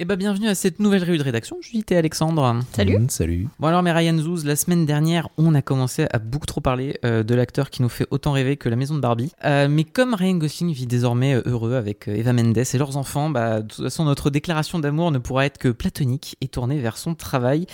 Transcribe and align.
Eh 0.00 0.04
ben, 0.04 0.14
bienvenue 0.14 0.46
à 0.46 0.54
cette 0.54 0.78
nouvelle 0.78 1.02
réunion 1.02 1.18
de 1.18 1.24
rédaction. 1.24 1.56
Judith 1.60 1.90
et 1.90 1.96
Alexandre. 1.96 2.60
Salut. 2.72 3.00
Mmh, 3.00 3.08
salut. 3.08 3.48
Bon 3.58 3.66
alors, 3.66 3.82
mais 3.82 3.90
Ryan 3.90 4.16
Zouz, 4.16 4.44
la 4.44 4.54
semaine 4.54 4.86
dernière, 4.86 5.28
on 5.38 5.56
a 5.56 5.60
commencé 5.60 6.06
à 6.12 6.20
beaucoup 6.20 6.46
trop 6.46 6.60
parler 6.60 7.00
euh, 7.04 7.24
de 7.24 7.34
l'acteur 7.34 7.68
qui 7.68 7.82
nous 7.82 7.88
fait 7.88 8.06
autant 8.12 8.30
rêver 8.30 8.56
que 8.56 8.68
la 8.68 8.76
maison 8.76 8.94
de 8.94 9.00
Barbie. 9.00 9.32
Euh, 9.44 9.66
mais 9.68 9.82
comme 9.82 10.14
Ryan 10.14 10.36
Gosling 10.36 10.72
vit 10.72 10.86
désormais 10.86 11.34
euh, 11.34 11.42
heureux 11.46 11.74
avec 11.74 12.06
Eva 12.06 12.32
Mendes 12.32 12.56
et 12.56 12.78
leurs 12.78 12.96
enfants, 12.96 13.28
bah, 13.28 13.60
de 13.60 13.66
toute 13.66 13.82
façon, 13.86 14.04
notre 14.04 14.30
déclaration 14.30 14.78
d'amour 14.78 15.10
ne 15.10 15.18
pourra 15.18 15.46
être 15.46 15.58
que 15.58 15.70
platonique 15.70 16.36
et 16.40 16.46
tournée 16.46 16.78
vers 16.78 16.96
son 16.96 17.16
travail. 17.16 17.66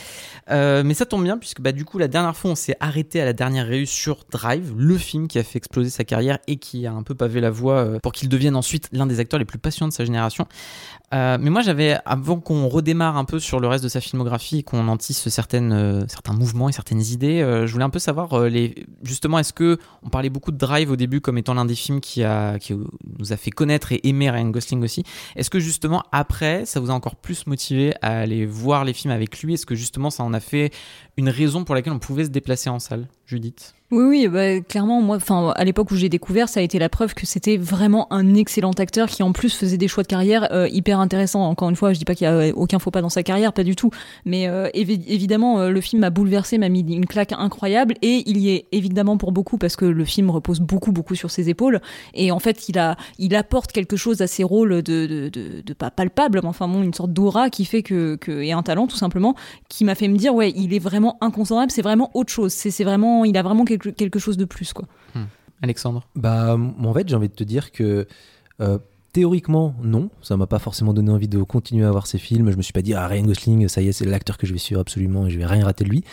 Euh, 0.51 0.83
mais 0.83 0.95
ça 0.95 1.05
tombe 1.05 1.25
bien 1.25 1.37
puisque 1.37 1.61
bah, 1.61 1.73
du 1.73 1.85
coup, 1.85 1.99
la 1.99 2.09
dernière 2.09 2.35
fois, 2.35 2.53
on 2.53 2.55
s'est 2.55 2.79
arrêté 2.81 3.21
à 3.21 3.27
la 3.27 3.35
dernière 3.35 3.67
réu 3.67 3.85
sur 3.85 4.25
Drive, 4.31 4.73
le 4.75 4.97
film 4.97 5.29
qui 5.29 5.39
a 5.39 5.43
fait 5.43 5.59
exploser 5.59 5.91
sa 5.91 6.05
carrière 6.05 6.39
et 6.47 6.57
qui 6.57 6.87
a 6.87 6.93
un 6.95 7.03
peu 7.03 7.15
pavé 7.15 7.43
la 7.43 7.51
voie 7.51 8.01
pour 8.03 8.13
qu'il 8.13 8.31
devienne 8.31 8.57
ensuite 8.57 8.89
l'un 8.93 9.05
des 9.05 9.21
acteurs 9.21 9.39
les 9.39 9.45
plus 9.45 9.59
passionnants 9.59 9.89
de 9.89 9.93
sa 9.93 10.07
génération. 10.07 10.49
Euh, 11.15 11.39
mais 11.41 11.51
moi, 11.51 11.63
j'avais, 11.63 11.97
avant 12.05 12.41
qu'on 12.41 12.69
redémarre 12.69 13.17
un 13.17 13.25
peu 13.25 13.39
sur 13.39 13.61
le 13.61 13.69
reste 13.69 13.85
de 13.85 13.89
sa 13.89 14.01
filmographie 14.01 14.59
et 14.59 14.63
qu'on 14.65 14.89
en 14.89 14.97
tisse 14.97 15.29
certaines, 15.29 15.73
euh, 15.73 16.05
certains 16.09 16.33
mouvements 16.33 16.69
et 16.69 16.73
certaines 16.73 17.03
idées, 17.03 17.41
euh, 17.41 17.67
je 17.67 17.73
voulais 17.73 17.85
un 17.85 17.91
peu 17.91 18.01
savoir, 18.01 18.31
justement, 19.03 19.39
est-ce 19.39 19.53
que 19.53 19.79
on 20.03 20.09
parlait 20.09 20.31
beaucoup 20.31 20.51
de 20.51 20.57
Drive 20.57 20.91
au 20.91 20.97
début 20.97 21.21
comme 21.21 21.39
étant 21.39 21.55
l'un 21.55 21.65
des 21.65 21.75
films 21.75 22.01
qui 22.01 22.23
nous 22.23 23.33
a 23.33 23.37
fait 23.37 23.51
connaître 23.51 23.93
et 23.93 24.01
aimer 24.05 24.31
Ryan 24.31 24.49
Gosling 24.49 24.83
aussi. 24.83 25.05
Est-ce 25.37 25.51
que 25.51 25.61
justement, 25.61 26.03
après, 26.11 26.65
ça 26.65 26.81
vous 26.81 26.91
a 26.91 26.95
encore 26.95 27.17
plus 27.17 27.47
motivé 27.47 27.95
à 28.03 28.19
aller 28.19 28.47
voir 28.47 28.85
les 28.85 28.93
films 28.93 29.13
avec 29.13 29.41
lui? 29.43 29.55
Est-ce 29.55 29.67
que 29.67 29.75
justement, 29.75 30.11
ça 30.11 30.25
en 30.25 30.33
a 30.33 30.41
fait 30.41 30.73
une 31.17 31.29
raison 31.29 31.65
pour 31.65 31.75
laquelle 31.75 31.93
on 31.93 31.99
pouvait 31.99 32.25
se 32.25 32.31
déplacer 32.31 32.71
en 32.71 32.79
salle 32.79 33.07
Judith? 33.27 33.75
Oui, 33.91 34.03
oui, 34.03 34.29
bah, 34.29 34.61
clairement, 34.61 35.01
moi, 35.03 35.17
enfin, 35.17 35.53
à 35.55 35.63
l'époque 35.63 35.91
où 35.93 35.95
j'ai 35.95 36.09
découvert, 36.09 36.49
ça 36.49 36.59
a 36.59 36.63
été 36.65 36.81
la 36.81 36.89
preuve 36.89 37.15
que 37.15 37.27
c'était 37.27 37.57
vraiment 37.57 38.13
un 38.13 38.35
excellent 38.35 38.73
acteur 38.73 39.09
qui, 39.09 39.23
en 39.23 39.31
plus, 39.31 39.55
faisait 39.55 39.77
des 39.77 39.87
choix 39.87 40.03
de 40.03 40.09
carrière 40.09 40.49
euh, 40.53 40.67
hyper 40.69 40.99
intéressants. 40.99 41.45
Encore 41.45 41.69
une 41.69 41.77
fois, 41.77 41.93
je 41.93 41.99
dis 41.99 42.05
pas 42.05 42.17
qu'il 42.17 42.25
y 42.25 42.29
a 42.29 42.33
euh, 42.33 42.53
aucun 42.57 42.81
faux 42.81 42.91
pas 42.91 43.03
dans 43.03 43.09
sa 43.11 43.23
carrière, 43.23 43.53
pas 43.53 43.63
du 43.63 43.77
tout. 43.77 43.91
Mais 44.25 44.49
euh, 44.49 44.69
évi- 44.75 45.05
évidemment, 45.07 45.69
le 45.69 45.81
film 45.81 46.01
m'a 46.01 46.11
bouleversé, 46.11 46.59
m'a 46.59 46.71
mis 46.71 46.81
une 46.81 47.07
claque 47.07 47.33
incroyable, 47.33 47.95
et 48.03 48.25
il 48.27 48.39
y 48.39 48.51
est 48.51 48.65
évidemment 48.73 49.17
pour 49.17 49.31
beaucoup 49.31 49.59
parce 49.59 49.77
que 49.77 49.85
le 49.85 50.05
film 50.05 50.31
repose 50.31 50.61
beaucoup, 50.61 50.91
beaucoup 50.91 51.15
sur 51.15 51.31
ses 51.31 51.49
épaules. 51.49 51.81
Et 52.15 52.33
en 52.33 52.41
fait, 52.41 52.69
il 52.69 52.79
a, 52.79 52.97
il 53.19 53.37
apporte 53.37 53.71
quelque 53.71 53.97
chose 53.97 54.23
à 54.23 54.27
ses 54.27 54.43
rôles 54.43 54.83
de, 54.83 55.07
de, 55.07 55.29
de, 55.29 55.61
de 55.65 55.73
pas 55.75 55.91
palpable, 55.91 56.41
mais 56.43 56.49
enfin 56.49 56.67
bon, 56.67 56.83
une 56.83 56.95
sorte 56.95 57.13
d'aura 57.13 57.49
qui 57.49 57.65
fait 57.65 57.83
que, 57.83 58.17
que, 58.17 58.33
et 58.43 58.51
un 58.53 58.63
talent 58.63 58.89
tout 58.89 58.97
simplement, 58.97 59.37
qui 59.69 59.85
m'a 59.85 59.95
fait 59.95 60.09
me 60.09 60.17
dire, 60.17 60.35
ouais, 60.35 60.53
il 60.57 60.75
est 60.75 60.81
vraiment 60.81 61.04
incontournable. 61.21 61.71
C'est 61.71 61.83
vraiment 61.83 62.11
autre 62.15 62.33
chose. 62.33 62.53
C'est, 62.53 62.85
vraiment, 62.85 63.25
il 63.25 63.37
a 63.37 63.43
vraiment 63.43 63.65
quelque, 63.65 63.89
quelque 63.91 64.19
chose 64.19 64.37
de 64.37 64.45
plus, 64.45 64.73
quoi. 64.73 64.87
Alexandre 65.63 66.07
Bah, 66.15 66.57
en 66.59 66.93
fait, 66.95 67.09
j'ai 67.09 67.15
envie 67.17 67.29
de 67.29 67.35
te 67.35 67.45
dire 67.45 67.73
que 67.73 68.07
euh, 68.61 68.79
théoriquement, 69.13 69.75
non. 69.83 70.11
Ça 70.21 70.37
m'a 70.37 70.47
pas 70.47 70.59
forcément 70.59 70.93
donné 70.93 71.11
envie 71.11 71.29
de 71.29 71.43
continuer 71.43 71.87
à 71.87 71.91
voir 71.91 72.07
ces 72.07 72.19
films. 72.19 72.51
Je 72.51 72.57
me 72.57 72.63
suis 72.63 72.73
pas 72.73 72.83
dit, 72.83 72.93
ah, 72.95 73.07
Ryan 73.07 73.23
Gosling, 73.25 73.69
ça 73.69 73.81
y 73.81 73.89
est, 73.89 73.93
c'est 73.93 74.05
l'acteur 74.05 74.37
que 74.37 74.47
je 74.47 74.53
vais 74.53 74.59
suivre 74.59 74.81
absolument 74.81 75.27
et 75.27 75.31
je 75.31 75.39
vais 75.39 75.47
rien 75.47 75.65
rater 75.65 75.85
de 75.85 75.89
lui. 75.91 76.05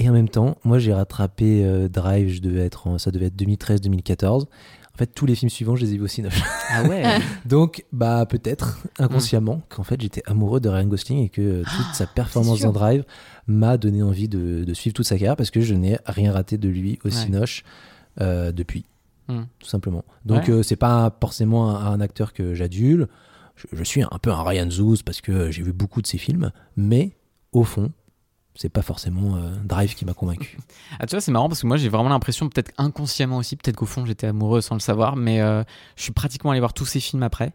Et 0.00 0.08
en 0.08 0.12
même 0.12 0.28
temps, 0.28 0.56
moi, 0.64 0.78
j'ai 0.78 0.92
rattrapé 0.94 1.64
euh, 1.64 1.88
Drive, 1.88 2.28
je 2.28 2.40
devais 2.40 2.60
être 2.64 2.86
en- 2.86 2.98
ça 2.98 3.10
devait 3.10 3.26
être 3.26 3.36
2013-2014. 3.36 4.46
En 4.98 5.04
fait, 5.04 5.14
tous 5.14 5.26
les 5.26 5.36
films 5.36 5.48
suivants, 5.48 5.76
je 5.76 5.84
les 5.84 5.94
ai 5.94 5.96
vus 5.96 6.02
au 6.02 6.08
cinéma. 6.08 6.34
Ah 6.70 6.82
ouais 6.82 7.04
Donc, 7.46 7.84
bah, 7.92 8.26
peut-être, 8.28 8.80
inconsciemment, 8.98 9.62
qu'en 9.68 9.84
fait, 9.84 10.00
j'étais 10.00 10.22
amoureux 10.26 10.58
de 10.58 10.68
Ryan 10.68 10.86
Gosling 10.88 11.24
et 11.24 11.28
que 11.28 11.40
euh, 11.40 11.62
toute 11.62 11.94
sa 11.94 12.06
performance 12.08 12.60
dans 12.62 12.72
Drive 12.72 13.04
m'a 13.46 13.76
donné 13.76 14.02
envie 14.02 14.26
de, 14.26 14.64
de 14.64 14.74
suivre 14.74 14.94
toute 14.94 15.06
sa 15.06 15.14
carrière 15.16 15.36
parce 15.36 15.52
que 15.52 15.60
je 15.60 15.74
n'ai 15.74 15.98
rien 16.04 16.32
raté 16.32 16.58
de 16.58 16.68
lui 16.68 16.98
au 17.04 17.08
Ouais. 17.08 17.14
Cinoche 17.14 17.62
euh, 18.20 18.50
depuis, 18.50 18.84
Hmm. 19.28 19.42
tout 19.60 19.68
simplement. 19.68 20.04
Donc, 20.24 20.44
Ouais. 20.48 20.50
euh, 20.50 20.62
c'est 20.64 20.74
pas 20.74 21.16
forcément 21.20 21.70
un, 21.70 21.92
un 21.92 22.00
acteur 22.00 22.32
que 22.32 22.54
j'adule. 22.54 23.06
Je, 23.54 23.66
je 23.76 23.84
suis 23.84 24.02
un 24.02 24.18
peu 24.20 24.32
un 24.32 24.42
Ryan 24.42 24.68
Zoos 24.68 24.96
parce 25.04 25.20
que 25.20 25.50
j'ai 25.52 25.62
vu 25.62 25.72
beaucoup 25.72 26.02
de 26.02 26.06
ses 26.08 26.18
films, 26.18 26.50
mais 26.76 27.12
au 27.52 27.62
fond, 27.62 27.92
c'est 28.58 28.68
pas 28.68 28.82
forcément 28.82 29.36
euh, 29.36 29.54
Drive 29.64 29.94
qui 29.94 30.04
m'a 30.04 30.14
convaincu. 30.14 30.58
Ah, 30.98 31.06
tu 31.06 31.12
vois, 31.12 31.20
c'est 31.20 31.30
marrant 31.30 31.48
parce 31.48 31.62
que 31.62 31.66
moi 31.68 31.76
j'ai 31.76 31.88
vraiment 31.88 32.08
l'impression, 32.08 32.48
peut-être 32.48 32.72
inconsciemment 32.76 33.36
aussi, 33.36 33.54
peut-être 33.54 33.76
qu'au 33.76 33.86
fond 33.86 34.04
j'étais 34.04 34.26
amoureux 34.26 34.60
sans 34.60 34.74
le 34.74 34.80
savoir, 34.80 35.14
mais 35.14 35.40
euh, 35.40 35.62
je 35.94 36.02
suis 36.02 36.12
pratiquement 36.12 36.50
allé 36.50 36.58
voir 36.58 36.72
tous 36.72 36.84
ces 36.84 36.98
films 36.98 37.22
après. 37.22 37.52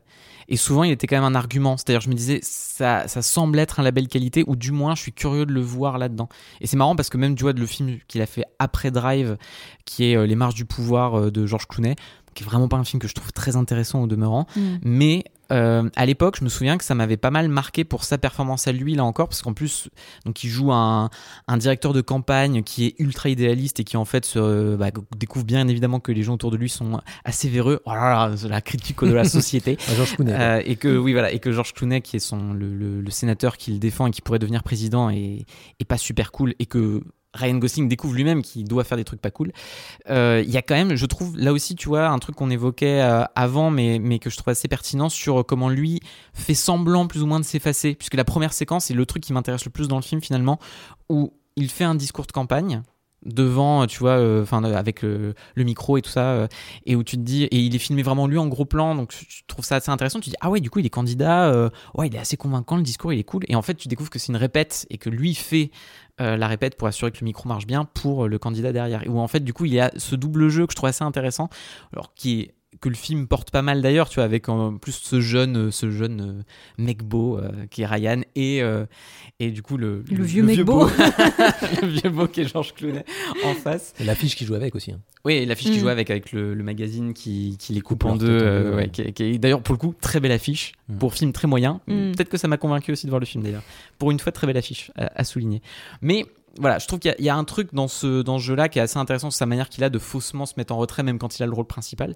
Et 0.47 0.55
souvent 0.55 0.85
il 0.85 0.91
était 0.91 1.05
quand 1.05 1.17
même 1.17 1.25
un 1.25 1.35
argument, 1.35 1.75
c'est-à-dire 1.75 1.99
je 1.99 2.07
me 2.07 2.13
disais, 2.13 2.39
ça, 2.41 3.05
ça 3.09 3.21
semble 3.21 3.59
être 3.59 3.81
un 3.81 3.83
label 3.83 4.07
qualité, 4.07 4.45
ou 4.47 4.55
du 4.55 4.71
moins 4.71 4.95
je 4.95 5.01
suis 5.01 5.11
curieux 5.11 5.45
de 5.45 5.51
le 5.51 5.59
voir 5.59 5.97
là-dedans. 5.97 6.29
Et 6.61 6.67
c'est 6.67 6.77
marrant 6.77 6.95
parce 6.95 7.09
que 7.09 7.17
même 7.17 7.35
tu 7.35 7.43
vois, 7.43 7.51
le 7.51 7.65
film 7.65 7.97
qu'il 8.07 8.21
a 8.21 8.25
fait 8.25 8.45
après 8.57 8.89
Drive, 8.89 9.37
qui 9.83 10.05
est 10.05 10.15
euh, 10.15 10.25
Les 10.25 10.35
Marches 10.35 10.55
du 10.55 10.63
Pouvoir 10.63 11.19
euh, 11.19 11.31
de 11.31 11.45
George 11.45 11.67
Clooney, 11.67 11.97
qui 12.33 12.43
est 12.43 12.45
vraiment 12.45 12.69
pas 12.69 12.77
un 12.77 12.85
film 12.85 13.01
que 13.01 13.09
je 13.09 13.13
trouve 13.13 13.33
très 13.33 13.57
intéressant 13.57 14.01
au 14.01 14.07
demeurant, 14.07 14.47
mais 14.81 15.25
euh, 15.53 15.89
à 15.95 16.05
l'époque, 16.05 16.37
je 16.39 16.43
me 16.43 16.49
souviens 16.49 16.77
que 16.77 16.83
ça 16.83 16.95
m'avait 16.95 17.17
pas 17.17 17.29
mal 17.31 17.47
marqué 17.47 17.83
pour 17.83 18.03
sa 18.03 18.17
performance 18.17 18.67
à 18.67 18.71
lui, 18.71 18.95
là 18.95 19.05
encore, 19.05 19.29
parce 19.29 19.41
qu'en 19.41 19.53
plus, 19.53 19.89
donc 20.25 20.43
il 20.43 20.49
joue 20.49 20.73
un, 20.73 21.09
un 21.47 21.57
directeur 21.57 21.93
de 21.93 22.01
campagne 22.01 22.63
qui 22.63 22.85
est 22.87 22.95
ultra 22.99 23.29
idéaliste 23.29 23.79
et 23.79 23.83
qui 23.83 23.95
en 23.97 24.05
fait 24.05 24.25
se, 24.25 24.75
bah, 24.75 24.87
découvre 25.17 25.45
bien 25.45 25.67
évidemment 25.67 25.99
que 25.99 26.11
les 26.11 26.23
gens 26.23 26.33
autour 26.33 26.51
de 26.51 26.57
lui 26.57 26.69
sont 26.69 26.99
assez 27.23 27.47
véreux. 27.49 27.81
Oh 27.85 27.91
là 27.93 28.29
là, 28.29 28.35
la 28.49 28.61
critique 28.61 29.03
de 29.03 29.13
la 29.13 29.23
société. 29.25 29.77
Clooney. 30.15 30.33
Euh, 30.33 30.61
et 30.65 30.75
que 30.75 30.97
oui 30.97 31.13
voilà 31.13 31.31
et 31.31 31.39
que 31.39 31.51
George 31.51 31.73
Clooney 31.73 32.01
qui 32.01 32.15
est 32.17 32.19
son 32.19 32.53
le, 32.53 32.73
le- 32.75 33.01
le 33.01 33.11
sénateur 33.11 33.57
qui 33.57 33.71
le 33.71 33.77
défend 33.79 34.07
et 34.07 34.11
qui 34.11 34.21
pourrait 34.21 34.39
devenir 34.39 34.63
président 34.63 35.09
est, 35.09 35.45
est 35.79 35.85
pas 35.85 35.97
super 35.97 36.31
cool 36.31 36.55
et 36.59 36.65
que 36.65 37.01
Ryan 37.33 37.55
Gosling 37.55 37.87
découvre 37.87 38.13
lui-même 38.13 38.41
qu'il 38.41 38.65
doit 38.67 38.83
faire 38.83 38.97
des 38.97 39.03
trucs 39.03 39.21
pas 39.21 39.31
cool. 39.31 39.51
Euh, 40.09 40.43
Il 40.45 40.51
y 40.51 40.57
a 40.57 40.61
quand 40.61 40.75
même, 40.75 40.95
je 40.95 41.05
trouve, 41.05 41.37
là 41.37 41.51
aussi, 41.53 41.75
tu 41.75 41.87
vois, 41.87 42.07
un 42.07 42.19
truc 42.19 42.35
qu'on 42.35 42.49
évoquait 42.49 43.01
euh, 43.01 43.23
avant, 43.35 43.71
mais, 43.71 43.99
mais 43.99 44.19
que 44.19 44.29
je 44.29 44.37
trouve 44.37 44.51
assez 44.51 44.67
pertinent 44.67 45.09
sur 45.09 45.45
comment 45.45 45.69
lui 45.69 45.99
fait 46.33 46.53
semblant 46.53 47.07
plus 47.07 47.23
ou 47.23 47.25
moins 47.25 47.39
de 47.39 47.45
s'effacer. 47.45 47.95
Puisque 47.95 48.15
la 48.15 48.25
première 48.25 48.53
séquence 48.53 48.91
est 48.91 48.93
le 48.93 49.05
truc 49.05 49.23
qui 49.23 49.33
m'intéresse 49.33 49.65
le 49.65 49.71
plus 49.71 49.87
dans 49.87 49.97
le 49.97 50.03
film 50.03 50.21
finalement, 50.21 50.59
où 51.09 51.33
il 51.55 51.69
fait 51.69 51.83
un 51.83 51.95
discours 51.95 52.25
de 52.25 52.31
campagne 52.31 52.81
devant, 53.25 53.87
tu 53.87 53.99
vois, 53.99 54.17
euh, 54.17 54.43
enfin 54.43 54.63
avec 54.63 55.01
le, 55.01 55.33
le 55.55 55.63
micro 55.63 55.97
et 55.97 56.01
tout 56.01 56.09
ça, 56.09 56.31
euh, 56.31 56.47
et 56.85 56.95
où 56.95 57.03
tu 57.03 57.15
te 57.17 57.21
dis, 57.21 57.43
et 57.43 57.57
il 57.57 57.75
est 57.75 57.79
filmé 57.79 58.01
vraiment 58.03 58.27
lui 58.27 58.37
en 58.37 58.47
gros 58.47 58.65
plan, 58.65 58.95
donc 58.95 59.13
je 59.13 59.41
trouve 59.47 59.65
ça 59.65 59.77
assez 59.77 59.91
intéressant. 59.91 60.19
Tu 60.19 60.25
te 60.25 60.29
dis, 60.31 60.37
ah 60.41 60.49
ouais, 60.49 60.59
du 60.59 60.69
coup, 60.69 60.79
il 60.79 60.85
est 60.85 60.89
candidat, 60.89 61.45
euh, 61.45 61.69
ouais, 61.95 62.07
il 62.07 62.15
est 62.15 62.19
assez 62.19 62.37
convaincant, 62.37 62.75
le 62.77 62.83
discours, 62.83 63.13
il 63.13 63.19
est 63.19 63.23
cool. 63.23 63.43
Et 63.47 63.55
en 63.55 63.61
fait, 63.61 63.75
tu 63.75 63.87
découvres 63.87 64.09
que 64.09 64.19
c'est 64.19 64.31
une 64.31 64.37
répète 64.37 64.85
et 64.89 64.97
que 64.97 65.09
lui 65.09 65.35
fait 65.35 65.71
euh, 66.21 66.37
la 66.37 66.47
répète 66.47 66.77
pour 66.77 66.87
assurer 66.87 67.11
que 67.11 67.17
le 67.21 67.25
micro 67.25 67.49
marche 67.49 67.65
bien 67.65 67.85
pour 67.85 68.25
euh, 68.25 68.27
le 68.27 68.37
candidat 68.37 68.71
derrière. 68.71 69.03
Et 69.03 69.09
où 69.09 69.19
en 69.19 69.27
fait, 69.27 69.39
du 69.39 69.53
coup, 69.53 69.65
il 69.65 69.73
y 69.73 69.79
a 69.79 69.91
ce 69.97 70.15
double 70.15 70.49
jeu 70.49 70.67
que 70.67 70.73
je 70.73 70.75
trouve 70.75 70.89
assez 70.89 71.03
intéressant, 71.03 71.49
alors 71.91 72.13
qui 72.13 72.41
est 72.41 72.53
que 72.83 72.89
le 72.89 72.95
film 72.95 73.27
porte 73.27 73.49
pas 73.49 73.61
mal 73.61 73.81
d'ailleurs, 73.81 74.09
tu 74.09 74.15
vois, 74.15 74.25
avec 74.25 74.49
en 74.49 74.77
plus 74.77 74.91
ce 74.91 75.21
jeune, 75.21 75.71
ce 75.71 75.89
jeune 75.89 76.43
mec 76.77 77.01
beau 77.01 77.39
qui 77.71 77.83
est 77.83 77.85
Ryan 77.85 78.21
et, 78.35 78.61
et 79.39 79.51
du 79.51 79.61
coup 79.61 79.77
le, 79.77 80.03
le, 80.11 80.23
vieux 80.23 80.43
mec 80.43 80.59
beau. 80.61 80.85
le 81.81 81.87
vieux 81.87 82.09
beau 82.09 82.27
qui 82.27 82.41
est 82.41 82.51
Georges 82.51 82.73
Clooney 82.73 83.05
en 83.45 83.53
face. 83.53 83.93
Et 84.01 84.03
l'affiche 84.03 84.35
qui 84.35 84.45
joue 84.45 84.55
avec 84.55 84.75
aussi. 84.75 84.91
Hein. 84.91 84.99
Oui, 85.23 85.45
l'affiche 85.45 85.71
qui 85.71 85.77
mm. 85.77 85.81
joue 85.81 85.87
avec, 85.87 86.09
avec 86.09 86.33
le, 86.33 86.55
magazine 86.55 87.13
qui, 87.13 87.55
qui, 87.57 87.71
les 87.71 87.79
coupe 87.79 88.03
en 88.03 88.17
deux, 88.17 88.73
ouais, 88.75 88.89
qui, 88.89 89.01
est 89.01 89.37
d'ailleurs 89.37 89.61
pour 89.61 89.73
le 89.73 89.79
coup 89.79 89.95
très 90.01 90.19
belle 90.19 90.33
affiche, 90.33 90.73
mm. 90.89 90.97
pour 90.97 91.13
film 91.13 91.31
très 91.31 91.47
moyen. 91.47 91.79
Peut-être 91.87 92.29
que 92.29 92.37
ça 92.37 92.49
m'a 92.49 92.57
convaincu 92.57 92.91
aussi 92.91 93.05
de 93.05 93.11
voir 93.11 93.21
le 93.21 93.25
film 93.25 93.43
d'ailleurs. 93.43 93.63
Pour 93.97 94.11
une 94.11 94.19
fois, 94.19 94.33
très 94.33 94.45
belle 94.45 94.57
affiche 94.57 94.91
à, 94.97 95.11
à 95.15 95.23
souligner. 95.23 95.61
Mais 96.01 96.25
voilà, 96.59 96.77
je 96.77 96.87
trouve 96.87 96.99
qu'il 96.99 97.15
y, 97.17 97.29
a 97.29 97.35
un 97.35 97.43
truc 97.43 97.73
dans 97.73 97.87
ce, 97.87 98.21
dans 98.21 98.37
ce 98.37 98.43
jeu-là 98.43 98.69
qui 98.69 98.77
est 98.77 98.81
assez 98.81 98.99
intéressant, 98.99 99.31
sa 99.31 99.45
manière 99.47 99.69
qu'il 99.69 99.83
a 99.83 99.89
de 99.89 99.97
faussement 99.97 100.45
se 100.45 100.53
mettre 100.57 100.73
en 100.73 100.77
retrait, 100.77 101.01
même 101.01 101.17
quand 101.17 101.39
il 101.39 101.43
a 101.43 101.47
le 101.47 101.53
rôle 101.53 101.65
principal. 101.65 102.15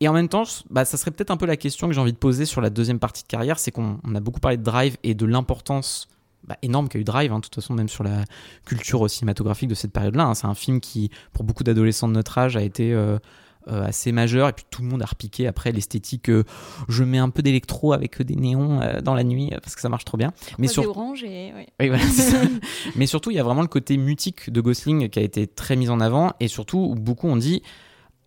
Et 0.00 0.08
en 0.08 0.12
même 0.12 0.28
temps, 0.28 0.42
bah, 0.70 0.84
ça 0.84 0.96
serait 0.96 1.12
peut-être 1.12 1.30
un 1.30 1.36
peu 1.36 1.46
la 1.46 1.56
question 1.56 1.86
que 1.86 1.94
j'ai 1.94 2.00
envie 2.00 2.12
de 2.12 2.18
poser 2.18 2.46
sur 2.46 2.60
la 2.60 2.70
deuxième 2.70 2.98
partie 2.98 3.22
de 3.22 3.28
carrière, 3.28 3.58
c'est 3.58 3.70
qu'on 3.70 3.98
a 4.14 4.20
beaucoup 4.20 4.40
parlé 4.40 4.56
de 4.56 4.64
Drive 4.64 4.96
et 5.04 5.14
de 5.14 5.24
l'importance 5.24 6.08
bah, 6.44 6.56
énorme 6.62 6.88
qu'a 6.88 6.98
eu 6.98 7.04
Drive, 7.04 7.32
hein, 7.32 7.36
de 7.36 7.42
toute 7.42 7.54
façon, 7.54 7.74
même 7.74 7.88
sur 7.88 8.02
la 8.02 8.24
culture 8.64 9.08
cinématographique 9.08 9.68
de 9.68 9.74
cette 9.74 9.92
période-là. 9.92 10.24
Hein. 10.24 10.34
C'est 10.34 10.46
un 10.46 10.54
film 10.54 10.80
qui, 10.80 11.10
pour 11.32 11.44
beaucoup 11.44 11.62
d'adolescents 11.62 12.08
de 12.08 12.14
notre 12.14 12.36
âge, 12.38 12.56
a 12.56 12.62
été... 12.62 12.92
Euh, 12.92 13.18
assez 13.66 14.12
majeur 14.12 14.48
et 14.48 14.52
puis 14.52 14.64
tout 14.70 14.82
le 14.82 14.88
monde 14.88 15.02
a 15.02 15.06
repiqué 15.06 15.46
après 15.46 15.72
l'esthétique 15.72 16.30
euh, 16.30 16.44
je 16.88 17.04
mets 17.04 17.18
un 17.18 17.30
peu 17.30 17.42
d'électro 17.42 17.92
avec 17.92 18.20
des 18.22 18.36
néons 18.36 18.80
euh, 18.80 19.00
dans 19.00 19.14
la 19.14 19.24
nuit 19.24 19.50
parce 19.62 19.74
que 19.74 19.80
ça 19.80 19.88
marche 19.88 20.04
trop 20.04 20.16
bien. 20.16 20.32
Mais 20.58 20.68
sur... 20.68 20.88
orange 20.88 21.24
et 21.24 21.52
oui, 21.80 21.88
voilà, 21.88 22.04
mais 22.96 23.06
surtout 23.06 23.30
il 23.30 23.36
y 23.36 23.40
a 23.40 23.42
vraiment 23.42 23.62
le 23.62 23.68
côté 23.68 23.96
mutique 23.96 24.50
de 24.50 24.60
Gosling 24.60 25.08
qui 25.08 25.18
a 25.18 25.22
été 25.22 25.46
très 25.46 25.76
mis 25.76 25.88
en 25.88 26.00
avant 26.00 26.32
et 26.40 26.48
surtout 26.48 26.94
beaucoup 26.96 27.28
ont 27.28 27.36
dit 27.36 27.62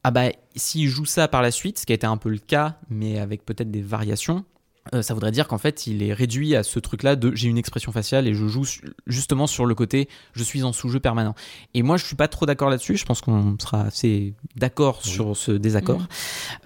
ah 0.03 0.11
bah 0.11 0.29
s'il 0.55 0.87
joue 0.87 1.05
ça 1.05 1.27
par 1.27 1.41
la 1.41 1.51
suite 1.51 1.79
ce 1.79 1.85
qui 1.85 1.93
a 1.93 1.95
été 1.95 2.07
un 2.07 2.17
peu 2.17 2.29
le 2.29 2.37
cas 2.37 2.77
mais 2.89 3.19
avec 3.19 3.45
peut-être 3.45 3.71
des 3.71 3.81
variations 3.81 4.45
euh, 4.93 5.01
ça 5.01 5.13
voudrait 5.13 5.31
dire 5.31 5.47
qu'en 5.47 5.57
fait, 5.57 5.87
il 5.87 6.01
est 6.03 6.13
réduit 6.13 6.55
à 6.55 6.63
ce 6.63 6.79
truc-là 6.79 7.15
de 7.15 7.33
j'ai 7.35 7.47
une 7.47 7.57
expression 7.57 7.91
faciale 7.91 8.27
et 8.27 8.33
je 8.33 8.47
joue 8.47 8.65
justement 9.07 9.47
sur 9.47 9.65
le 9.65 9.75
côté 9.75 10.09
je 10.33 10.43
suis 10.43 10.63
en 10.63 10.73
sous-jeu 10.73 10.99
permanent. 10.99 11.35
Et 11.73 11.83
moi, 11.83 11.97
je 11.97 12.05
suis 12.05 12.15
pas 12.15 12.27
trop 12.27 12.45
d'accord 12.45 12.69
là-dessus. 12.69 12.97
Je 12.97 13.05
pense 13.05 13.21
qu'on 13.21 13.57
sera 13.59 13.81
assez 13.81 14.33
d'accord 14.55 15.05
sur 15.05 15.35
ce 15.37 15.51
désaccord. 15.51 15.99
Mmh. 15.99 16.07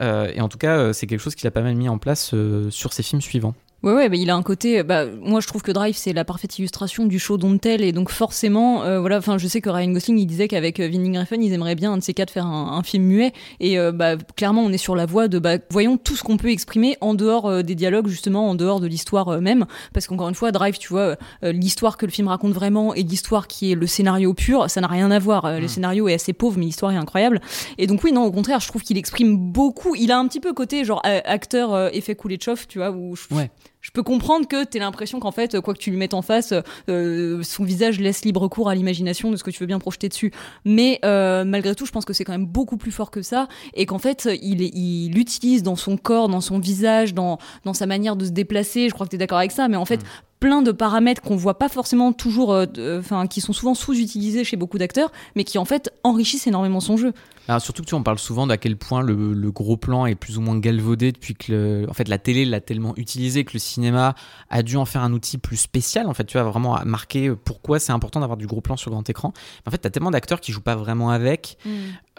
Euh, 0.01 0.31
et 0.33 0.41
en 0.41 0.49
tout 0.49 0.57
cas, 0.57 0.77
euh, 0.77 0.93
c'est 0.93 1.07
quelque 1.07 1.19
chose 1.19 1.35
qu'il 1.35 1.47
a 1.47 1.51
pas 1.51 1.61
mal 1.61 1.75
mis 1.75 1.89
en 1.89 1.97
place 1.97 2.33
sur 2.69 2.93
ses 2.93 3.03
films 3.03 3.21
suivants. 3.21 3.55
Ouais, 3.83 3.91
ouais, 3.91 4.07
bah, 4.07 4.15
il 4.15 4.29
a 4.29 4.35
un 4.35 4.43
côté. 4.43 4.81
Bah, 4.81 5.05
moi, 5.05 5.41
je 5.41 5.47
trouve 5.47 5.61
que 5.61 5.71
Drive, 5.71 5.97
c'est 5.97 6.13
la 6.13 6.23
parfaite 6.23 6.57
illustration 6.57 7.05
du 7.05 7.19
show 7.19 7.37
don't 7.37 7.59
tell. 7.59 7.81
Et 7.81 7.91
donc, 7.91 8.09
forcément, 8.09 8.83
euh, 8.83 9.01
voilà, 9.01 9.17
enfin, 9.17 9.37
je 9.37 9.45
sais 9.45 9.59
que 9.59 9.69
Ryan 9.69 9.91
Gosling, 9.91 10.17
il 10.17 10.25
disait 10.25 10.47
qu'avec 10.47 10.79
euh, 10.79 10.87
Vinnie 10.87 11.11
Griffin, 11.11 11.35
ils 11.41 11.51
aimeraient 11.51 11.75
bien, 11.75 11.91
un 11.91 11.97
de 11.97 12.03
ces 12.03 12.13
quatre, 12.13 12.31
faire 12.31 12.45
un, 12.45 12.81
film 12.83 13.03
muet. 13.03 13.33
Et 13.59 13.77
euh, 13.77 13.91
bah, 13.91 14.15
clairement, 14.37 14.63
on 14.63 14.71
est 14.71 14.77
sur 14.77 14.95
la 14.95 15.05
voie 15.05 15.27
de, 15.27 15.37
bah, 15.37 15.57
voyons 15.69 15.97
tout 15.97 16.15
ce 16.15 16.23
qu'on 16.23 16.37
peut 16.37 16.49
exprimer 16.49 16.95
en 17.01 17.13
dehors 17.13 17.45
euh, 17.45 17.61
des 17.61 17.75
dialogues, 17.75 18.07
justement, 18.07 18.49
en 18.49 18.55
dehors 18.55 18.79
de 18.79 18.87
l'histoire 18.87 19.41
même. 19.41 19.65
Parce 19.91 20.07
qu'encore 20.07 20.29
une 20.29 20.35
fois, 20.35 20.53
Drive, 20.53 20.77
tu 20.77 20.87
vois, 20.87 21.17
l'histoire 21.41 21.97
que 21.97 22.05
le 22.05 22.11
film 22.11 22.29
raconte 22.29 22.53
vraiment 22.53 22.93
et 22.93 23.03
l'histoire 23.03 23.47
qui 23.47 23.73
est 23.73 23.75
le 23.75 23.87
scénario 23.87 24.33
pur, 24.33 24.69
ça 24.69 24.79
n'a 24.79 24.87
rien 24.87 25.11
à 25.11 25.19
voir. 25.19 25.59
Le 25.59 25.65
mm. 25.65 25.67
scénario 25.67 26.07
est 26.07 26.13
assez 26.13 26.31
pauvre, 26.31 26.57
mais 26.57 26.65
l'histoire 26.65 26.93
est 26.93 26.97
incroyable. 26.97 27.41
Et 27.77 27.87
donc, 27.87 28.01
oui, 28.05 28.13
non, 28.13 28.23
au 28.23 28.31
contraire, 28.31 28.61
je 28.61 28.67
trouve 28.69 28.81
qu'il 28.81 28.97
exprime 28.97 29.35
beaucoup. 29.35 29.93
Il 29.95 30.11
a 30.11 30.17
un 30.17 30.27
petit 30.27 30.39
peu 30.39 30.53
côté, 30.53 30.85
genre, 30.85 31.01
acteur 31.03 31.93
effet 31.93 32.15
chauffe, 32.39 32.67
tu 32.67 32.77
vois, 32.77 32.91
où 32.91 33.15
je, 33.15 33.35
ouais 33.35 33.49
je 33.83 33.91
peux 33.91 34.01
comprendre 34.01 34.47
que 34.47 34.63
tu 34.63 34.79
l'impression 34.79 35.19
qu'en 35.19 35.31
fait, 35.31 35.59
quoi 35.59 35.73
que 35.73 35.79
tu 35.79 35.91
lui 35.91 35.97
mettes 35.97 36.13
en 36.13 36.21
face, 36.21 36.53
euh, 36.89 37.43
son 37.43 37.65
visage 37.65 37.99
laisse 37.99 38.23
libre 38.23 38.47
cours 38.47 38.69
à 38.69 38.75
l'imagination 38.75 39.29
de 39.29 39.35
ce 39.35 39.43
que 39.43 39.51
tu 39.51 39.59
veux 39.59 39.67
bien 39.67 39.77
projeter 39.77 40.07
dessus. 40.07 40.31
Mais 40.63 40.99
euh, 41.03 41.43
malgré 41.43 41.75
tout, 41.75 41.85
je 41.85 41.91
pense 41.91 42.05
que 42.05 42.13
c'est 42.13 42.23
quand 42.23 42.31
même 42.31 42.45
beaucoup 42.45 42.77
plus 42.77 42.91
fort 42.91 43.11
que 43.11 43.21
ça 43.21 43.49
et 43.73 43.85
qu'en 43.85 43.99
fait, 43.99 44.29
il, 44.41 44.61
il 44.61 45.11
l'utilise 45.11 45.63
dans 45.63 45.75
son 45.75 45.97
corps, 45.97 46.29
dans 46.29 46.41
son 46.41 46.59
visage, 46.59 47.13
dans, 47.13 47.37
dans 47.65 47.73
sa 47.73 47.85
manière 47.85 48.15
de 48.15 48.25
se 48.25 48.31
déplacer. 48.31 48.87
Je 48.87 48.93
crois 48.93 49.05
que 49.05 49.11
tu 49.11 49.17
d'accord 49.17 49.37
avec 49.39 49.51
ça, 49.51 49.67
mais 49.67 49.77
en 49.77 49.85
fait, 49.85 50.01
mm 50.01 50.32
plein 50.43 50.61
de 50.61 50.73
paramètres 50.73 51.21
qu'on 51.21 51.37
voit 51.37 51.57
pas 51.57 51.69
forcément 51.69 52.11
toujours, 52.11 52.51
euh, 52.51 52.99
enfin, 52.99 53.27
qui 53.27 53.39
sont 53.39 53.53
souvent 53.53 53.73
sous-utilisés 53.73 54.43
chez 54.43 54.57
beaucoup 54.57 54.77
d'acteurs, 54.77 55.09
mais 55.37 55.45
qui 55.45 55.57
en 55.57 55.63
fait 55.63 55.89
enrichissent 56.03 56.47
énormément 56.47 56.81
son 56.81 56.97
jeu. 56.97 57.13
Alors 57.47 57.61
surtout 57.61 57.81
que 57.81 57.87
tu 57.87 57.95
en 57.95 58.03
parles 58.03 58.19
souvent 58.19 58.45
d'à 58.45 58.57
quel 58.57 58.75
point 58.75 59.01
le, 59.01 59.51
gros 59.51 59.77
plan 59.77 60.05
est 60.05 60.15
plus 60.15 60.37
ou 60.37 60.41
moins 60.41 60.59
galvaudé 60.59 61.13
depuis 61.13 61.33
que 61.33 61.85
en 61.89 61.93
fait 61.93 62.09
la 62.09 62.17
télé 62.17 62.43
l'a 62.43 62.59
tellement 62.59 62.93
utilisé 62.97 63.45
que 63.45 63.53
le 63.53 63.59
cinéma 63.59 64.15
a 64.49 64.63
dû 64.63 64.75
en 64.75 64.83
faire 64.83 65.03
un 65.03 65.13
outil 65.13 65.37
plus 65.37 65.57
spécial 65.57 66.07
en 66.07 66.13
fait 66.13 66.23
tu 66.23 66.37
vois 66.37 66.49
vraiment 66.49 66.79
marquer 66.85 67.31
pourquoi 67.31 67.79
c'est 67.79 67.91
important 67.91 68.21
d'avoir 68.21 68.37
du 68.37 68.47
gros 68.47 68.61
plan 68.61 68.77
sur 68.77 68.91
grand 68.91 69.07
écran 69.09 69.33
en 69.67 69.71
fait 69.71 69.77
tu 69.77 69.87
as 69.87 69.91
tellement 69.91 70.11
d'acteurs 70.11 70.39
qui 70.39 70.53
jouent 70.53 70.61
pas 70.61 70.77
vraiment 70.77 71.09
avec 71.09 71.57
mm. 71.65 71.69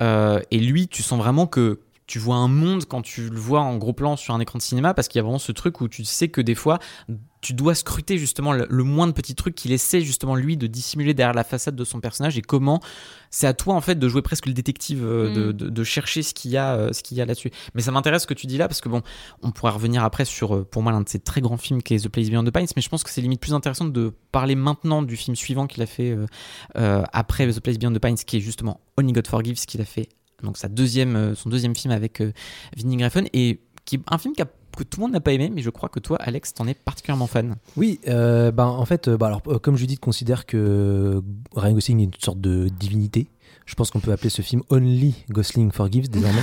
euh, 0.02 0.40
et 0.50 0.58
lui 0.58 0.88
tu 0.88 1.02
sens 1.02 1.18
vraiment 1.18 1.46
que 1.46 1.80
tu 2.06 2.18
vois 2.18 2.36
un 2.36 2.48
monde 2.48 2.84
quand 2.84 3.02
tu 3.02 3.30
le 3.30 3.38
vois 3.38 3.60
en 3.60 3.76
gros 3.76 3.92
plan 3.92 4.16
sur 4.16 4.34
un 4.34 4.40
écran 4.40 4.58
de 4.58 4.62
cinéma 4.62 4.92
parce 4.92 5.08
qu'il 5.08 5.18
y 5.18 5.20
a 5.20 5.22
vraiment 5.22 5.38
ce 5.38 5.52
truc 5.52 5.80
où 5.80 5.88
tu 5.88 6.04
sais 6.04 6.28
que 6.28 6.40
des 6.40 6.54
fois 6.54 6.78
tu 7.40 7.52
dois 7.52 7.74
scruter 7.74 8.18
justement 8.18 8.52
le, 8.52 8.84
moins 8.84 9.06
de 9.06 9.12
petits 9.12 9.34
trucs 9.34 9.54
qu'il 9.54 9.72
essaie 9.72 10.00
justement 10.00 10.34
lui 10.34 10.56
de 10.56 10.66
dissimuler 10.66 11.14
derrière 11.14 11.34
la 11.34 11.44
façade 11.44 11.76
de 11.76 11.84
son 11.84 12.00
personnage 12.00 12.36
et 12.38 12.42
comment 12.42 12.80
c'est 13.30 13.46
à 13.46 13.54
toi 13.54 13.74
en 13.74 13.80
fait 13.80 13.98
de 13.98 14.08
jouer 14.08 14.22
presque 14.22 14.46
le 14.46 14.52
détective 14.52 15.02
euh, 15.02 15.52
mm. 15.52 15.52
de, 15.52 15.84
chercher 15.84 16.22
ce 16.22 16.34
qu'il 16.34 16.50
y 16.50 16.56
a 16.56 16.74
euh, 16.74 16.92
ce 16.92 17.02
qu'il 17.02 17.16
y 17.16 17.20
a 17.20 17.26
là-dessus 17.26 17.50
mais 17.74 17.82
ça 17.82 17.90
m'intéresse 17.90 18.22
ce 18.22 18.26
que 18.26 18.34
tu 18.34 18.46
dis 18.46 18.58
là 18.58 18.68
parce 18.68 18.80
que 18.80 18.88
bon 18.88 19.02
on 19.42 19.50
pourrait 19.50 19.72
revenir 19.72 20.04
après 20.04 20.24
sur 20.24 20.54
euh, 20.54 20.64
pour 20.64 20.82
moi 20.82 20.92
l'un 20.92 21.02
de 21.02 21.08
ses 21.08 21.20
très 21.20 21.40
grands 21.40 21.56
films 21.56 21.82
qui 21.82 21.94
est 21.94 22.04
The 22.04 22.08
Place 22.08 22.28
Beyond 22.28 22.44
the 22.44 22.50
Pines 22.50 22.68
mais 22.76 22.82
je 22.82 22.88
pense 22.88 23.02
que 23.02 23.10
c'est 23.10 23.20
limite 23.22 23.40
plus 23.40 23.54
intéressant 23.54 23.86
de 23.86 24.12
parler 24.30 24.54
maintenant 24.54 25.02
du 25.02 25.16
film 25.16 25.36
suivant 25.36 25.66
qu'il 25.66 25.82
a 25.82 25.86
fait 25.86 26.16
après 26.74 27.50
The 27.50 27.60
Place 27.60 27.78
Beyond 27.78 27.92
the 27.92 27.98
Pines 27.98 28.16
qui 28.16 28.38
est 28.38 28.40
justement 28.40 28.80
Only 28.98 29.12
God 29.12 29.26
Forgives 29.26 29.64
qu'il 29.66 29.80
a 29.80 29.86
fait 29.86 30.08
donc 30.42 30.56
sa 30.56 30.68
deuxième, 30.68 31.16
euh, 31.16 31.34
son 31.34 31.48
deuxième 31.48 31.74
film 31.74 31.92
avec 31.92 32.20
euh, 32.20 32.32
Vinnie 32.76 32.96
Griffin, 32.96 33.24
et 33.32 33.60
qui 33.84 33.96
est 33.96 34.00
un 34.08 34.18
film 34.18 34.34
que 34.34 34.82
tout 34.82 34.98
le 34.98 35.02
monde 35.02 35.12
n'a 35.12 35.20
pas 35.20 35.32
aimé, 35.32 35.50
mais 35.54 35.62
je 35.62 35.70
crois 35.70 35.88
que 35.88 36.00
toi, 36.00 36.16
Alex, 36.20 36.54
t'en 36.54 36.66
es 36.66 36.74
particulièrement 36.74 37.26
fan. 37.26 37.56
Oui, 37.76 38.00
euh, 38.08 38.50
ben, 38.50 38.66
en 38.66 38.84
fait, 38.84 39.08
bah, 39.08 39.26
alors, 39.26 39.42
comme 39.62 39.76
Judith 39.76 40.00
considère 40.00 40.46
que 40.46 41.22
Ryan 41.54 41.72
Gosling 41.74 42.00
est 42.00 42.04
une 42.04 42.12
sorte 42.18 42.40
de 42.40 42.68
divinité, 42.68 43.28
je 43.66 43.74
pense 43.76 43.90
qu'on 43.90 44.00
peut 44.00 44.12
appeler 44.12 44.28
ce 44.28 44.42
film 44.42 44.62
Only 44.68 45.14
Gosling 45.30 45.70
Forgives 45.70 46.10
désormais. 46.10 46.42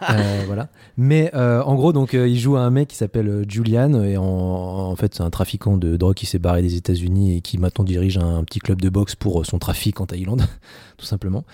voilà. 0.46 0.68
Mais 0.98 1.34
en 1.34 1.74
gros, 1.76 1.94
donc, 1.94 2.12
il 2.12 2.38
joue 2.38 2.56
un 2.56 2.68
mec 2.68 2.88
qui 2.88 2.96
s'appelle 2.96 3.46
Julian 3.48 4.02
et 4.02 4.18
en, 4.18 4.94
fait, 4.96 5.14
c'est 5.14 5.22
un 5.22 5.30
trafiquant 5.30 5.78
de 5.78 5.96
drogue 5.96 6.16
qui 6.16 6.26
s'est 6.26 6.38
barré 6.38 6.60
des 6.60 6.74
États-Unis 6.74 7.36
et 7.36 7.40
qui 7.40 7.56
maintenant 7.56 7.84
dirige 7.84 8.18
un, 8.18 8.44
petit 8.44 8.58
club 8.58 8.82
de 8.82 8.90
boxe 8.90 9.14
pour 9.14 9.46
son 9.46 9.58
trafic 9.58 10.00
en 10.00 10.06
Thaïlande, 10.06 10.42
tout 10.98 11.06
simplement. 11.06 11.44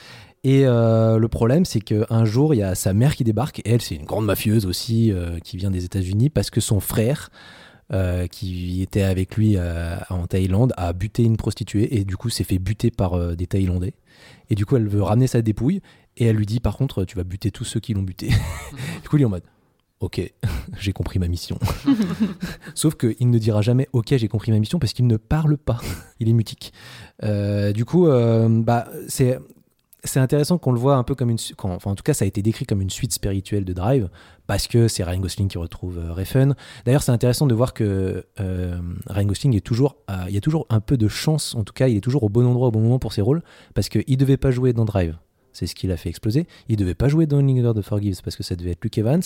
Et 0.47 0.65
euh, 0.65 1.19
le 1.19 1.27
problème, 1.27 1.65
c'est 1.65 1.81
qu'un 1.81 2.25
jour, 2.25 2.55
il 2.55 2.59
y 2.59 2.63
a 2.63 2.77
sa 2.77 2.95
mère 2.95 3.17
qui 3.17 3.25
débarque. 3.25 3.59
Et 3.65 3.71
elle, 3.73 3.83
c'est 3.83 3.97
une 3.97 4.05
grande 4.05 4.27
mafieuse 4.27 4.65
aussi, 4.65 5.11
euh, 5.11 5.41
qui 5.41 5.57
vient 5.57 5.73
des 5.73 5.85
États-Unis, 5.85 6.31
parce 6.31 6.51
que 6.51 6.61
son 6.61 6.79
frère, 6.79 7.31
euh, 7.93 8.29
qui 8.29 8.81
était 8.81 9.03
avec 9.03 9.37
lui 9.37 9.59
en 9.59 10.29
Thaïlande, 10.29 10.73
a 10.77 10.93
buté 10.93 11.25
une 11.25 11.37
prostituée. 11.37 11.99
Et 11.99 12.05
du 12.05 12.17
coup, 12.17 12.31
s'est 12.31 12.45
fait 12.45 12.61
buter 12.61 12.93
par 12.93 13.35
des 13.35 13.49
Thaïlandais. 13.49 13.95
Et 14.49 14.55
du 14.55 14.65
coup, 14.65 14.77
elle 14.77 14.87
veut 14.87 15.03
ramener 15.03 15.27
sa 15.27 15.43
dépouille. 15.43 15.83
Et 16.17 16.27
elle 16.27 16.37
lui 16.37 16.47
dit, 16.47 16.61
par 16.61 16.77
contre, 16.77 17.05
tu 17.05 17.17
vas 17.17 17.25
buter 17.25 17.51
tous 17.51 17.65
ceux 17.65 17.81
qui 17.81 17.93
l'ont 17.93 18.05
buté. 18.05 18.29
du 19.03 19.09
coup, 19.09 19.17
il 19.17 19.23
est 19.23 19.27
en 19.27 19.31
mode. 19.31 19.43
Ok, 19.99 20.21
j'ai 20.79 20.93
compris 20.93 21.19
ma 21.19 21.27
mission. 21.27 21.59
Sauf 22.77 22.95
qu'il 22.95 23.31
ne 23.31 23.39
dira 23.39 23.63
jamais 23.63 23.89
Ok, 23.93 24.15
j'ai 24.17 24.29
compris 24.29 24.53
ma 24.53 24.61
mission 24.61 24.79
parce 24.79 24.93
qu'il 24.93 25.09
ne 25.09 25.17
parle 25.17 25.57
pas. 25.57 25.81
Il 26.21 26.29
est 26.29 26.35
mutique. 26.35 26.73
du 27.21 27.85
coup, 27.85 28.07
bah, 28.07 28.87
c'est 29.09 29.41
c'est 30.07 30.21
intéressant 30.21 30.59
qu'on 30.59 30.73
le 30.73 30.79
voit 30.79 30.97
un 30.97 31.03
peu 31.03 31.15
comme 31.15 31.31
une. 31.31 31.39
enfin, 31.63 31.91
en 31.91 31.95
tout 31.95 32.03
cas, 32.03 32.15
ça 32.15 32.25
a 32.25 32.29
été 32.29 32.43
décrit 32.43 32.65
comme 32.65 32.81
une 32.81 32.91
suite 32.91 33.13
spirituelle 33.13 33.65
de 33.65 33.73
Drive, 33.73 34.09
parce 34.47 34.67
que 34.67 34.89
c'est 34.89 35.05
Ryan 35.05 35.21
Gosling 35.21 35.49
qui 35.49 35.59
retrouve 35.59 35.99
euh, 35.99 36.13
Refn. 36.13 36.55
D'ailleurs, 36.85 37.03
c'est 37.03 37.13
intéressant 37.13 37.47
de 37.47 37.55
voir 37.55 37.75
que 37.75 38.25
euh, 38.41 38.81
Ryan 39.07 39.27
Gosling 39.27 39.57
est 39.57 39.61
toujours. 39.61 39.97
il 40.29 40.35
y 40.35 40.39
a 40.39 40.41
toujours 40.41 40.67
un 40.71 40.81
peu 40.81 40.97
de 40.97 41.09
chance, 41.09 41.55
en 41.55 41.65
tout 41.65 41.73
cas, 41.73 41.89
il 41.89 41.97
est 41.97 42.01
toujours 42.01 42.23
au 42.23 42.29
bon 42.29 42.47
endroit 42.47 42.69
au 42.69 42.71
bon 42.71 42.81
moment 42.81 42.99
pour 42.99 43.13
ses 43.13 43.23
rôles, 43.23 43.43
parce 43.75 43.89
qu'il 43.89 44.05
ne 44.09 44.17
devait 44.17 44.37
pas 44.37 44.51
jouer 44.51 44.73
dans 44.73 44.85
Drive. 44.85 45.17
C'est 45.57 45.67
ce 45.67 45.75
qui 45.75 45.87
l'a 45.87 45.97
fait 45.97 46.11
exploser. 46.11 46.47
Il 46.69 46.77
devait 46.77 46.95
pas 46.95 47.09
jouer 47.09 47.27
dans 47.27 47.41
Linger 47.41 47.73
de 47.75 47.81
Forgives 47.81 48.21
parce 48.23 48.37
que 48.37 48.43
ça 48.43 48.57
devait 48.57 48.73
être 48.73 48.85
Luke 48.85 48.99
Evans. 48.99 49.23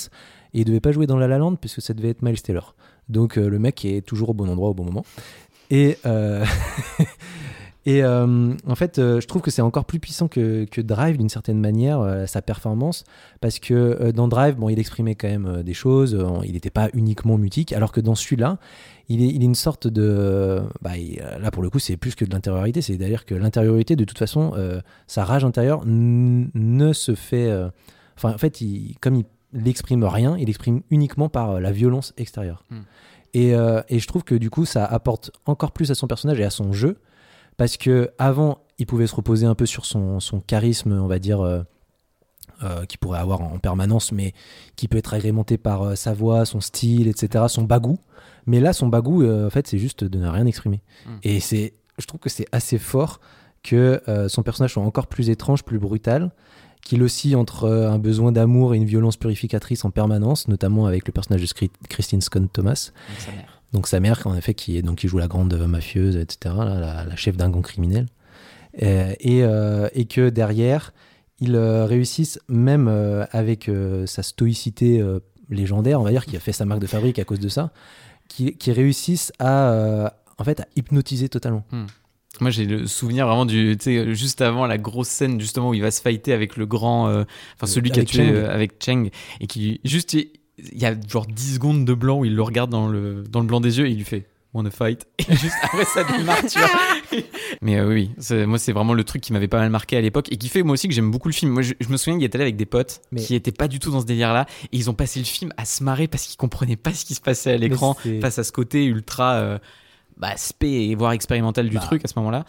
Et 0.55 0.61
il 0.61 0.65
devait 0.65 0.79
pas 0.79 0.93
jouer 0.93 1.09
dans 1.09 1.17
La 1.17 1.27
La 1.27 1.39
Land 1.39 1.57
parce 1.57 1.75
que 1.75 1.81
ça 1.81 1.93
devait 1.93 2.11
être 2.11 2.23
Miles 2.23 2.41
Taylor. 2.41 2.77
Donc 3.09 3.37
euh, 3.37 3.49
le 3.49 3.59
mec 3.59 3.85
est 3.85 4.01
toujours 4.07 4.29
au 4.29 4.33
bon 4.33 4.49
endroit 4.49 4.69
au 4.69 4.75
bon 4.75 4.85
moment. 4.85 5.05
Et, 5.71 5.99
Et 7.87 8.03
euh, 8.03 8.55
en 8.67 8.75
fait, 8.75 8.99
euh, 8.99 9.21
je 9.21 9.27
trouve 9.27 9.41
que 9.41 9.51
c'est 9.51 9.63
encore 9.63 9.87
plus 9.87 10.01
puissant 10.01 10.29
que, 10.29 10.67
Drive 10.81 11.17
d'une 11.17 11.31
certaine 11.31 11.59
manière, 11.59 12.01
euh, 12.01 12.27
sa 12.27 12.43
performance, 12.43 13.05
parce 13.41 13.59
que 13.59 14.11
dans 14.11 14.29
Drive, 14.29 14.57
bon, 14.57 14.69
il 14.69 14.79
exprimait 14.79 15.15
quand 15.15 15.29
même 15.29 15.63
des 15.63 15.73
choses, 15.73 16.19
il 16.45 16.53
n'était 16.53 16.71
pas 16.71 16.91
uniquement 16.93 17.39
mutique, 17.39 17.73
alors 17.73 17.93
que 17.93 18.01
dans 18.01 18.15
celui-là, 18.15 18.59
il 19.09 19.23
est, 19.23 19.29
il 19.29 19.43
est, 19.43 19.47
une 19.47 19.55
sorte 19.55 19.87
de... 19.89 20.61
Bah, 20.83 20.93
là, 21.41 21.51
pour 21.51 21.63
le 21.63 21.71
coup, 21.71 21.79
c'est 21.79 21.97
plus 21.97 22.15
que 22.15 22.25
de 22.25 22.31
l'intériorité, 22.31 22.83
c'est 22.83 22.97
d'ailleurs 22.97 23.25
que 23.25 23.35
l'intériorité, 23.35 23.97
de 23.97 24.05
toute 24.05 24.19
façon, 24.19 24.53
sa 25.07 25.25
rage 25.25 25.45
intérieure 25.45 25.83
ne 25.87 26.93
se 26.93 27.15
fait... 27.15 27.51
Enfin, 28.17 28.35
en 28.35 28.39
fait, 28.39 28.61
il, 28.61 28.97
comme 29.01 29.17
il 29.17 29.25
n'exprime 29.55 30.05
rien, 30.05 30.37
il 30.37 30.49
exprime 30.51 30.83
uniquement 30.91 31.31
par 31.31 31.61
la 31.61 31.73
violence 31.73 32.13
extérieure. 32.19 32.65
Hmm. 32.71 32.81
Et, 33.33 33.51
et, 33.89 33.99
je 33.99 34.07
trouve 34.07 34.23
que 34.23 34.35
du 34.35 34.51
coup, 34.51 34.67
ça 34.67 34.85
apporte 34.85 35.31
encore 35.47 35.73
plus 35.73 35.91
à 35.91 35.95
son 35.95 36.07
personnage 36.07 36.39
et 36.39 36.45
à 36.45 36.51
son 36.51 36.73
jeu, 36.73 36.99
parce 37.61 37.77
que 37.77 38.11
avant 38.17 38.57
il 38.79 38.87
pouvait 38.87 39.07
se 39.07 39.15
reposer 39.15 39.45
un 39.45 39.55
peu 39.55 39.67
sur 39.67 39.85
son, 39.85 40.19
charisme, 40.47 40.93
on 40.93 41.09
va 41.09 41.19
dire, 41.19 41.43
euh, 41.43 41.61
euh, 42.63 42.87
qu'il 42.87 42.99
pourrait 42.99 43.19
avoir 43.19 43.43
en 43.43 43.59
permanence, 43.59 44.13
mais 44.13 44.33
qui 44.77 44.89
peut 44.89 44.97
être 44.97 45.13
agrémenté 45.13 45.59
par 45.59 45.83
euh, 45.83 45.95
sa 45.95 46.15
voix, 46.15 46.47
son 46.47 46.63
style, 46.63 47.07
etc., 47.07 47.45
son 47.49 47.65
bagou. 47.65 47.99
Mais 48.47 48.61
là, 48.61 48.73
son 48.73 48.89
bagou, 48.89 49.27
en 49.31 49.51
fait, 49.51 49.67
c'est 49.67 49.77
juste 49.77 50.05
de 50.05 50.19
ne 50.19 50.27
rien 50.27 50.47
exprimer. 50.47 50.81
Mm. 51.05 51.11
Et 51.23 51.41
c'est, 51.41 51.75
je 51.99 52.07
trouve 52.07 52.21
que 52.21 52.31
c'est 52.31 52.47
assez 52.51 52.79
fort 52.79 53.21
que 53.63 54.01
son 54.29 54.43
personnage 54.43 54.73
soit 54.73 54.83
encore 54.83 55.07
plus 55.07 55.29
étrange, 55.29 55.63
plus 55.63 55.79
brutal, 55.79 56.31
qu'il 56.83 57.03
oscille 57.03 57.37
entre 57.37 57.69
un 57.69 57.99
besoin 57.99 58.33
d'amour 58.33 58.73
et 58.73 58.79
une 58.79 58.87
violence 58.87 59.19
purificatrice 59.19 59.85
en 59.85 59.91
permanence, 59.91 60.49
notamment 60.49 60.87
avec 60.87 61.07
le 61.07 61.13
personnage 61.13 61.43
de 61.43 61.69
Christine 61.91 62.23
Scott 62.23 62.51
Thomas. 62.51 62.91
Donc, 63.73 63.87
sa 63.87 64.01
mère. 64.01 64.21
En 64.27 64.35
effet, 64.35 64.55
qui, 64.55 64.77
est, 64.77 64.83
donc, 64.83 64.99
qui 64.99 65.09
joue 65.09 65.19
la 65.19 65.29
grande 65.29 65.55
mafieuse, 65.55 66.17
etc., 66.17 66.55
la, 66.59 67.05
la 67.05 67.17
chef 67.17 67.37
d'un 67.37 67.51
gang 67.51 67.63
criminel. 67.63 68.07
Euh, 68.83 69.13
et, 69.21 69.43
euh, 69.43 69.89
et 69.95 70.07
que 70.07 70.29
derrière, 70.31 70.93
ils 71.41 71.57
euh, 71.57 71.87
réussissent, 71.87 72.39
même 72.49 72.89
euh, 72.89 73.25
avec 73.33 73.69
euh, 73.69 74.07
sa 74.07 74.23
stoïcité 74.23 75.03
légendaire, 75.49 76.01
on 76.01 76.05
va 76.05 76.11
dire, 76.11 76.27
qui 76.27 76.37
a 76.37 76.41
fait 76.41 76.53
sa 76.53 76.65
marque 76.65 76.81
de 76.81 76.87
fabrique 76.87 77.19
à 77.19 77.25
cause 77.25 77.41
de 77.41 77.49
ça, 77.49 77.73
qui, 78.29 78.57
qui 78.57 78.71
réussissent 78.73 79.33
à, 79.39 80.15
en 80.39 80.45
fait, 80.45 80.61
à 80.61 80.67
hypnotiser 80.77 81.29
totalement. 81.29 81.65
Moi, 82.41 82.51
j'ai 82.51 82.65
le 82.65 82.87
souvenir 82.87 83.27
vraiment 83.27 83.45
du, 83.45 83.77
tu 83.77 83.85
sais, 83.85 84.15
juste 84.15 84.41
avant 84.41 84.67
la 84.67 84.79
grosse 84.79 85.09
scène 85.09 85.41
justement 85.41 85.71
où 85.71 85.75
il 85.75 85.83
va 85.83 85.91
se 85.91 86.01
fighter 86.01 86.33
avec 86.33 86.57
le 86.57 86.65
grand, 86.65 87.09
euh, 87.09 87.25
enfin 87.57 87.67
celui 87.67 87.91
qui 87.91 88.01
a 88.01 88.05
tué 88.05 88.25
Cheng. 88.25 88.35
euh, 88.35 88.55
avec 88.55 88.83
Cheng 88.83 89.11
et 89.41 89.47
qui 89.49 89.81
juste, 89.85 90.17
il 90.73 90.79
y 90.81 90.87
a 90.87 90.95
genre 91.09 91.27
10 91.27 91.55
secondes 91.55 91.85
de 91.85 91.95
blanc 91.95 92.19
où 92.21 92.25
il 92.25 92.35
le 92.35 92.43
regarde 92.43 92.71
dans 92.71 92.89
le 92.89 93.23
dans 93.29 93.41
le 93.41 93.47
blanc 93.47 93.61
des 93.61 93.79
yeux 93.79 93.87
et 93.87 93.91
il 93.91 93.97
lui 93.99 94.05
fait 94.05 94.27
Wanna 94.53 94.71
fight? 94.71 95.07
Et 95.19 95.37
juste 95.37 95.55
après 95.63 95.85
ça 95.85 96.03
démarre, 96.03 96.41
tu 96.45 96.59
vois. 96.59 96.69
Mais 97.63 97.79
euh, 97.79 97.89
oui, 97.89 98.11
moi 98.47 98.59
c'est 98.59 98.73
vraiment 98.73 98.95
le 98.95 99.05
truc 99.05 99.23
qui 99.23 99.33
m'avait 99.33 99.47
pas 99.47 99.59
mal 99.59 99.71
marqué 99.71 99.97
à 99.97 100.01
l'époque 100.01 100.27
et 100.33 100.37
qui 100.37 100.49
fait 100.49 100.63
moi 100.65 100.73
aussi 100.75 100.89
que 100.89 100.95
j'aime 100.95 101.11
beaucoup 101.11 101.29
le 101.29 101.35
film. 101.35 101.53
Moi 101.53 101.63
je, 101.63 101.75
je 101.79 101.89
me 101.89 101.97
souviens 101.97 102.15
qu'il 102.19 102.25
était 102.25 102.37
allé 102.37 102.45
avec 102.45 102.57
des 102.57 102.67
potes 102.67 103.01
Mais- 103.13 103.21
qui 103.23 103.35
étaient 103.37 103.53
pas 103.53 103.69
du 103.69 103.79
tout 103.79 103.91
dans 103.93 104.01
ce 104.01 104.07
délire 104.07 104.33
là 104.33 104.47
et 104.73 104.77
ils 104.77 104.91
ont 104.91 104.95
passé 104.95 105.21
le 105.21 105.25
film 105.25 105.53
à 105.57 105.65
se 105.65 105.85
marrer 105.85 106.09
parce 106.09 106.25
qu'ils 106.27 106.37
comprenaient 106.37 106.77
pas 106.77 106.93
ce 106.93 107.05
qui 107.05 107.15
se 107.15 107.21
passait 107.21 107.53
à 107.53 107.57
l'écran 107.59 107.97
face 108.21 108.39
à 108.41 108.45
ce 108.45 108.51
côté 108.51 108.85
ultra 108.87 109.35
euh, 109.35 109.59
bah, 110.17 110.37
spé 110.37 110.69
et 110.91 110.95
voire 110.97 111.13
expérimental 111.13 111.69
du 111.69 111.77
Bah, 111.77 111.83
truc 111.83 112.05
à 112.05 112.09
ce 112.09 112.15
moment-là. 112.19 112.45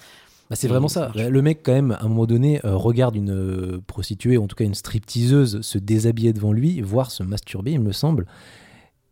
Bah, 0.51 0.57
c'est 0.57 0.67
vraiment 0.67 0.89
ça 0.89 1.13
ça. 1.15 1.29
Le 1.29 1.41
mec, 1.41 1.61
quand 1.63 1.71
même, 1.71 1.91
à 1.91 2.03
un 2.03 2.09
moment 2.09 2.25
donné, 2.25 2.59
euh, 2.65 2.75
regarde 2.75 3.15
une 3.15 3.31
euh, 3.31 3.81
prostituée, 3.87 4.35
ou 4.35 4.43
en 4.43 4.47
tout 4.47 4.57
cas 4.57 4.65
une 4.65 4.75
stripteaseuse, 4.75 5.61
se 5.61 5.77
déshabiller 5.77 6.33
devant 6.33 6.51
lui, 6.51 6.81
voire 6.81 7.09
se 7.09 7.23
masturber, 7.23 7.71
il 7.71 7.79
me 7.79 7.93
semble. 7.93 8.25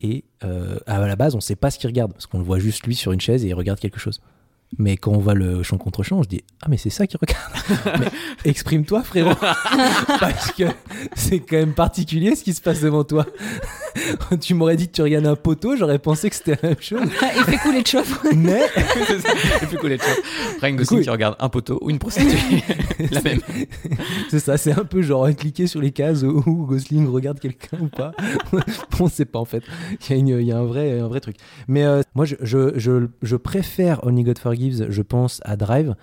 Et 0.02 0.26
euh, 0.44 0.80
à 0.86 1.00
la 1.00 1.16
base, 1.16 1.36
on 1.36 1.40
sait 1.40 1.56
pas 1.56 1.72
ce 1.72 1.80
qu'il 1.80 1.88
regarde, 1.88 2.12
parce 2.12 2.28
qu'on 2.28 2.40
le 2.40 2.44
voit 2.44 2.60
juste 2.60 2.86
lui 2.86 2.94
sur 2.94 3.14
une 3.14 3.22
chaise 3.22 3.46
et 3.46 3.48
il 3.48 3.54
regarde 3.54 3.80
quelque 3.80 4.00
chose. 4.00 4.20
Mais 4.78 4.98
quand 4.98 5.12
on 5.12 5.18
voit 5.18 5.34
le 5.34 5.64
champ 5.64 5.78
contre 5.78 6.04
champ, 6.04 6.22
je 6.22 6.30
dis 6.30 6.42
Ah, 6.62 6.68
mais 6.70 6.78
c'est 6.78 6.92
ça 6.92 7.08
qu'il 7.08 7.20
regarde. 7.20 8.10
exprime-toi, 8.46 9.04
frérot. 9.04 9.34
parce 10.20 10.52
que 10.52 10.64
c'est 11.16 11.40
quand 11.40 11.58
même 11.58 11.74
particulier 11.74 12.36
ce 12.36 12.44
qui 12.44 12.54
se 12.54 12.62
passe 12.62 12.80
devant 12.82 13.04
toi. 13.04 13.26
tu 14.42 14.54
m'aurais 14.54 14.76
dit 14.78 14.88
que 14.88 14.94
tu 14.94 15.02
regardais 15.02 15.28
un 15.28 15.36
poteau, 15.36 15.76
j'aurais 15.76 15.98
pensé 16.00 16.30
que 16.30 16.36
c'était 16.36 16.58
la 16.62 16.70
même 16.70 16.80
chose. 16.80 17.02
Il 17.04 17.44
fait 17.44 17.58
couler 17.58 17.82
de 17.82 17.88
chauffe. 17.88 18.20
Mais 18.36 18.62
le 19.62 19.68
plus 19.68 19.78
cool, 19.78 19.90
les 19.90 19.98
choses. 19.98 20.08
Ryan 20.62 20.76
Gosling 20.76 21.02
qui 21.02 21.10
regarde 21.10 21.36
un 21.40 21.50
poteau 21.50 21.80
ou 21.82 21.90
une 21.90 22.00
prostituée. 22.00 22.64
la 23.12 23.22
même. 23.22 23.40
C'est 24.30 24.40
ça, 24.40 24.58
c'est 24.58 24.72
un 24.72 24.86
peu 24.86 25.02
genre 25.02 25.28
cliquer 25.36 25.66
sur 25.68 25.82
les 25.82 25.92
cases 25.92 26.22
où 26.24 26.42
Gosling 26.68 27.08
regarde 27.08 27.40
quelqu'un 27.40 27.78
ou 27.82 27.88
pas. 27.88 28.12
on 29.00 29.08
sait 29.10 29.26
pas 29.26 29.40
en 29.40 29.46
fait. 29.46 29.64
Il 30.10 30.12
y 30.12 30.14
a, 30.14 30.18
une- 30.20 30.28
il 30.40 30.46
y 30.48 30.52
a 30.52 30.58
un, 30.60 30.66
vrai, 30.66 31.00
un 31.00 31.08
vrai 31.08 31.20
truc. 31.22 31.38
Mais 31.68 31.84
euh, 31.86 32.02
moi, 32.14 32.26
je, 32.26 32.36
je, 32.42 32.78
je, 32.78 33.08
je 33.24 33.36
préfère 33.36 34.04
Only 34.06 34.24
God 34.24 34.38
Je 34.90 35.02
pense, 35.02 35.42
à 35.44 35.56
Drive. 35.56 35.96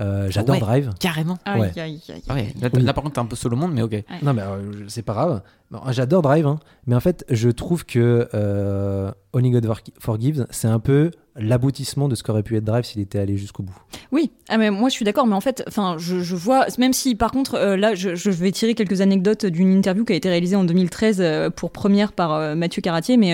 Euh, 0.00 0.30
J'adore 0.30 0.54
Ouais. 0.54 0.60
Drive. 0.60 0.90
Carrément. 0.98 1.38
Aïe, 1.44 1.60
Ouais. 1.60 1.78
aïe, 1.78 2.00
aïe. 2.08 2.22
Ah 2.28 2.34
ouais, 2.34 2.54
là, 2.60 2.68
Oui. 2.72 2.82
là, 2.82 2.94
par 2.94 3.02
contre, 3.04 3.16
t'es 3.16 3.20
un 3.20 3.26
peu 3.26 3.36
solo 3.36 3.54
monde, 3.56 3.72
mais 3.74 3.82
ok. 3.82 4.02
Non, 4.22 4.32
mais 4.32 4.40
euh, 4.42 4.84
c'est 4.88 5.02
pas 5.02 5.12
grave. 5.12 5.42
J'adore 5.90 6.22
Drive, 6.22 6.46
hein. 6.46 6.58
mais 6.86 6.96
en 6.96 7.00
fait, 7.00 7.24
je 7.30 7.48
trouve 7.48 7.84
que 7.86 8.28
euh, 8.34 9.10
Only 9.32 9.50
God 9.50 9.66
For- 9.66 9.80
Forgives, 10.00 10.46
c'est 10.50 10.66
un 10.68 10.80
peu 10.80 11.12
l'aboutissement 11.36 12.08
de 12.08 12.16
ce 12.16 12.24
qu'aurait 12.24 12.42
pu 12.42 12.56
être 12.56 12.64
Drive 12.64 12.84
s'il 12.84 13.00
était 13.00 13.20
allé 13.20 13.36
jusqu'au 13.36 13.62
bout. 13.62 13.76
Oui, 14.10 14.32
ah 14.48 14.58
mais 14.58 14.70
moi 14.72 14.88
je 14.88 14.94
suis 14.94 15.04
d'accord, 15.04 15.28
mais 15.28 15.34
en 15.36 15.40
fait, 15.40 15.62
enfin, 15.68 15.94
je, 15.96 16.18
je 16.20 16.34
vois, 16.34 16.66
même 16.78 16.92
si 16.92 17.14
par 17.14 17.30
contre, 17.30 17.54
euh, 17.54 17.76
là, 17.76 17.94
je, 17.94 18.16
je 18.16 18.30
vais 18.32 18.50
tirer 18.50 18.74
quelques 18.74 19.00
anecdotes 19.00 19.46
d'une 19.46 19.72
interview 19.72 20.04
qui 20.04 20.12
a 20.12 20.16
été 20.16 20.28
réalisée 20.28 20.56
en 20.56 20.64
2013 20.64 21.18
euh, 21.20 21.48
pour 21.50 21.70
première 21.70 22.12
par 22.12 22.32
euh, 22.34 22.56
Mathieu 22.56 22.82
Caratier, 22.82 23.16
mais 23.16 23.32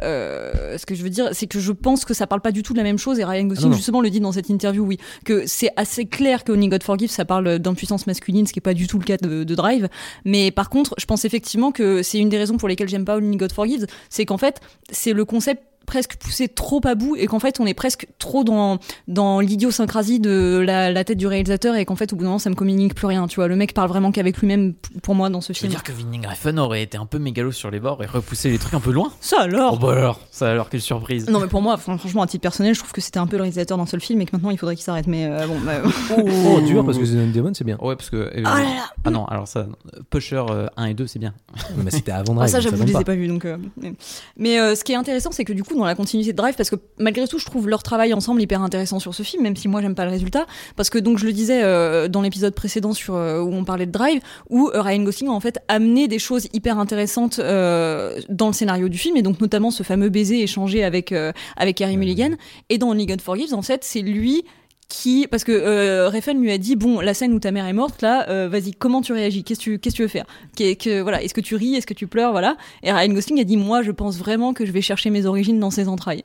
ce 0.00 0.86
que 0.86 0.94
je 0.94 1.02
veux 1.02 1.10
dire, 1.10 1.28
c'est 1.32 1.46
que 1.46 1.60
je 1.60 1.72
pense 1.72 2.06
que 2.06 2.14
ça 2.14 2.26
parle 2.26 2.40
pas 2.40 2.52
du 2.52 2.62
tout 2.62 2.72
de 2.72 2.78
la 2.78 2.84
même 2.84 2.98
chose, 2.98 3.18
et 3.18 3.24
Ryan 3.24 3.44
Gosling 3.44 3.66
Ah 3.66 3.70
non. 3.70 3.76
justement 3.76 4.00
le 4.00 4.08
dit 4.08 4.20
dans 4.20 4.32
cette 4.32 4.48
interview, 4.48 4.84
oui, 4.84 4.98
que 5.26 5.46
c'est 5.46 5.70
assez 5.76 6.06
clair 6.06 6.42
que 6.42 6.52
Only 6.52 6.68
God 6.68 6.82
Forgive, 6.82 7.10
ça 7.10 7.26
parle 7.26 7.58
d'impuissance 7.58 8.06
masculine, 8.06 8.46
ce 8.46 8.54
qui 8.54 8.60
est 8.60 8.62
pas 8.62 8.74
du 8.74 8.86
tout 8.86 8.98
le 8.98 9.04
cas 9.04 9.18
de, 9.18 9.44
de 9.44 9.54
Drive, 9.54 9.88
mais 10.24 10.50
par 10.50 10.70
contre, 10.70 10.94
je 10.98 11.04
pense 11.04 11.24
effectivement 11.26 11.65
que 11.72 12.02
c'est 12.02 12.18
une 12.18 12.28
des 12.28 12.38
raisons 12.38 12.56
pour 12.56 12.68
lesquelles 12.68 12.88
j'aime 12.88 13.04
pas 13.04 13.16
Only 13.16 13.36
God 13.36 13.52
Forgives, 13.52 13.86
c'est 14.08 14.24
qu'en 14.24 14.38
fait, 14.38 14.60
c'est 14.90 15.12
le 15.12 15.24
concept 15.24 15.62
presque 15.86 16.16
poussé 16.16 16.48
trop 16.48 16.80
à 16.84 16.94
bout 16.94 17.16
et 17.16 17.26
qu'en 17.26 17.38
fait 17.38 17.60
on 17.60 17.66
est 17.66 17.74
presque 17.74 18.06
trop 18.18 18.44
dans 18.44 18.78
dans 19.08 19.40
l'idiosyncrasie 19.40 20.20
de 20.20 20.62
la, 20.64 20.90
la 20.92 21.04
tête 21.04 21.18
du 21.18 21.26
réalisateur 21.26 21.74
et 21.76 21.84
qu'en 21.84 21.96
fait 21.96 22.12
au 22.12 22.16
bout 22.16 22.22
d'un 22.22 22.28
moment 22.30 22.38
ça 22.38 22.50
me 22.50 22.54
communique 22.54 22.94
plus 22.94 23.06
rien 23.06 23.26
tu 23.26 23.36
vois 23.36 23.48
le 23.48 23.56
mec 23.56 23.72
parle 23.74 23.88
vraiment 23.88 24.12
qu'avec 24.12 24.38
lui-même 24.38 24.74
pour 25.02 25.14
moi 25.14 25.30
dans 25.30 25.40
ce 25.40 25.52
film 25.52 25.70
dire 25.70 25.82
que 25.82 25.92
Winning 25.92 26.26
Refn 26.26 26.58
aurait 26.58 26.82
été 26.82 26.98
un 26.98 27.06
peu 27.06 27.18
mégalo 27.18 27.52
sur 27.52 27.70
les 27.70 27.80
bords 27.80 28.02
et 28.02 28.06
repoussé 28.06 28.50
les 28.50 28.58
trucs 28.58 28.74
un 28.74 28.80
peu 28.80 28.90
loin? 28.92 29.12
ça 29.20 29.40
alors 29.42 29.74
Oh 29.74 29.78
bah 29.78 29.92
alors, 29.92 30.20
ça 30.30 30.50
alors, 30.50 30.68
quelle 30.70 30.80
surprise. 30.80 31.28
non 31.28 31.40
mais 31.40 31.46
pour 31.48 31.62
moi 31.62 31.76
fran- 31.76 31.96
franchement 31.98 32.22
à 32.22 32.26
titre 32.26 32.42
personnel 32.42 32.74
je 32.74 32.80
trouve 32.80 32.92
que 32.92 33.00
c'était 33.00 33.18
un 33.18 33.26
peu 33.26 33.36
le 33.36 33.42
réalisateur 33.42 33.78
d'un 33.78 33.86
seul 33.86 34.00
film 34.00 34.20
et 34.20 34.26
que 34.26 34.30
maintenant 34.34 34.50
il 34.50 34.58
faudrait 34.58 34.74
qu'il 34.76 34.84
s'arrête 34.84 35.06
mais 35.06 35.26
euh, 35.26 35.46
bon 35.46 35.58
bah, 35.60 35.82
Oh, 36.10 36.60
dur, 36.60 36.84
parce 36.84 36.98
que 36.98 37.04
The 37.04 37.32
Demon, 37.32 37.52
c'est 37.54 37.64
bien. 37.64 37.76
Ouais, 37.80 37.96
parce 37.96 38.10
que. 38.10 38.16
euh, 38.16 38.30
Oh 38.38 38.42
là 38.42 38.62
là. 38.62 38.86
Ah 39.04 39.10
non, 39.10 39.24
alors 39.26 39.46
ça, 39.48 39.60
euh, 39.60 40.00
Pusher 40.10 40.42
euh, 40.50 40.66
1 40.76 40.86
et 40.86 40.94
2, 40.94 41.06
c'est 41.06 41.18
bien. 41.18 41.32
mais 41.76 41.90
c'était 41.90 42.12
avant 42.12 42.32
Ah, 42.34 42.46
Drive. 42.46 42.50
ça, 42.50 42.56
donc 42.58 42.70
j'avoue, 42.70 42.86
je 42.86 42.92
les 42.94 43.00
ai 43.00 43.04
pas 43.04 43.14
vus. 43.14 43.28
Donc, 43.28 43.44
euh, 43.44 43.56
mais 43.80 43.92
mais, 44.36 44.58
euh, 44.60 44.74
ce 44.74 44.84
qui 44.84 44.92
est 44.92 44.96
intéressant, 44.96 45.30
c'est 45.32 45.44
que 45.44 45.52
du 45.52 45.62
coup, 45.64 45.75
dans 45.76 45.84
la 45.84 45.94
continuité 45.94 46.32
de 46.32 46.36
Drive, 46.36 46.54
parce 46.56 46.70
que 46.70 46.76
malgré 46.98 47.26
tout, 47.28 47.38
je 47.38 47.44
trouve 47.44 47.68
leur 47.68 47.82
travail 47.82 48.12
ensemble 48.14 48.40
hyper 48.42 48.62
intéressant 48.62 48.98
sur 48.98 49.14
ce 49.14 49.22
film, 49.22 49.42
même 49.42 49.56
si 49.56 49.68
moi, 49.68 49.80
j'aime 49.80 49.94
pas 49.94 50.04
le 50.04 50.10
résultat. 50.10 50.46
Parce 50.76 50.90
que, 50.90 50.98
donc, 50.98 51.18
je 51.18 51.26
le 51.26 51.32
disais 51.32 51.62
euh, 51.62 52.08
dans 52.08 52.22
l'épisode 52.22 52.54
précédent 52.54 52.92
sur, 52.92 53.14
euh, 53.14 53.40
où 53.40 53.52
on 53.52 53.64
parlait 53.64 53.86
de 53.86 53.92
Drive, 53.92 54.20
où 54.50 54.70
euh, 54.74 54.82
Ryan 54.82 55.02
Gosling 55.02 55.28
a 55.30 55.32
en 55.32 55.40
fait 55.40 55.58
amené 55.68 56.08
des 56.08 56.18
choses 56.18 56.48
hyper 56.52 56.78
intéressantes 56.78 57.38
euh, 57.38 58.20
dans 58.28 58.48
le 58.48 58.52
scénario 58.52 58.88
du 58.88 58.98
film, 58.98 59.16
et 59.16 59.22
donc 59.22 59.40
notamment 59.40 59.70
ce 59.70 59.82
fameux 59.82 60.08
baiser 60.08 60.42
échangé 60.42 60.84
avec, 60.84 61.14
avec 61.56 61.76
Carey 61.76 61.96
Mulligan. 61.96 62.30
Et 62.68 62.78
dans 62.78 62.90
Only 62.90 63.06
God 63.06 63.20
Forgives, 63.20 63.54
en 63.54 63.62
fait, 63.62 63.84
c'est 63.84 64.02
lui 64.02 64.44
qui 64.88 65.26
parce 65.26 65.42
que 65.42 65.52
euh, 65.52 66.08
Refn 66.08 66.40
lui 66.40 66.52
a 66.52 66.58
dit 66.58 66.76
bon 66.76 67.00
la 67.00 67.12
scène 67.12 67.32
où 67.32 67.40
ta 67.40 67.50
mère 67.50 67.66
est 67.66 67.72
morte 67.72 68.02
là 68.02 68.28
euh, 68.28 68.48
vas-y 68.48 68.72
comment 68.72 69.02
tu 69.02 69.12
réagis? 69.12 69.42
Qu'est-ce 69.42 69.58
que 69.58 69.64
tu 69.64 69.78
qu'est-ce 69.78 69.94
que 69.94 69.96
tu 69.96 70.02
veux 70.02 70.08
faire? 70.08 70.26
Que, 70.56 71.00
voilà 71.00 71.22
est-ce 71.22 71.34
que 71.34 71.40
tu 71.40 71.56
ris? 71.56 71.74
Est-ce 71.74 71.86
que 71.86 71.94
tu 71.94 72.06
pleures? 72.06 72.30
Voilà. 72.30 72.56
Et 72.82 72.92
Ryan 72.92 73.12
Gosling 73.12 73.40
a 73.40 73.44
dit 73.44 73.56
moi 73.56 73.82
je 73.82 73.90
pense 73.90 74.16
vraiment 74.16 74.52
que 74.52 74.64
je 74.64 74.72
vais 74.72 74.82
chercher 74.82 75.10
mes 75.10 75.26
origines 75.26 75.58
dans 75.58 75.70
ses 75.70 75.88
entrailles. 75.88 76.24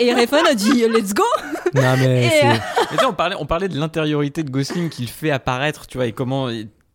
Et 0.00 0.12
Refn 0.12 0.46
a 0.50 0.54
dit 0.54 0.84
let's 0.88 1.14
go! 1.14 1.22
Non, 1.74 1.94
mais 1.98 2.24
Et, 2.24 2.44
euh, 2.44 2.52
Mais 2.52 2.58
tu 2.90 2.98
sais, 2.98 3.04
on 3.06 3.12
parlait, 3.12 3.36
on 3.38 3.46
parlait 3.46 3.68
de 3.68 3.78
l'intériorité 3.78 4.42
de 4.42 4.50
Gosling 4.50 4.88
qu'il 4.88 5.08
fait 5.08 5.30
apparaître, 5.30 5.86
tu 5.86 5.96
vois, 5.98 6.06
et 6.06 6.12
comment 6.12 6.48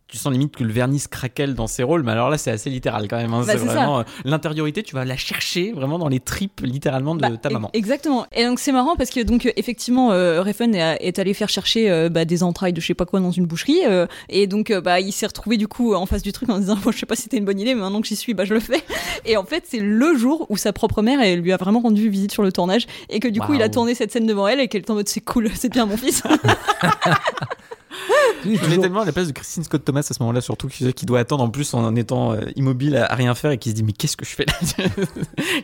tu 0.07 0.17
sens 0.17 0.31
limite 0.31 0.55
que 0.55 0.63
le 0.63 0.71
vernis 0.71 1.03
craquelle 1.09 1.53
dans 1.53 1.67
ses 1.67 1.83
rôles, 1.83 2.03
mais 2.03 2.11
alors 2.13 2.29
là, 2.29 2.37
c'est 2.37 2.51
assez 2.51 2.69
littéral 2.69 3.07
quand 3.09 3.17
même. 3.17 3.33
hein. 3.33 3.43
Bah, 3.45 3.53
c'est 3.53 3.57
vraiment 3.65 3.99
euh, 3.99 4.03
l'intériorité, 4.25 4.81
tu 4.83 4.95
vas 4.95 5.03
la 5.05 5.17
chercher 5.17 5.73
vraiment 5.73 5.99
dans 5.99 6.07
les 6.07 6.19
tripes 6.19 6.61
littéralement 6.63 7.15
de 7.15 7.21
Bah, 7.21 7.29
ta 7.41 7.49
maman. 7.49 7.69
Exactement. 7.73 8.25
Et 8.31 8.45
donc 8.45 8.59
c'est 8.59 8.71
marrant 8.71 8.95
parce 8.95 9.09
que 9.09 9.21
donc 9.21 9.45
euh, 9.45 9.51
effectivement, 9.57 10.11
euh, 10.11 10.41
Refn 10.41 10.73
est, 10.75 10.97
est 11.01 11.19
allé 11.19 11.33
faire 11.33 11.49
chercher 11.49 11.89
euh, 11.91 12.09
bah, 12.09 12.23
des 12.25 12.41
entrailles 12.43 12.73
de 12.73 12.79
je 12.81 12.87
sais 12.87 12.93
pas 12.93 13.05
quoi 13.05 13.19
dans 13.19 13.31
une 13.31 13.45
boucherie 13.45 13.81
et 14.29 14.47
donc 14.47 14.71
bah 14.71 14.99
il 14.99 15.11
s'est 15.11 15.27
retrouvé 15.27 15.57
du 15.57 15.67
coup 15.67 15.93
en 15.93 16.05
face 16.05 16.21
du 16.21 16.31
truc 16.31 16.49
en 16.49 16.57
disant 16.59 16.77
je 16.91 16.97
sais 16.97 17.05
pas 17.05 17.15
si 17.15 17.23
c'était 17.23 17.37
une 17.37 17.45
bonne 17.45 17.59
idée 17.59 17.75
mais 17.75 17.81
maintenant 17.81 18.01
que 18.01 18.07
j'y 18.07 18.15
suis 18.15 18.33
bah 18.33 18.45
je 18.45 18.53
le 18.53 18.59
fais. 18.59 18.81
Et 19.25 19.35
en 19.37 19.43
fait 19.43 19.63
c'est 19.67 19.79
le 19.79 20.15
jour 20.17 20.45
où 20.49 20.57
sa 20.57 20.71
propre 20.73 21.01
mère 21.01 21.19
elle 21.21 21.39
lui 21.41 21.51
a 21.51 21.57
vraiment 21.57 21.79
rendu 21.81 22.09
visite 22.09 22.31
sur 22.31 22.43
le 22.43 22.51
tournage 22.51 22.87
et 23.09 23.19
que 23.19 23.27
du 23.27 23.39
coup 23.41 23.53
il 23.53 23.61
a 23.61 23.69
tourné 23.69 23.93
cette 23.95 24.11
scène 24.11 24.25
devant 24.25 24.47
elle 24.47 24.59
et 24.61 24.67
qu'elle 24.67 24.81
est 24.81 24.89
en 24.89 24.95
mode 24.95 25.09
c'est 25.09 25.19
cool 25.21 25.49
c'est 25.55 25.69
bien 25.71 25.85
mon 25.85 25.97
fils. 25.97 26.23
Je 28.45 28.69
mets 28.69 28.77
tellement 28.77 29.01
à 29.01 29.05
la 29.05 29.11
place 29.11 29.27
de 29.27 29.33
Christine 29.33 29.63
Scott 29.63 29.83
Thomas 29.83 30.05
à 30.09 30.13
ce 30.13 30.21
moment-là, 30.21 30.41
surtout 30.41 30.67
qui, 30.67 30.93
qui 30.93 31.05
doit 31.05 31.19
attendre 31.19 31.43
en 31.43 31.49
plus 31.49 31.73
en 31.73 31.95
étant 31.95 32.33
euh, 32.33 32.41
immobile 32.55 32.95
à, 32.95 33.11
à 33.11 33.15
rien 33.15 33.35
faire 33.35 33.51
et 33.51 33.57
qui 33.57 33.69
se 33.69 33.75
dit 33.75 33.83
mais 33.83 33.93
qu'est-ce 33.93 34.17
que 34.17 34.25
je 34.25 34.31
fais 34.31 34.45
là 34.45 34.53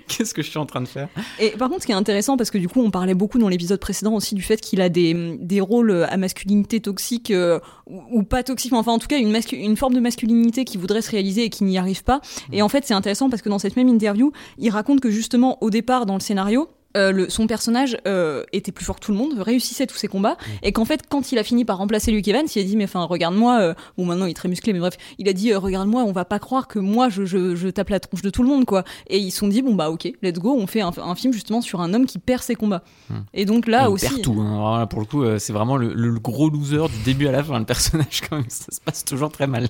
Qu'est-ce 0.07 0.33
que 0.33 0.41
je 0.41 0.49
suis 0.49 0.59
en 0.59 0.65
train 0.65 0.81
de 0.81 0.87
faire 0.87 1.07
Et 1.39 1.51
par 1.51 1.69
contre, 1.69 1.81
ce 1.81 1.85
qui 1.85 1.91
est 1.91 1.95
intéressant, 1.95 2.37
parce 2.37 2.51
que 2.51 2.57
du 2.57 2.67
coup, 2.67 2.81
on 2.81 2.91
parlait 2.91 3.13
beaucoup 3.13 3.39
dans 3.39 3.47
l'épisode 3.47 3.79
précédent 3.79 4.13
aussi 4.13 4.35
du 4.35 4.41
fait 4.41 4.59
qu'il 4.59 4.81
a 4.81 4.89
des, 4.89 5.37
des 5.39 5.61
rôles 5.61 6.05
à 6.09 6.17
masculinité 6.17 6.79
toxique 6.79 7.31
euh, 7.31 7.59
ou, 7.87 8.01
ou 8.11 8.23
pas 8.23 8.43
toxique, 8.43 8.71
mais 8.71 8.77
enfin 8.77 8.91
en 8.91 8.99
tout 8.99 9.07
cas 9.07 9.17
une, 9.17 9.77
forme 9.77 9.93
de 9.93 9.99
masculinité 9.99 10.65
qui 10.65 10.77
voudrait 10.77 11.01
se 11.01 11.11
réaliser 11.11 11.45
et 11.45 11.49
qui 11.49 11.63
n'y 11.63 11.77
arrive 11.77 12.03
pas. 12.03 12.21
Et 12.51 12.61
en 12.61 12.69
fait, 12.69 12.85
c'est 12.85 12.93
intéressant 12.93 13.29
parce 13.29 13.41
que 13.41 13.49
dans 13.49 13.59
cette 13.59 13.75
même 13.75 13.87
interview, 13.87 14.31
il 14.57 14.69
raconte 14.69 14.99
que 14.99 15.09
justement, 15.09 15.57
au 15.61 15.69
départ, 15.69 16.05
dans 16.05 16.15
le 16.15 16.19
scénario, 16.19 16.69
euh, 16.97 17.12
le, 17.12 17.29
son 17.29 17.47
personnage 17.47 17.97
euh, 18.07 18.43
était 18.53 18.71
plus 18.71 18.85
fort 18.85 18.95
que 19.00 19.05
tout 19.05 19.12
le 19.12 19.17
monde, 19.17 19.33
réussissait 19.39 19.88
tous 19.88 19.95
ses 19.97 20.07
combats, 20.07 20.33
Mm. 20.33 20.51
et 20.63 20.71
qu'en 20.71 20.85
fait, 20.85 21.01
quand 21.09 21.31
il 21.31 21.38
a 21.39 21.43
fini 21.43 21.65
par 21.65 21.77
remplacer 21.77 22.12
Luke 22.12 22.27
Evans, 22.27 22.45
il 22.55 22.62
a 22.62 22.63
dit, 22.65 22.75
mais 22.77 22.83
enfin, 22.85 23.03
regarde-moi, 23.03 23.59
euh, 23.62 23.73
bon, 23.97 24.05
maintenant 24.05 24.25
il 24.25 24.31
est 24.31 24.35
très 24.35 24.50
musclé, 24.50 24.73
mais 24.73 24.79
bref, 24.79 24.97
il 25.19 25.27
a 25.29 25.33
dit, 25.33 25.51
euh, 25.51 25.59
regarde-moi, 25.59 26.03
on 26.03 26.12
va 26.12 26.25
pas 26.25 26.39
croire 26.39 26.67
que 26.67 26.79
moi, 26.79 27.09
je, 27.09 27.25
je, 27.25 27.55
je 27.55 27.67
tape 27.69 27.89
la 27.89 28.00
tronche 28.00 28.21
de 28.21 28.29
tout 28.29 28.43
le 28.43 28.50
monde, 28.50 28.65
quoi. 28.65 28.83
Et 29.07 29.17
ils 29.17 29.31
se 29.31 29.39
sont 29.39 29.47
dit, 29.47 29.62
bon, 29.62 29.75
bah, 29.75 29.89
ok, 29.91 30.12
let's 30.21 30.39
go, 30.39 30.55
on 30.57 30.67
fait 30.67 30.81
un, 30.81 30.91
un 30.97 31.15
film 31.15 31.33
justement 31.33 31.62
sur 31.62 31.81
un 31.81 31.93
homme 31.93 32.05
qui 32.05 32.19
perd 32.19 32.41
ses 32.41 32.55
combats. 32.55 32.83
Mm. 33.09 33.13
Et 33.33 33.45
donc 33.45 33.67
là 33.67 33.83
il 33.83 33.88
aussi. 33.93 34.07
perd 34.07 34.21
tout. 34.21 34.35
hein. 34.39 34.53
Alors 34.53 34.77
là, 34.79 34.85
pour 34.88 35.00
le 35.00 35.05
coup, 35.05 35.23
c'est 35.39 35.53
vraiment 35.53 35.77
le, 35.77 35.93
le 35.93 36.19
gros 36.19 36.50
loser 36.50 36.88
du 36.89 37.03
début 37.03 37.27
à 37.27 37.31
la 37.31 37.43
fin. 37.43 37.57
Le 37.59 37.65
personnage, 37.65 38.21
quand 38.29 38.35
même, 38.38 38.45
ça 38.50 38.71
se 38.71 38.79
passe 38.81 39.03
toujours 39.05 39.31
très 39.31 39.47
mal. 39.47 39.67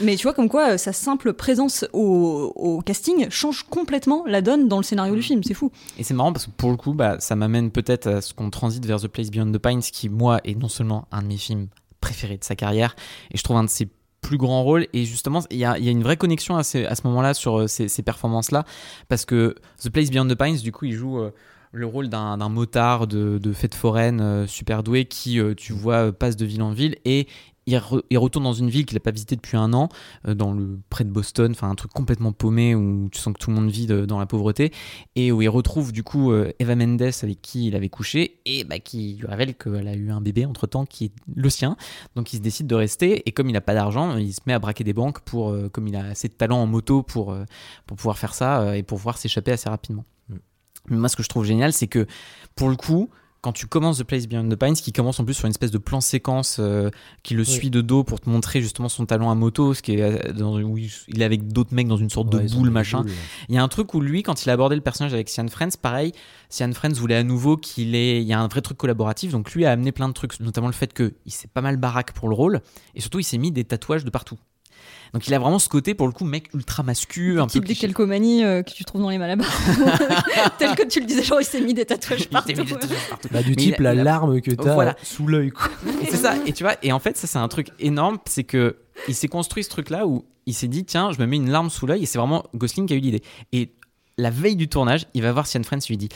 Mais 0.00 0.16
tu 0.16 0.22
vois, 0.24 0.34
comme 0.34 0.48
quoi, 0.48 0.78
sa 0.78 0.92
simple 0.92 1.32
présence 1.32 1.84
au, 1.92 2.52
au 2.56 2.80
casting 2.80 3.28
change 3.30 3.64
complètement 3.68 4.24
la 4.26 4.40
donne 4.42 4.68
dans 4.68 4.76
le 4.78 4.82
scénario 4.82 5.14
du 5.14 5.22
film, 5.22 5.42
c'est 5.42 5.54
fou. 5.54 5.70
Et 5.98 6.04
c'est 6.04 6.14
marrant 6.14 6.32
parce 6.32 6.46
que 6.46 6.50
pour 6.56 6.70
le 6.70 6.76
coup, 6.76 6.94
bah, 6.94 7.18
ça 7.20 7.36
m'amène 7.36 7.70
peut-être 7.70 8.06
à 8.06 8.20
ce 8.20 8.34
qu'on 8.34 8.50
transite 8.50 8.86
vers 8.86 9.00
The 9.00 9.08
Place 9.08 9.30
Beyond 9.30 9.52
the 9.52 9.58
Pines, 9.58 9.80
qui, 9.80 10.08
moi, 10.08 10.40
est 10.44 10.54
non 10.54 10.68
seulement 10.68 11.06
un 11.12 11.22
de 11.22 11.28
mes 11.28 11.36
films 11.36 11.68
préférés 12.00 12.36
de 12.36 12.44
sa 12.44 12.54
carrière, 12.56 12.96
et 13.32 13.36
je 13.36 13.42
trouve 13.42 13.56
un 13.56 13.64
de 13.64 13.68
ses 13.70 13.88
plus 14.20 14.36
grands 14.38 14.62
rôles. 14.62 14.86
Et 14.92 15.04
justement, 15.04 15.40
il 15.50 15.56
y 15.56 15.60
y 15.60 15.64
a 15.64 15.76
une 15.90 16.02
vraie 16.02 16.16
connexion 16.16 16.56
à, 16.56 16.60
à 16.60 16.62
ce 16.62 17.06
moment-là 17.06 17.34
sur 17.34 17.60
euh, 17.60 17.66
ces, 17.66 17.88
ces 17.88 18.02
performances-là, 18.02 18.64
parce 19.08 19.24
que 19.24 19.54
The 19.82 19.90
Place 19.90 20.10
Beyond 20.10 20.28
the 20.28 20.34
Pines, 20.34 20.56
du 20.56 20.72
coup, 20.72 20.86
il 20.86 20.92
joue. 20.92 21.18
euh, 21.18 21.30
le 21.76 21.86
rôle 21.86 22.08
d'un 22.08 22.48
motard 22.48 23.08
de, 23.08 23.38
de 23.38 23.52
fête 23.52 23.74
foraine 23.74 24.20
euh, 24.20 24.46
super 24.46 24.84
doué 24.84 25.06
qui, 25.06 25.40
tu 25.56 25.72
vois, 25.72 26.12
passe 26.12 26.36
de 26.36 26.46
ville 26.46 26.62
en 26.62 26.70
ville 26.70 26.94
et 27.04 27.26
il, 27.66 27.74
re- 27.76 28.02
il 28.10 28.18
retourne 28.18 28.44
dans 28.44 28.52
une 28.52 28.68
ville 28.68 28.84
qu'il 28.84 28.96
n'a 28.96 29.00
pas 29.00 29.10
visitée 29.10 29.36
depuis 29.36 29.56
un 29.56 29.72
an, 29.72 29.88
euh, 30.28 30.34
dans 30.34 30.52
le 30.52 30.78
près 30.90 31.04
de 31.04 31.10
Boston, 31.10 31.52
enfin 31.52 31.70
un 31.70 31.74
truc 31.74 31.92
complètement 31.92 32.32
paumé 32.32 32.74
où 32.74 33.08
tu 33.10 33.18
sens 33.18 33.32
que 33.32 33.38
tout 33.38 33.50
le 33.50 33.56
monde 33.56 33.70
vit 33.70 33.86
de- 33.86 34.04
dans 34.04 34.18
la 34.18 34.26
pauvreté 34.26 34.72
et 35.16 35.32
où 35.32 35.40
il 35.42 35.48
retrouve 35.48 35.92
du 35.92 36.02
coup 36.02 36.30
euh, 36.32 36.52
Eva 36.58 36.76
Mendes 36.76 37.02
avec 37.22 37.40
qui 37.42 37.66
il 37.68 37.76
avait 37.76 37.88
couché 37.88 38.40
et 38.44 38.64
bah, 38.64 38.78
qui 38.78 39.16
lui 39.20 39.26
révèle 39.26 39.54
qu'elle 39.54 39.88
a 39.88 39.94
eu 39.94 40.10
un 40.10 40.20
bébé 40.20 40.44
entre 40.46 40.66
temps 40.66 40.84
qui 40.84 41.06
est 41.06 41.12
le 41.34 41.48
sien. 41.50 41.76
Donc 42.16 42.32
il 42.32 42.36
se 42.36 42.42
décide 42.42 42.66
de 42.66 42.74
rester 42.74 43.26
et 43.28 43.32
comme 43.32 43.48
il 43.48 43.52
n'a 43.52 43.60
pas 43.60 43.74
d'argent, 43.74 44.16
il 44.16 44.32
se 44.34 44.40
met 44.46 44.52
à 44.52 44.58
braquer 44.58 44.84
des 44.84 44.92
banques 44.92 45.20
pour, 45.20 45.50
euh, 45.50 45.68
comme 45.68 45.88
il 45.88 45.96
a 45.96 46.04
assez 46.06 46.28
de 46.28 46.34
talent 46.34 46.58
en 46.58 46.66
moto 46.66 47.02
pour, 47.02 47.36
pour 47.86 47.96
pouvoir 47.96 48.18
faire 48.18 48.34
ça 48.34 48.76
et 48.76 48.82
pour 48.82 48.98
pouvoir 48.98 49.18
s'échapper 49.18 49.52
assez 49.52 49.68
rapidement. 49.68 50.04
Mm. 50.28 50.34
Mais 50.90 50.96
moi 50.96 51.08
ce 51.08 51.16
que 51.16 51.22
je 51.22 51.28
trouve 51.28 51.44
génial, 51.44 51.72
c'est 51.72 51.86
que 51.88 52.06
pour 52.56 52.68
le 52.68 52.76
coup, 52.76 53.08
quand 53.44 53.52
tu 53.52 53.66
commences 53.66 53.98
The 53.98 54.04
Place 54.04 54.26
Beyond 54.26 54.48
the 54.48 54.56
Pines, 54.56 54.72
qui 54.72 54.90
commence 54.90 55.20
en 55.20 55.24
plus 55.26 55.34
sur 55.34 55.44
une 55.44 55.50
espèce 55.50 55.70
de 55.70 55.76
plan 55.76 56.00
séquence 56.00 56.56
euh, 56.60 56.88
qui 57.22 57.34
le 57.34 57.42
Oui. 57.42 57.46
suit 57.46 57.68
de 57.68 57.82
dos 57.82 58.02
pour 58.02 58.18
te 58.18 58.30
montrer 58.30 58.62
justement 58.62 58.88
son 58.88 59.04
talent 59.04 59.30
à 59.30 59.34
moto, 59.34 59.74
ce 59.74 59.82
qui 59.82 59.92
est 59.96 60.00
euh, 60.00 60.32
dans, 60.32 60.58
où 60.62 60.78
il 60.78 61.20
est 61.20 61.24
avec 61.24 61.46
d'autres 61.52 61.74
mecs 61.74 61.86
dans 61.86 61.98
une 61.98 62.08
sorte 62.08 62.32
Ouais, 62.34 62.44
de 62.46 62.54
boule 62.54 62.70
machin. 62.70 63.02
boules. 63.02 63.10
Il 63.50 63.54
y 63.54 63.58
a 63.58 63.62
un 63.62 63.68
truc 63.68 63.92
où 63.92 64.00
lui, 64.00 64.22
quand 64.22 64.46
il 64.46 64.48
a 64.48 64.54
abordé 64.54 64.76
le 64.76 64.80
personnage 64.80 65.12
avec 65.12 65.28
Sian 65.28 65.46
Friends, 65.48 65.76
pareil, 65.82 66.12
Sian 66.48 66.72
Friends 66.72 66.94
voulait 66.94 67.16
à 67.16 67.22
nouveau 67.22 67.58
qu'il 67.58 67.94
ait. 67.94 68.22
Il 68.22 68.26
y 68.26 68.32
a 68.32 68.40
un 68.40 68.48
vrai 68.48 68.62
truc 68.62 68.78
collaboratif, 68.78 69.32
donc 69.32 69.52
lui 69.52 69.66
a 69.66 69.72
amené 69.72 69.92
plein 69.92 70.08
de 70.08 70.14
trucs, 70.14 70.40
notamment 70.40 70.68
le 70.68 70.72
fait 70.72 70.94
qu'il 70.94 71.12
s'est 71.26 71.48
pas 71.52 71.60
mal 71.60 71.76
baraque 71.76 72.12
pour 72.12 72.30
le 72.30 72.34
rôle, 72.34 72.62
et 72.94 73.00
surtout 73.02 73.18
il 73.18 73.24
s'est 73.24 73.36
mis 73.36 73.52
des 73.52 73.64
tatouages 73.64 74.04
de 74.06 74.10
partout. 74.10 74.38
Donc 75.14 75.26
il 75.28 75.32
a 75.32 75.38
vraiment 75.38 75.58
ce 75.60 75.68
côté, 75.68 75.94
pour 75.94 76.06
le 76.08 76.12
coup, 76.12 76.24
mec 76.24 76.50
ultra 76.52 76.82
mascu, 76.82 77.38
un 77.40 77.44
peu 77.46 77.52
type 77.52 77.62
des 77.62 77.68
cliché. 77.68 77.86
calcomanies 77.86 78.44
euh, 78.44 78.62
que 78.62 78.72
tu 78.72 78.84
trouves 78.84 79.00
dans 79.00 79.08
les 79.10 79.16
malabars. 79.18 79.46
Tel 80.58 80.74
que 80.74 80.86
tu 80.86 81.00
le 81.00 81.06
disais, 81.06 81.22
genre 81.22 81.40
il 81.40 81.44
s'est 81.44 81.60
mis 81.60 81.72
des 81.72 81.84
tatouages 81.86 82.22
Il 82.22 82.28
partout. 82.28 82.48
s'est 82.54 82.60
mis 82.60 82.66
des 82.66 82.72
tatouages 82.74 83.08
partout. 83.08 83.28
Bah, 83.30 83.42
du 83.42 83.50
Mais 83.50 83.56
type 83.56 83.80
a- 83.80 83.82
la 83.82 83.94
larme 83.94 84.40
que 84.40 84.50
t'as 84.50 84.74
Voilà. 84.74 84.96
sous 85.02 85.26
l'œil, 85.26 85.52
c'est 86.10 86.16
ça. 86.16 86.34
Et 86.46 86.52
tu 86.52 86.64
vois, 86.64 86.74
et 86.82 86.92
en 86.92 86.98
fait, 86.98 87.16
ça 87.16 87.26
c'est 87.26 87.38
un 87.38 87.48
truc 87.48 87.68
énorme, 87.78 88.18
c'est 88.26 88.44
que 88.44 88.76
il 89.08 89.14
s'est 89.14 89.28
construit 89.28 89.64
ce 89.64 89.68
truc-là 89.70 90.06
où 90.06 90.24
il 90.46 90.52
s'est 90.54 90.68
dit 90.68 90.84
tiens, 90.84 91.12
je 91.12 91.20
me 91.20 91.26
mets 91.26 91.36
une 91.36 91.48
larme 91.50 91.70
sous 91.70 91.86
l'œil, 91.86 92.02
et 92.02 92.06
c'est 92.06 92.18
vraiment 92.18 92.44
Gosling 92.54 92.86
qui 92.86 92.94
a 92.94 92.96
eu 92.96 93.00
l'idée. 93.00 93.22
Et 93.52 93.72
la 94.18 94.30
veille 94.30 94.56
du 94.56 94.68
tournage, 94.68 95.06
il 95.14 95.22
va 95.22 95.32
voir 95.32 95.46
Sian 95.46 95.62
Friends, 95.62 95.78
lui 95.88 95.96
dit 95.96 96.08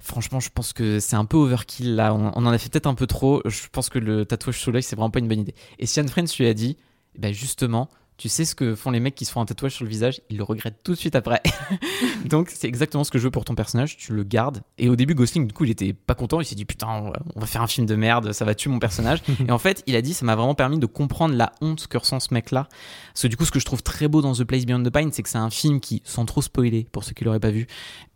franchement, 0.00 0.40
je 0.40 0.48
pense 0.48 0.72
que 0.72 0.98
c'est 0.98 1.16
un 1.16 1.24
peu 1.26 1.36
overkill 1.36 1.94
là, 1.94 2.14
on, 2.14 2.32
on 2.34 2.46
en 2.46 2.52
a 2.52 2.58
fait 2.58 2.70
peut-être 2.70 2.86
un 2.86 2.94
peu 2.94 3.06
trop. 3.06 3.42
Je 3.44 3.62
pense 3.70 3.90
que 3.90 3.98
le 3.98 4.24
tatouage 4.24 4.58
sous 4.60 4.72
l'œil, 4.72 4.82
c'est 4.82 4.96
vraiment 4.96 5.10
pas 5.10 5.18
une 5.18 5.28
bonne 5.28 5.40
idée. 5.40 5.54
Et 5.78 5.84
Sian 5.84 6.06
Friends 6.06 6.24
lui 6.38 6.46
a 6.46 6.54
dit 6.54 6.78
bah 7.18 7.32
justement. 7.32 7.90
Tu 8.18 8.30
sais 8.30 8.46
ce 8.46 8.54
que 8.54 8.74
font 8.74 8.90
les 8.90 9.00
mecs 9.00 9.14
qui 9.14 9.26
se 9.26 9.30
font 9.32 9.42
un 9.42 9.44
tatouage 9.44 9.74
sur 9.74 9.84
le 9.84 9.90
visage 9.90 10.22
Ils 10.30 10.38
le 10.38 10.42
regrettent 10.42 10.82
tout 10.82 10.92
de 10.92 10.96
suite 10.98 11.14
après. 11.14 11.42
Donc 12.24 12.48
c'est 12.50 12.66
exactement 12.66 13.04
ce 13.04 13.10
que 13.10 13.18
je 13.18 13.24
veux 13.24 13.30
pour 13.30 13.44
ton 13.44 13.54
personnage. 13.54 13.96
Tu 13.98 14.14
le 14.14 14.24
gardes. 14.24 14.62
Et 14.78 14.88
au 14.88 14.96
début, 14.96 15.14
Gosling, 15.14 15.46
du 15.46 15.52
coup, 15.52 15.64
il 15.64 15.70
était 15.70 15.92
pas 15.92 16.14
content. 16.14 16.40
Il 16.40 16.46
s'est 16.46 16.54
dit 16.54 16.64
putain, 16.64 17.12
on 17.34 17.40
va- 17.40 17.46
faire 17.46 17.60
un 17.62 17.66
film 17.66 17.86
de 17.86 17.94
merde, 17.94 18.32
ça 18.32 18.44
va 18.46 18.54
tuer 18.54 18.70
mon 18.70 18.78
personnage. 18.78 19.20
et 19.48 19.50
en 19.50 19.58
fait, 19.58 19.82
il 19.86 19.96
a 19.96 20.02
dit 20.02 20.14
ça 20.14 20.24
m'a 20.24 20.34
vraiment 20.34 20.54
permis 20.54 20.78
de 20.78 20.86
comprendre 20.86 21.34
la 21.34 21.52
honte 21.60 21.86
que 21.88 21.98
ressent 21.98 22.18
ce 22.20 22.32
mec-là. 22.32 22.68
Parce 23.12 23.22
que 23.22 23.28
du 23.28 23.36
coup, 23.36 23.44
ce 23.44 23.50
que 23.50 23.60
je 23.60 23.66
trouve 23.66 23.82
très 23.82 24.08
beau 24.08 24.22
dans 24.22 24.32
The 24.32 24.44
Place 24.44 24.64
Beyond 24.64 24.82
the 24.82 24.90
Pine, 24.90 25.12
c'est 25.12 25.22
que 25.22 25.28
c'est 25.28 25.36
un 25.38 25.50
film 25.50 25.80
qui, 25.80 26.00
sans 26.04 26.24
trop 26.24 26.40
spoiler 26.40 26.86
pour 26.90 27.04
ceux 27.04 27.12
qui 27.12 27.24
l'auraient 27.24 27.38
pas 27.40 27.50
vu, 27.50 27.66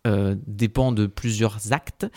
euh, 0.07 0.35
dépend 0.47 0.91
de 0.91 1.05
plusieurs 1.05 1.73
actes 1.73 2.07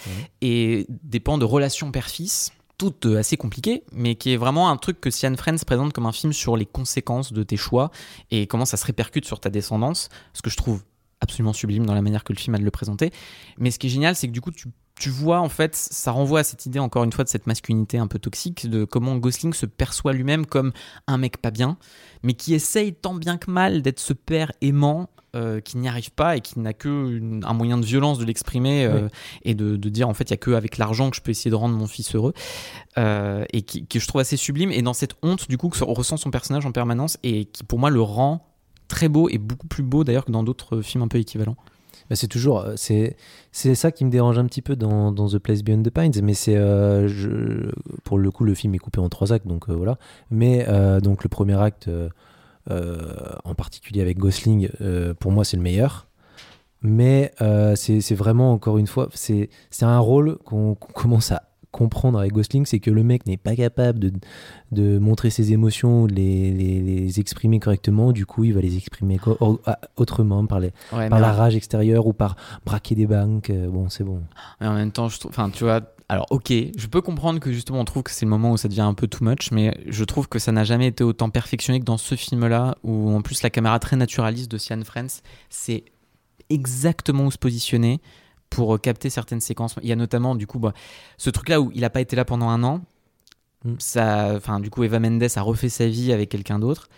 et 0.41 0.87
dépend 0.89 1.37
de 1.37 1.45
relations 1.45 1.93
père-fils 1.93 2.51
toutes 2.79 3.07
euh, 3.07 3.19
assez 3.19 3.37
compliquées, 3.37 3.85
mais 3.93 4.15
qui 4.15 4.33
est 4.33 4.37
vraiment 4.37 4.71
un 4.71 4.77
truc 4.77 5.01
que 5.01 5.11
Sian 5.11 5.35
Friends 5.37 5.65
présente 5.67 5.93
comme 5.93 6.07
un 6.07 6.13
film 6.13 6.33
sur 6.33 6.57
les 6.57 6.67
conséquences 6.67 7.33
de 7.33 7.43
tes 7.43 7.57
choix 7.57 7.91
et 8.31 8.47
comment 8.47 8.65
ça 8.65 8.77
se 8.77 8.87
répercute 8.87 9.25
sur 9.25 9.41
ta 9.41 9.51
descendance, 9.51 10.09
ce 10.33 10.43
que 10.43 10.51
je 10.51 10.57
trouve 10.57 10.83
absolument 11.21 11.53
sublime 11.53 11.87
dans 11.87 11.95
la 11.95 12.03
manière 12.03 12.25
que 12.25 12.33
le 12.33 12.39
film 12.39 12.55
a 12.55 12.59
de 12.59 12.65
le 12.65 12.71
présenter. 12.71 13.11
Mais 13.59 13.71
ce 13.71 13.79
qui 13.79 13.87
est 13.87 13.91
génial, 13.91 14.15
c'est 14.15 14.29
que 14.29 14.33
du 14.33 14.41
coup, 14.41 14.51
tu, 14.51 14.69
tu 14.99 15.11
vois, 15.11 15.41
en 15.41 15.49
fait, 15.49 15.75
ça 15.75 16.13
renvoie 16.13 16.41
à 16.41 16.45
cette 16.45 16.67
idée, 16.67 16.79
encore 16.79 17.05
une 17.05 17.13
fois, 17.13 17.25
de 17.25 17.29
cette 17.29 17.47
masculinité 17.47 17.99
un 17.99 18.07
peu 18.07 18.19
toxique, 18.19 18.69
de 18.69 18.85
comment 18.85 19.17
Gosling 19.17 19.53
se 19.53 19.67
perçoit 19.67 20.13
lui-même 20.13 20.47
comme 20.47 20.73
un 21.07 21.19
mec 21.19 21.39
pas 21.39 21.51
bien, 21.51 21.77
mais 22.23 22.35
qui 22.35 22.55
essaye 22.55 22.95
tant 22.95 23.15
bien 23.15 23.39
que 23.39 23.51
mal 23.51 23.83
d'être 23.83 24.01
ce 24.01 24.13
père 24.13 24.53
aimant. 24.61 25.09
Euh, 25.35 25.61
qui 25.61 25.77
n'y 25.79 25.89
arrive 25.89 26.11
pas 26.13 26.37
et 26.37 26.41
qui 26.41 26.59
n'a 26.61 26.73
que 26.73 26.89
une- 26.89 27.45
un 27.45 27.53
moyen 27.53 27.77
de 27.79 27.85
violence 27.85 28.19
de 28.19 28.25
l'exprimer 28.25 28.85
euh, 28.85 29.09
et 29.43 29.55
de, 29.55 29.77
de 29.77 29.89
dire 29.89 30.09
en 30.09 30.15
fait 30.15 30.25
il 30.25 30.31
y 30.31 30.35
a 30.35 30.39
que 30.39 30.53
avec 30.53 30.79
l'argent 30.79 31.11
que 31.11 31.17
je 31.17 31.21
peux 31.23 31.31
essayer 31.31 31.51
de 31.51 31.57
rendre 31.57 31.77
mon 31.77 31.87
fils 31.87 32.15
heureux 32.15 32.33
euh, 32.99 33.45
et 33.53 33.63
qui, 33.63 33.87
je 33.95 34.07
trouve 34.07 34.21
assez 34.21 34.37
sublime. 34.37 34.71
Et 34.71 34.83
dans 34.83 34.93
cette 34.95 35.15
honte 35.23 35.49
du 35.49 35.59
coup 35.59 35.69
que 35.69 35.83
ressent 35.85 36.17
son 36.17 36.31
personnage 36.31 36.67
en 36.67 36.73
permanence 36.73 37.19
et 37.23 37.47
qui 37.47 37.65
pour 37.65 37.79
moi 37.79 37.91
le 37.91 38.01
rend 38.01 38.47
très 38.89 39.09
beau 39.09 39.29
et 39.29 39.39
beaucoup 39.39 39.67
plus 39.67 39.83
beau 39.83 40.05
d'ailleurs 40.05 40.25
que 40.25 40.33
dans 40.33 40.43
d'autres 40.43 40.81
films 40.83 41.03
un 41.05 41.09
peu 41.09 41.19
équivalents. 41.19 41.57
Bah, 42.11 42.17
c'est 42.17 42.29
toujours 42.29 42.67
c'est 42.77 43.17
c'est 43.51 43.75
ça 43.75 43.91
qui 43.91 44.05
me 44.05 44.11
dérange 44.11 44.39
un 44.39 44.45
petit 44.45 44.61
peu 44.61 44.77
dans, 44.77 45.11
dans 45.11 45.27
The 45.27 45.39
Place 45.39 45.63
Beyond 45.63 45.83
the 45.83 45.91
Pines 45.91 46.13
mais 46.23 46.35
c'est 46.35 46.55
euh, 46.57 47.71
pour 48.05 48.19
le 48.19 48.31
coup 48.31 48.45
le 48.45 48.55
film 48.55 48.75
est 48.75 48.79
coupé 48.79 49.01
en 49.01 49.09
trois 49.09 49.33
actes 49.33 49.47
donc 49.47 49.71
euh, 49.71 49.73
voilà. 49.75 49.97
Mais 50.31 50.67
euh, 50.69 51.01
donc 51.01 51.25
le 51.25 51.31
premier 51.31 51.59
acte 51.59 51.89
en 52.71 53.55
particulier 53.55 54.01
avec 54.01 54.19
Gosling 54.19 54.69
euh, 54.81 55.15
pour 55.15 55.33
moi 55.33 55.45
c'est 55.45 55.57
le 55.57 55.63
meilleur 55.63 56.07
mais 56.83 57.33
euh, 57.41 57.75
c'est 57.77 58.15
vraiment 58.15 58.53
encore 58.53 58.79
une 58.79 58.87
fois 58.87 59.09
c'est 59.15 59.49
un 59.83 59.99
rôle 59.99 60.37
qu'on 60.45 60.75
commence 60.75 61.33
à 61.33 61.43
comprendre 61.71 62.21
avec 62.21 62.33
Gosling 62.33 62.67
c'est 62.67 62.79
que 62.79 62.91
le 62.93 63.03
mec 63.03 63.27
n'est 63.27 63.37
pas 63.37 63.57
capable 63.57 63.99
de, 63.99 64.13
de 64.71 64.99
montrer 64.99 65.31
ses 65.31 65.53
émotions 65.53 66.07
les, 66.07 66.53
les, 66.53 66.81
les 66.81 67.19
exprimer 67.21 67.59
correctement 67.59 68.13
du 68.13 68.27
coup 68.27 68.45
il 68.45 68.55
va 68.55 68.61
les 68.61 68.77
exprimer 68.77 69.19
à- 69.67 69.81
autrement 69.97 70.47
par 70.47 70.61
les 70.61 70.69
Ouais, 70.93 71.09
par 71.09 71.19
mais 71.19 71.27
la 71.27 71.33
rage 71.33 71.57
extérieure 71.57 72.07
ou 72.07 72.13
par 72.13 72.37
braquer 72.65 72.95
des 72.95 73.07
banques. 73.09 73.51
euh, 73.51 73.69
Bon, 73.69 73.89
c'est 73.89 74.05
bon. 74.05 74.21
mais 74.61 74.69
en 74.69 74.75
même 74.75 74.93
temps, 74.93 75.09
je 75.09 75.19
trouve, 75.19 75.31
enfin, 75.33 75.51
tu 75.51 75.65
vois, 75.65 75.81
alors 76.09 76.27
ok, 76.31 76.51
je 76.51 76.87
peux 76.87 77.01
comprendre 77.01 77.41
que 77.41 77.53
justement 77.53 77.81
on 77.81 77.85
trouve 77.85 78.03
que 78.03 78.11
c'est 78.11 78.27
le 78.27 78.31
moment 78.31 78.53
où 78.53 78.57
ça 78.57 78.69
devient 78.69 78.83
un 78.83 78.95
peu 78.95 79.07
too 79.07 79.25
much, 79.25 79.51
mais 79.53 79.77
je 79.87 80.05
trouve 80.05 80.29
que 80.29 80.39
ça 80.39 80.53
n'a 80.53 80.65
jamais 80.65 80.89
été 80.89 81.03
autant 81.03 81.31
perfectionné 81.31 81.81
que 81.81 81.85
dans 81.85 81.97
ce 81.97 82.15
film-là, 82.15 82.77
où 82.83 83.11
en 83.11 83.23
plus 83.23 83.43
la 83.43 83.51
caméra 83.51 83.79
très 83.79 83.97
naturaliste 83.97 84.51
de 84.51 84.59
Sian 84.59 84.83
Friends, 84.85 85.23
c'est 85.49 85.85
exactement 86.51 87.25
où 87.27 87.31
se 87.31 87.39
positionner 87.39 88.01
pour 88.51 88.75
euh, 88.75 88.79
capter 88.79 89.11
certaines 89.11 89.41
séquences. 89.41 89.77
Il 89.83 89.89
y 89.89 89.93
a 89.93 89.97
notamment 89.97 90.35
du 90.35 90.47
coup 90.47 90.59
bah, 90.59 90.75
ce 91.17 91.31
truc-là 91.31 91.61
où 91.61 91.71
il 91.75 91.81
n'a 91.81 91.91
pas 91.91 92.01
été 92.01 92.17
là 92.17 92.25
pendant 92.25 92.49
un 92.49 92.63
an. 92.63 92.83
Mm. 93.65 93.75
Ça, 93.79 94.33
enfin, 94.37 94.61
du 94.61 94.71
coup, 94.71 94.85
Eva 94.85 95.01
Mendes 95.01 95.25
a 95.35 95.43
refait 95.43 95.69
sa 95.69 95.87
vie 95.87 96.13
avec 96.13 96.29
quelqu'un 96.29 96.59
d'autre, 96.59 96.89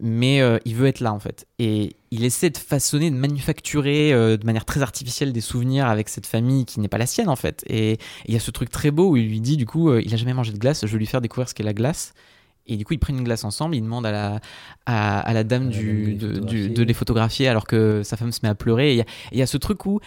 mais 0.00 0.40
euh, 0.40 0.58
il 0.64 0.74
veut 0.74 0.86
être 0.86 1.00
là 1.00 1.12
en 1.12 1.18
fait. 1.20 1.46
Et 1.58 1.96
il 2.10 2.24
essaie 2.24 2.50
de 2.50 2.58
façonner, 2.58 3.10
de 3.10 3.16
manufacturer 3.16 4.12
euh, 4.12 4.36
de 4.36 4.44
manière 4.46 4.64
très 4.64 4.82
artificielle 4.82 5.32
des 5.32 5.40
souvenirs 5.40 5.86
avec 5.86 6.08
cette 6.08 6.26
famille 6.26 6.64
qui 6.64 6.80
n'est 6.80 6.88
pas 6.88 6.98
la 6.98 7.06
sienne 7.06 7.28
en 7.28 7.36
fait. 7.36 7.64
Et 7.68 7.98
il 8.26 8.34
y 8.34 8.36
a 8.36 8.40
ce 8.40 8.50
truc 8.50 8.70
très 8.70 8.90
beau 8.90 9.10
où 9.10 9.16
il 9.16 9.28
lui 9.28 9.40
dit 9.40 9.56
du 9.56 9.66
coup, 9.66 9.90
euh, 9.90 10.02
il 10.04 10.12
a 10.14 10.16
jamais 10.16 10.34
mangé 10.34 10.52
de 10.52 10.58
glace, 10.58 10.84
je 10.86 10.92
vais 10.92 10.98
lui 10.98 11.06
faire 11.06 11.20
découvrir 11.20 11.48
ce 11.48 11.54
qu'est 11.54 11.62
la 11.64 11.74
glace. 11.74 12.12
Et 12.66 12.78
du 12.78 12.84
coup, 12.86 12.94
ils 12.94 12.98
prennent 12.98 13.18
une 13.18 13.24
glace 13.24 13.44
ensemble. 13.44 13.76
Il 13.76 13.82
demande 13.82 14.06
à 14.06 14.10
la, 14.10 14.40
à, 14.86 15.20
à 15.20 15.32
la 15.34 15.44
dame 15.44 15.68
du, 15.68 16.14
de 16.14 16.28
les 16.28 16.32
du- 16.32 16.38
photographier. 16.40 16.68
de 16.70 16.82
les 16.82 16.94
photographier 16.94 17.48
alors 17.48 17.66
que 17.66 18.02
sa 18.02 18.16
femme 18.16 18.32
se 18.32 18.40
met 18.42 18.48
à 18.48 18.54
pleurer. 18.54 18.88
Et 18.88 18.94
il 18.94 18.96
y 18.96 19.00
a- 19.02 19.04
et 19.04 19.32
il 19.32 19.38
y, 19.38 19.42
a 19.42 19.46
ce 19.46 19.58
truc 19.58 19.84
où 19.84 20.00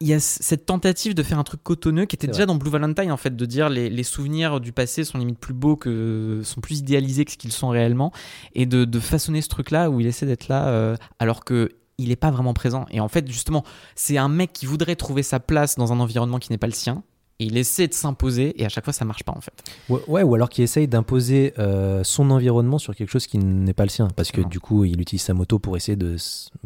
il 0.00 0.06
y 0.06 0.14
a 0.14 0.20
cette 0.20 0.64
tentative 0.66 1.14
de 1.14 1.22
faire 1.24 1.38
un 1.40 1.44
truc 1.44 1.62
cotonneux 1.62 2.04
qui 2.06 2.14
était 2.14 2.28
déjà 2.28 2.46
dans 2.46 2.54
Blue 2.54 2.70
Valentine 2.70 3.10
en 3.10 3.16
fait, 3.16 3.34
de 3.34 3.44
dire 3.46 3.68
les, 3.68 3.90
les 3.90 4.02
souvenirs 4.04 4.60
du 4.60 4.72
passé 4.72 5.02
sont 5.02 5.18
limite 5.18 5.38
plus 5.40 5.54
beaux 5.54 5.74
que 5.76 6.40
sont 6.44 6.60
plus 6.60 6.78
idéalisés 6.78 7.24
que 7.24 7.32
ce 7.32 7.36
qu'ils 7.36 7.52
sont 7.52 7.68
réellement, 7.70 8.12
et 8.54 8.64
de, 8.66 8.84
de 8.84 9.00
façonner 9.00 9.42
ce 9.42 9.48
truc-là 9.48 9.90
où 9.90 9.98
il 10.00 10.06
essaie 10.06 10.26
d'être 10.26 10.46
là 10.48 10.68
euh, 10.68 10.96
alors 11.18 11.44
que 11.44 11.70
il 12.00 12.10
n'est 12.10 12.16
pas 12.16 12.30
vraiment 12.30 12.54
présent. 12.54 12.86
Et 12.92 13.00
en 13.00 13.08
fait, 13.08 13.26
justement, 13.26 13.64
c'est 13.96 14.18
un 14.18 14.28
mec 14.28 14.52
qui 14.52 14.66
voudrait 14.66 14.94
trouver 14.94 15.24
sa 15.24 15.40
place 15.40 15.74
dans 15.74 15.92
un 15.92 15.98
environnement 15.98 16.38
qui 16.38 16.52
n'est 16.52 16.58
pas 16.58 16.68
le 16.68 16.72
sien. 16.72 17.02
Et 17.40 17.46
il 17.46 17.56
essaie 17.56 17.88
de 17.88 17.94
s'imposer 17.94 18.60
et 18.60 18.64
à 18.64 18.68
chaque 18.68 18.84
fois 18.84 18.92
ça 18.92 19.04
marche 19.04 19.24
pas 19.24 19.32
en 19.32 19.40
fait. 19.40 19.52
Ouais, 19.88 20.00
ouais, 20.06 20.22
ou 20.22 20.34
alors 20.36 20.48
qu'il 20.48 20.62
essaye 20.62 20.86
d'imposer 20.86 21.54
euh, 21.58 22.04
son 22.04 22.30
environnement 22.30 22.78
sur 22.78 22.94
quelque 22.94 23.10
chose 23.10 23.26
qui 23.26 23.38
n'est 23.38 23.72
pas 23.74 23.84
le 23.84 23.88
sien. 23.90 24.06
Parce 24.14 24.30
que 24.30 24.40
Non. 24.42 24.48
du 24.48 24.60
coup, 24.60 24.84
il 24.84 25.00
utilise 25.00 25.22
sa 25.22 25.34
moto 25.34 25.58
pour 25.58 25.76
essayer 25.76 25.96
de, 25.96 26.16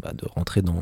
bah, 0.03 0.13
de 0.15 0.27
rentrer 0.35 0.61
dans, 0.61 0.81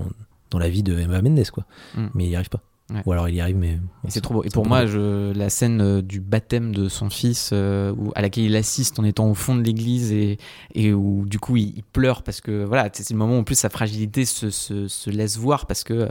dans 0.50 0.58
la 0.58 0.68
vie 0.68 0.82
de 0.82 0.98
Eva 0.98 1.22
Mendes, 1.22 1.48
quoi. 1.50 1.64
Mm. 1.96 2.06
Mais 2.14 2.24
il 2.24 2.28
n'y 2.30 2.36
arrive 2.36 2.48
pas. 2.50 2.60
Ouais. 2.92 3.02
Ou 3.06 3.12
alors 3.12 3.28
il 3.28 3.36
y 3.36 3.40
arrive, 3.40 3.56
mais. 3.56 3.78
C'est 4.08 4.20
trop 4.20 4.34
beau. 4.34 4.42
Et 4.42 4.48
pour 4.50 4.66
moi, 4.66 4.84
je, 4.84 5.32
la 5.32 5.48
scène 5.48 5.80
euh, 5.80 6.02
du 6.02 6.18
baptême 6.20 6.74
de 6.74 6.88
son 6.88 7.08
fils, 7.08 7.50
euh, 7.52 7.92
où- 7.96 8.10
à 8.16 8.20
laquelle 8.20 8.42
il 8.44 8.56
assiste 8.56 8.98
en 8.98 9.04
étant 9.04 9.30
au 9.30 9.34
fond 9.34 9.54
de 9.54 9.62
l'église 9.62 10.10
et, 10.10 10.38
et 10.74 10.92
où 10.92 11.24
du 11.24 11.38
coup 11.38 11.56
il, 11.56 11.68
il 11.76 11.84
pleure 11.84 12.24
parce 12.24 12.40
que 12.40 12.64
voilà, 12.64 12.88
c'est 12.92 13.08
le 13.10 13.16
moment 13.16 13.36
où 13.36 13.40
en 13.40 13.44
plus 13.44 13.54
sa 13.54 13.70
fragilité 13.70 14.24
se, 14.24 14.50
se, 14.50 14.88
se 14.88 15.08
laisse 15.08 15.36
voir 15.38 15.66
parce 15.66 15.84
que 15.84 15.94
euh, 15.94 16.08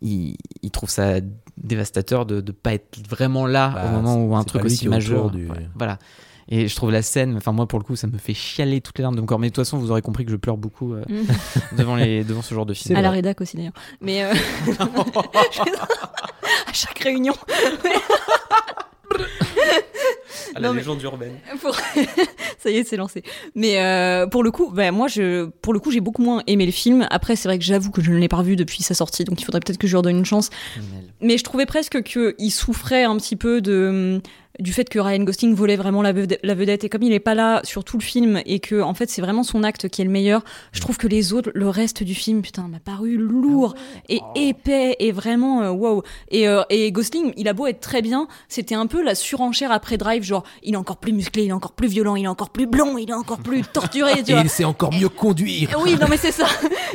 il, 0.00 0.36
il 0.62 0.70
trouve 0.70 0.88
ça 0.88 1.20
dévastateur 1.58 2.24
de 2.24 2.36
ne 2.36 2.52
pas 2.52 2.72
être 2.72 2.98
vraiment 3.08 3.46
là 3.46 3.72
Bah, 3.74 3.84
au 3.88 3.92
moment 3.92 4.16
où 4.24 4.34
un 4.36 4.44
truc 4.44 4.64
aussi 4.64 4.88
majeur. 4.88 5.30
du- 5.30 5.48
Ouais, 5.50 5.68
voilà. 5.74 5.98
Et 6.48 6.68
je 6.68 6.76
trouve 6.76 6.92
la 6.92 7.02
scène, 7.02 7.36
enfin 7.36 7.50
moi 7.52 7.66
pour 7.66 7.78
le 7.80 7.84
coup, 7.84 7.96
ça 7.96 8.06
me 8.06 8.18
fait 8.18 8.34
chialer 8.34 8.80
toutes 8.80 8.98
les 8.98 9.02
larmes 9.02 9.16
de 9.16 9.20
mon 9.20 9.26
corps. 9.26 9.38
Mais 9.38 9.48
de 9.48 9.54
toute 9.54 9.64
façon, 9.64 9.78
vous 9.78 9.90
aurez 9.90 10.02
compris 10.02 10.24
que 10.24 10.30
je 10.30 10.36
pleure 10.36 10.56
beaucoup 10.56 10.94
euh, 10.94 11.02
devant, 11.76 11.96
les, 11.96 12.22
devant 12.22 12.42
ce 12.42 12.54
genre 12.54 12.66
de 12.66 12.74
film. 12.74 12.96
à 12.96 13.02
la 13.02 13.10
rédac 13.10 13.40
aussi 13.40 13.56
d'ailleurs. 13.56 13.72
Mais 14.00 14.22
euh, 14.22 14.32
à 16.66 16.72
chaque 16.72 16.98
réunion. 17.00 17.34
À 20.54 20.60
Non, 20.60 20.72
mais- 20.72 20.80
légende 20.80 21.02
urbaine. 21.02 21.32
Pour- 21.60 21.76
ça 22.58 22.70
y 22.70 22.76
est, 22.78 22.84
c'est 22.84 22.96
lancé. 22.96 23.22
Mais 23.54 23.80
euh, 23.80 24.26
pour 24.26 24.42
le 24.42 24.50
coup, 24.50 24.70
bah, 24.72 24.90
moi, 24.92 25.08
je, 25.08 25.46
pour 25.62 25.72
le 25.72 25.78
coup, 25.78 25.90
j'ai 25.90 26.00
beaucoup 26.00 26.22
moins 26.22 26.42
aimé 26.46 26.66
le 26.66 26.72
film. 26.72 27.06
Après, 27.10 27.36
c'est 27.36 27.48
vrai 27.48 27.58
que 27.58 27.64
j'avoue 27.64 27.90
que 27.90 28.02
je 28.02 28.10
ne 28.10 28.18
l'ai 28.18 28.28
pas 28.28 28.36
revu 28.38 28.56
depuis 28.56 28.82
sa 28.82 28.94
sortie, 28.94 29.24
donc 29.24 29.40
il 29.40 29.44
faudrait 29.44 29.60
peut-être 29.60 29.78
que 29.78 29.86
je 29.86 29.92
lui 29.92 29.96
redonne 29.98 30.18
une 30.18 30.24
chance. 30.24 30.50
Mais 31.20 31.38
je 31.38 31.44
trouvais 31.44 31.66
presque 31.66 32.02
qu'il 32.02 32.52
souffrait 32.52 33.04
un 33.04 33.16
petit 33.16 33.36
peu 33.36 33.60
de 33.60 34.20
du 34.58 34.72
fait 34.72 34.88
que 34.88 34.98
Ryan 34.98 35.22
Gosling 35.22 35.54
volait 35.54 35.76
vraiment 35.76 36.00
la 36.02 36.12
vedette, 36.12 36.40
la 36.42 36.54
et 36.54 36.88
comme 36.88 37.02
il 37.02 37.12
est 37.12 37.20
pas 37.20 37.34
là 37.34 37.60
sur 37.64 37.84
tout 37.84 37.98
le 37.98 38.02
film 38.02 38.40
et 38.46 38.58
que 38.58 38.80
en 38.80 38.94
fait 38.94 39.10
c'est 39.10 39.20
vraiment 39.20 39.42
son 39.42 39.62
acte 39.62 39.88
qui 39.88 40.00
est 40.00 40.04
le 40.04 40.10
meilleur 40.10 40.42
je 40.72 40.80
trouve 40.80 40.96
que 40.96 41.06
les 41.06 41.32
autres 41.34 41.50
le 41.54 41.68
reste 41.68 42.02
du 42.02 42.14
film 42.14 42.40
putain 42.42 42.66
m'a 42.68 42.78
paru 42.80 43.16
lourd 43.18 43.74
et 44.08 44.20
épais 44.34 44.96
et 44.98 45.12
vraiment 45.12 45.62
euh, 45.62 45.70
wow 45.70 46.02
et, 46.30 46.48
euh, 46.48 46.62
et 46.70 46.90
Gosling 46.90 47.32
il 47.36 47.48
a 47.48 47.52
beau 47.52 47.66
être 47.66 47.80
très 47.80 48.00
bien 48.00 48.28
c'était 48.48 48.74
un 48.74 48.86
peu 48.86 49.02
la 49.02 49.14
surenchère 49.14 49.70
après 49.72 49.98
Drive 49.98 50.22
genre 50.26 50.42
il 50.62 50.74
est 50.74 50.76
encore 50.76 50.96
plus 50.98 51.12
musclé 51.12 51.44
il 51.44 51.48
est 51.48 51.52
encore 51.52 51.72
plus 51.72 51.88
violent 51.88 52.16
il 52.16 52.24
est 52.24 52.28
encore 52.28 52.50
plus 52.50 52.66
blond 52.66 52.98
il 52.98 53.08
est 53.10 53.14
encore 53.14 53.38
plus 53.38 53.62
torturé 53.62 54.22
tu 54.22 54.30
Et 54.30 54.34
vois 54.34 54.42
il 54.42 54.50
sait 54.50 54.64
encore 54.64 54.92
mieux 54.92 55.08
conduire. 55.08 55.70
oui, 55.82 55.96
non 56.00 56.06
mais 56.10 56.16
c'est 56.16 56.32
ça. 56.32 56.46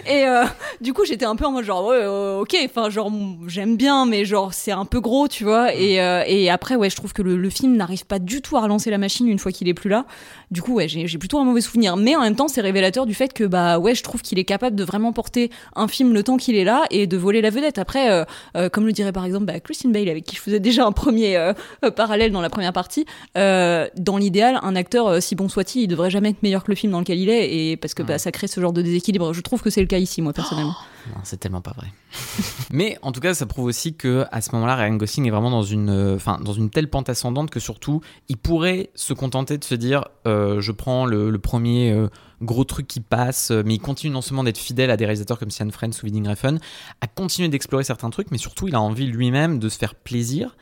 Et 0.06 0.26
euh, 0.26 0.44
du 0.82 0.94
coup, 0.94 1.06
j'étais 1.06 1.26
un 1.26 1.36
peu 1.36 1.46
en 1.46 1.52
mode 1.52 1.64
genre 1.66 1.86
ouais, 1.88 2.00
euh, 2.02 2.42
ok, 2.42 2.56
enfin 2.66 2.90
genre 2.90 3.12
j'aime 3.48 3.78
bien, 3.78 4.06
mais 4.06 4.26
genre 4.26 4.54
c'est 4.54 4.72
un 4.72 4.86
peu 4.86 5.00
gros, 5.00 5.28
tu 5.28 5.44
vois. 5.44 5.74
Et, 5.74 6.02
euh, 6.02 6.24
et 6.28 6.50
après, 6.50 6.76
ouais, 6.76 6.90
je 6.90 6.96
trouve 6.96 7.14
que 7.14 7.22
le, 7.22 7.38
le 7.38 7.50
film 7.50 7.76
n'arrive 7.76 8.06
pas 8.06 8.20
du 8.20 8.42
tout 8.42 8.58
à 8.58 8.62
relancer 8.62 8.90
la 8.90 8.98
machine 8.98 9.28
une 9.28 9.40
fois 9.40 9.52
qu'il 9.52 9.68
est 9.68 9.74
plus 9.74 9.90
là. 9.90 10.06
Du 10.52 10.62
coup, 10.62 10.74
ouais, 10.74 10.90
j'ai 10.90 11.18
plutôt 11.18 11.40
un 11.40 11.46
mauvais 11.46 11.62
souvenir. 11.62 11.96
Mais 11.96 12.16
en 12.16 12.22
même 12.22 12.36
temps, 12.36 12.50
c'est 12.50 12.60
révélateur 12.60 13.06
du 13.06 13.14
fait 13.14 13.32
que 13.32 13.46
bah 13.46 13.80
ouais, 13.80 13.96
je 13.96 14.04
trouve 14.04 14.22
qu'il 14.22 14.38
est 14.38 14.44
capable 14.44 14.76
de 14.76 14.84
vraiment 14.84 15.14
porter 15.14 15.50
un 15.78 15.88
film 15.88 16.14
le 16.14 16.24
temps 16.24 16.36
qu'il 16.36 16.56
est 16.56 16.66
là 16.66 16.84
et 16.92 17.08
de 17.08 17.16
voler 17.16 17.42
la 17.42 17.50
vedette. 17.50 17.78
Après, 17.78 18.12
euh, 18.12 18.26
euh, 18.58 18.68
comme 18.68 18.86
le 18.86 18.92
dirait 18.92 19.14
par 19.14 19.24
exemple 19.24 19.46
bah, 19.46 19.62
Christine 19.62 19.94
Bale, 19.94 20.10
avec 20.10 20.26
qui 20.26 20.36
je 20.36 20.42
faisais 20.42 20.60
déjà 20.60 20.86
un 20.86 20.92
premier 20.92 21.38
euh, 21.38 21.54
parallèle 21.96 22.34
dans 22.34 22.42
la 22.42 22.50
première 22.50 22.74
partie, 22.74 23.06
dans 23.36 24.18
l'idéal, 24.18 24.60
un 24.62 24.76
acteur, 24.76 25.22
si 25.22 25.36
bon 25.36 25.48
soit-il, 25.48 25.84
il 25.84 25.88
devrait 25.88 26.10
jamais 26.10 26.32
être 26.32 26.44
meilleur 26.44 26.64
que 26.64 26.72
le 26.72 26.76
film 26.76 26.92
dans 26.92 27.00
lequel 27.00 27.20
il 27.20 27.30
est, 27.30 27.72
et 27.72 27.78
parce 27.78 27.94
que 27.94 28.04
bah, 28.04 28.18
ça 28.18 28.32
crée 28.32 28.48
ce 28.48 28.60
genre 28.60 28.74
de 28.74 28.82
déséquilibre. 28.82 29.34
Je 29.34 29.42
trouve 29.42 29.62
que 29.62 29.70
c'est 29.70 29.82
le 29.82 29.88
cas 29.88 29.98
ici, 29.98 30.22
moi 30.22 30.34
personnellement. 30.34 30.76
Non, 31.10 31.22
c'est 31.24 31.38
tellement 31.38 31.62
pas 31.62 31.74
vrai. 31.76 31.88
Mais 32.72 32.98
en 33.02 33.12
tout 33.12 33.20
cas, 33.20 33.34
ça 33.34 33.46
prouve 33.46 33.66
aussi 33.66 33.96
que 33.96 34.26
à 34.32 34.42
ce 34.42 34.54
moment-là, 34.54 34.76
Ryan 34.76 34.96
Gosling 34.96 35.28
est 35.28 35.32
vraiment 35.32 35.50
dans 35.50 35.64
une, 35.64 35.90
euh, 35.90 36.16
enfin, 36.16 36.40
dans 36.44 36.54
une 36.54 36.70
telle 36.70 36.90
pente 36.90 37.10
ascendante 37.10 37.50
que 37.50 37.60
surtout, 37.60 38.02
il 38.30 38.38
pourrait 38.38 38.92
se 38.96 39.14
contenter 39.14 39.58
de 39.58 39.64
se 39.64 39.76
dire, 39.76 40.06
euh, 40.28 40.62
je 40.62 40.72
prends 40.72 41.06
le, 41.06 41.30
le 41.30 41.40
premier 41.40 41.92
euh, 41.92 42.08
gros 42.42 42.64
truc 42.64 42.88
qui 42.88 43.00
passe, 43.00 43.52
mais 43.52 43.76
il 43.76 43.80
continue 43.80 44.14
non 44.14 44.22
seulement 44.22 44.44
d'être 44.44 44.58
fidèle 44.58 44.92
à 44.92 44.98
des 44.98 45.06
réalisateurs 45.06 45.40
comme 45.40 45.52
Sian 45.52 45.70
Friends 45.70 45.92
ou 46.02 46.06
Winding 46.06 46.28
Refn, 46.28 46.58
à 47.02 47.08
continuer 47.08 47.50
d'explorer 47.50 47.84
certains 47.84 48.10
trucs, 48.10 48.32
mais 48.32 48.38
surtout, 48.38 48.68
il 48.68 48.76
a 48.76 48.82
envie 48.82 49.08
lui-même 49.08 49.60
de 49.60 49.70
se 49.70 49.78
faire 49.78 49.96
plaisir. 49.96 50.56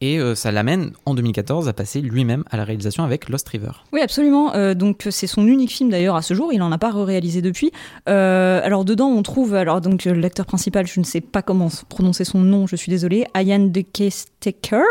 Et 0.00 0.18
euh, 0.18 0.34
ça 0.34 0.52
l'amène 0.52 0.92
en 1.06 1.14
2014 1.14 1.68
à 1.68 1.72
passer 1.72 2.00
lui-même 2.00 2.44
à 2.50 2.56
la 2.56 2.64
réalisation 2.64 3.02
avec 3.02 3.28
Lost 3.28 3.48
River. 3.48 3.70
Oui, 3.92 4.00
absolument. 4.00 4.54
Euh, 4.54 4.74
donc 4.74 5.06
c'est 5.10 5.26
son 5.26 5.46
unique 5.46 5.72
film 5.72 5.90
d'ailleurs 5.90 6.16
à 6.16 6.22
ce 6.22 6.34
jour. 6.34 6.52
Il 6.52 6.60
en 6.62 6.70
a 6.70 6.78
pas 6.78 6.90
réalisé 6.92 7.40
depuis. 7.40 7.72
Euh, 8.08 8.60
alors 8.62 8.84
dedans, 8.84 9.08
on 9.08 9.22
trouve 9.22 9.54
alors 9.54 9.80
donc 9.80 10.04
l'acteur 10.04 10.44
principal. 10.44 10.86
Je 10.86 11.00
ne 11.00 11.04
sais 11.04 11.22
pas 11.22 11.40
comment 11.42 11.68
prononcer 11.88 12.24
son 12.24 12.40
nom. 12.40 12.66
Je 12.66 12.76
suis 12.76 12.90
désolée. 12.90 13.24
Ian 13.34 13.66
de 13.68 13.80
Kesteker. 13.80 14.84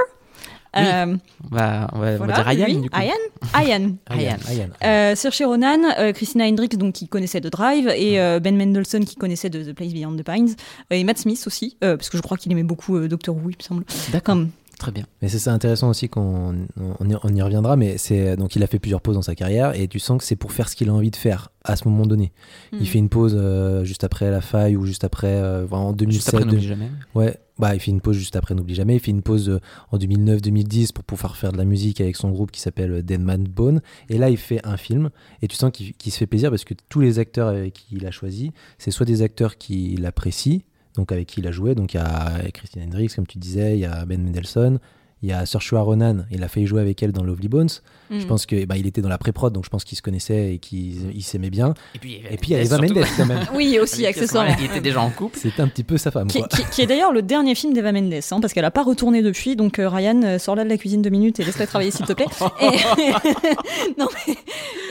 Oui. 0.75 0.83
On 0.83 1.55
va, 1.55 1.87
on 1.93 1.99
va, 1.99 2.11
on 2.19 2.25
va 2.25 2.33
dire 2.33 2.45
Ryan, 2.45 2.65
lui, 2.65 2.77
du 2.81 2.89
coup. 2.89 2.99
Euh, 4.85 5.15
Saoirse 5.15 5.41
Ronan, 5.41 5.79
euh, 5.97 6.11
Christina 6.11 6.45
Hendricks 6.45 6.77
donc 6.77 6.93
qui 6.93 7.07
connaissait 7.07 7.41
de 7.41 7.49
Drive 7.49 7.87
et 7.95 8.19
euh, 8.19 8.39
Ben 8.39 8.55
Mendelsohn 8.57 9.05
qui 9.05 9.15
connaissait 9.15 9.49
de 9.49 9.63
The 9.63 9.73
Place 9.73 9.93
Beyond 9.93 10.17
the 10.17 10.23
Pines 10.23 10.55
et 10.91 11.03
Matt 11.03 11.19
Smith 11.19 11.43
aussi 11.47 11.77
euh, 11.83 11.97
parce 11.97 12.09
que 12.09 12.17
je 12.17 12.21
crois 12.21 12.37
qu'il 12.37 12.51
aimait 12.51 12.63
beaucoup 12.63 12.97
euh, 12.97 13.07
Doctor 13.07 13.35
Who 13.35 13.49
il 13.49 13.57
me 13.57 13.63
semble. 13.63 13.85
D'accord. 14.11 14.37
Très 14.79 14.91
bien. 14.91 15.05
Mais 15.21 15.29
c'est 15.29 15.39
ça 15.39 15.53
intéressant 15.53 15.89
aussi 15.89 16.09
qu'on 16.09 16.67
on 16.77 17.09
y, 17.09 17.15
on 17.23 17.35
y 17.35 17.41
reviendra, 17.41 17.75
mais 17.75 17.97
c'est 17.97 18.35
donc 18.35 18.55
il 18.55 18.63
a 18.63 18.67
fait 18.67 18.79
plusieurs 18.79 19.01
pauses 19.01 19.15
dans 19.15 19.21
sa 19.21 19.35
carrière 19.35 19.73
et 19.79 19.87
tu 19.87 19.99
sens 19.99 20.17
que 20.17 20.23
c'est 20.23 20.35
pour 20.35 20.51
faire 20.51 20.69
ce 20.69 20.75
qu'il 20.75 20.89
a 20.89 20.93
envie 20.93 21.11
de 21.11 21.15
faire 21.15 21.51
à 21.63 21.75
ce 21.75 21.87
moment 21.87 22.05
donné. 22.05 22.31
Mm. 22.71 22.77
Il 22.81 22.87
fait 22.87 22.99
une 22.99 23.09
pause 23.09 23.35
euh, 23.37 23.83
juste 23.83 24.03
après 24.03 24.29
la 24.29 24.41
faille 24.41 24.75
ou 24.75 24.85
juste 24.85 25.03
après 25.03 25.35
euh, 25.41 25.67
en 25.71 25.93
2007. 25.93 26.13
Juste 26.13 26.33
après, 26.33 26.45
n'oublie 26.45 26.67
jamais. 26.67 26.91
Ouais, 27.15 27.39
bah 27.57 27.73
il 27.73 27.79
fait 27.79 27.91
une 27.91 28.01
pause 28.01 28.17
juste 28.17 28.35
après 28.35 28.53
N'oublie 28.53 28.75
jamais. 28.75 28.95
Il 28.95 28.99
fait 28.99 29.11
une 29.11 29.21
pause 29.21 29.49
euh, 29.49 29.59
en 29.91 29.97
2009-2010 29.97 30.91
pour 30.91 31.03
pouvoir 31.03 31.37
faire 31.37 31.51
de 31.51 31.57
la 31.57 31.65
musique 31.65 32.01
avec 32.01 32.15
son 32.15 32.29
groupe 32.29 32.51
qui 32.51 32.59
s'appelle 32.59 32.91
euh, 32.91 33.01
Dead 33.01 33.21
Man 33.21 33.43
Bone. 33.43 33.81
Et 34.09 34.17
là, 34.17 34.29
il 34.29 34.37
fait 34.37 34.65
un 34.65 34.77
film 34.77 35.09
et 35.41 35.47
tu 35.47 35.55
sens 35.55 35.71
qu'il 35.71 35.93
qu'il 35.93 36.11
se 36.11 36.17
fait 36.17 36.27
plaisir 36.27 36.49
parce 36.49 36.65
que 36.65 36.73
tous 36.89 36.99
les 36.99 37.19
acteurs 37.19 37.47
avec 37.47 37.73
qui 37.73 37.95
il 37.95 38.05
a 38.05 38.11
choisi, 38.11 38.51
c'est 38.77 38.91
soit 38.91 39.05
des 39.05 39.21
acteurs 39.21 39.57
qui 39.57 39.95
l'apprécient, 39.95 40.59
donc 40.95 41.11
avec 41.11 41.27
qui 41.27 41.41
il 41.41 41.47
a 41.47 41.51
joué. 41.51 41.75
Donc 41.75 41.93
il 41.93 41.97
y 41.97 41.99
a 41.99 42.49
Christine 42.53 42.83
Hendricks, 42.83 43.15
comme 43.15 43.27
tu 43.27 43.37
disais, 43.37 43.73
il 43.73 43.79
y 43.79 43.85
a 43.85 44.05
Ben 44.05 44.21
Mendelsohn. 44.21 44.79
Il 45.25 45.29
y 45.29 45.33
a 45.33 45.43
Saoirse 45.47 45.73
Ronan, 45.73 46.17
il 46.29 46.43
a 46.43 46.47
failli 46.47 46.67
jouer 46.67 46.81
avec 46.81 47.01
elle 47.01 47.11
dans 47.11 47.23
Lovely 47.23 47.47
Bones. 47.47 47.69
Je 48.11 48.17
Mm. 48.17 48.25
pense 48.27 48.45
que 48.45 48.63
bah, 48.65 48.77
il 48.77 48.85
était 48.85 49.01
dans 49.01 49.09
la 49.09 49.17
pré-prod, 49.17 49.51
donc 49.51 49.65
je 49.65 49.69
pense 49.71 49.83
qu'ils 49.83 49.97
se 49.97 50.03
connaissaient 50.03 50.53
et 50.53 50.57
qu'ils 50.59 51.09
ils 51.15 51.23
s'aimaient 51.23 51.49
bien. 51.49 51.73
Et 51.95 51.97
puis, 51.99 52.21
Et 52.29 52.37
puis 52.37 52.51
il 52.51 52.53
y 52.53 52.55
a 52.57 52.61
Eva 52.61 52.77
Mendes 52.77 53.03
quand 53.17 53.25
même. 53.25 53.39
Oui 53.55 53.79
aussi 53.79 54.05
accessoirement. 54.05 54.55
Il 54.59 54.65
était 54.65 54.81
déjà 54.81 55.01
en 55.01 55.09
couple. 55.09 55.39
C'était 55.41 55.63
un 55.63 55.67
petit 55.67 55.83
peu 55.83 55.97
sa 55.97 56.11
femme. 56.11 56.27
Qui, 56.27 56.37
quoi. 56.37 56.47
qui- 56.49 56.63
qui 56.69 56.81
est 56.83 56.85
d'ailleurs 56.85 57.11
le 57.11 57.23
dernier 57.23 57.55
film 57.55 57.73
d'Eva 57.73 57.91
Mendes, 57.91 58.13
hein, 58.13 58.39
parce 58.39 58.53
qu'elle 58.53 58.65
a 58.65 58.69
pas 58.69 58.83
retourné 58.83 59.23
depuis. 59.23 59.55
Donc 59.55 59.79
euh, 59.79 59.89
Ryan, 59.89 60.21
euh, 60.21 60.37
sors 60.37 60.55
là 60.55 60.63
de 60.63 60.69
la 60.69 60.77
cuisine 60.77 61.01
deux 61.01 61.09
minutes 61.09 61.39
et 61.39 61.43
laisse-la 61.43 61.65
travailler 61.65 61.89
s'il 61.89 62.05
te 62.05 62.13
plaît. 62.13 62.27
Et... 62.61 62.67
non 63.97 64.07
mais 64.27 64.33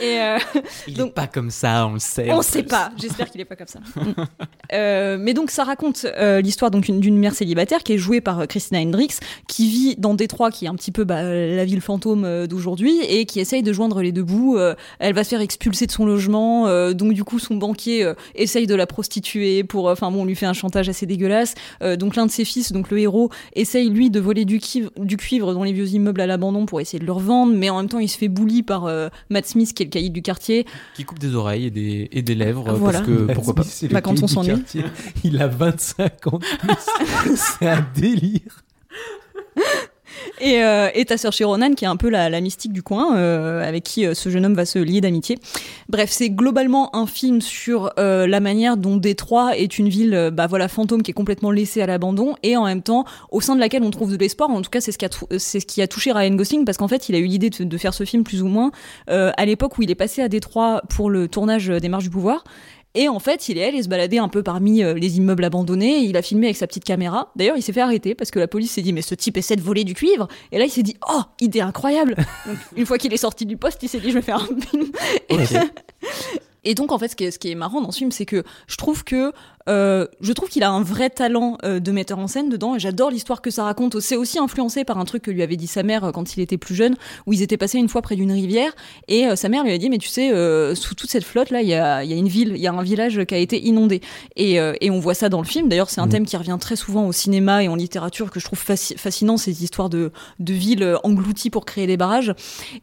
et 0.03 0.19
euh, 0.21 0.37
Il 0.89 0.95
Donc- 0.97 1.09
est 1.09 1.13
pas 1.13 1.27
comme 1.27 1.49
ça, 1.51 1.87
on 1.87 1.93
le 1.93 1.99
sait. 1.99 2.29
on 2.29 2.39
en 2.39 2.41
sait 2.41 2.63
pas. 2.63 2.91
J'espère 2.97 3.29
qu'il 3.29 3.39
est 3.39 3.45
pas 3.45 3.55
comme 3.55 3.67
ça. 3.67 3.79
Mm. 3.95 4.11
Euh, 4.73 5.17
mais 5.19 5.33
donc 5.33 5.51
ça 5.51 5.63
raconte 5.63 6.05
euh, 6.17 6.41
l'histoire 6.41 6.69
d'une 6.71 7.17
mère 7.17 7.33
célibataire 7.33 7.81
qui 7.83 7.93
est 7.93 7.97
jouée 7.97 8.19
par 8.19 8.41
euh, 8.41 8.45
Christina 8.45 8.81
Hendricks, 8.81 9.13
qui 9.47 9.69
vit 9.69 9.95
dans 9.97 10.15
Détroit, 10.25 10.49
qui 10.49 10.65
est 10.65 10.67
un 10.67 10.73
petit 10.75 10.91
peu 10.91 11.03
bah, 11.03 11.21
la 11.23 11.65
ville 11.65 11.81
fantôme 11.81 12.25
euh, 12.25 12.47
d'aujourd'hui 12.47 12.97
et 13.07 13.25
qui 13.27 13.39
essaye 13.39 13.61
de 13.61 13.71
joindre 13.71 14.01
les 14.01 14.11
deux 14.11 14.23
bouts. 14.23 14.57
Euh, 14.57 14.73
elle 14.97 15.13
va 15.13 15.23
se 15.23 15.29
faire 15.29 15.41
expulser 15.41 15.85
de 15.85 15.91
son 15.91 16.05
logement, 16.05 16.67
euh, 16.67 16.93
donc 16.93 17.13
du 17.13 17.23
coup 17.23 17.37
son 17.37 17.55
banquier 17.57 18.03
euh, 18.03 18.15
essaye 18.33 18.65
de 18.65 18.73
la 18.73 18.87
prostituer 18.87 19.63
pour, 19.63 19.85
enfin 19.85 20.09
bon, 20.09 20.23
on 20.23 20.25
lui 20.25 20.35
fait 20.35 20.47
un 20.47 20.53
chantage 20.53 20.89
assez 20.89 21.05
dégueulasse. 21.05 21.53
Euh, 21.83 21.95
donc 21.95 22.15
l'un 22.15 22.25
de 22.25 22.31
ses 22.31 22.43
fils, 22.43 22.71
donc 22.71 22.89
le 22.89 22.97
héros, 22.99 23.29
essaye 23.53 23.89
lui 23.89 24.09
de 24.09 24.19
voler 24.19 24.45
du 24.45 24.59
cuivre, 24.59 24.89
du 24.97 25.15
cuivre 25.17 25.53
dans 25.53 25.63
les 25.63 25.73
vieux 25.73 25.87
immeubles 25.89 26.21
à 26.21 26.25
l'abandon 26.27 26.65
pour 26.65 26.81
essayer 26.81 26.97
de 26.99 27.05
le 27.05 27.11
revendre, 27.11 27.53
mais 27.55 27.69
en 27.69 27.77
même 27.77 27.89
temps 27.89 27.99
il 27.99 28.09
se 28.09 28.17
fait 28.17 28.27
bully 28.29 28.63
par 28.63 28.85
euh, 28.85 29.09
Matt 29.29 29.45
Smith 29.45 29.73
qui 29.75 29.83
est 29.83 29.85
le 29.85 29.91
caïd 29.91 30.11
du 30.11 30.21
quartier. 30.23 30.65
Qui 30.95 31.03
coupe 31.03 31.19
des 31.19 31.35
oreilles 31.35 31.65
et 31.67 31.71
des, 31.71 32.09
et 32.11 32.21
des 32.23 32.33
lèvres. 32.35 32.73
Voilà. 32.73 32.99
Parce 33.01 33.09
que 33.11 33.33
pourquoi 33.33 33.53
pas. 33.53 33.63
C'est 33.63 33.89
Bah, 33.89 34.01
quand 34.01 34.21
on 34.23 34.27
s'ennuie. 34.27 34.49
quartier. 34.49 34.83
Il 35.23 35.39
a 35.41 35.47
25 35.47 36.27
ans. 36.33 36.39
de 36.39 36.45
plus. 36.45 37.35
C'est 37.59 37.67
un 37.67 37.85
délire. 37.95 38.63
Et, 40.41 40.63
euh, 40.63 40.89
et 40.93 41.05
ta 41.05 41.17
sœur 41.17 41.31
Ronan, 41.43 41.73
qui 41.73 41.85
est 41.85 41.87
un 41.87 41.95
peu 41.95 42.09
la, 42.09 42.41
mystique 42.41 42.73
du 42.73 42.83
coin, 42.83 43.17
euh, 43.17 43.67
avec 43.67 43.83
qui 43.83 44.05
euh, 44.05 44.13
ce 44.13 44.29
jeune 44.29 44.45
homme 44.45 44.53
va 44.53 44.65
se 44.65 44.79
lier 44.79 45.01
d'amitié. 45.01 45.37
Bref, 45.89 46.09
c'est 46.11 46.29
globalement 46.29 46.95
un 46.95 47.07
film 47.07 47.41
sur 47.41 47.91
la 47.97 48.39
manière 48.39 48.77
dont 48.77 48.97
Détroit 48.97 49.57
est 49.57 49.77
une 49.77 49.89
ville, 49.89 50.29
bah 50.33 50.47
voilà, 50.47 50.67
fantôme 50.67 51.03
qui 51.03 51.11
est 51.11 51.13
complètement 51.13 51.51
laissée 51.51 51.81
à 51.81 51.85
l'abandon, 51.85 52.35
et 52.43 52.57
en 52.57 52.65
même 52.65 52.81
temps 52.81 53.05
au 53.31 53.41
sein 53.41 53.55
de 53.55 53.59
laquelle 53.59 53.83
on 53.83 53.91
trouve 53.91 54.11
de 54.11 54.17
l'espoir. 54.17 54.49
En 54.49 54.61
tout 54.61 54.69
cas, 54.69 54.81
c'est 54.81 54.91
ce 54.91 54.97
qui 55.65 55.81
a, 55.81 55.87
touché 55.87 56.11
Ryan 56.11 56.35
Gosling, 56.35 56.65
parce 56.65 56.77
qu'en 56.77 56.87
fait, 56.87 57.09
il 57.09 57.15
a 57.15 57.19
eu 57.19 57.25
l'idée 57.25 57.49
de, 57.49 57.77
faire 57.77 57.93
ce 57.93 58.03
film 58.03 58.23
plus 58.23 58.41
ou 58.41 58.47
moins 58.47 58.71
à 59.07 59.45
l'époque 59.45 59.77
où 59.77 59.81
il 59.81 59.91
est 59.91 59.95
passé 59.95 60.21
à 60.21 60.29
Détroit 60.29 60.81
pour 60.89 61.09
le 61.09 61.27
tournage 61.27 61.67
des 61.67 61.89
Marches 61.89 62.05
du 62.05 62.09
Pouvoir. 62.09 62.43
Et 62.95 63.09
en 63.09 63.19
fait, 63.19 63.49
il 63.49 63.57
est 63.57 63.65
allé 63.65 63.83
se 63.83 63.89
balader 63.89 64.17
un 64.17 64.29
peu 64.29 64.41
parmi 64.41 64.81
euh, 64.81 64.93
les 64.93 65.17
immeubles 65.17 65.43
abandonnés. 65.43 65.97
Il 65.97 66.15
a 66.15 66.21
filmé 66.21 66.47
avec 66.47 66.57
sa 66.57 66.65
petite 66.65 66.85
caméra. 66.85 67.31
D'ailleurs, 67.35 67.57
il 67.57 67.61
s'est 67.61 67.73
fait 67.73 67.81
arrêter 67.81 68.15
parce 68.15 68.31
que 68.31 68.39
la 68.39 68.47
police 68.47 68.71
s'est 68.71 68.81
dit 68.81 68.93
mais 68.93 69.01
ce 69.01 69.13
type 69.15 69.35
essaie 69.37 69.57
de 69.57 69.61
voler 69.61 69.83
du 69.83 69.93
cuivre. 69.93 70.27
Et 70.51 70.57
là, 70.57 70.65
il 70.65 70.71
s'est 70.71 70.83
dit 70.83 70.95
oh 71.09 71.21
idée 71.41 71.61
incroyable. 71.61 72.15
Donc, 72.47 72.57
une 72.75 72.85
fois 72.85 72.97
qu'il 72.97 73.13
est 73.13 73.17
sorti 73.17 73.45
du 73.45 73.57
poste, 73.57 73.83
il 73.83 73.89
s'est 73.89 73.99
dit 73.99 74.09
je 74.09 74.15
vais 74.15 74.21
faire 74.21 74.37
un 74.37 74.61
film. 74.61 74.91
Et, 75.29 75.35
et 76.71 76.73
donc 76.73 76.91
en 76.91 76.97
fait, 76.97 77.09
ce 77.09 77.15
qui 77.15 77.25
est, 77.25 77.31
ce 77.31 77.39
qui 77.39 77.51
est 77.51 77.55
marrant 77.55 77.81
dans 77.81 77.91
ce 77.91 77.97
film, 77.97 78.11
c'est 78.11 78.25
que 78.25 78.43
je 78.67 78.77
trouve 78.77 79.03
que 79.03 79.33
Euh, 79.67 80.05
je 80.21 80.31
trouve 80.33 80.49
qu'il 80.49 80.63
a 80.63 80.69
un 80.69 80.81
vrai 80.83 81.09
talent 81.09 81.57
euh, 81.63 81.79
de 81.79 81.91
metteur 81.91 82.19
en 82.19 82.27
scène 82.27 82.49
dedans. 82.49 82.75
et 82.75 82.79
J'adore 82.79 83.09
l'histoire 83.09 83.41
que 83.41 83.49
ça 83.49 83.63
raconte. 83.63 83.99
C'est 83.99 84.15
aussi 84.15 84.37
influencé 84.37 84.83
par 84.83 84.99
un 84.99 85.05
truc 85.05 85.23
que 85.23 85.31
lui 85.31 85.41
avait 85.41 85.55
dit 85.55 85.65
sa 85.67 85.81
mère 85.83 86.03
euh, 86.03 86.11
quand 86.11 86.37
il 86.37 86.41
était 86.41 86.57
plus 86.57 86.75
jeune, 86.75 86.95
où 87.25 87.33
ils 87.33 87.41
étaient 87.41 87.57
passés 87.57 87.79
une 87.79 87.89
fois 87.89 88.01
près 88.03 88.15
d'une 88.15 88.31
rivière 88.31 88.73
et 89.07 89.25
sa 89.35 89.49
mère 89.49 89.63
lui 89.63 89.71
a 89.71 89.77
dit 89.77 89.89
mais 89.89 89.97
tu 89.97 90.07
sais 90.07 90.29
sous 90.75 90.95
toute 90.95 91.09
cette 91.09 91.23
flotte 91.23 91.49
là 91.49 91.61
il 91.61 91.67
y 91.67 91.73
a, 91.73 92.03
y 92.03 92.13
a 92.13 92.15
une 92.15 92.27
ville, 92.27 92.53
il 92.55 92.61
y 92.61 92.67
a 92.67 92.73
un 92.73 92.83
village 92.83 93.23
qui 93.25 93.33
a 93.33 93.37
été 93.37 93.59
inondé 93.65 94.01
et, 94.35 94.55
et 94.55 94.89
on 94.91 94.99
voit 94.99 95.13
ça 95.13 95.29
dans 95.29 95.39
le 95.41 95.47
film. 95.47 95.69
D'ailleurs 95.69 95.89
c'est 95.89 96.01
un 96.01 96.05
Mhm. 96.05 96.11
thème 96.11 96.25
qui 96.25 96.37
revient 96.37 96.57
très 96.59 96.75
souvent 96.75 97.07
au 97.07 97.11
cinéma 97.11 97.63
et 97.63 97.67
en 97.67 97.75
littérature 97.75 98.29
que 98.31 98.39
je 98.39 98.45
trouve 98.45 98.59
fasci- 98.63 98.97
fascinant 98.97 99.37
ces 99.37 99.63
histoires 99.63 99.89
de 99.89 100.11
de 100.39 100.53
villes 100.53 100.97
englouties 101.03 101.49
pour 101.49 101.65
créer 101.65 101.87
des 101.87 101.97
barrages. 101.97 102.33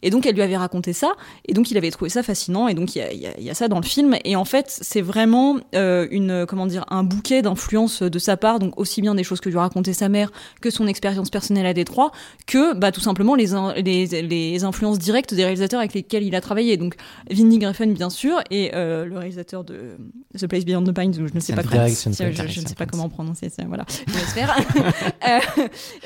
Et 0.03 0.11
donc 0.11 0.27
elle 0.27 0.35
lui 0.35 0.43
avait 0.43 0.57
raconté 0.57 0.93
ça 0.93 1.13
et 1.47 1.53
donc 1.55 1.71
il 1.71 1.77
avait 1.77 1.91
trouvé 1.91 2.09
ça 2.11 2.23
fascinant 2.23 2.67
et 2.69 2.75
donc 2.75 2.95
il 2.97 2.99
y 2.99 3.03
a, 3.03 3.13
y 3.13 3.27
a- 3.27 3.41
y 3.41 3.51
a 3.51 3.55
ça 3.55 3.69
dans 3.69 3.79
le 3.81 3.87
film 3.87 4.17
et 4.25 4.35
en 4.37 4.45
fait 4.45 4.67
c'est 4.69 5.03
vraiment 5.03 5.59
une 5.73 6.45
comment 6.49 6.67
dire 6.67 6.72
un 6.89 7.05
bouquet 7.05 7.43
d'influences 7.43 8.03
de 8.03 8.19
sa 8.19 8.37
part 8.37 8.59
donc 8.59 8.79
aussi 8.79 9.01
bien 9.03 9.15
des 9.15 9.25
choses 9.25 9.41
que 9.41 9.49
lui 9.49 9.59
racontait 9.59 9.93
sa 9.93 10.09
mère 10.09 10.31
que 10.61 10.71
son 10.71 10.87
expérience 10.87 11.31
personnelle 11.31 11.67
à 11.67 11.75
Détroit 11.75 12.13
que 12.47 12.75
bah 12.75 12.93
tout 12.93 13.01
simplement 13.01 13.35
les, 13.35 13.55
in- 13.55 13.75
les 13.75 14.07
les 14.23 14.65
influences 14.65 14.99
directes 14.99 15.35
des 15.35 15.43
réalisateurs 15.45 15.81
avec 15.81 15.95
lesquels 15.95 16.23
il 16.23 16.35
a 16.35 16.41
travaillé. 16.41 16.77
Donc 16.77 16.95
Vinnie 17.31 17.59
Griffin 17.59 17.87
bien 17.89 18.11
sûr 18.11 18.41
et 18.51 18.71
euh, 18.75 19.05
le 19.05 19.17
réalisateur 19.19 19.65
de 19.65 19.97
The 20.39 20.47
Place 20.47 20.65
Beyond 20.65 20.85
the 20.85 20.93
Pines 20.95 21.15
je 21.15 21.23
ne 21.35 21.41
sais 21.41 21.55
pas 21.55 21.63
comment 21.63 21.87
je, 21.87 22.61
ne 22.61 22.67
sais 22.67 22.75
pas 22.75 22.87
comment 22.87 23.09
prononcer 23.09 23.49
ça 23.49 23.63
voilà. 23.67 23.85
Euh, 25.29 25.39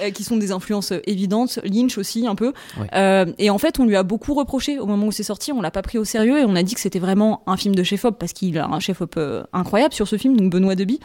euh, 0.02 0.10
qui 0.10 0.24
sont 0.24 0.36
des 0.36 0.52
influences 0.52 0.92
évidentes 1.06 1.58
Lynch 1.64 1.96
aussi 1.98 2.26
un 2.26 2.34
peu. 2.34 2.52
Euh, 2.94 3.24
et 3.38 3.48
en 3.50 3.56
fait, 3.58 3.78
on 3.80 3.84
lui 3.86 3.96
a 3.96 4.02
beaucoup 4.02 4.34
reproché 4.34 4.78
au 4.78 4.86
moment 4.86 5.06
où 5.06 5.12
c'est 5.12 5.22
sorti. 5.22 5.52
On 5.52 5.60
l'a 5.62 5.70
pas 5.70 5.82
pris 5.82 5.96
au 5.98 6.04
sérieux 6.04 6.38
et 6.40 6.44
on 6.44 6.54
a 6.54 6.62
dit 6.62 6.74
que 6.74 6.80
c'était 6.80 6.98
vraiment 6.98 7.42
un 7.46 7.56
film 7.56 7.74
de 7.74 7.82
chef-op 7.82 8.18
parce 8.18 8.32
qu'il 8.32 8.58
a 8.58 8.66
un 8.66 8.78
chef-op 8.80 9.14
euh, 9.16 9.42
incroyable 9.52 9.94
sur 9.94 10.06
ce 10.06 10.16
film, 10.16 10.36
donc 10.36 10.50
Benoît 10.56 10.74
Deby, 10.74 10.98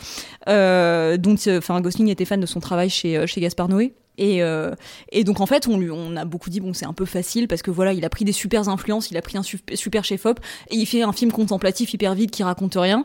euh, 0.48 1.18
dont 1.18 1.36
euh, 1.48 1.58
enfin 1.58 1.80
Gosling 1.82 2.10
était 2.10 2.26
fan 2.26 2.40
de 2.40 2.46
son 2.46 2.60
travail 2.60 2.90
chez 2.90 3.18
euh, 3.18 3.28
chez 3.28 3.42
Gaspard 3.42 3.70
Noé. 3.70 3.94
Et, 4.18 4.44
euh, 4.44 4.76
et 5.12 5.24
donc 5.24 5.40
en 5.40 5.46
fait, 5.46 5.68
on 5.68 5.80
lui, 5.80 5.90
on 5.90 6.16
a 6.16 6.26
beaucoup 6.26 6.50
dit 6.50 6.60
bon, 6.60 6.74
c'est 6.74 6.86
un 6.86 6.94
peu 6.94 7.06
facile 7.06 7.48
parce 7.48 7.62
que 7.62 7.72
voilà, 7.72 7.94
il 7.94 8.06
a 8.06 8.10
pris 8.10 8.26
des 8.26 8.34
super 8.34 8.68
influences, 8.70 9.10
il 9.10 9.18
a 9.18 9.22
pris 9.22 9.38
un 9.38 9.42
sup- 9.42 9.72
super 9.74 10.04
chef-op 10.04 10.40
et 10.70 10.76
il 10.76 10.86
fait 10.86 11.02
un 11.02 11.14
film 11.14 11.32
contemplatif 11.32 11.94
hyper 11.94 12.14
vide 12.14 12.30
qui 12.30 12.44
raconte 12.44 12.76
rien. 12.76 13.04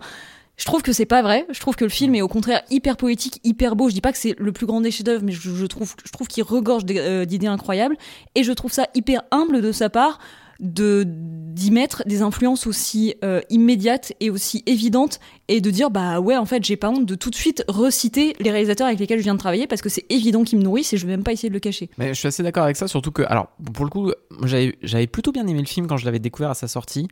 Je 0.59 0.64
trouve 0.64 0.82
que 0.82 0.92
c'est 0.92 1.06
pas 1.06 1.22
vrai. 1.22 1.46
Je 1.50 1.61
trouve 1.61 1.76
que 1.76 1.85
le 1.85 1.90
film 1.90 2.14
est 2.14 2.22
au 2.22 2.28
contraire 2.28 2.62
hyper 2.70 2.96
poétique, 2.96 3.40
hyper 3.44 3.76
beau. 3.76 3.88
Je 3.88 3.94
dis 3.94 4.00
pas 4.00 4.12
que 4.12 4.18
c'est 4.18 4.35
le 4.38 4.52
plus 4.52 4.66
grand 4.66 4.80
des 4.80 4.90
chefs-d'œuvre, 4.90 5.22
mais 5.22 5.32
je, 5.32 5.54
je 5.54 5.66
trouve, 5.66 5.94
je 6.04 6.11
trouve 6.11 6.28
qu'il 6.28 6.42
regorge 6.44 6.85
d'idées 6.85 7.46
incroyables. 7.46 7.96
Et 8.35 8.42
je 8.42 8.52
trouve 8.52 8.72
ça 8.72 8.87
hyper 8.94 9.22
humble 9.30 9.61
de 9.62 9.70
sa 9.70 9.90
part 9.90 10.18
de 10.60 11.04
d'y 11.06 11.70
mettre 11.70 12.02
des 12.06 12.20
influences 12.20 12.66
aussi 12.66 13.14
euh, 13.24 13.40
immédiates 13.48 14.12
et 14.20 14.28
aussi 14.28 14.62
évidentes 14.66 15.20
et 15.48 15.62
de 15.62 15.70
dire 15.70 15.90
bah 15.90 16.20
ouais 16.20 16.36
en 16.36 16.44
fait 16.44 16.62
j'ai 16.62 16.76
pas 16.76 16.90
honte 16.90 17.06
de 17.06 17.14
tout 17.14 17.30
de 17.30 17.34
suite 17.34 17.64
reciter 17.66 18.34
les 18.40 18.50
réalisateurs 18.50 18.86
avec 18.86 18.98
lesquels 18.98 19.18
je 19.18 19.24
viens 19.24 19.34
de 19.34 19.38
travailler 19.38 19.66
parce 19.66 19.80
que 19.80 19.88
c'est 19.88 20.04
évident 20.10 20.44
qu'ils 20.44 20.58
me 20.58 20.64
nourrissent 20.64 20.92
et 20.92 20.98
je 20.98 21.06
vais 21.06 21.12
même 21.12 21.24
pas 21.24 21.32
essayer 21.32 21.48
de 21.48 21.54
le 21.54 21.60
cacher. 21.60 21.88
Mais 21.98 22.08
je 22.08 22.18
suis 22.18 22.28
assez 22.28 22.42
d'accord 22.42 22.64
avec 22.64 22.76
ça, 22.76 22.88
surtout 22.88 23.10
que, 23.10 23.22
alors, 23.22 23.48
pour 23.72 23.84
le 23.84 23.90
coup, 23.90 24.12
j'avais 24.44 24.76
j'avais 24.82 25.06
plutôt 25.06 25.32
bien 25.32 25.46
aimé 25.46 25.60
le 25.60 25.66
film 25.66 25.86
quand 25.86 25.96
je 25.96 26.04
l'avais 26.04 26.18
découvert 26.18 26.50
à 26.50 26.54
sa 26.54 26.68
sortie. 26.68 27.08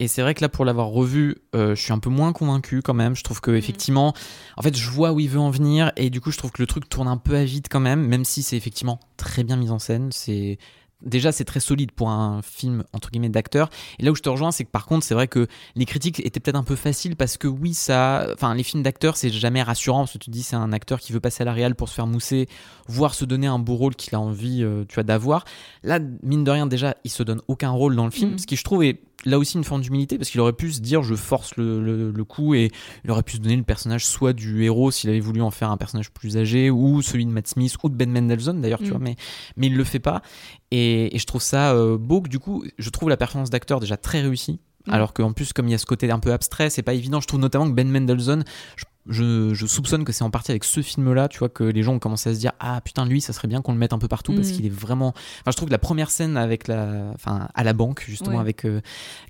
Et 0.00 0.06
c'est 0.06 0.22
vrai 0.22 0.34
que 0.34 0.40
là, 0.40 0.48
pour 0.48 0.64
l'avoir 0.64 0.88
revu, 0.88 1.38
euh, 1.56 1.74
je 1.74 1.82
suis 1.82 1.92
un 1.92 1.98
peu 1.98 2.10
moins 2.10 2.32
convaincu 2.32 2.82
quand 2.82 2.94
même. 2.94 3.16
Je 3.16 3.24
trouve 3.24 3.40
que, 3.40 3.50
effectivement, 3.50 4.14
en 4.56 4.62
fait, 4.62 4.76
je 4.76 4.90
vois 4.90 5.12
où 5.12 5.18
il 5.18 5.28
veut 5.28 5.40
en 5.40 5.50
venir. 5.50 5.90
Et 5.96 6.08
du 6.08 6.20
coup, 6.20 6.30
je 6.30 6.38
trouve 6.38 6.52
que 6.52 6.62
le 6.62 6.66
truc 6.66 6.88
tourne 6.88 7.08
un 7.08 7.16
peu 7.16 7.34
à 7.34 7.44
vide 7.44 7.66
quand 7.68 7.80
même, 7.80 8.06
même 8.06 8.24
si 8.24 8.44
c'est 8.44 8.56
effectivement 8.56 9.00
très 9.16 9.42
bien 9.42 9.56
mis 9.56 9.70
en 9.70 9.78
scène. 9.78 10.10
C'est. 10.12 10.58
Déjà, 11.04 11.30
c'est 11.30 11.44
très 11.44 11.60
solide 11.60 11.92
pour 11.92 12.10
un 12.10 12.42
film 12.42 12.82
entre 12.92 13.10
guillemets 13.10 13.28
d'acteur. 13.28 13.70
Et 14.00 14.02
là 14.04 14.10
où 14.10 14.16
je 14.16 14.22
te 14.22 14.28
rejoins, 14.28 14.50
c'est 14.50 14.64
que 14.64 14.70
par 14.70 14.84
contre, 14.86 15.04
c'est 15.04 15.14
vrai 15.14 15.28
que 15.28 15.46
les 15.76 15.84
critiques 15.84 16.18
étaient 16.26 16.40
peut-être 16.40 16.56
un 16.56 16.64
peu 16.64 16.74
faciles 16.74 17.14
parce 17.14 17.36
que 17.36 17.46
oui, 17.46 17.72
ça, 17.72 18.26
enfin, 18.34 18.52
les 18.54 18.64
films 18.64 18.82
d'acteurs, 18.82 19.16
c'est 19.16 19.30
jamais 19.30 19.62
rassurant 19.62 20.00
parce 20.00 20.14
que 20.14 20.18
tu 20.18 20.26
te 20.26 20.30
dis 20.32 20.42
c'est 20.42 20.56
un 20.56 20.72
acteur 20.72 20.98
qui 20.98 21.12
veut 21.12 21.20
passer 21.20 21.42
à 21.42 21.44
la 21.44 21.52
réal 21.52 21.76
pour 21.76 21.88
se 21.88 21.94
faire 21.94 22.08
mousser, 22.08 22.48
voire 22.88 23.14
se 23.14 23.24
donner 23.24 23.46
un 23.46 23.60
beau 23.60 23.76
rôle 23.76 23.94
qu'il 23.94 24.14
a 24.16 24.20
envie, 24.20 24.62
euh, 24.64 24.84
tu 24.88 24.94
vois, 24.96 25.04
d'avoir. 25.04 25.44
Là, 25.84 26.00
mine 26.24 26.42
de 26.42 26.50
rien, 26.50 26.66
déjà, 26.66 26.96
il 27.04 27.10
se 27.10 27.22
donne 27.22 27.42
aucun 27.46 27.70
rôle 27.70 27.94
dans 27.94 28.04
le 28.04 28.10
film, 28.10 28.32
Mhm. 28.32 28.38
ce 28.38 28.46
qui 28.46 28.56
je 28.56 28.64
trouve 28.64 28.82
est 28.82 29.00
là 29.24 29.38
aussi 29.38 29.56
une 29.56 29.64
forme 29.64 29.80
d'humilité 29.82 30.16
parce 30.16 30.30
qu'il 30.30 30.40
aurait 30.40 30.52
pu 30.52 30.70
se 30.72 30.80
dire 30.80 31.02
je 31.02 31.14
force 31.16 31.56
le, 31.56 31.82
le- 31.82 32.10
le 32.12 32.24
coup 32.24 32.54
et 32.54 32.70
il 33.04 33.10
aurait 33.10 33.24
pu 33.24 33.36
se 33.36 33.40
donner 33.40 33.56
le 33.56 33.64
personnage 33.64 34.06
soit 34.06 34.32
du 34.32 34.62
héros 34.64 34.90
s'il 34.92 35.10
avait 35.10 35.18
voulu 35.20 35.40
en 35.42 35.50
faire 35.50 35.70
un 35.70 35.76
personnage 35.76 36.10
plus 36.12 36.36
âgé 36.36 36.70
ou 36.70 37.02
celui 37.02 37.26
de 37.26 37.30
Matt 37.30 37.48
Smith 37.48 37.74
ou 37.82 37.88
de 37.88 37.94
Ben 37.96 38.10
Mendelsohn 38.10 38.60
d'ailleurs 38.60 38.78
tu 38.78 38.84
Mhm. 38.86 38.90
vois 38.90 39.00
mais 39.00 39.16
mais 39.56 39.66
il 39.66 39.76
le 39.76 39.84
fait 39.84 39.98
pas 39.98 40.22
et, 40.70 41.14
et 41.14 41.18
je 41.18 41.26
trouve 41.26 41.42
ça 41.42 41.72
euh, 41.72 41.98
beau 41.98 42.20
que 42.22 42.28
du 42.28 42.38
coup 42.38 42.64
je 42.78 42.90
trouve 42.90 43.08
la 43.08 43.16
performance 43.16 43.50
d'acteur 43.50 43.80
déjà 43.80 43.96
très 43.96 44.20
réussie 44.20 44.60
Mhm. 44.86 44.94
alors 44.94 45.12
qu'en 45.12 45.32
plus 45.32 45.52
comme 45.52 45.66
il 45.66 45.72
y 45.72 45.74
a 45.74 45.78
ce 45.78 45.86
côté 45.86 46.08
un 46.10 46.20
peu 46.20 46.32
abstrait 46.32 46.70
c'est 46.70 46.82
pas 46.84 46.94
évident 46.94 47.20
je 47.20 47.26
trouve 47.26 47.40
notamment 47.40 47.66
que 47.68 47.74
Ben 47.74 47.88
Mendelsohn 47.90 48.44
je, 48.76 48.84
je, 49.08 49.54
je 49.54 49.66
soupçonne 49.66 50.04
que 50.04 50.12
c'est 50.12 50.24
en 50.24 50.30
partie 50.30 50.50
avec 50.50 50.64
ce 50.64 50.82
film 50.82 51.12
là 51.14 51.28
tu 51.28 51.38
vois 51.38 51.48
que 51.48 51.64
les 51.64 51.82
gens 51.82 51.94
ont 51.94 51.98
commencé 51.98 52.30
à 52.30 52.34
se 52.34 52.38
dire 52.38 52.52
ah 52.60 52.80
putain 52.80 53.06
lui 53.06 53.20
ça 53.20 53.32
serait 53.32 53.48
bien 53.48 53.62
qu'on 53.62 53.72
le 53.72 53.78
mette 53.78 53.92
un 53.92 53.98
peu 53.98 54.08
partout 54.08 54.34
parce 54.34 54.48
Mhm. 54.48 54.54
qu'il 54.56 54.66
est 54.66 54.70
vraiment 54.74 55.08
enfin 55.08 55.50
je 55.50 55.56
trouve 55.56 55.68
que 55.68 55.72
la 55.72 55.78
première 55.78 56.10
scène 56.10 56.36
avec 56.36 56.68
la 56.68 57.10
enfin 57.14 57.48
à 57.54 57.64
la 57.64 57.72
banque 57.72 58.04
justement 58.06 58.36
Ouais. 58.36 58.40
avec 58.40 58.64
euh, 58.66 58.80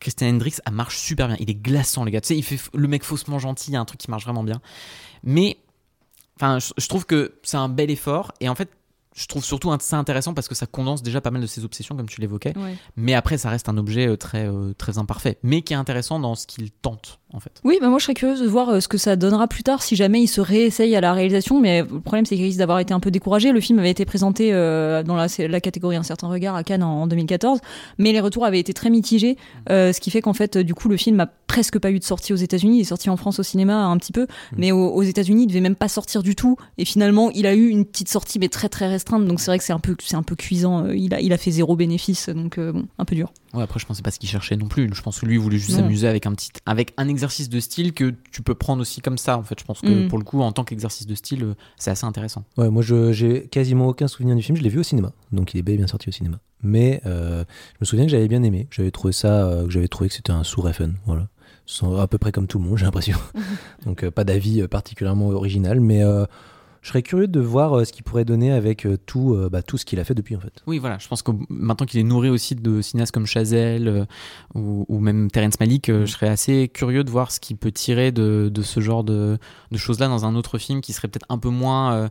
Christian 0.00 0.28
Hendricks 0.28 0.60
elle 0.66 0.72
marche 0.72 0.98
super 0.98 1.28
bien. 1.28 1.36
Il 1.40 1.48
est 1.50 1.54
glaçant 1.54 2.04
les 2.04 2.10
gars. 2.10 2.20
Tu 2.20 2.28
sais 2.28 2.36
il 2.36 2.42
fait 2.42 2.58
le 2.74 2.88
mec 2.88 3.04
faussement 3.04 3.38
gentil 3.38 3.70
il 3.70 3.74
y 3.74 3.76
a 3.76 3.80
un 3.80 3.84
truc 3.84 4.00
qui 4.00 4.10
marche 4.10 4.24
vraiment 4.24 4.42
bien. 4.44 4.60
Mais 5.22 5.58
enfin 6.36 6.58
je, 6.58 6.72
je 6.76 6.88
trouve 6.88 7.06
que 7.06 7.34
c'est 7.42 7.56
un 7.56 7.68
bel 7.68 7.90
effort 7.90 8.32
et 8.40 8.48
en 8.48 8.54
fait 8.54 8.70
je 9.16 9.26
trouve 9.26 9.42
surtout 9.44 9.74
ça 9.80 9.98
intéressant 9.98 10.32
parce 10.32 10.46
que 10.46 10.54
ça 10.54 10.66
condense 10.66 11.02
déjà 11.02 11.20
pas 11.20 11.32
mal 11.32 11.42
de 11.42 11.46
ses 11.48 11.64
obsessions 11.64 11.96
comme 11.96 12.08
tu 12.08 12.20
l'évoquais. 12.20 12.54
Mais 12.96 13.14
après 13.14 13.36
ça 13.36 13.50
reste 13.50 13.68
un 13.68 13.76
objet 13.76 14.06
euh, 14.06 14.16
très 14.16 14.46
euh, 14.48 14.74
très 14.78 14.98
imparfait 14.98 15.38
mais 15.42 15.62
qui 15.62 15.72
est 15.72 15.76
intéressant 15.76 16.20
dans 16.20 16.36
ce 16.36 16.46
qu'il 16.46 16.70
tente 16.70 17.18
en 17.34 17.40
fait 17.40 17.60
Oui, 17.64 17.78
bah 17.80 17.88
moi 17.88 17.98
je 17.98 18.04
serais 18.04 18.14
curieuse 18.14 18.40
de 18.40 18.46
voir 18.46 18.68
euh, 18.70 18.80
ce 18.80 18.88
que 18.88 18.98
ça 18.98 19.16
donnera 19.16 19.48
plus 19.48 19.62
tard 19.62 19.82
si 19.82 19.96
jamais 19.96 20.22
il 20.22 20.28
se 20.28 20.40
réessaye 20.40 20.96
à 20.96 21.00
la 21.00 21.12
réalisation. 21.12 21.60
Mais 21.60 21.82
le 21.82 22.00
problème 22.00 22.24
c'est 22.24 22.36
qu'il 22.36 22.44
risque 22.44 22.58
d'avoir 22.58 22.78
été 22.78 22.94
un 22.94 23.00
peu 23.00 23.10
découragé. 23.10 23.52
Le 23.52 23.60
film 23.60 23.78
avait 23.78 23.90
été 23.90 24.04
présenté 24.04 24.50
euh, 24.52 25.02
dans 25.02 25.16
la, 25.16 25.28
catégorie 25.60 25.96
Un 25.96 26.02
certain 26.02 26.28
regard 26.28 26.54
à 26.54 26.64
Cannes 26.64 26.82
en, 26.82 27.02
en 27.02 27.06
2014, 27.06 27.60
mais 27.98 28.12
les 28.12 28.20
retours 28.20 28.44
avaient 28.44 28.60
été 28.60 28.72
très 28.72 28.90
mitigés, 28.90 29.36
euh, 29.70 29.92
ce 29.92 30.00
qui 30.00 30.10
fait 30.10 30.22
qu'en 30.22 30.32
fait 30.32 30.56
du 30.58 30.74
coup 30.74 30.88
le 30.88 30.96
film 30.96 31.20
a 31.20 31.26
presque 31.26 31.78
pas 31.78 31.90
eu 31.90 31.98
de 31.98 32.04
sortie 32.04 32.32
aux 32.32 32.36
États-Unis. 32.36 32.78
Il 32.78 32.80
est 32.80 32.84
sorti 32.84 33.10
en 33.10 33.16
France 33.16 33.38
au 33.38 33.42
cinéma 33.42 33.84
un 33.84 33.96
petit 33.98 34.12
peu, 34.12 34.26
mais 34.56 34.72
aux, 34.72 34.88
aux 34.88 35.02
États-Unis 35.02 35.44
il 35.44 35.46
devait 35.48 35.60
même 35.60 35.76
pas 35.76 35.88
sortir 35.88 36.22
du 36.22 36.34
tout. 36.34 36.56
Et 36.78 36.84
finalement 36.84 37.30
il 37.30 37.46
a 37.46 37.54
eu 37.54 37.68
une 37.68 37.84
petite 37.84 38.08
sortie 38.08 38.38
mais 38.38 38.48
très 38.48 38.68
très 38.68 38.88
restreinte. 38.88 39.26
Donc 39.26 39.40
c'est 39.40 39.50
vrai 39.50 39.58
que 39.58 39.64
c'est 39.64 39.72
un 39.72 39.80
peu 39.80 39.96
c'est 40.02 40.16
un 40.16 40.22
peu 40.22 40.36
cuisant. 40.36 40.86
Il 40.90 41.14
a 41.14 41.20
il 41.20 41.32
a 41.32 41.38
fait 41.38 41.50
zéro 41.50 41.76
bénéfice, 41.76 42.28
donc 42.28 42.58
euh, 42.58 42.72
bon 42.72 42.86
un 42.98 43.04
peu 43.04 43.14
dur. 43.14 43.32
Ouais 43.54 43.62
après 43.62 43.80
je 43.80 43.86
pensais 43.86 44.02
pas 44.02 44.10
ce 44.10 44.18
qu'il 44.18 44.28
cherchait 44.28 44.56
non 44.56 44.68
plus 44.68 44.90
je 44.92 45.00
pense 45.02 45.20
que 45.20 45.26
lui 45.26 45.34
il 45.36 45.40
voulait 45.40 45.58
juste 45.58 45.76
s'amuser 45.76 46.06
avec 46.08 46.26
un 46.26 46.32
petit 46.34 46.50
avec 46.66 46.92
un 46.98 47.08
exercice 47.08 47.48
de 47.48 47.60
style 47.60 47.92
que 47.94 48.14
tu 48.30 48.42
peux 48.42 48.54
prendre 48.54 48.82
aussi 48.82 49.00
comme 49.00 49.16
ça 49.18 49.38
en 49.38 49.42
fait 49.42 49.58
je 49.58 49.64
pense 49.64 49.80
que 49.80 50.04
Mm. 50.04 50.08
pour 50.08 50.18
le 50.18 50.24
coup 50.24 50.40
en 50.42 50.52
tant 50.52 50.64
qu'exercice 50.64 51.06
de 51.06 51.14
style 51.14 51.42
euh, 51.44 51.54
c'est 51.76 51.90
assez 51.90 52.04
intéressant 52.04 52.44
Ouais, 52.56 52.68
moi, 52.70 52.82
je- 52.82 53.12
j'ai 53.12 53.46
quasiment 53.48 53.86
aucun 53.88 54.08
souvenir 54.08 54.34
du 54.36 54.42
film. 54.42 54.56
Je 54.58 54.62
l'ai 54.62 54.68
vu 54.68 54.78
au 54.80 54.82
cinéma, 54.82 55.12
donc 55.32 55.54
il 55.54 55.58
est 55.58 55.62
bel 55.62 55.74
et 55.74 55.78
bien 55.78 55.86
sorti 55.86 56.08
au 56.08 56.12
cinéma. 56.12 56.38
Mais 56.62 57.00
euh, 57.06 57.44
je 57.74 57.78
me 57.80 57.86
souviens 57.86 58.04
que 58.04 58.10
j'avais 58.10 58.28
bien 58.28 58.42
aimé. 58.42 58.66
J'avais 58.70 58.90
trouvé 58.90 59.12
ça, 59.12 59.44
euh, 59.46 59.64
que 59.64 59.70
j'avais 59.70 59.88
trouvé 59.88 60.08
que 60.08 60.14
c'était 60.16 60.32
un 60.32 60.44
sourd 60.44 60.68
FN, 60.72 60.94
voilà. 61.06 61.28
À 62.00 62.06
peu 62.06 62.18
près 62.18 62.32
comme 62.32 62.46
tout 62.46 62.58
le 62.58 62.64
monde, 62.64 62.78
j'ai 62.78 62.84
l'impression. 62.86 63.16
donc 63.86 64.02
euh, 64.02 64.10
pas 64.10 64.24
d'avis 64.24 64.66
particulièrement 64.68 65.28
original, 65.28 65.80
mais 65.80 66.02
euh, 66.02 66.24
je 66.88 66.92
serais 66.94 67.02
curieux 67.02 67.28
de 67.28 67.38
voir 67.38 67.74
euh, 67.74 67.84
ce 67.84 67.92
qu'il 67.92 68.02
pourrait 68.02 68.24
donner 68.24 68.50
avec 68.50 68.86
euh, 68.86 68.96
tout, 68.96 69.34
euh, 69.34 69.50
bah, 69.50 69.60
tout 69.60 69.76
ce 69.76 69.84
qu'il 69.84 70.00
a 70.00 70.04
fait 70.04 70.14
depuis 70.14 70.34
en 70.36 70.40
fait. 70.40 70.62
Oui, 70.66 70.78
voilà, 70.78 70.96
je 70.96 71.06
pense 71.06 71.20
que 71.20 71.32
maintenant 71.50 71.84
qu'il 71.84 72.00
est 72.00 72.04
nourri 72.04 72.30
aussi 72.30 72.54
de 72.54 72.80
cinéastes 72.80 73.12
comme 73.12 73.26
Chazelle 73.26 74.06
ou, 74.54 74.98
même 74.98 75.30
Terrence 75.30 75.60
Malick, 75.60 75.90
euh, 75.90 76.06
je 76.06 76.12
serais 76.12 76.28
assez 76.28 76.68
curieux 76.68 77.04
de 77.04 77.10
voir 77.10 77.30
ce 77.30 77.40
qu'il 77.40 77.58
peut 77.58 77.72
tirer 77.72 78.10
de, 78.10 78.50
ce 78.62 78.80
genre 78.80 79.04
de 79.04 79.38
choses-là 79.74 80.08
dans 80.08 80.24
un 80.24 80.34
autre 80.34 80.56
film 80.56 80.80
qui 80.80 80.94
serait 80.94 81.08
peut-être 81.08 81.26
un 81.28 81.36
peu 81.36 81.50
moins. 81.50 82.08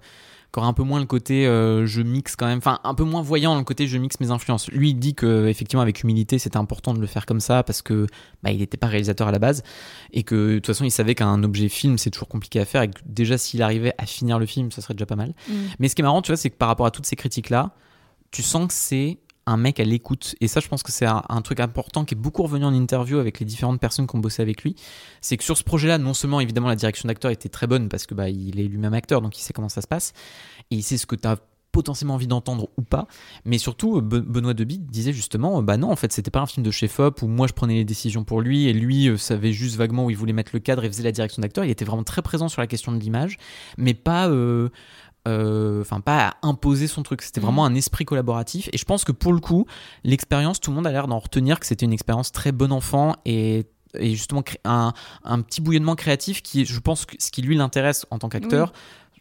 Qui 0.54 0.60
aurait 0.60 0.68
un 0.68 0.74
peu 0.74 0.84
moins 0.84 1.00
le 1.00 1.06
côté 1.06 1.46
euh, 1.46 1.86
je 1.86 2.02
mixe 2.02 2.36
quand 2.36 2.48
même, 2.48 2.60
enfin 2.60 2.80
un 2.84 2.94
peu 2.94 3.04
moins 3.04 3.22
voyant 3.22 3.58
le 3.58 3.64
côté 3.64 3.88
je 3.88 3.98
mixe 3.98 4.20
mes 4.20 4.32
influences. 4.32 4.70
Lui 4.72 4.92
il 4.92 4.96
dit 4.96 5.14
que 5.14 5.48
effectivement 5.48 5.82
avec 5.82 6.04
humilité 6.04 6.40
c'était 6.40 6.58
important 6.58 6.94
de 6.94 7.00
le 7.00 7.08
faire 7.08 7.26
comme 7.26 7.40
ça 7.40 7.64
parce 7.64 7.82
que 7.82 8.08
bah, 8.44 8.52
il 8.52 8.60
n'était 8.60 8.78
pas 8.78 8.88
réalisateur 8.88 9.28
à 9.28 9.32
la 9.32 9.40
base 9.40 9.64
et 10.14 10.24
que 10.24 10.36
de 10.36 10.56
toute 10.56 10.68
façon 10.68 10.86
il 10.86 10.92
savait 10.92 11.16
qu'un 11.16 11.44
objet 11.44 11.70
film 11.70 11.98
c'est 11.98 12.10
toujours 12.10 12.28
compliqué 12.30 12.60
à 12.60 12.66
faire 12.66 12.82
et 12.82 12.90
que 12.90 13.00
déjà 13.06 13.38
s'il 13.38 13.62
arrivait 13.62 13.94
à 13.98 14.06
finir 14.06 14.40
le 14.40 14.46
film 14.46 14.72
ça 14.72 14.82
serait 14.82 14.94
déjà 14.94 15.06
pas 15.06 15.16
mal. 15.16 15.34
Mais 15.80 15.88
ce 15.88 15.96
qui 15.96 16.02
est 16.02 16.04
marrant, 16.04 16.22
tu 16.22 16.32
vois, 16.32 16.38
c'est 16.38 16.50
que 16.50 16.58
par 16.58 16.68
rapport 16.68 16.86
à 16.86 16.92
toutes 16.92 17.06
ces 17.06 17.16
critiques-là, 17.16 17.72
tu 18.32 18.42
sens 18.42 18.68
que 18.68 18.74
c'est 18.74 19.20
un 19.48 19.58
mec 19.58 19.80
à 19.80 19.84
l'écoute. 19.84 20.36
Et 20.42 20.48
ça, 20.48 20.60
je 20.60 20.68
pense 20.68 20.84
que 20.84 20.92
c'est 20.92 21.06
un, 21.06 21.42
truc 21.42 21.60
important 21.62 22.06
qui 22.06 22.14
est 22.14 22.18
beaucoup 22.18 22.44
revenu 22.44 22.66
en 22.66 22.74
interview 22.74 23.18
avec 23.18 23.40
les 23.40 23.46
différentes 23.46 23.80
personnes 23.80 24.06
qui 24.06 24.16
ont 24.16 24.20
bossé 24.20 24.42
avec 24.42 24.62
lui. 24.64 24.76
C'est 25.22 25.38
que 25.38 25.44
sur 25.44 25.58
ce 25.58 25.64
projet-là, 25.64 25.98
non 25.98 26.14
seulement 26.14 26.42
évidemment 26.42 26.68
la 26.68 26.76
direction 26.76 27.08
d'acteur 27.08 27.32
était 27.32 27.50
très 27.50 27.66
bonne 27.66 27.88
parce 27.88 28.06
que 28.06 28.14
bah, 28.14 28.30
il 28.30 28.60
est 28.60 28.66
lui-même 28.66 28.94
acteur, 28.94 29.22
donc 29.22 29.38
il 29.40 29.42
sait 29.42 29.54
comment 29.54 29.70
ça 29.70 29.82
se 29.82 29.88
passe 29.88 30.14
et 30.70 30.76
il 30.76 30.84
sait 30.84 30.98
ce 30.98 31.06
que 31.06 31.16
tu 31.16 31.28
as 31.28 31.38
potentiellement 31.72 32.16
envie 32.16 32.28
d'entendre 32.28 32.70
ou 32.78 32.82
pas, 32.82 33.08
mais 33.46 33.60
surtout 33.60 34.02
Be- 34.02 34.22
Benoît 34.22 34.56
Deby 34.56 34.80
disait 34.80 35.14
justement 35.14 35.62
bah 35.62 35.78
non 35.78 35.92
en 35.92 35.96
fait 35.96 36.12
c'était 36.12 36.32
pas 36.32 36.40
un 36.40 36.48
film 36.48 36.66
de 36.66 36.72
chef-op 36.72 37.22
où 37.22 37.28
moi 37.28 37.46
je 37.46 37.54
prenais 37.54 37.76
les 37.76 37.86
décisions 37.86 38.24
pour 38.24 38.42
lui 38.42 38.68
et 38.68 38.74
lui 38.74 39.10
euh, 39.10 39.18
savait 39.18 39.52
juste 39.52 39.76
vaguement 39.76 40.06
où 40.06 40.10
il 40.10 40.18
voulait 40.18 40.34
mettre 40.34 40.52
le 40.54 40.60
cadre 40.60 40.84
et 40.86 40.88
faisait 40.88 41.04
la 41.04 41.12
direction 41.12 41.42
d'acteur, 41.42 41.66
il 41.66 41.70
était 41.70 41.86
vraiment 41.86 42.04
très 42.04 42.24
présent 42.24 42.48
sur 42.48 42.62
la 42.62 42.68
question 42.68 42.94
de 42.94 42.98
l'image, 42.98 43.38
mais 43.78 43.94
pas 43.94 44.28
euh, 44.28 44.34
euh, 44.34 44.70
enfin 45.82 46.02
pas 46.02 46.28
à 46.30 46.34
imposer 46.48 46.88
son 46.88 47.04
truc. 47.04 47.22
C'était 47.22 47.42
vraiment 47.42 47.66
un 47.66 47.76
esprit 47.76 48.06
collaboratif. 48.06 48.70
Et 48.74 48.78
je 48.78 48.86
pense 48.86 49.04
que 49.04 49.12
pour 49.12 49.34
le 49.34 49.40
coup, 49.40 49.66
l'expérience, 50.04 50.60
tout 50.60 50.72
le 50.72 50.76
monde 50.76 50.88
a 50.88 50.92
l'air 50.92 51.08
d'en 51.08 51.20
retenir 51.20 51.60
que 51.60 51.66
c'était 51.66 51.86
une 51.86 51.94
expérience 51.94 52.32
très 52.32 52.52
bon 52.52 52.72
enfant 52.72 53.16
et 53.26 53.66
et 53.98 54.16
justement 54.16 54.44
un, 54.66 54.94
un 55.24 55.42
petit 55.42 55.62
bouillonnement 55.62 55.96
créatif 55.96 56.44
qui 56.44 56.66
je 56.66 56.80
pense, 56.80 57.06
que 57.06 57.16
ce 57.20 57.32
qui 57.32 57.42
lui 57.42 57.56
l'intéresse 57.56 58.06
en 58.12 58.20
tant 58.20 58.30
qu'acteur. 58.30 58.74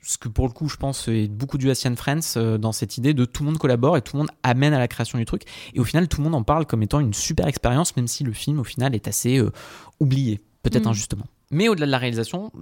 Ce 0.03 0.19
que 0.19 0.29
pour 0.29 0.47
le 0.47 0.53
coup, 0.53 0.69
je 0.69 0.77
pense, 0.77 1.09
est 1.09 1.27
beaucoup 1.27 1.59
du 1.59 1.69
Asian 1.69 1.97
Friends 1.97 2.37
euh, 2.37 2.59
dans 2.59 2.71
cette 2.71 2.97
idée 2.97 3.13
de 3.13 3.25
tout 3.25 3.43
le 3.43 3.49
monde 3.49 3.59
collabore 3.59 3.97
et 3.97 4.03
tout 4.03 4.15
le 4.17 4.23
monde 4.23 4.31
amène 4.45 4.73
à 4.73 4.79
la 4.79 4.87
création 4.87 5.19
du 5.19 5.25
truc. 5.25 5.43
Et 5.75 5.81
au 5.81 5.85
final, 5.85 6.07
tout 6.07 6.19
le 6.19 6.25
monde 6.25 6.37
en 6.37 6.45
parle 6.45 6.65
comme 6.65 6.83
étant 6.85 7.01
une 7.01 7.13
super 7.13 7.49
expérience, 7.49 7.97
même 7.97 8.07
si 8.07 8.23
le 8.23 8.33
film, 8.33 8.61
au 8.61 8.65
final, 8.65 8.95
est 8.95 9.09
assez 9.09 9.39
euh, 9.39 9.51
oublié, 9.99 10.41
peut-être 10.63 10.85
Mm. 10.85 10.91
injustement. 10.91 11.27
Mais 11.51 11.69
au-delà 11.69 11.87
de 11.87 11.91
la 11.91 11.99
réalisation, 11.99 12.53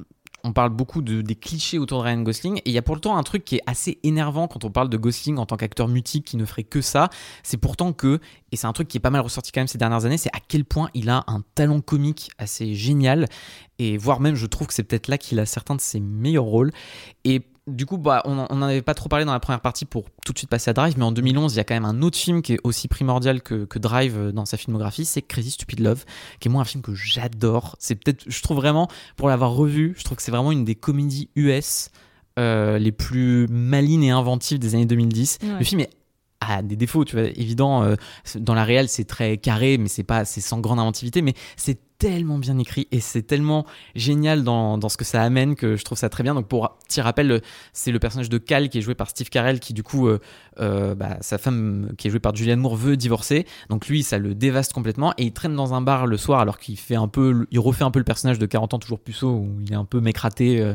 on 0.45 0.53
parle 0.53 0.71
beaucoup 0.71 1.03
de, 1.03 1.23
des 1.23 1.35
clichés 1.35 1.79
autour 1.79 1.99
de 2.01 2.05
Ryan 2.05 2.21
Gosling, 2.21 2.59
et 2.59 2.63
il 2.67 2.73
y 2.73 2.79
a 2.79 2.83
pourtant 2.83 3.17
un 3.17 3.23
truc 3.23 3.45
qui 3.45 3.57
est 3.57 3.63
assez 3.67 3.99
énervant 4.03 4.47
quand 4.47 4.65
on 4.65 4.71
parle 4.71 4.91
de 4.91 4.97
Gosling 4.97 5.39
en 5.39 5.47
tant 5.47 5.57
qu'acteur 5.57 5.89
mutique 5.89 6.27
qui 6.27 6.37
ne 6.37 6.45
ferait 6.45 6.65
que 6.65 6.81
ça. 6.83 7.09
C'est 7.43 7.57
pourtant 7.57 7.93
que, 7.93 8.21
et 8.53 8.57
c'est 8.57 8.67
un 8.67 8.73
truc 8.73 8.89
qui 8.89 8.99
est 8.99 9.01
pas 9.01 9.11
mal 9.11 9.23
ressorti 9.23 9.51
quand 9.51 9.61
même 9.61 9.69
ces 9.69 9.79
dernières 9.79 10.05
années, 10.05 10.19
c'est 10.19 10.35
à 10.35 10.41
quel 10.47 10.65
point 10.65 10.91
il 10.95 11.09
a 11.09 11.25
un 11.27 11.43
talent 11.55 11.81
comique 11.81 12.31
assez 12.39 12.75
génial, 12.75 13.27
et 13.79 13.97
voire 13.97 14.21
même, 14.21 14.35
je 14.35 14.47
trouve 14.47 14.67
que 14.67 14.75
c'est 14.75 14.85
peut-être 14.85 15.09
là 15.09 15.19
qu'il 15.19 15.41
a 15.41 15.47
certains 15.47 15.75
de 15.75 15.81
ses 15.81 15.99
meilleurs 15.99 16.45
rôles. 16.45 16.71
Et 17.25 17.43
du 17.67 17.87
coup, 17.87 17.97
bah, 17.97 18.23
on 18.27 18.35
n'en 18.35 18.63
avait 18.63 18.83
pas 18.83 18.95
trop 18.95 19.09
parlé 19.09 19.25
dans 19.25 19.33
la 19.33 19.41
première 19.41 19.61
partie 19.61 19.87
pour 19.87 20.05
tout 20.25 20.33
de 20.33 20.39
suite 20.39 20.51
passer 20.51 20.71
à 20.71 20.75
Drive, 20.75 20.95
mais 20.99 21.05
en 21.05 21.13
2011, 21.13 21.55
il 21.55 21.57
y 21.57 21.61
a 21.61 21.65
quand 21.65 21.75
même 21.75 21.87
un 21.87 22.03
autre 22.03 22.19
film 22.19 22.43
qui 22.43 22.55
est 22.55 22.61
aussi 22.63 22.89
primordial 22.89 23.43
que, 23.43 23.65
que 23.65 23.79
Drive 23.79 24.19
euh, 24.19 24.33
dans 24.33 24.45
sa 24.45 24.57
filmographie, 24.57 25.05
c'est 25.07 25.23
Crazy 25.23 25.53
Stupid 25.53 25.81
Love, 25.81 26.05
qui 26.41 26.49
est 26.49 26.51
moi 26.51 26.61
un 26.61 26.67
film 26.67 26.83
que 26.83 26.95
j'adore. 26.95 27.77
C'est 27.79 27.95
peut-être, 27.95 28.25
je 28.27 28.43
trouve 28.43 28.59
vraiment, 28.59 28.89
pour 29.17 29.29
l'avoir 29.29 29.53
revu, 29.53 29.95
je 29.97 30.05
trouve 30.05 30.17
que 30.17 30.23
c'est 30.23 30.31
vraiment 30.31 30.53
une 30.53 30.65
des 30.65 30.75
comédies 30.75 31.31
US 31.37 31.91
euh, 32.39 32.79
les 32.79 32.93
plus 32.93 33.47
malines 33.49 34.03
et 34.03 34.11
inventives 34.11 34.59
des 34.59 34.75
années 34.75 34.87
2010. 34.87 35.39
Ouais. 35.43 35.59
Le 35.59 35.65
film 35.65 35.81
est 35.81 35.91
a 36.41 36.63
des 36.63 36.77
défauts, 36.77 37.05
tu 37.05 37.17
vois, 37.17 37.27
évident. 37.37 37.83
euh, 37.83 37.97
dans 38.37 38.55
la 38.55 38.65
réelle, 38.65 38.89
c'est 38.89 39.05
très 39.05 39.39
carré, 39.39 39.79
mais 39.79 39.89
c'est 39.89 40.05
pas, 40.05 40.25
c'est 40.25 40.41
sans 40.41 40.61
grande 40.61 40.79
inventivité, 40.79 41.23
mais 41.23 41.35
c'est 41.57 41.79
tellement 41.99 42.39
bien 42.39 42.59
écrit 42.59 42.89
et 42.91 43.01
c'est 43.01 43.23
tellement 43.23 43.67
génial 43.95 44.43
dans, 44.43 44.79
dans 44.79 44.89
ce 44.89 44.97
que 44.97 45.05
ça 45.05 45.23
amène 45.23 45.55
que 45.55 45.77
je 45.77 45.85
trouve 45.85 45.99
ça 45.99 46.09
très 46.09 46.23
bien. 46.23 46.35
Donc 46.35 46.49
pour 46.49 46.77
petit 46.87 47.01
rappel, 47.01 47.41
c'est 47.73 47.93
le 47.93 47.99
personnage 47.99 48.29
de 48.29 48.39
Cal 48.39 48.69
qui 48.69 48.79
est 48.79 48.83
joué 48.83 48.95
par 48.95 49.11
Steve 49.11 49.29
Carell 49.29 49.61
qui 49.61 49.73
du 49.73 49.83
coup, 49.83 50.09
euh, 50.09 50.19
euh, 50.61 50.95
bah, 50.95 51.17
sa 51.21 51.39
femme 51.39 51.93
qui 51.97 52.09
est 52.09 52.11
jouée 52.11 52.21
par 52.21 52.35
Julianne 52.35 52.61
Moore 52.61 52.77
veut 52.77 52.97
divorcer. 52.97 53.47
Donc 53.71 53.89
lui, 53.89 54.03
ça 54.03 54.19
le 54.19 54.35
dévaste 54.35 54.73
complètement 54.73 55.15
et 55.19 55.25
il 55.25 55.33
traîne 55.33 55.55
dans 55.55 55.75
un 55.75 55.81
bar 55.81 56.07
le 56.07 56.17
soir 56.17 56.41
alors 56.41 56.59
qu'il 56.59 56.79
fait 56.79 56.97
un 56.97 57.09
peu, 57.09 57.47
il 57.51 57.59
refait 57.59 57.85
un 57.85 57.91
peu 57.91 57.99
le 58.01 58.05
personnage 58.05 58.39
de 58.39 58.47
40 58.47 58.75
ans 58.75 58.79
toujours 58.79 59.01
puceau 59.01 59.31
où 59.31 59.61
il 59.61 59.73
est 59.73 59.77
un 59.77 59.85
peu 59.85 60.01
mécraté, 60.01 60.61
euh, 60.61 60.75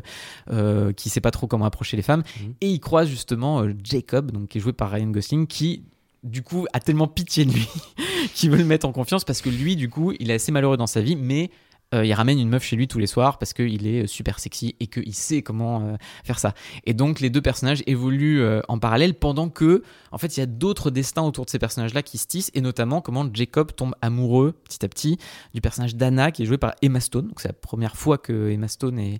euh, 0.51 0.93
qui 0.93 1.09
sait 1.09 1.21
pas 1.21 1.31
trop 1.31 1.47
comment 1.47 1.65
approcher 1.65 1.97
les 1.97 2.03
femmes. 2.03 2.23
Mhm. 2.41 2.53
Et 2.61 2.69
il 2.69 2.79
croise 2.79 3.07
justement 3.07 3.61
euh, 3.61 3.73
Jacob, 3.83 4.31
donc 4.31 4.49
qui 4.49 4.57
est 4.57 4.61
joué 4.61 4.73
par 4.73 4.91
Ryan 4.91 5.07
Gosling, 5.07 5.47
qui 5.47 5.83
du 6.23 6.43
coup 6.43 6.65
a 6.73 6.79
tellement 6.79 7.07
pitié 7.07 7.45
de 7.45 7.53
lui 7.53 7.67
qu'il 8.33 8.51
veut 8.51 8.57
le 8.57 8.65
mettre 8.65 8.87
en 8.87 8.91
confiance 8.91 9.23
parce 9.23 9.41
que 9.41 9.49
lui, 9.49 9.75
du 9.75 9.89
coup, 9.89 10.13
il 10.19 10.31
est 10.31 10.35
assez 10.35 10.51
malheureux 10.51 10.77
dans 10.77 10.87
sa 10.87 11.01
vie, 11.01 11.15
mais 11.15 11.49
euh, 11.95 12.05
il 12.05 12.13
ramène 12.13 12.39
une 12.39 12.49
meuf 12.49 12.63
chez 12.63 12.75
lui 12.75 12.87
tous 12.87 12.99
les 12.99 13.07
soirs 13.07 13.39
parce 13.39 13.53
qu'il 13.53 13.87
est 13.87 14.03
euh, 14.03 14.07
super 14.07 14.39
sexy 14.39 14.75
et 14.79 14.85
qu'il 14.85 15.15
sait 15.15 15.41
comment 15.41 15.81
euh, 15.81 15.95
faire 16.23 16.37
ça. 16.37 16.53
Et 16.85 16.93
donc 16.93 17.19
les 17.19 17.31
deux 17.31 17.41
personnages 17.41 17.81
évoluent 17.87 18.43
en 18.67 18.77
parallèle 18.77 19.15
pendant 19.15 19.49
que, 19.49 19.83
en 20.11 20.17
fait, 20.17 20.37
il 20.37 20.39
y 20.39 20.43
a 20.43 20.45
d'autres 20.45 20.91
destins 20.91 21.23
autour 21.23 21.45
de 21.45 21.49
ces 21.49 21.57
personnages-là 21.57 22.03
qui 22.03 22.17
se 22.17 22.27
tissent 22.27 22.51
et 22.53 22.61
notamment 22.61 23.01
comment 23.01 23.27
Jacob 23.33 23.73
tombe 23.75 23.95
amoureux 24.01 24.53
petit 24.63 24.85
à 24.85 24.89
petit 24.89 25.17
du 25.53 25.61
personnage 25.61 25.95
d'Anna 25.95 26.31
qui 26.31 26.43
est 26.43 26.45
joué 26.45 26.57
par 26.57 26.75
Emma 26.81 26.99
Stone. 26.99 27.31
C'est 27.37 27.49
la 27.49 27.53
première 27.53 27.95
fois 27.95 28.17
que 28.17 28.51
Emma 28.51 28.67
Stone 28.67 28.99
et, 28.99 29.19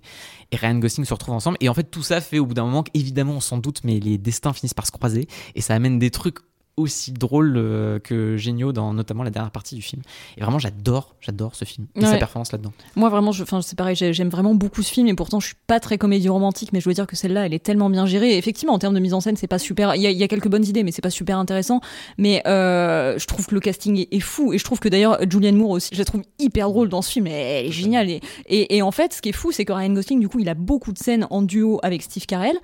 et 0.52 0.56
Ryan 0.56 0.78
Gosling 0.78 1.04
se 1.04 1.14
retrouvent 1.14 1.34
ensemble. 1.34 1.56
Et 1.60 1.68
en 1.68 1.74
fait, 1.74 1.90
tout 1.90 2.02
ça 2.02 2.20
fait 2.20 2.38
au 2.38 2.46
bout 2.46 2.54
d'un 2.54 2.64
moment 2.64 2.82
qu'évidemment, 2.82 3.34
on 3.34 3.40
s'en 3.40 3.58
doute, 3.58 3.80
mais 3.84 3.98
les 3.98 4.18
destins 4.18 4.52
finissent 4.52 4.74
par 4.74 4.86
se 4.86 4.92
croiser 4.92 5.26
et 5.54 5.60
ça 5.60 5.74
amène 5.74 5.98
des 5.98 6.10
trucs 6.10 6.38
aussi 6.80 7.12
drôles 7.12 7.54
euh, 7.56 7.98
que 7.98 8.36
géniaux 8.36 8.72
dans 8.72 8.92
notamment 8.92 9.22
la 9.22 9.30
dernière 9.30 9.50
partie 9.50 9.74
du 9.74 9.82
film. 9.82 10.02
Et 10.36 10.40
vraiment, 10.42 10.58
j'adore, 10.58 11.14
j'adore 11.20 11.54
ce 11.54 11.64
film 11.64 11.86
et 11.96 12.00
sa 12.06 12.16
performance 12.18 12.52
là-dedans. 12.52 12.72
Moi, 12.96 13.08
vraiment, 13.08 13.32
c'est 13.32 13.76
pareil, 13.76 13.96
j'ai- 13.96 14.12
j'aime 14.12 14.28
vraiment 14.28 14.54
beaucoup 14.54 14.82
ce 14.82 14.90
film 14.92 15.06
et 15.08 15.14
pourtant, 15.14 15.40
je 15.40 15.46
suis 15.46 15.56
pas 15.66 15.80
très 15.80 15.98
comédie 15.98 16.28
romantique, 16.28 16.72
mais 16.72 16.80
je 16.80 16.88
veux 16.88 16.94
dire 16.94 17.06
que 17.06 17.16
celle-là, 17.16 17.46
elle 17.46 17.54
est 17.54 17.58
tellement 17.64 17.90
bien 17.90 18.06
gérée. 18.06 18.34
Et 18.34 18.38
effectivement, 18.38 18.74
en 18.74 18.78
termes 18.78 18.94
de 18.94 19.00
mise 19.00 19.14
en 19.14 19.20
scène, 19.20 19.36
c'est 19.36 19.46
pas 19.46 19.58
super. 19.58 19.94
Il 19.94 20.02
y, 20.02 20.06
a- 20.06 20.10
il 20.10 20.18
y 20.18 20.22
a 20.22 20.28
quelques 20.28 20.48
bonnes 20.48 20.64
idées, 20.64 20.82
mais 20.82 20.92
c'est 20.92 21.02
pas 21.02 21.10
super 21.10 21.38
intéressant. 21.38 21.80
Mais 22.18 22.42
euh, 22.46 23.18
je 23.18 23.26
trouve 23.26 23.46
que 23.46 23.54
le 23.54 23.60
casting 23.60 23.98
est, 23.98 24.08
est 24.14 24.20
fou 24.20 24.52
et 24.52 24.58
je 24.58 24.64
trouve 24.64 24.80
que 24.80 24.88
d'ailleurs, 24.88 25.18
Julianne 25.28 25.56
Moore 25.56 25.70
aussi, 25.70 25.90
je 25.92 25.98
la 25.98 26.04
trouve 26.04 26.22
hyper 26.38 26.68
drôle 26.68 26.88
dans 26.88 27.02
ce 27.02 27.10
film. 27.12 27.26
Elle, 27.26 27.32
elle 27.34 27.66
est 27.66 27.72
géniale. 27.72 28.08
Et, 28.10 28.20
et, 28.46 28.76
et 28.76 28.82
en 28.82 28.90
fait, 28.90 29.12
ce 29.14 29.22
qui 29.22 29.28
est 29.28 29.32
fou, 29.32 29.52
c'est 29.52 29.64
que 29.64 29.72
Ryan 29.72 29.90
Gosling, 29.92 30.20
du 30.20 30.28
coup, 30.28 30.38
il 30.38 30.48
a 30.48 30.54
beaucoup 30.54 30.92
de 30.92 30.98
scènes 30.98 31.26
en 31.30 31.42
duo 31.42 31.80
avec 31.82 32.02
Steve 32.02 32.26
Carell. 32.26 32.56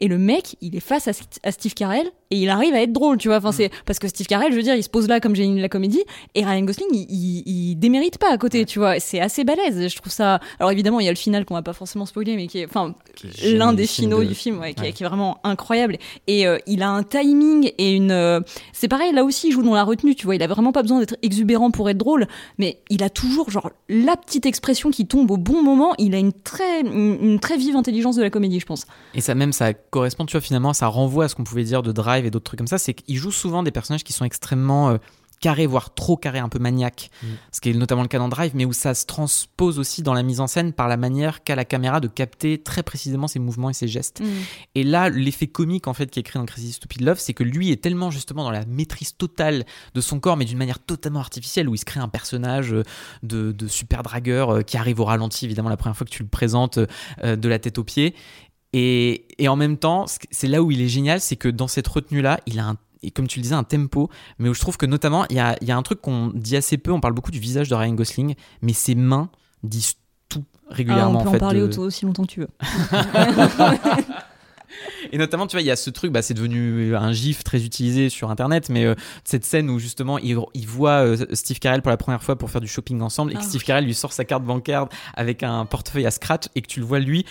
Et 0.00 0.08
le 0.08 0.18
mec, 0.18 0.56
il 0.60 0.74
est 0.76 0.80
face 0.80 1.08
à, 1.08 1.12
à 1.44 1.52
Steve 1.52 1.74
Carell 1.74 2.06
et 2.30 2.36
il 2.38 2.48
arrive 2.50 2.74
à 2.74 2.82
être 2.82 2.92
drôle, 2.92 3.16
tu 3.16 3.28
vois. 3.28 3.36
Enfin, 3.38 3.52
c'est 3.52 3.70
parce 3.86 3.98
que 3.98 4.08
Steve 4.08 4.26
Carell, 4.26 4.50
je 4.50 4.56
veux 4.56 4.62
dire, 4.62 4.74
il 4.74 4.82
se 4.82 4.88
pose 4.88 5.06
là 5.08 5.20
comme 5.20 5.36
génie 5.36 5.54
de 5.56 5.60
la 5.62 5.68
comédie 5.68 6.02
et 6.34 6.44
Ryan 6.44 6.62
Gosling, 6.62 6.88
il, 6.92 7.06
il, 7.08 7.42
il 7.46 7.74
démérite 7.76 8.18
pas 8.18 8.32
à 8.32 8.38
côté, 8.38 8.64
tu 8.64 8.78
vois. 8.80 8.98
C'est 8.98 9.20
assez 9.20 9.44
balèze. 9.44 9.88
Je 9.88 9.96
trouve 9.96 10.12
ça. 10.12 10.40
Alors 10.58 10.72
évidemment, 10.72 10.98
il 11.00 11.04
y 11.06 11.08
a 11.08 11.12
le 11.12 11.16
final 11.16 11.44
qu'on 11.44 11.54
va 11.54 11.62
pas 11.62 11.72
forcément 11.72 12.06
spoiler, 12.06 12.34
mais 12.36 12.46
qui 12.48 12.58
est, 12.60 12.66
enfin, 12.66 12.94
l'un 13.44 13.72
des 13.72 13.86
finaux 13.86 14.20
de- 14.20 14.28
du 14.28 14.34
film, 14.34 14.58
ouais, 14.58 14.74
qui, 14.74 14.80
est- 14.82 14.86
Ouais. 14.86 14.92
qui 14.92 15.04
est 15.04 15.06
vraiment 15.06 15.38
incroyable. 15.44 15.96
Et 16.26 16.46
euh, 16.46 16.58
il 16.66 16.82
a 16.82 16.88
un 16.90 17.02
timing 17.04 17.70
et 17.78 17.92
une. 17.92 18.10
euh, 18.10 18.40
c'est 18.72 18.88
pareil, 18.88 19.12
là 19.12 19.24
aussi, 19.24 19.48
il 19.48 19.52
joue 19.52 19.62
dans 19.62 19.74
la 19.74 19.84
retenue, 19.84 20.14
tu 20.16 20.24
vois. 20.26 20.34
Il 20.34 20.42
a 20.42 20.46
vraiment 20.48 20.72
pas 20.72 20.82
besoin 20.82 20.98
d'être 20.98 21.16
exubérant 21.22 21.70
pour 21.70 21.88
être 21.88 21.98
drôle, 21.98 22.26
mais 22.58 22.80
il 22.90 23.02
a 23.04 23.10
toujours 23.10 23.50
genre 23.50 23.70
la 23.88 24.16
petite 24.16 24.46
expression 24.46 24.90
qui 24.90 25.06
tombe 25.06 25.30
au 25.30 25.36
bon 25.36 25.62
moment. 25.62 25.92
Il 25.98 26.14
a 26.14 26.18
une 26.18 26.32
très, 26.32 26.80
une, 26.80 27.18
une 27.22 27.38
très 27.40 27.56
vive 27.56 27.76
intelligence 27.76 28.16
de 28.16 28.22
la 28.22 28.30
comédie, 28.30 28.58
je 28.60 28.66
pense. 28.66 28.86
Et 29.14 29.20
ça 29.20 29.34
même, 29.34 29.52
ça 29.52 29.72
correspond, 29.94 30.26
tu 30.26 30.32
vois, 30.32 30.40
finalement, 30.40 30.72
ça 30.72 30.88
renvoie 30.88 31.26
à 31.26 31.28
ce 31.28 31.36
qu'on 31.36 31.44
pouvait 31.44 31.62
dire 31.62 31.82
de 31.82 31.92
Drive 31.92 32.26
et 32.26 32.30
d'autres 32.30 32.44
trucs 32.44 32.58
comme 32.58 32.66
ça. 32.66 32.78
C'est 32.78 32.94
qu'il 32.94 33.16
joue 33.16 33.30
souvent 33.30 33.62
des 33.62 33.70
personnages 33.70 34.02
qui 34.02 34.12
sont 34.12 34.24
extrêmement 34.24 34.90
euh, 34.90 34.98
carrés, 35.44 35.66
voire 35.66 35.92
trop 35.92 36.16
carrés, 36.16 36.38
un 36.38 36.48
peu 36.48 36.58
maniaques. 36.58 37.10
Mm. 37.22 37.26
Ce 37.52 37.60
qui 37.60 37.70
est 37.70 37.74
notamment 37.74 38.00
le 38.02 38.08
cas 38.08 38.18
dans 38.18 38.30
Drive, 38.30 38.52
mais 38.54 38.64
où 38.64 38.72
ça 38.72 38.94
se 38.94 39.04
transpose 39.04 39.78
aussi 39.78 40.02
dans 40.02 40.14
la 40.14 40.22
mise 40.22 40.40
en 40.40 40.46
scène 40.46 40.72
par 40.72 40.88
la 40.88 40.96
manière 40.96 41.44
qu'a 41.44 41.54
la 41.54 41.66
caméra 41.66 42.00
de 42.00 42.08
capter 42.08 42.56
très 42.58 42.82
précisément 42.82 43.26
ses 43.26 43.38
mouvements 43.38 43.68
et 43.68 43.74
ses 43.74 43.86
gestes. 43.86 44.22
Et 44.74 44.84
là, 44.84 45.10
l'effet 45.10 45.46
comique 45.46 45.86
en 45.86 45.92
fait 45.92 46.10
qui 46.10 46.18
est 46.18 46.22
créé 46.22 46.40
dans 46.40 46.46
Crazy 46.46 46.72
Stupid 46.72 47.02
Love, 47.02 47.18
c'est 47.18 47.34
que 47.34 47.44
lui 47.44 47.70
est 47.70 47.82
tellement 47.82 48.10
justement 48.10 48.42
dans 48.42 48.50
la 48.50 48.64
maîtrise 48.64 49.16
totale 49.16 49.64
de 49.94 50.00
son 50.00 50.18
corps, 50.18 50.38
mais 50.38 50.46
d'une 50.46 50.58
manière 50.58 50.78
totalement 50.78 51.20
artificielle, 51.20 51.68
où 51.68 51.74
il 51.74 51.78
se 51.78 51.84
crée 51.84 52.00
un 52.00 52.08
personnage 52.08 52.72
euh, 52.72 52.82
de, 53.22 53.52
de 53.52 53.68
super 53.68 54.02
dragueur 54.02 54.50
euh, 54.50 54.62
qui 54.62 54.78
arrive 54.78 55.00
au 55.00 55.04
ralenti, 55.04 55.44
évidemment, 55.44 55.68
la 55.68 55.76
première 55.76 55.96
fois 55.96 56.06
que 56.06 56.12
tu 56.12 56.22
le 56.22 56.28
présentes 56.28 56.78
euh, 57.22 57.36
de 57.36 57.48
la 57.48 57.58
tête 57.58 57.78
aux 57.78 57.84
pieds. 57.84 58.14
Et, 58.76 59.24
et 59.38 59.46
en 59.46 59.54
même 59.54 59.76
temps, 59.76 60.04
c'est 60.32 60.48
là 60.48 60.60
où 60.62 60.72
il 60.72 60.80
est 60.82 60.88
génial, 60.88 61.20
c'est 61.20 61.36
que 61.36 61.48
dans 61.48 61.68
cette 61.68 61.86
retenue-là, 61.86 62.40
il 62.46 62.58
a 62.58 62.64
un 62.66 62.76
et 63.06 63.10
comme 63.10 63.26
tu 63.28 63.38
le 63.38 63.42
disais, 63.42 63.54
un 63.54 63.64
tempo, 63.64 64.08
mais 64.38 64.48
où 64.48 64.54
je 64.54 64.60
trouve 64.60 64.78
que 64.78 64.86
notamment, 64.86 65.26
il 65.28 65.36
y 65.36 65.38
a, 65.38 65.56
il 65.60 65.68
y 65.68 65.70
a 65.70 65.76
un 65.76 65.82
truc 65.82 66.00
qu'on 66.00 66.28
dit 66.34 66.56
assez 66.56 66.78
peu, 66.78 66.90
on 66.90 67.00
parle 67.00 67.12
beaucoup 67.12 67.30
du 67.30 67.38
visage 67.38 67.68
de 67.68 67.74
Ryan 67.74 67.92
Gosling, 67.92 68.34
mais 68.62 68.72
ses 68.72 68.94
mains 68.94 69.28
disent 69.62 69.96
tout 70.30 70.42
Ah, 70.70 70.74
régulièrement. 70.74 71.20
on 71.20 71.22
peut 71.22 71.28
en 71.28 71.30
en, 71.30 71.32
fait, 71.34 71.38
parler 71.38 71.60
de- 71.60 71.64
auto- 71.66 71.82
aussi 71.82 72.06
longtemps 72.06 72.22
que 72.24 72.30
tu 72.32 72.40
veux. 72.40 72.48
Et 75.12 75.18
notamment, 75.18 75.46
tu 75.46 75.54
vois, 75.54 75.60
il 75.60 75.66
y 75.66 75.70
a 75.70 75.76
ce 75.76 75.88
truc, 75.90 76.10
bah, 76.10 76.22
c'est 76.22 76.34
devenu 76.34 76.96
un 76.96 77.12
gif 77.12 77.44
très 77.44 77.64
utilisé 77.64 78.08
sur 78.08 78.30
Internet, 78.30 78.70
mais 78.70 78.84
euh, 78.84 78.94
cette 79.22 79.44
scène 79.44 79.70
où 79.70 79.78
justement 79.78 80.18
il, 80.18 80.36
il 80.54 80.66
voit 80.66 81.04
euh, 81.06 81.26
Steve 81.34 81.58
Carell 81.60 81.80
pour 81.82 81.90
la 81.90 81.96
première 81.96 82.22
fois 82.22 82.36
pour 82.36 82.50
faire 82.50 82.60
du 82.60 82.66
shopping 82.66 83.00
ensemble 83.02 83.30
et 83.32 83.34
que 83.34 83.40
Ah 83.40 83.44
Steve 83.44 83.60
oui. 83.60 83.66
Carell 83.66 83.84
lui 83.84 83.94
sort 83.94 84.12
sa 84.12 84.24
carte 84.24 84.42
bancaire 84.42 84.86
avec 85.14 85.42
un 85.44 85.64
portefeuille 85.66 86.06
à 86.06 86.10
scratch 86.10 86.46
et 86.56 86.62
que 86.62 86.66
tu 86.66 86.80
le 86.80 86.86
vois 86.86 86.98
lui 86.98 87.24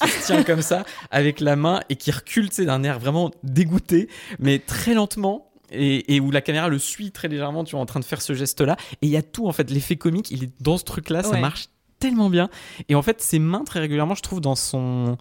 qui 0.00 0.08
se 0.08 0.26
tient 0.26 0.42
comme 0.42 0.62
ça 0.62 0.84
avec 1.10 1.40
la 1.40 1.56
main 1.56 1.80
et 1.88 1.96
qui 1.96 2.10
recule, 2.10 2.48
d'un 2.48 2.82
air 2.82 2.98
vraiment 2.98 3.30
dégoûté, 3.42 4.08
mais 4.38 4.58
très 4.58 4.94
lentement. 4.94 5.50
Et, 5.72 6.14
et 6.14 6.20
où 6.20 6.30
la 6.30 6.42
caméra 6.42 6.68
le 6.68 6.78
suit 6.78 7.10
très 7.10 7.26
légèrement, 7.26 7.64
tu 7.64 7.72
vois, 7.72 7.80
en 7.80 7.86
train 7.86 7.98
de 7.98 8.04
faire 8.04 8.22
ce 8.22 8.34
geste-là. 8.34 8.76
Et 9.02 9.06
il 9.06 9.08
y 9.08 9.16
a 9.16 9.22
tout, 9.22 9.48
en 9.48 9.52
fait, 9.52 9.68
l'effet 9.68 9.96
comique, 9.96 10.30
il 10.30 10.44
est 10.44 10.52
dans 10.60 10.78
ce 10.78 10.84
truc-là, 10.84 11.24
ça 11.24 11.40
marche 11.40 11.70
tellement 11.98 12.30
bien. 12.30 12.50
Et 12.88 12.94
en 12.94 13.02
fait, 13.02 13.20
ses 13.20 13.40
mains, 13.40 13.64
très 13.64 13.80
régulièrement, 13.80 14.14
je 14.14 14.22
trouve, 14.22 14.40
dans 14.40 14.54
son 14.54 15.18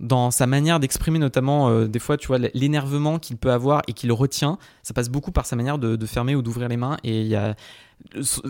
dans 0.00 0.30
sa 0.30 0.46
manière 0.46 0.78
d'exprimer 0.78 1.18
notamment 1.18 1.70
euh, 1.70 1.86
des 1.88 1.98
fois 1.98 2.16
tu 2.16 2.28
vois 2.28 2.38
l'énervement 2.54 3.18
qu'il 3.18 3.36
peut 3.36 3.50
avoir 3.50 3.82
et 3.88 3.92
qu'il 3.94 4.12
retient 4.12 4.56
ça 4.84 4.94
passe 4.94 5.08
beaucoup 5.08 5.32
par 5.32 5.44
sa 5.44 5.56
manière 5.56 5.76
de, 5.76 5.96
de 5.96 6.06
fermer 6.06 6.36
ou 6.36 6.42
d'ouvrir 6.42 6.68
les 6.68 6.76
mains 6.76 6.98
et 7.02 7.22
il 7.22 7.26
y 7.26 7.34
a 7.34 7.56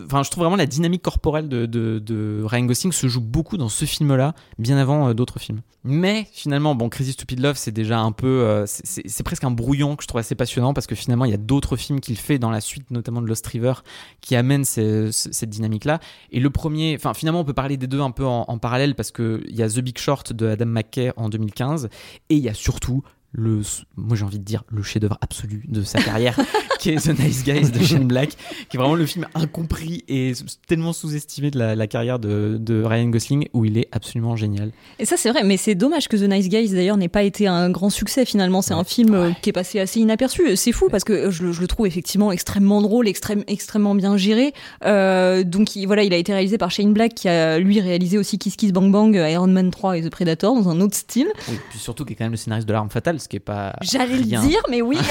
enfin 0.04 0.22
je 0.22 0.30
trouve 0.30 0.44
vraiment 0.44 0.56
la 0.56 0.66
dynamique 0.66 1.02
corporelle 1.02 1.48
de, 1.48 1.66
de, 1.66 2.42
Ryan 2.44 2.64
Gosling 2.66 2.92
se 2.92 3.08
joue 3.08 3.20
beaucoup 3.20 3.56
dans 3.56 3.68
ce 3.68 3.84
film 3.84 4.14
là 4.14 4.34
bien 4.58 4.76
avant 4.78 5.08
euh, 5.08 5.14
d'autres 5.14 5.38
films. 5.38 5.62
Mais 5.84 6.26
finalement 6.32 6.74
bon 6.74 6.88
Crazy 6.88 7.12
Stupid 7.12 7.40
Love 7.40 7.56
c'est 7.56 7.72
déjà 7.72 7.98
un 8.00 8.12
peu 8.12 8.26
euh, 8.26 8.64
c'est- 8.66 9.22
presque 9.22 9.44
un 9.44 9.50
brouillon 9.50 9.96
que 9.96 10.02
je 10.02 10.08
trouve 10.08 10.20
assez 10.20 10.34
passionnant 10.34 10.74
parce 10.74 10.86
que 10.86 10.94
finalement 10.94 11.24
il 11.24 11.30
y 11.30 11.34
a 11.34 11.38
d'autres 11.38 11.76
films 11.76 12.00
qu'il 12.00 12.16
fait 12.16 12.38
dans 12.38 12.50
la 12.50 12.60
suite 12.60 12.90
notamment 12.90 13.20
de 13.22 13.26
Lost 13.26 13.46
River 13.46 13.74
qui 14.20 14.36
amènent 14.36 14.64
cette 14.64 15.50
dynamique 15.50 15.84
là 15.84 15.98
et 16.30 16.40
le 16.40 16.50
premier 16.50 16.94
enfin 16.96 17.14
finalement 17.14 17.40
on 17.40 17.44
peut 17.44 17.54
parler 17.54 17.76
des 17.76 17.86
deux 17.86 18.00
un 18.00 18.10
peu 18.10 18.26
en, 18.26 18.44
en 18.48 18.58
parallèle 18.58 18.94
parce 18.94 19.10
que 19.10 19.42
il 19.48 19.56
y 19.56 19.62
a 19.62 19.68
The 19.68 19.80
Big 19.80 19.98
Short 19.98 20.32
de 20.32 20.46
Adam 20.48 20.66
McKay 20.66 21.12
en 21.16 21.28
2015 21.28 21.88
et 22.30 22.36
il 22.36 22.42
y 22.42 22.48
a 22.48 22.54
surtout 22.54 23.02
le, 23.32 23.60
moi 23.96 24.16
j'ai 24.16 24.24
envie 24.24 24.38
de 24.38 24.44
dire 24.44 24.64
le 24.68 24.82
chef-d'œuvre 24.82 25.18
absolu 25.20 25.62
de 25.68 25.82
sa 25.82 26.00
carrière, 26.00 26.40
qui 26.78 26.90
est 26.90 27.04
The 27.04 27.18
Nice 27.18 27.44
Guys 27.44 27.70
de 27.70 27.78
Shane 27.84 28.06
Black, 28.06 28.30
qui 28.68 28.76
est 28.76 28.78
vraiment 28.78 28.94
le 28.94 29.06
film 29.06 29.26
incompris 29.34 30.04
et 30.08 30.32
tellement 30.66 30.92
sous-estimé 30.92 31.50
de 31.50 31.58
la, 31.58 31.86
carrière 31.86 32.18
de, 32.18 32.82
Ryan 32.84 33.08
Gosling, 33.08 33.48
où 33.52 33.64
il 33.64 33.78
est 33.78 33.88
absolument 33.92 34.36
génial. 34.36 34.70
Et 34.98 35.04
ça 35.04 35.16
c'est 35.16 35.30
vrai, 35.30 35.44
mais 35.44 35.56
c'est 35.56 35.74
dommage 35.74 36.08
que 36.08 36.16
The 36.16 36.28
Nice 36.28 36.48
Guys 36.48 36.70
d'ailleurs 36.70 36.96
n'ait 36.96 37.08
pas 37.08 37.22
été 37.22 37.46
un 37.46 37.70
grand 37.70 37.90
succès 37.90 38.24
finalement. 38.24 38.62
C'est 38.62 38.74
un 38.74 38.84
film 38.84 39.14
euh, 39.14 39.30
qui 39.42 39.50
est 39.50 39.52
passé 39.52 39.80
assez 39.80 40.00
inaperçu. 40.00 40.56
C'est 40.56 40.72
fou 40.72 40.88
parce 40.90 41.04
que 41.04 41.30
je, 41.30 41.44
le 41.44 41.66
trouve 41.66 41.86
effectivement 41.86 42.32
extrêmement 42.32 42.82
drôle, 42.82 43.08
extrême, 43.08 43.44
extrêmement 43.46 43.94
bien 43.94 44.16
géré. 44.16 44.52
Euh, 44.84 45.44
donc 45.44 45.76
il, 45.76 45.86
voilà, 45.86 46.02
il 46.02 46.12
a 46.12 46.16
été 46.16 46.32
réalisé 46.32 46.58
par 46.58 46.70
Shane 46.70 46.92
Black, 46.92 47.14
qui 47.14 47.28
a 47.28 47.58
lui 47.58 47.80
réalisé 47.80 48.18
aussi 48.18 48.38
Kiss 48.38 48.56
Kiss 48.56 48.72
Bang 48.72 48.90
Bang, 48.90 49.14
Iron 49.14 49.48
Man 49.48 49.70
3 49.70 49.98
et 49.98 50.02
The 50.02 50.10
Predator 50.10 50.54
dans 50.54 50.68
un 50.68 50.80
autre 50.80 50.96
style. 50.96 51.28
Oui, 51.48 51.58
puis 51.70 51.78
surtout 51.78 52.04
qui 52.04 52.12
est 52.12 52.16
quand 52.16 52.24
même 52.24 52.32
le 52.32 52.38
scénariste 52.38 52.68
de 52.68 52.72
l'arme 52.72 52.90
fatale 52.90 53.20
ce 53.20 53.28
qui 53.28 53.36
est 53.36 53.40
pas. 53.40 53.74
J'allais 53.80 54.16
le 54.16 54.24
dire, 54.24 54.62
mais 54.70 54.82
oui. 54.82 54.98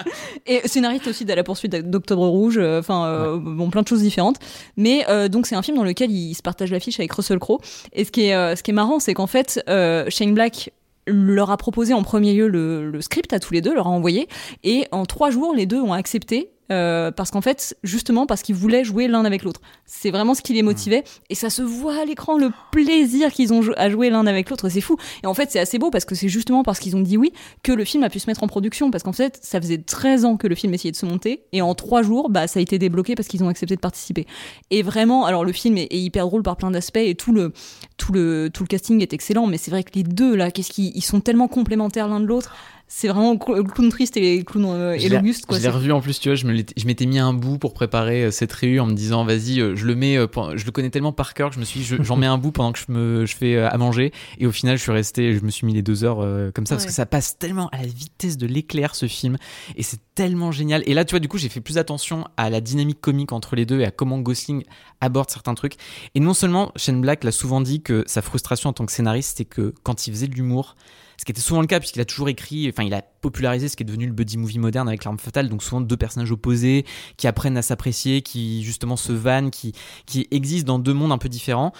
et 0.46 0.59
scénariste 0.66 1.06
aussi 1.06 1.24
de 1.24 1.32
la 1.32 1.44
poursuite 1.44 1.74
d'Octobre 1.74 2.26
Rouge, 2.26 2.58
euh, 2.58 2.80
enfin, 2.80 3.06
euh, 3.06 3.38
bon, 3.38 3.70
plein 3.70 3.82
de 3.82 3.88
choses 3.88 4.02
différentes. 4.02 4.36
Mais 4.76 5.04
euh, 5.08 5.28
donc, 5.28 5.46
c'est 5.46 5.54
un 5.54 5.62
film 5.62 5.76
dans 5.76 5.84
lequel 5.84 6.10
il 6.10 6.34
se 6.34 6.42
partage 6.42 6.70
l'affiche 6.70 6.98
avec 7.00 7.12
Russell 7.12 7.38
Crowe. 7.38 7.58
Et 7.92 8.04
ce 8.04 8.10
qui 8.10 8.22
est, 8.22 8.56
ce 8.56 8.62
qui 8.62 8.70
est 8.70 8.74
marrant, 8.74 8.98
c'est 8.98 9.14
qu'en 9.14 9.26
fait, 9.26 9.62
Shane 9.66 10.34
Black 10.34 10.72
leur 11.06 11.50
a 11.50 11.56
proposé 11.56 11.94
en 11.94 12.02
premier 12.02 12.34
lieu 12.34 12.46
le, 12.46 12.90
le, 12.90 13.00
script 13.00 13.32
à 13.32 13.40
tous 13.40 13.52
les 13.52 13.60
deux, 13.60 13.74
leur 13.74 13.86
a 13.86 13.90
envoyé, 13.90 14.28
et 14.62 14.86
en 14.92 15.06
trois 15.06 15.30
jours, 15.30 15.54
les 15.54 15.66
deux 15.66 15.80
ont 15.80 15.92
accepté 15.92 16.50
euh, 16.70 17.10
parce 17.10 17.30
qu'en 17.30 17.40
fait, 17.40 17.76
justement, 17.82 18.26
parce 18.26 18.42
qu'ils 18.42 18.54
voulaient 18.54 18.84
jouer 18.84 19.08
l'un 19.08 19.24
avec 19.24 19.42
l'autre. 19.42 19.60
C'est 19.86 20.10
vraiment 20.10 20.34
ce 20.34 20.42
qui 20.42 20.52
les 20.52 20.62
motivait, 20.62 21.04
et 21.28 21.34
ça 21.34 21.50
se 21.50 21.62
voit 21.62 22.00
à 22.00 22.04
l'écran 22.04 22.38
le 22.38 22.50
plaisir 22.70 23.32
qu'ils 23.32 23.52
ont 23.52 23.60
à 23.76 23.90
jouer 23.90 24.10
l'un 24.10 24.26
avec 24.26 24.50
l'autre. 24.50 24.68
C'est 24.68 24.80
fou. 24.80 24.96
Et 25.22 25.26
en 25.26 25.34
fait, 25.34 25.50
c'est 25.50 25.58
assez 25.58 25.78
beau 25.78 25.90
parce 25.90 26.04
que 26.04 26.14
c'est 26.14 26.28
justement 26.28 26.62
parce 26.62 26.78
qu'ils 26.78 26.96
ont 26.96 27.00
dit 27.00 27.16
oui 27.16 27.32
que 27.62 27.72
le 27.72 27.84
film 27.84 28.04
a 28.04 28.10
pu 28.10 28.18
se 28.18 28.28
mettre 28.28 28.44
en 28.44 28.46
production, 28.46 28.90
parce 28.90 29.02
qu'en 29.02 29.12
fait, 29.12 29.38
ça 29.42 29.60
faisait 29.60 29.78
13 29.78 30.24
ans 30.24 30.36
que 30.36 30.46
le 30.46 30.54
film 30.54 30.72
essayait 30.74 30.92
de 30.92 30.96
se 30.96 31.06
monter, 31.06 31.42
et 31.52 31.62
en 31.62 31.74
trois 31.74 32.02
jours, 32.02 32.30
bah, 32.30 32.46
ça 32.46 32.60
a 32.60 32.62
été 32.62 32.78
débloqué 32.78 33.14
parce 33.14 33.28
qu'ils 33.28 33.42
ont 33.42 33.48
accepté 33.48 33.74
de 33.74 33.80
participer. 33.80 34.26
Et 34.70 34.82
vraiment, 34.82 35.24
alors 35.24 35.44
le 35.44 35.52
film 35.52 35.76
est, 35.76 35.88
hyper 35.90 36.26
drôle 36.26 36.42
par 36.42 36.56
plein 36.56 36.70
d'aspects, 36.70 36.98
et 36.98 37.14
tout 37.14 37.32
le, 37.32 37.52
tout 37.96 38.12
le, 38.12 38.48
tout 38.52 38.62
le 38.62 38.68
casting 38.68 39.02
est 39.02 39.12
excellent, 39.12 39.46
mais 39.46 39.58
c'est 39.58 39.70
vrai 39.70 39.82
que 39.82 39.90
les 39.94 40.02
deux 40.02 40.34
là, 40.36 40.50
qu'est-ce 40.50 40.70
qu'ils 40.70 40.96
ils 40.96 41.02
sont 41.02 41.20
tellement 41.20 41.48
complémentaires 41.48 42.08
l'un 42.08 42.20
de 42.20 42.26
l'autre 42.26 42.54
c'est 42.92 43.06
vraiment 43.06 43.34
le 43.34 43.62
clown 43.62 43.88
triste 43.88 44.16
et 44.16 44.38
le 44.38 44.42
clown 44.42 44.64
euh, 44.66 44.92
et 44.94 45.08
l'Auguste. 45.08 45.46
Je 45.48 45.58
l'ai 45.58 45.68
revu 45.68 45.92
en 45.92 46.00
plus, 46.00 46.18
tu 46.18 46.28
vois, 46.28 46.34
je, 46.34 46.44
m'étais 46.44 47.06
mis 47.06 47.20
un 47.20 47.32
bout 47.32 47.56
pour 47.56 47.72
préparer 47.72 48.24
euh, 48.24 48.30
cette 48.32 48.50
réu 48.52 48.80
en 48.80 48.86
me 48.86 48.94
disant, 48.94 49.24
vas-y, 49.24 49.60
euh, 49.60 49.76
je 49.76 49.86
le 49.86 49.94
mets, 49.94 50.16
je 50.16 50.64
le 50.66 50.70
connais 50.72 50.90
tellement 50.90 51.12
par 51.12 51.32
cœur 51.32 51.50
que 51.50 51.54
je 51.54 51.60
me 51.60 51.64
suis 51.64 51.80
dit, 51.80 51.86
j'en 52.00 52.16
mets 52.16 52.26
un 52.26 52.36
bout 52.36 52.50
pendant 52.50 52.72
que 52.72 52.80
je, 52.80 52.92
me, 52.92 53.26
je 53.26 53.36
fais 53.36 53.56
à 53.58 53.78
manger. 53.78 54.12
Et 54.38 54.46
au 54.46 54.50
final, 54.50 54.76
je 54.76 54.82
suis 54.82 54.90
resté, 54.90 55.36
je 55.36 55.44
me 55.44 55.50
suis 55.50 55.66
mis 55.66 55.72
les 55.72 55.82
deux 55.82 56.02
heures 56.02 56.52
comme 56.52 56.66
ça 56.66 56.74
parce 56.74 56.84
que 56.84 56.92
ça 56.92 57.06
passe 57.06 57.38
tellement 57.38 57.68
à 57.68 57.78
la 57.78 57.86
vitesse 57.86 58.36
de 58.36 58.48
l'éclair 58.48 58.96
ce 58.96 59.06
film 59.06 59.36
et 59.76 59.84
c'est 59.84 60.00
tellement 60.16 60.50
génial. 60.50 60.82
Et 60.86 60.94
là, 60.94 61.04
tu 61.04 61.12
vois, 61.12 61.20
du 61.20 61.28
coup, 61.28 61.38
j'ai 61.38 61.48
fait 61.48 61.60
plus 61.60 61.78
attention 61.78 62.24
à 62.36 62.50
la 62.50 62.60
dynamique 62.60 63.00
comique 63.00 63.30
entre 63.30 63.54
les 63.54 63.66
deux 63.66 63.78
et 63.78 63.84
à 63.84 63.92
comment 63.92 64.18
Gosling 64.18 64.64
aborde 65.00 65.30
certains 65.30 65.54
trucs. 65.54 65.76
Et 66.16 66.20
non 66.20 66.34
seulement 66.34 66.72
Shane 66.74 67.00
Black 67.00 67.22
l'a 67.22 67.32
souvent 67.32 67.60
dit 67.60 67.82
que 67.82 68.02
sa 68.08 68.20
frustration 68.20 68.70
en 68.70 68.72
tant 68.72 68.84
que 68.84 68.92
scénariste, 68.92 69.38
c'est 69.38 69.44
que 69.44 69.74
quand 69.84 70.08
il 70.08 70.10
faisait 70.12 70.26
de 70.26 70.34
l'humour, 70.34 70.74
ce 71.20 71.26
qui 71.26 71.32
était 71.32 71.42
souvent 71.42 71.60
le 71.60 71.66
cas 71.66 71.80
puisqu'il 71.80 72.00
a 72.00 72.06
toujours 72.06 72.30
écrit, 72.30 72.66
enfin 72.70 72.82
il 72.82 72.94
a 72.94 73.02
popularisé 73.02 73.68
ce 73.68 73.76
qui 73.76 73.82
est 73.82 73.86
devenu 73.86 74.06
le 74.06 74.12
buddy 74.12 74.38
movie 74.38 74.58
moderne 74.58 74.88
avec 74.88 75.04
l'arme 75.04 75.18
fatale, 75.18 75.50
donc 75.50 75.62
souvent 75.62 75.82
deux 75.82 75.98
personnages 75.98 76.32
opposés 76.32 76.86
qui 77.18 77.26
apprennent 77.26 77.58
à 77.58 77.62
s'apprécier, 77.62 78.22
qui 78.22 78.64
justement 78.64 78.96
se 78.96 79.12
vannent, 79.12 79.50
qui, 79.50 79.74
qui 80.06 80.28
existent 80.30 80.72
dans 80.72 80.78
deux 80.78 80.94
mondes 80.94 81.12
un 81.12 81.18
peu 81.18 81.28
différents. 81.28 81.74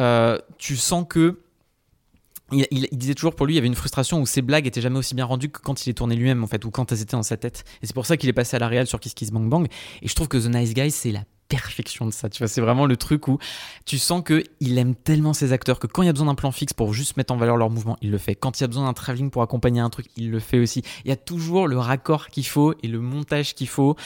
Euh, 0.00 0.38
tu 0.56 0.76
sens 0.76 1.04
que 1.06 1.40
il, 2.52 2.88
disait 2.92 3.14
toujours 3.14 3.34
pour 3.34 3.44
lui, 3.44 3.52
il 3.52 3.56
y 3.56 3.58
avait 3.58 3.66
une 3.66 3.74
frustration 3.74 4.18
où 4.18 4.24
ses 4.24 4.40
blagues 4.40 4.66
étaient 4.66 4.80
jamais 4.80 4.98
aussi 4.98 5.14
bien 5.14 5.26
rendues 5.26 5.50
que 5.50 5.60
quand 5.60 5.84
il 5.84 5.90
les 5.90 5.94
tournait 5.94 6.16
lui-même, 6.16 6.42
en 6.42 6.46
fait, 6.46 6.64
ou 6.64 6.70
quand 6.70 6.90
elles 6.90 7.02
étaient 7.02 7.18
dans 7.18 7.22
sa 7.22 7.36
tête. 7.36 7.64
Et 7.82 7.86
c'est 7.86 7.94
pour 7.94 8.06
ça 8.06 8.16
qu'il 8.16 8.30
est 8.30 8.32
passé 8.32 8.56
à 8.56 8.60
la 8.60 8.68
réal 8.68 8.86
sur 8.86 8.98
Kiss 8.98 9.12
Kiss 9.12 9.30
Bang 9.30 9.46
Bang. 9.46 9.66
Et 10.00 10.08
je 10.08 10.14
trouve 10.14 10.28
que 10.28 10.38
The 10.38 10.46
Nice 10.46 10.72
Guy, 10.72 10.90
c'est 10.90 11.12
la 11.12 11.24
perfection 11.48 12.06
de 12.06 12.10
ça. 12.10 12.28
Tu 12.28 12.38
vois, 12.38 12.48
c'est 12.48 12.60
vraiment 12.60 12.86
le 12.86 12.96
truc 12.96 13.28
où 13.28 13.38
tu 13.84 13.98
sens 13.98 14.22
que 14.22 14.42
il 14.60 14.78
aime 14.78 14.94
tellement 14.94 15.32
ses 15.32 15.52
acteurs 15.52 15.78
que 15.78 15.86
quand 15.86 16.02
il 16.02 16.06
y 16.06 16.08
a 16.08 16.12
besoin 16.12 16.26
d'un 16.26 16.34
plan 16.34 16.52
fixe 16.52 16.72
pour 16.72 16.92
juste 16.92 17.16
mettre 17.16 17.32
en 17.32 17.36
valeur 17.36 17.56
leur 17.56 17.70
mouvement, 17.70 17.96
il 18.02 18.10
le 18.10 18.18
fait. 18.18 18.34
Quand 18.34 18.58
il 18.60 18.62
y 18.62 18.64
a 18.64 18.68
besoin 18.68 18.84
d'un 18.84 18.94
travelling 18.94 19.30
pour 19.30 19.42
accompagner 19.42 19.80
un 19.80 19.90
truc, 19.90 20.06
il 20.16 20.30
le 20.30 20.40
fait 20.40 20.58
aussi. 20.58 20.82
Il 21.04 21.08
y 21.08 21.12
a 21.12 21.16
toujours 21.16 21.68
le 21.68 21.78
raccord 21.78 22.28
qu'il 22.28 22.46
faut 22.46 22.74
et 22.82 22.88
le 22.88 23.00
montage 23.00 23.54
qu'il 23.54 23.68
faut. 23.68 23.96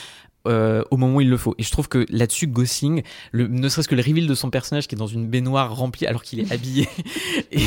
Euh, 0.48 0.82
au 0.90 0.96
moment 0.96 1.16
où 1.16 1.20
il 1.20 1.28
le 1.28 1.36
faut. 1.36 1.54
Et 1.58 1.62
je 1.62 1.70
trouve 1.70 1.86
que 1.86 2.06
là-dessus, 2.08 2.46
Gosling, 2.46 3.02
le, 3.30 3.46
ne 3.46 3.68
serait-ce 3.68 3.88
que 3.88 3.94
le 3.94 4.00
reveal 4.00 4.26
de 4.26 4.34
son 4.34 4.48
personnage 4.48 4.88
qui 4.88 4.94
est 4.94 4.98
dans 4.98 5.06
une 5.06 5.28
baignoire 5.28 5.76
remplie 5.76 6.06
alors 6.06 6.22
qu'il 6.22 6.40
est 6.40 6.50
habillé, 6.52 6.88
et, 7.52 7.60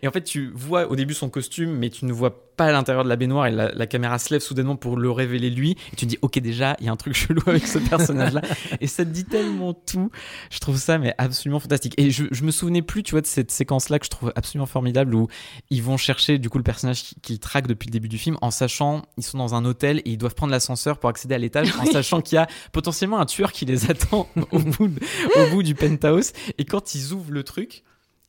et, 0.00 0.06
en 0.06 0.12
fait 0.12 0.22
tu 0.22 0.52
vois 0.54 0.88
au 0.88 0.94
début 0.94 1.12
son 1.12 1.28
costume, 1.28 1.72
mais 1.76 1.90
tu 1.90 2.04
ne 2.04 2.12
vois 2.12 2.54
pas 2.54 2.66
à 2.66 2.72
l'intérieur 2.72 3.02
de 3.02 3.08
la 3.08 3.16
baignoire 3.16 3.46
et 3.48 3.50
la, 3.50 3.86
caméra 3.88 4.20
se 4.20 4.32
lève 4.32 4.40
soudainement 4.40 4.76
pour 4.76 4.96
le 4.96 5.10
révéler 5.10 5.50
lui, 5.50 5.72
et 5.72 5.96
tu 5.96 6.06
te 6.06 6.10
dis 6.10 6.18
ok 6.22 6.38
déjà 6.38 6.76
il 6.78 6.86
y 6.86 6.88
a 6.88 6.92
un 6.92 6.96
truc 6.96 7.14
chelou 7.16 7.42
avec 7.48 7.66
ce 7.66 7.80
personnage-là, 7.80 8.42
et 8.80 8.86
ça 8.86 9.04
te 9.04 9.10
dit 9.10 9.24
tellement 9.24 9.74
tout. 9.74 10.12
Je 10.50 10.60
trouve 10.60 10.76
ça 10.76 10.98
mais 10.98 11.16
absolument 11.18 11.58
fantastique. 11.58 11.94
Et 11.98 12.12
je, 12.12 12.26
je 12.30 12.44
me 12.44 12.52
souvenais 12.52 12.82
plus, 12.82 13.02
tu 13.02 13.10
vois, 13.10 13.22
de 13.22 13.26
cette 13.26 13.50
séquence-là 13.50 13.98
que 13.98 14.06
je 14.06 14.10
trouve 14.10 14.32
absolument 14.36 14.66
formidable 14.66 15.16
où 15.16 15.26
ils 15.70 15.82
vont 15.82 15.96
chercher 15.96 16.38
du 16.38 16.48
coup 16.48 16.58
le 16.58 16.64
personnage 16.64 17.02
qu'ils 17.22 17.40
traquent 17.40 17.66
depuis 17.66 17.88
le 17.88 17.92
début 17.92 18.08
du 18.08 18.18
film 18.18 18.38
en 18.40 18.52
sachant 18.52 19.02
ils 19.16 19.24
sont 19.24 19.38
dans 19.38 19.56
un 19.56 19.64
hôtel 19.64 19.98
et 20.04 20.10
ils 20.10 20.18
doivent 20.18 20.36
prendre 20.36 20.52
l'ascenseur 20.52 20.98
pour 20.98 21.10
accéder 21.10 21.34
à 21.34 21.38
l'étage 21.38 21.74
en 21.80 21.86
sachant 21.86 22.03
sachant 22.04 22.20
qu'il 22.20 22.36
y 22.36 22.38
a 22.38 22.46
potentiellement 22.72 23.18
un 23.18 23.26
tueur 23.26 23.52
qui 23.52 23.64
les 23.64 23.90
attend 23.90 24.28
au 24.52 24.58
bout, 24.58 25.62
du 25.62 25.74
penthouse. 25.74 26.32
Et 26.58 26.64
quand 26.64 26.94
ils 26.94 27.12
ouvrent 27.12 27.32
le 27.32 27.42
truc, 27.42 27.82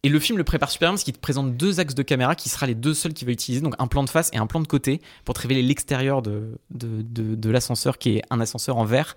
et 0.05 0.09
le 0.09 0.19
film 0.19 0.37
le 0.37 0.43
prépare 0.43 0.69
super 0.69 0.89
bien 0.89 0.93
parce 0.93 1.03
qu'il 1.03 1.15
te 1.15 1.19
présente 1.19 1.57
deux 1.57 1.79
axes 1.79 1.95
de 1.95 2.03
caméra 2.03 2.35
qui 2.35 2.47
sera 2.47 2.67
les 2.67 2.75
deux 2.75 2.93
seuls 2.93 3.15
qu'il 3.15 3.25
va 3.25 3.31
utiliser, 3.31 3.63
donc 3.63 3.73
un 3.79 3.87
plan 3.87 4.03
de 4.03 4.09
face 4.11 4.29
et 4.33 4.37
un 4.37 4.45
plan 4.45 4.59
de 4.59 4.67
côté 4.67 5.01
pour 5.23 5.33
te 5.33 5.41
révéler 5.41 5.63
l'extérieur 5.63 6.21
de, 6.21 6.59
de, 6.69 7.01
de 7.33 7.49
l'ascenseur 7.49 7.97
qui 7.97 8.17
est 8.17 8.21
un 8.29 8.39
ascenseur 8.39 8.77
en 8.77 8.85
verre 8.85 9.15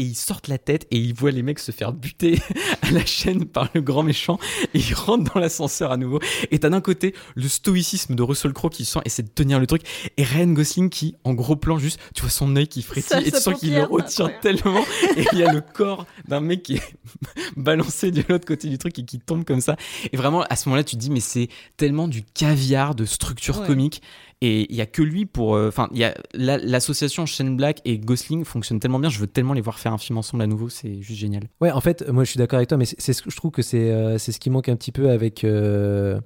et 0.00 0.02
ils 0.02 0.16
sortent 0.16 0.48
la 0.48 0.56
tête 0.56 0.86
et 0.90 0.96
ils 0.96 1.12
voient 1.12 1.30
les 1.30 1.42
mecs 1.42 1.58
se 1.58 1.72
faire 1.72 1.92
buter 1.92 2.38
à 2.82 2.90
la 2.90 3.04
chaîne 3.04 3.44
par 3.44 3.68
le 3.74 3.82
grand 3.82 4.02
méchant 4.02 4.38
et 4.72 4.78
ils 4.78 4.94
rentrent 4.94 5.34
dans 5.34 5.40
l'ascenseur 5.40 5.92
à 5.92 5.98
nouveau. 5.98 6.20
Et 6.50 6.58
t'as 6.58 6.70
d'un 6.70 6.80
côté 6.80 7.14
le 7.34 7.48
stoïcisme 7.48 8.14
de 8.14 8.22
Russell 8.22 8.54
Crowe 8.54 8.70
qui 8.70 8.86
sent 8.86 9.00
essaie 9.04 9.22
de 9.22 9.28
tenir 9.28 9.60
le 9.60 9.66
truc 9.66 9.82
et 10.16 10.22
Ryan 10.22 10.52
Gosling 10.52 10.88
qui, 10.88 11.16
en 11.24 11.34
gros 11.34 11.56
plan, 11.56 11.78
juste, 11.78 12.00
tu 12.14 12.22
vois 12.22 12.30
son 12.30 12.56
œil 12.56 12.66
qui 12.66 12.80
frétille 12.82 13.28
et 13.28 13.30
tu 13.30 13.38
sens 13.38 13.60
qu'il 13.60 13.74
le 13.74 13.84
retient 13.84 14.30
tellement 14.40 14.80
et 15.16 15.26
il 15.32 15.38
y 15.38 15.44
a 15.44 15.52
le 15.52 15.60
corps 15.60 16.06
d'un 16.26 16.40
mec 16.40 16.62
qui 16.62 16.76
est 16.76 16.96
balancé 17.56 18.10
de 18.10 18.24
l'autre 18.26 18.46
côté 18.46 18.68
du 18.68 18.78
truc 18.78 18.98
et 18.98 19.04
qui 19.04 19.18
tombe 19.18 19.44
comme 19.44 19.60
ça. 19.60 19.76
Et 20.12 20.16
vraiment, 20.20 20.42
à 20.48 20.56
ce 20.56 20.68
moment-là, 20.68 20.84
tu 20.84 20.96
te 20.96 21.00
dis, 21.00 21.10
mais 21.10 21.20
c'est 21.20 21.48
tellement 21.76 22.08
du 22.08 22.22
caviar 22.22 22.94
de 22.94 23.04
structure 23.04 23.64
comique 23.64 24.02
et 24.42 24.66
il 24.70 24.76
y 24.76 24.80
a 24.80 24.86
que 24.86 25.02
lui 25.02 25.26
pour. 25.26 25.54
Euh, 25.54 25.68
enfin, 25.68 25.88
il 25.92 25.98
y 25.98 26.04
a 26.04 26.14
l'association 26.34 27.26
Shane 27.26 27.56
Black 27.56 27.80
et 27.84 27.98
Gosling 27.98 28.44
fonctionne 28.44 28.80
tellement 28.80 28.98
bien. 28.98 29.10
Je 29.10 29.18
veux 29.18 29.26
tellement 29.26 29.52
les 29.52 29.60
voir 29.60 29.78
faire 29.78 29.92
un 29.92 29.98
film 29.98 30.18
ensemble 30.18 30.42
à 30.42 30.46
nouveau. 30.46 30.68
C'est 30.70 31.02
juste 31.02 31.20
génial. 31.20 31.44
Ouais, 31.60 31.70
en 31.70 31.80
fait, 31.80 32.08
moi 32.08 32.24
je 32.24 32.30
suis 32.30 32.38
d'accord 32.38 32.56
avec 32.56 32.68
toi, 32.68 32.78
mais 32.78 32.86
c'est 32.86 33.12
ce 33.12 33.22
que 33.22 33.30
je 33.30 33.36
trouve 33.36 33.50
que 33.50 33.62
c'est 33.62 33.90
euh, 33.90 34.16
c'est 34.16 34.32
ce 34.32 34.40
qui 34.40 34.48
manque 34.50 34.68
un 34.68 34.76
petit 34.76 34.92
peu 34.92 35.10
avec. 35.10 35.44
Euh, 35.44 36.20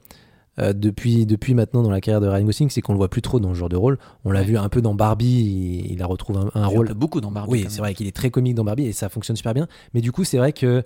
depuis, 0.57 1.27
depuis 1.27 1.53
maintenant 1.53 1.83
dans 1.83 1.91
la 1.91 2.01
carrière 2.01 2.21
de 2.21 2.29
Ryan 2.29 2.45
Gosling, 2.45 2.71
c'est 2.71 2.81
qu'on 2.81 2.93
le 2.93 2.99
voit 2.99 3.11
plus 3.11 3.23
trop 3.23 3.41
dans 3.41 3.49
ce 3.49 3.59
genre 3.59 3.69
de 3.69 3.75
rôle. 3.75 3.99
On 4.25 4.31
l'a 4.31 4.45
vu 4.45 4.57
un 4.57 4.69
peu 4.69 4.81
dans 4.81 4.95
Barbie, 4.95 5.85
il, 5.91 6.01
a 6.01 6.07
retrouvé 6.07 6.39
un, 6.39 6.51
un 6.55 6.67
rôle. 6.69 6.95
beaucoup 6.95 7.21
dans 7.21 7.33
Barbie. 7.33 7.51
Oui, 7.51 7.67
c'est 7.69 7.81
vrai 7.81 7.93
qu'il 7.93 8.07
est 8.07 8.15
très 8.15 8.31
comique 8.31 8.55
dans 8.55 8.63
Barbie 8.63 8.85
et 8.85 8.93
ça 8.93 9.09
fonctionne 9.09 9.35
super 9.35 9.53
bien. 9.53 9.67
Mais 9.95 10.01
du 10.01 10.13
coup, 10.13 10.23
c'est 10.23 10.39
vrai 10.39 10.53
que 10.53 10.85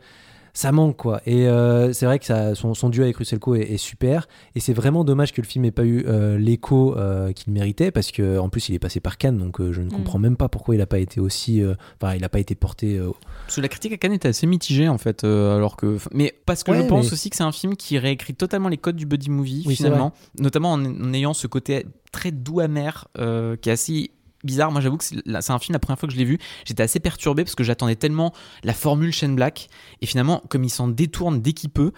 ça 0.53 0.73
manque 0.73 0.97
quoi. 0.97 1.21
Et 1.27 1.47
euh, 1.47 1.93
c'est 1.93 2.07
vrai 2.07 2.19
que 2.19 2.25
ça, 2.25 2.55
son, 2.55 2.75
son, 2.75 2.89
duo 2.89 3.05
avec 3.05 3.17
Russell 3.17 3.39
Crowe 3.39 3.57
est, 3.57 3.77
super. 3.77 4.29
Et 4.55 4.61
c'est 4.61 4.73
vraiment 4.73 5.05
dommage 5.05 5.33
que 5.33 5.41
le 5.41 5.47
film 5.47 5.65
n'ait 5.65 5.71
pas 5.71 5.85
eu 5.85 6.05
euh, 6.07 6.39
l'écho 6.39 6.97
euh, 6.97 7.33
qu'il 7.33 7.53
méritait 7.53 7.91
parce 7.91 8.11
que 8.11 8.39
en 8.39 8.49
plus 8.49 8.69
il 8.69 8.75
est 8.75 8.79
passé 8.79 9.01
par 9.01 9.19
Cannes, 9.19 9.39
donc 9.39 9.61
je 9.61 9.81
ne 9.81 9.87
mm. 9.87 9.93
comprends 9.93 10.19
même 10.19 10.37
pas 10.37 10.49
pourquoi 10.49 10.75
il 10.75 10.79
n'a 10.79 10.87
pas 10.87 10.99
été 10.99 11.21
aussi, 11.21 11.63
enfin 12.01 12.15
il 12.15 12.21
n'a 12.21 12.29
pas 12.29 12.41
été 12.41 12.55
porté. 12.55 13.01
Parce 13.45 13.57
que 13.57 13.61
la 13.61 13.69
critique 13.69 13.93
à 13.93 13.97
Cannes 13.97 14.13
était 14.13 14.29
assez 14.29 14.47
mitigée 14.47 14.89
en 14.89 14.99
fait, 14.99 15.25
alors 15.25 15.77
que, 15.77 15.99
mais 16.13 16.35
parce 16.47 16.65
que 16.65 16.75
je 16.75 16.83
pense 16.83 17.13
aussi 17.13 17.31
que 17.31 17.37
c'est 17.37 17.45
un 17.45 17.53
film 17.53 17.77
qui 17.77 17.99
réécrit 17.99 18.35
totalement 18.35 18.69
les 18.69 18.79
codes 18.79 18.97
du 18.97 19.07
buddy 19.07 19.31
movie 19.31 19.65
finalement, 19.75 20.13
notamment 20.39 20.73
en, 20.73 20.85
en, 20.85 21.13
ayant 21.13 21.35
ce 21.35 21.47
côté 21.47 21.87
très 22.13 22.31
doux 22.31 22.61
amer 22.61 23.09
qui 23.15 23.69
est 23.69 23.73
assez 23.73 24.11
bizarre. 24.49 24.73
Moi, 24.73 24.81
j'avoue 24.81 24.97
que 24.97 25.05
c'est 25.05 25.51
un 25.51 25.59
film, 25.59 25.75
la 25.75 25.79
première 25.79 25.99
fois 25.99 26.09
que 26.09 26.13
je 26.13 26.19
l'ai 26.19 26.25
vu, 26.25 26.39
j'étais 26.65 26.83
assez 26.83 26.99
perturbé 26.99 27.45
parce 27.45 27.55
que 27.55 27.63
j'attendais 27.63 27.95
tellement 27.95 28.33
la 28.65 28.75
formule 28.75 29.13
Shane 29.13 29.37
Black. 29.37 29.69
Et 30.01 30.07
finalement, 30.07 30.43
comme 30.49 30.65
il 30.65 30.71
s'en 30.71 30.89
détourne 30.89 31.41
dès 31.41 31.53
qu'il 31.53 31.71
peut, 31.71 31.93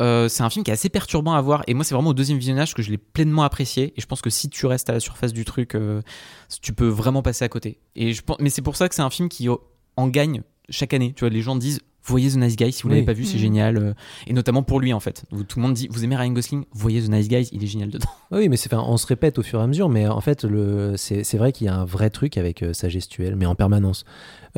euh, 0.00 0.28
c'est 0.28 0.42
un 0.42 0.50
film 0.50 0.64
qui 0.64 0.70
est 0.70 0.74
assez 0.74 0.88
perturbant 0.88 1.34
à 1.34 1.40
voir. 1.42 1.64
Et 1.66 1.74
moi, 1.74 1.84
c'est 1.84 1.94
vraiment 1.94 2.10
au 2.10 2.14
deuxième 2.14 2.38
visionnage 2.38 2.72
que 2.72 2.82
je 2.82 2.90
l'ai 2.90 2.98
pleinement 2.98 3.42
apprécié. 3.42 3.92
Et 3.96 4.00
je 4.00 4.06
pense 4.06 4.22
que 4.22 4.30
si 4.30 4.48
tu 4.48 4.66
restes 4.66 4.88
à 4.88 4.92
la 4.92 5.00
surface 5.00 5.32
du 5.32 5.44
truc, 5.44 5.74
euh, 5.74 6.00
tu 6.62 6.72
peux 6.72 6.88
vraiment 6.88 7.22
passer 7.22 7.44
à 7.44 7.48
côté. 7.48 7.78
Et 7.96 8.12
je, 8.14 8.22
mais 8.40 8.50
c'est 8.50 8.62
pour 8.62 8.76
ça 8.76 8.88
que 8.88 8.94
c'est 8.94 9.02
un 9.02 9.10
film 9.10 9.28
qui 9.28 9.48
en 9.48 10.08
gagne 10.08 10.42
chaque 10.70 10.94
année. 10.94 11.12
Tu 11.14 11.20
vois, 11.20 11.30
les 11.30 11.42
gens 11.42 11.56
disent 11.56 11.80
voyez 12.12 12.30
The 12.30 12.36
Nice 12.36 12.56
Guy 12.56 12.72
si 12.72 12.82
vous 12.82 12.88
l'avez 12.88 13.02
pas 13.02 13.12
vu, 13.12 13.24
c'est 13.24 13.36
mm. 13.36 13.40
génial. 13.40 13.76
Euh, 13.76 13.94
et 14.26 14.32
notamment 14.32 14.62
pour 14.62 14.80
lui 14.80 14.92
en 14.92 15.00
fait. 15.00 15.24
tout 15.48 15.58
le 15.58 15.62
monde 15.62 15.74
dit 15.74 15.88
vous 15.90 16.04
aimez 16.04 16.16
Ryan 16.16 16.32
Gosling, 16.32 16.64
voyez 16.72 17.02
The 17.02 17.08
Nice 17.08 17.28
Guy, 17.28 17.48
il 17.52 17.62
est 17.62 17.66
génial 17.66 17.90
dedans. 17.90 18.08
Oui, 18.30 18.48
mais 18.48 18.56
c'est, 18.56 18.72
on 18.74 18.96
se 18.98 19.06
répète 19.06 19.38
au 19.38 19.42
fur 19.42 19.58
et 19.58 19.62
à 19.62 19.66
mesure, 19.66 19.88
mais 19.88 20.06
en 20.06 20.20
fait 20.20 20.44
le, 20.44 20.94
c'est, 20.96 21.36
vrai 21.36 21.52
qu'il 21.52 21.66
y 21.66 21.70
a 21.70 21.74
un 21.74 21.84
vrai 21.84 22.10
truc 22.10 22.36
avec 22.36 22.62
euh, 22.62 22.72
sa 22.72 22.88
gestuelle, 22.88 23.36
mais 23.36 23.46
en 23.46 23.54
permanence. 23.54 24.04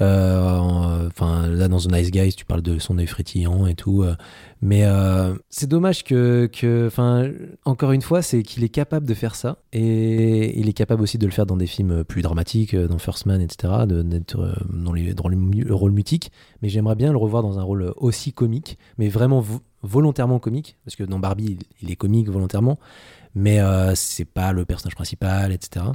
Euh, 0.01 1.09
enfin 1.09 1.47
là 1.49 1.69
dans 1.69 1.79
The 1.79 1.93
Nice 1.93 2.11
Guys, 2.11 2.33
tu 2.33 2.45
parles 2.45 2.63
de 2.63 2.79
son 2.79 2.99
œil 2.99 3.07
frétillant 3.07 3.67
et 3.67 3.75
tout, 3.75 4.05
Mais 4.63 4.85
euh, 4.85 5.35
c'est 5.49 5.69
dommage 5.69 6.05
que, 6.05 6.51
enfin, 6.87 7.31
encore 7.65 7.93
une 7.93 8.03
fois, 8.03 8.21
c'est 8.21 8.43
qu'il 8.43 8.63
est 8.63 8.69
capable 8.69 9.07
de 9.07 9.15
faire 9.15 9.35
ça 9.35 9.59
et 9.73 10.59
il 10.59 10.69
est 10.69 10.75
capable 10.75 11.03
aussi 11.03 11.17
de 11.17 11.25
le 11.25 11.33
faire 11.33 11.47
dans 11.47 11.57
des 11.57 11.67
films 11.67 12.05
plus 12.05 12.21
dramatiques, 12.21 12.77
dans 12.77 12.99
First 12.99 13.25
Man, 13.25 13.41
etc., 13.41 13.73
d'être 13.87 14.39
euh, 14.39 14.53
dans, 14.71 14.93
dans 14.93 15.29
le 15.29 15.75
rôle 15.75 15.93
mutique. 15.93 16.31
Mais 16.61 16.69
j'aimerais 16.69 16.95
bien 16.95 17.11
le 17.11 17.19
revoir 17.19 17.43
dans 17.43 17.59
un 17.59 17.63
rôle 17.63 17.95
aussi 17.97 18.33
comique, 18.33 18.79
mais 18.99 19.09
vraiment 19.09 19.43
volontairement 19.83 20.39
comique, 20.39 20.77
parce 20.85 20.95
que 20.95 21.05
dans 21.05 21.19
Barbie, 21.19 21.59
il, 21.81 21.91
est 21.91 21.97
comique 21.97 22.29
volontairement, 22.29 22.79
mais 23.35 23.61
euh, 23.61 23.95
c'est 23.95 24.27
pas 24.27 24.53
le 24.53 24.67
personnage 24.67 24.95
principal, 24.95 25.53
etc. 25.53 25.87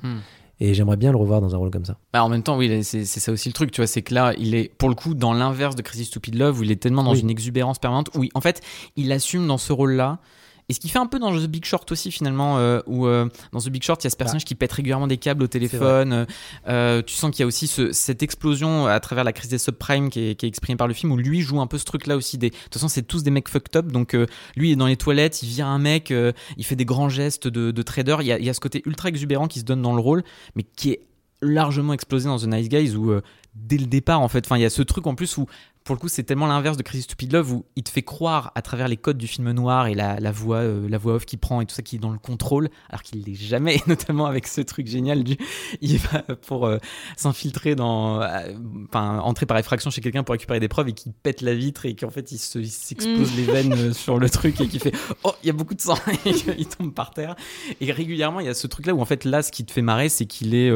Et 0.60 0.74
j'aimerais 0.74 0.98
bien 0.98 1.12
le 1.12 1.18
revoir 1.18 1.42
dans 1.42 1.54
un 1.54 1.58
rôle 1.58 1.72
comme 1.72 1.86
ça. 1.86 1.98
Bah 2.14 2.24
en 2.24 2.30
même 2.30 2.44
temps, 2.44 2.58
oui, 2.58 2.84
c'est 2.84 3.06
ça 3.06 3.32
aussi 3.32 3.50
le 3.50 3.54
truc, 3.54 3.72
tu 3.72 3.82
vois, 3.82 3.88
c'est 3.88 4.02
que 4.02 4.14
là, 4.14 4.34
il 4.38 4.56
est 4.56 4.74
pour 4.78 4.90
le 4.90 4.96
coup 4.96 5.14
dans 5.14 5.34
l'inverse 5.34 5.76
de 5.76 5.82
Crazy 5.82 6.06
Stupid 6.06 6.36
Love, 6.36 6.60
où 6.60 6.64
il 6.64 6.72
est 6.72 6.82
tellement 6.82 7.04
dans 7.04 7.16
une 7.16 7.30
exubérance 7.30 7.80
permanente, 7.80 8.10
où 8.16 8.24
en 8.34 8.42
fait, 8.42 8.62
il 8.96 9.12
assume 9.12 9.48
dans 9.48 9.58
ce 9.58 9.74
rôle-là 9.74 10.20
et 10.68 10.74
ce 10.74 10.80
qui 10.80 10.90
fait 10.90 11.00
un 11.00 11.06
peu 11.06 11.20
dans 11.20 11.32
The 11.32 11.48
Big 11.48 11.64
Short 11.64 11.92
aussi 11.92 12.12
finalement, 12.12 12.58
euh, 12.58 12.80
où 12.88 13.06
euh, 13.06 13.30
dans 13.52 13.60
The 13.60 13.70
Big 13.70 13.84
Short, 13.84 14.04
il 14.04 14.06
y 14.06 14.08
a 14.08 14.10
ce 14.10 14.16
personnage 14.16 14.44
bah. 14.44 14.48
qui 14.48 14.56
pète 14.56 14.72
régulièrement 14.72 15.08
des 15.08 15.18
câbles 15.18 15.44
au 15.44 15.48
téléphone. 15.48 16.26
Euh, 16.68 17.02
tu 17.04 17.14
sens 17.14 17.32
qu'il 17.32 17.42
y 17.42 17.44
a 17.44 17.46
aussi 17.46 17.68
ce, 17.68 17.92
cette 17.92 18.24
explosion 18.24 18.88
à 18.88 19.00
travers 19.00 19.24
la 19.24 19.34
crise 19.34 19.50
des 19.50 19.58
subprimes 19.58 20.10
qui 20.10 20.30
est, 20.30 20.36
qui 20.36 20.46
est 20.46 20.50
exprimée 20.50 20.78
par 20.78 20.88
le 20.88 20.94
film, 20.94 21.12
où 21.12 21.18
lui 21.18 21.42
joue 21.42 21.62
un 21.62 21.68
peu 21.68 21.78
ce 21.78 21.86
truc-là 21.86 22.16
aussi. 22.16 22.38
Des... 22.38 22.50
De 22.50 22.56
toute 22.56 22.74
façon, 22.74 22.88
c'est 22.88 23.04
tous 23.04 23.24
des 23.24 23.32
mecs 23.32 23.50
fucked 23.50 23.76
up. 23.76 23.92
Donc 23.92 24.14
lui 24.56 24.70
il 24.70 24.72
est 24.74 24.76
dans 24.76 24.88
les 24.88 24.98
toilettes, 24.98 25.44
il 25.44 25.50
vire 25.50 25.68
un 25.68 25.80
mec, 25.80 26.12
il 26.58 26.66
fait 26.66 26.76
des 26.76 26.86
grands 26.86 27.10
gestes 27.10 27.48
de, 27.48 27.72
de 27.72 27.82
trader. 27.82 28.18
Il 28.22 28.28
y, 28.28 28.32
a, 28.32 28.40
il 28.40 28.46
y, 28.46 28.50
a, 28.50 28.54
ce 28.54 28.60
côté 28.60 28.82
ultra 28.86 29.10
exubérant 29.10 29.48
qui 29.48 29.60
se 29.60 29.66
donne 29.66 29.82
dans 29.82 29.94
le 29.94 30.02
rôle, 30.02 30.24
mais 30.56 30.64
qui 30.64 30.92
est 30.92 31.02
largement 31.42 31.94
explosé 31.94 32.28
dans 32.28 32.40
The 32.40 32.48
Nice 32.48 32.70
Guys 32.70 32.96
où 32.96 33.14
dès 33.54 33.78
le 33.78 33.86
départ 33.86 34.22
en 34.22 34.28
fait 34.30 34.46
enfin 34.46 34.58
il 34.58 34.62
y 34.62 34.66
a 34.66 34.70
ce 34.70 34.82
truc 34.82 35.06
en 35.06 35.16
plus 35.16 35.38
où 35.38 35.48
pour 35.86 35.94
le 35.94 36.00
coup, 36.00 36.08
c'est 36.08 36.24
tellement 36.24 36.48
l'inverse 36.48 36.78
de 36.78 36.84
Crazy 36.84 37.04
Stupid 37.04 37.32
Love 37.32 37.54
où 37.54 37.66
il 37.76 37.84
te 37.84 37.92
fait 37.92 38.02
croire 38.02 38.52
à 38.56 38.64
travers 38.64 38.88
les 38.88 38.98
codes 38.98 39.20
du 39.20 39.28
film 39.28 39.52
noir 39.52 39.86
et 39.86 39.94
la, 39.94 40.32
voix, 40.32 40.58
euh, 40.58 40.90
la 40.90 40.98
voix 40.98 41.14
off 41.14 41.26
qui 41.28 41.38
prend 41.38 41.62
et 41.62 41.68
tout 41.68 41.76
ça 41.76 41.84
qui 41.84 41.98
est 41.98 42.00
dans 42.00 42.12
le 42.12 42.18
contrôle, 42.18 42.70
alors 42.90 43.04
qu'il 43.04 43.22
l'est 43.22 43.36
jamais, 43.36 43.80
notamment 43.88 44.26
avec 44.26 44.48
ce 44.48 44.62
truc 44.62 44.88
génial 44.88 45.24
du 45.24 45.38
il 45.82 46.00
va 46.00 46.24
pour 46.48 46.66
euh, 46.66 46.80
s'infiltrer 47.18 47.76
dans, 47.76 48.20
euh, 48.20 48.54
enfin 48.88 49.20
entrer 49.20 49.46
par 49.46 49.60
effraction 49.60 49.92
chez 49.92 50.02
quelqu'un 50.02 50.24
pour 50.24 50.34
récupérer 50.34 50.60
des 50.60 50.68
preuves 50.68 50.88
et 50.88 50.94
qui 50.94 51.12
pète 51.12 51.42
la 51.42 51.54
vitre 51.54 51.86
et 51.86 51.96
qu'en 51.96 52.10
fait 52.10 52.32
il 52.32 52.40
s'explose 52.40 53.34
mm. 53.34 53.38
les 53.38 53.44
veines 53.44 53.94
sur 53.94 54.18
le 54.18 54.28
truc 54.28 54.60
et 54.62 54.68
qui 54.68 54.80
fait 54.80 54.94
oh 55.24 55.34
il 55.44 55.48
y 55.48 55.50
a 55.52 55.54
beaucoup 55.54 55.76
de 55.76 55.82
sang 55.82 55.98
et 56.26 56.34
il 56.58 56.68
tombe 56.68 56.96
par 56.96 57.12
terre 57.12 57.36
et 57.80 57.92
régulièrement 57.92 58.40
il 58.40 58.48
y 58.48 58.50
a 58.50 58.56
ce 58.56 58.66
truc 58.66 58.88
là 58.88 58.96
où 58.96 59.02
en 59.02 59.06
fait 59.06 59.24
là 59.24 59.44
ce 59.44 59.52
qui 59.52 59.64
te 59.64 59.72
fait 59.72 59.84
marrer 59.84 60.10
c'est 60.10 60.26
qu'il 60.26 60.56
est, 60.56 60.72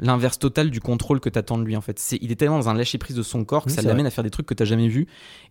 l'inverse 0.00 0.38
total 0.38 0.70
du 0.70 0.80
contrôle 0.80 1.20
que 1.20 1.28
tu 1.28 1.38
attends 1.38 1.58
de 1.58 1.64
lui 1.64 1.76
en 1.76 1.80
fait. 1.80 1.98
C'est, 1.98 2.18
il 2.20 2.32
est 2.32 2.36
tellement 2.36 2.58
dans 2.58 2.68
un 2.68 2.74
lâcher 2.74 2.98
prise 2.98 3.16
de 3.16 3.22
son 3.22 3.44
corps 3.44 3.64
que 3.64 3.70
ça 3.70 3.82
l'amène 3.82 4.06
à 4.06 4.10
faire 4.10 4.24
des 4.24 4.30
trucs 4.30 4.46
que 4.46 4.54
tu 4.54 4.64
jamais 4.64 4.88
vu 4.88 5.06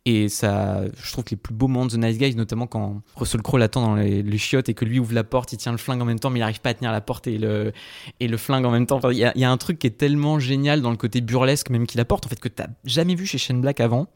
et 0.05 0.29
ça 0.29 0.81
je 1.01 1.11
trouve 1.11 1.23
que 1.23 1.31
les 1.31 1.37
plus 1.37 1.53
beaux 1.53 1.67
moments 1.67 1.85
de 1.85 1.91
The 1.91 1.97
Nice 1.97 2.17
Guys 2.17 2.35
notamment 2.35 2.67
quand 2.67 3.01
Russell 3.15 3.41
Crowe 3.41 3.57
l'attend 3.57 3.81
dans 3.81 3.95
les, 3.95 4.37
chiottes 4.37 4.69
et 4.69 4.73
que 4.73 4.85
lui 4.85 4.99
ouvre 4.99 5.13
la 5.13 5.23
porte, 5.23 5.53
il 5.53 5.57
tient 5.57 5.71
le 5.71 5.77
flingue 5.77 6.01
en 6.01 6.05
même 6.05 6.19
temps 6.19 6.29
mais 6.29 6.39
il 6.39 6.41
n'arrive 6.41 6.61
pas 6.61 6.69
à 6.69 6.73
tenir 6.73 6.91
la 6.91 7.01
porte 7.01 7.27
et 7.27 7.37
le 7.37 7.71
et 8.19 8.27
le 8.27 8.37
flingue 8.37 8.65
en 8.65 8.71
même 8.71 8.85
temps. 8.85 8.99
Il 9.09 9.17
y, 9.17 9.23
a, 9.23 9.51
un 9.51 9.57
truc 9.57 9.79
qui 9.79 9.87
est 9.87 9.97
tellement 9.97 10.39
génial 10.39 10.81
dans 10.81 10.91
le 10.91 10.97
côté 10.97 11.21
burlesque 11.21 11.69
même 11.69 11.85
qu'il 11.85 11.99
apporte 11.99 12.25
en 12.25 12.29
fait 12.29 12.39
que 12.39 12.49
tu 12.49 12.63
jamais 12.85 13.15
vu 13.15 13.25
chez 13.25 13.37
Shane 13.37 13.61
Black 13.61 13.79
avant. 13.79 14.07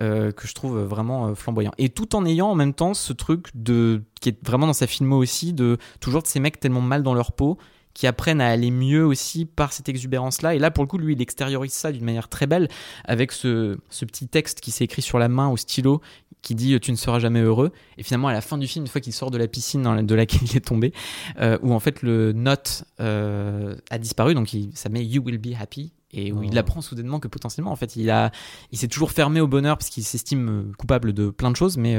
Euh, 0.00 0.32
que 0.32 0.48
je 0.48 0.54
trouve 0.54 0.80
vraiment 0.80 1.28
euh, 1.28 1.34
flamboyant. 1.36 1.70
Et 1.78 1.88
tout 1.88 2.16
en 2.16 2.26
ayant 2.26 2.48
en 2.48 2.56
même 2.56 2.74
temps 2.74 2.92
ce 2.92 3.12
truc 3.12 3.48
de 3.54 4.02
qui 4.20 4.30
est 4.30 4.44
vraiment 4.44 4.66
dans 4.66 4.72
sa 4.72 4.88
filmo 4.88 5.16
aussi 5.18 5.52
de 5.52 5.78
toujours 6.00 6.22
de 6.22 6.26
ces 6.26 6.40
mecs 6.40 6.58
tellement 6.58 6.80
mal 6.80 7.04
dans 7.04 7.14
leur 7.14 7.30
peau 7.30 7.56
qui 7.94 8.06
apprennent 8.06 8.40
à 8.40 8.48
aller 8.48 8.70
mieux 8.70 9.04
aussi 9.04 9.44
par 9.44 9.72
cette 9.72 9.88
exubérance-là. 9.88 10.54
Et 10.54 10.58
là, 10.58 10.70
pour 10.70 10.84
le 10.84 10.88
coup, 10.88 10.98
lui, 10.98 11.12
il 11.14 11.20
extériorise 11.22 11.72
ça 11.72 11.92
d'une 11.92 12.04
manière 12.04 12.28
très 12.28 12.46
belle 12.46 12.68
avec 13.04 13.32
ce, 13.32 13.78
ce 13.90 14.04
petit 14.04 14.28
texte 14.28 14.60
qui 14.60 14.70
s'est 14.70 14.84
écrit 14.84 15.02
sur 15.02 15.18
la 15.18 15.28
main 15.28 15.48
au 15.48 15.56
stylo 15.56 16.00
qui 16.42 16.54
dit 16.54 16.78
Tu 16.80 16.90
ne 16.90 16.96
seras 16.96 17.20
jamais 17.20 17.40
heureux. 17.40 17.72
Et 17.96 18.02
finalement, 18.02 18.28
à 18.28 18.32
la 18.32 18.40
fin 18.40 18.58
du 18.58 18.66
film, 18.66 18.84
une 18.84 18.90
fois 18.90 19.00
qu'il 19.00 19.12
sort 19.12 19.30
de 19.30 19.38
la 19.38 19.48
piscine 19.48 20.04
de 20.04 20.14
laquelle 20.14 20.42
il 20.42 20.56
est 20.56 20.66
tombé, 20.66 20.92
euh, 21.40 21.58
où 21.62 21.72
en 21.72 21.80
fait 21.80 22.02
le 22.02 22.32
note 22.32 22.84
euh, 23.00 23.76
a 23.90 23.98
disparu, 23.98 24.34
donc 24.34 24.52
il, 24.52 24.70
ça 24.74 24.88
met 24.88 25.04
You 25.04 25.22
will 25.24 25.38
be 25.38 25.54
happy. 25.58 25.92
Et 26.14 26.30
où 26.30 26.42
il 26.42 26.52
oh. 26.56 26.58
apprend 26.58 26.82
soudainement 26.82 27.20
que 27.20 27.28
potentiellement, 27.28 27.72
en 27.72 27.76
fait, 27.76 27.96
il, 27.96 28.10
a, 28.10 28.32
il 28.70 28.76
s'est 28.76 28.88
toujours 28.88 29.12
fermé 29.12 29.40
au 29.40 29.46
bonheur 29.48 29.78
parce 29.78 29.88
qu'il 29.88 30.04
s'estime 30.04 30.48
euh, 30.50 30.72
coupable 30.76 31.14
de 31.14 31.30
plein 31.30 31.50
de 31.50 31.56
choses, 31.56 31.78
mais 31.78 31.96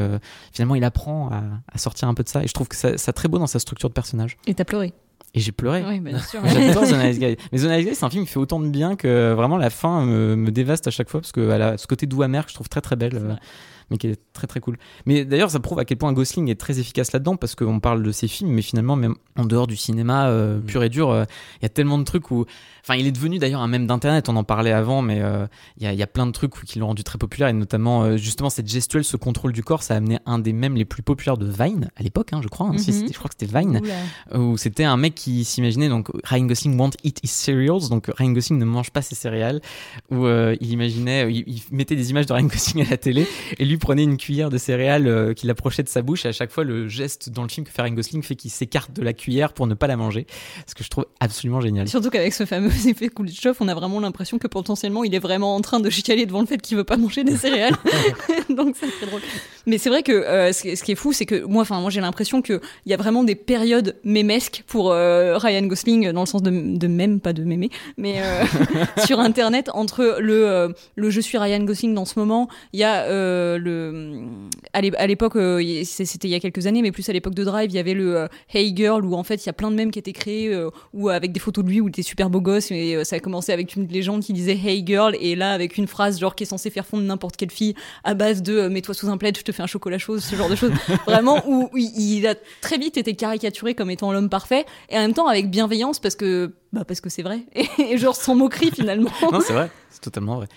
finalement, 0.52 0.76
il 0.76 0.84
apprend 0.84 1.30
à, 1.32 1.42
à, 1.68 1.78
sortir 1.80 2.08
un 2.08 2.14
peu 2.14 2.22
de 2.22 2.30
ça. 2.30 2.44
Et 2.44 2.48
je 2.48 2.54
trouve 2.54 2.68
que 2.68 2.76
ça, 2.76 2.96
ça 3.00 3.12
très 3.12 3.28
beau 3.28 3.40
dans 3.40 3.48
sa 3.48 3.58
structure 3.58 3.90
de 3.90 3.94
personnage. 3.96 4.38
Et 4.46 4.54
t'as 4.54 4.66
pleuré 4.66 4.94
et 5.34 5.40
j'ai 5.40 5.52
pleuré. 5.52 5.84
Oui, 5.88 6.00
bien 6.00 6.20
sûr. 6.20 6.42
J'adore 6.46 6.84
The 6.84 6.94
Nice 6.94 7.20
Guy. 7.20 7.38
Mais 7.52 7.60
The 7.60 7.64
Nice 7.64 7.86
Guy, 7.86 7.96
c'est 7.96 8.06
un 8.06 8.10
film 8.10 8.26
qui 8.26 8.32
fait 8.32 8.40
autant 8.40 8.60
de 8.60 8.68
bien 8.68 8.96
que 8.96 9.34
vraiment 9.34 9.58
la 9.58 9.70
fin 9.70 10.06
me, 10.06 10.36
me 10.36 10.52
dévaste 10.52 10.88
à 10.88 10.92
chaque 10.92 11.10
fois 11.10 11.22
parce 11.22 11.32
que 11.32 11.50
a 11.50 11.78
ce 11.78 11.88
côté 11.88 12.06
doux 12.06 12.22
amer 12.22 12.46
que 12.46 12.52
je 12.52 12.56
trouve 12.56 12.70
très 12.70 12.82
très 12.82 12.96
belle. 12.96 13.40
Mais 13.90 13.98
qui 13.98 14.08
est 14.08 14.20
très 14.34 14.48
très 14.48 14.60
cool. 14.60 14.78
Mais 15.06 15.26
d'ailleurs, 15.26 15.52
ça 15.52 15.60
prouve 15.60 15.80
à 15.80 15.86
quel 15.86 15.98
point 15.98 16.12
Gosling 16.14 16.50
est 16.50 16.60
très 16.60 16.80
efficace 16.80 17.12
là-dedans 17.12 17.36
parce 17.36 17.56
qu'on 17.56 17.80
parle 17.80 18.04
de 18.04 18.12
ses 18.12 18.28
films, 18.28 18.52
mais 18.52 18.62
finalement, 18.62 18.96
même 18.96 19.16
en 19.38 19.46
dehors 19.46 19.68
du 19.68 19.76
cinéma 19.76 20.28
euh, 20.28 20.58
mm. 20.58 20.64
pur 20.64 20.84
et 20.84 20.90
dur, 20.90 21.10
euh, 21.10 21.26
il 21.62 21.64
y 21.64 21.66
a 21.66 21.70
tellement 21.70 21.98
de 21.98 22.04
trucs 22.04 22.32
où 22.32 22.46
Enfin, 22.86 23.00
il 23.00 23.08
est 23.08 23.14
devenu 23.14 23.40
d'ailleurs 23.40 23.62
un 23.62 23.70
mème 23.70 23.88
d'internet, 23.88 24.28
on 24.28 24.36
en 24.36 24.44
parlait 24.44 24.74
avant, 24.74 25.02
mais 25.02 25.22
euh, 25.22 25.48
il 25.78 25.90
y, 25.90 26.04
a 26.04 26.08
plein 26.08 26.26
de 26.26 26.34
trucs 26.34 26.54
qui 26.66 26.80
l'ont 26.80 26.88
rendu 26.88 27.06
très 27.06 27.18
populaire, 27.18 27.48
et 27.48 27.54
notamment 27.54 28.18
justement 28.18 28.50
cette 28.50 28.68
gestuelle, 28.68 29.06
ce 29.06 29.16
contrôle 29.16 29.54
du 29.54 29.64
corps, 29.64 29.84
ça 29.84 29.94
a 29.94 29.98
amené 29.98 30.20
un 30.26 30.38
des 30.38 30.52
mèmes 30.52 30.76
les 30.76 30.84
plus 30.84 31.02
populaires 31.02 31.38
de 31.38 31.46
Vine 31.46 31.92
à 31.96 32.04
l'époque, 32.04 32.34
hein, 32.34 32.42
je 32.44 32.50
crois. 32.50 32.68
Hein, 32.68 32.74
mhm. 32.74 33.08
je 33.08 33.18
crois 33.18 33.30
que 33.30 33.36
c'était 33.40 33.58
Vine, 33.58 33.80
où 34.36 34.58
c'était 34.58 34.84
un 34.84 34.98
mec 34.98 35.16
qui 35.16 35.46
s'imaginait 35.46 35.88
donc 35.88 36.10
Ryan 36.26 36.44
Gosling 36.44 36.78
won't 36.78 36.98
eat 37.06 37.22
his 37.24 37.30
cereals, 37.30 37.88
donc 37.90 38.12
Ryan 38.18 38.32
Gosling 38.32 38.60
ne 38.60 38.66
mange 38.66 38.92
pas 38.92 39.02
ses 39.02 39.16
céréales, 39.16 39.62
où 40.12 40.28
il 40.28 40.70
imaginait, 40.70 41.32
il, 41.32 41.62
mettait 41.72 41.96
des 41.96 42.10
images 42.10 42.26
de 42.26 42.34
Ryan 42.34 42.48
Gosling 42.48 42.86
à 42.86 42.90
la 42.90 42.98
télé, 42.98 43.26
et 43.60 43.64
lui 43.64 43.73
prenait 43.78 44.04
une 44.04 44.18
cuillère 44.18 44.50
de 44.50 44.58
céréales 44.58 45.34
qu'il 45.36 45.50
approchait 45.50 45.84
de 45.84 45.90
sa 45.90 46.02
bouche, 46.02 46.26
et 46.26 46.30
à 46.30 46.32
chaque 46.32 46.52
fois 46.52 46.64
le 46.64 46.88
geste 46.88 47.30
dans 47.30 47.44
le 47.44 47.50
film 47.50 47.66
que 47.66 47.72
fait 47.72 47.82
Ryan 47.82 47.94
Gosling 47.94 48.24
fait 48.24 48.36
qu'il 48.36 48.52
s'écarte 48.52 48.94
de 48.94 49.02
la 49.02 49.14
cuillère 49.14 49.54
pour 49.54 49.68
ne 49.68 49.74
pas 49.74 49.88
la 49.88 49.98
manger, 49.98 50.26
ce 50.68 50.76
que 50.76 50.84
je 50.84 50.90
trouve 50.90 51.06
absolument 51.20 51.62
génial. 51.62 51.88
Surtout 51.88 52.10
qu'avec 52.10 52.34
ce 52.34 52.46
fameux 52.46 52.72
effet 52.88 53.10
Coolidge 53.10 53.40
on 53.60 53.68
a 53.68 53.76
vraiment 53.76 54.00
l'impression 54.00 54.38
que 54.40 54.48
potentiellement 54.48 55.04
il 55.04 55.14
est 55.16 55.20
vraiment 55.20 55.56
en 55.56 55.62
train 55.62 55.80
de 55.80 55.90
chicaler 55.90 56.26
devant 56.26 56.42
le 56.42 56.48
fait 56.48 56.62
qu'il 56.62 56.78
veut 56.78 56.84
pas 56.84 56.98
manger 56.98 57.24
des 57.24 57.36
céréales. 57.36 57.76
Donc 58.50 58.76
c'est 58.80 58.90
très 58.90 59.06
drôle. 59.06 59.22
Mais 59.66 59.78
c'est 59.78 59.90
vrai 59.90 60.04
que 60.04 60.12
euh, 60.12 60.52
ce, 60.52 60.84
qui 60.84 60.92
est 60.92 60.96
fou, 60.96 61.14
c'est 61.14 61.26
que 61.26 61.44
moi, 61.46 61.62
enfin 61.62 61.80
moi 61.80 61.90
j'ai 61.90 62.02
l'impression 62.02 62.42
qu'il 62.42 62.60
y 62.86 62.94
a 62.94 62.98
vraiment 62.98 63.24
des 63.24 63.36
périodes 63.36 63.96
mémesques 64.04 64.64
pour 64.68 64.92
euh, 64.92 65.38
Ryan 65.38 65.66
Gosling 65.66 66.12
dans 66.12 66.22
le 66.22 66.26
sens 66.26 66.42
de, 66.42 66.78
de 66.78 66.88
même, 66.88 67.20
pas 67.20 67.34
de 67.34 67.44
mémé, 67.44 67.70
mais 67.98 68.16
euh, 68.18 68.44
sur 69.06 69.20
Internet 69.20 69.70
entre 69.74 70.18
le 70.20 70.74
le 70.96 71.10
je 71.10 71.22
suis 71.22 71.38
Ryan 71.38 71.64
Gosling 71.64 71.94
dans 71.94 72.06
ce 72.06 72.20
moment, 72.20 72.48
il 72.74 72.80
y 72.80 72.84
a 72.84 73.06
le 73.64 74.50
à 74.74 75.08
l'époque 75.08 75.34
c'était 75.84 76.28
il 76.28 76.32
y 76.32 76.36
a 76.36 76.40
quelques 76.40 76.68
années, 76.68 76.82
mais 76.82 76.92
plus 76.92 77.08
à 77.10 77.14
l'époque 77.14 77.36
de 77.36 77.44
Drive, 77.44 77.72
il 77.72 77.76
y 77.76 77.80
avait 77.80 77.94
le 77.94 78.28
Hey 78.54 78.76
Girl 78.76 79.06
où 79.06 79.16
en 79.16 79.24
fait 79.24 79.44
il 79.44 79.48
y 79.48 79.50
a 79.50 79.54
plein 79.54 79.72
de 79.72 79.76
mèmes 79.76 79.92
qui 79.92 80.00
étaient 80.00 80.14
créés 80.14 80.54
ou 80.94 81.10
avec 81.10 81.32
des 81.32 81.40
photos 81.40 81.64
de 81.64 81.70
lui 81.70 81.82
où 81.82 81.88
il 81.88 81.90
était 81.90 82.02
super 82.02 82.30
beau 82.30 82.42
gosse 82.42 82.72
et 82.72 83.04
ça 83.04 83.16
a 83.16 83.20
commencé 83.20 83.52
avec 83.52 83.76
une 83.76 83.88
légende 83.88 84.24
qui 84.24 84.34
disait 84.34 84.60
Hey 84.64 84.84
girl, 84.86 85.16
et 85.20 85.36
là 85.36 85.52
avec 85.52 85.78
une 85.78 85.88
phrase 85.88 86.20
genre 86.20 86.36
qui 86.36 86.44
est 86.44 86.48
censée 86.48 86.70
faire 86.70 86.86
fondre 86.86 87.04
n'importe 87.04 87.38
quelle 87.38 87.52
fille 87.52 87.76
à 88.04 88.14
base 88.14 88.42
de 88.42 88.54
euh, 88.54 88.70
Mets-toi 88.70 88.94
sous 88.94 89.10
un 89.10 89.18
plaid, 89.18 89.38
je 89.38 89.44
te 89.44 89.52
fais 89.52 89.64
un 89.64 89.68
chocolat 89.68 89.98
chaud, 89.98 90.20
ce 90.20 90.36
genre 90.36 90.50
de 90.50 90.56
choses. 90.56 90.72
Vraiment, 91.08 91.42
où, 91.48 91.70
il 91.76 92.26
a 92.28 92.36
très 92.62 92.78
vite 92.78 92.98
été 92.98 93.16
caricaturé 93.16 93.76
comme 93.76 93.90
étant 93.90 94.12
l'homme 94.12 94.30
parfait, 94.30 94.66
et 94.90 94.98
en 94.98 95.02
même 95.02 95.14
temps 95.14 95.28
avec 95.28 95.50
bienveillance 95.50 96.00
parce 96.00 96.16
que 96.16 96.54
bah 96.72 96.84
parce 96.86 97.02
que 97.02 97.10
c'est 97.10 97.22
vrai, 97.22 97.42
et 97.78 97.98
genre 97.98 98.16
sans 98.16 98.36
moquerie 98.36 98.72
finalement. 98.72 99.12
non, 99.32 99.40
c'est 99.42 99.54
vrai, 99.54 99.70
c'est 99.90 100.02
totalement 100.02 100.38
vrai. 100.38 100.48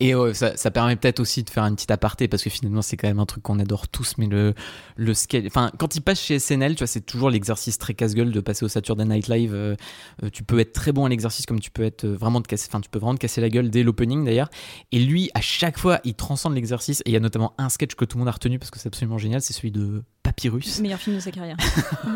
Et 0.00 0.14
ça, 0.32 0.56
ça, 0.56 0.70
permet 0.70 0.94
peut-être 0.94 1.18
aussi 1.18 1.42
de 1.42 1.50
faire 1.50 1.64
une 1.64 1.74
petite 1.74 1.90
aparté 1.90 2.28
parce 2.28 2.44
que 2.44 2.50
finalement 2.50 2.82
c'est 2.82 2.96
quand 2.96 3.08
même 3.08 3.18
un 3.18 3.26
truc 3.26 3.42
qu'on 3.42 3.58
adore 3.58 3.88
tous, 3.88 4.14
mais 4.16 4.26
le 4.26 4.54
le 4.96 5.14
sketch, 5.14 5.46
enfin 5.46 5.72
quand 5.76 5.96
il 5.96 6.02
passe 6.02 6.20
chez 6.20 6.38
SNL, 6.38 6.74
tu 6.74 6.78
vois, 6.78 6.86
c'est 6.86 7.00
toujours 7.00 7.30
l'exercice 7.30 7.78
très 7.78 7.94
casse-gueule 7.94 8.30
de 8.30 8.40
passer 8.40 8.64
au 8.64 8.68
Saturday 8.68 9.04
Night 9.04 9.28
Live. 9.28 9.54
Euh, 9.54 9.74
euh, 10.22 10.30
tu 10.30 10.44
peux 10.44 10.60
être 10.60 10.72
très 10.72 10.92
bon 10.92 11.04
à 11.04 11.08
l'exercice 11.08 11.46
comme 11.46 11.60
tu 11.60 11.70
peux 11.70 11.82
être 11.82 12.04
euh, 12.04 12.14
vraiment 12.14 12.40
de 12.40 12.46
casser, 12.46 12.68
enfin 12.70 12.80
tu 12.80 12.88
peux 12.88 12.98
vraiment 12.98 13.14
te 13.14 13.20
casser 13.20 13.40
la 13.40 13.48
gueule 13.48 13.70
dès 13.70 13.82
l'opening 13.82 14.24
d'ailleurs. 14.24 14.50
Et 14.92 15.00
lui, 15.00 15.30
à 15.34 15.40
chaque 15.40 15.78
fois, 15.78 16.00
il 16.04 16.14
transcende 16.14 16.54
l'exercice. 16.54 17.00
Et 17.00 17.10
il 17.10 17.12
y 17.12 17.16
a 17.16 17.20
notamment 17.20 17.54
un 17.58 17.68
sketch 17.68 17.94
que 17.94 18.04
tout 18.04 18.18
le 18.18 18.20
monde 18.20 18.28
a 18.28 18.32
retenu 18.32 18.58
parce 18.58 18.70
que 18.70 18.78
c'est 18.78 18.88
absolument 18.88 19.18
génial, 19.18 19.42
c'est 19.42 19.52
celui 19.52 19.70
de 19.70 20.02
Papyrus. 20.22 20.80
Meilleur 20.80 21.00
film 21.00 21.16
de 21.16 21.20
sa 21.20 21.30
carrière. 21.30 21.56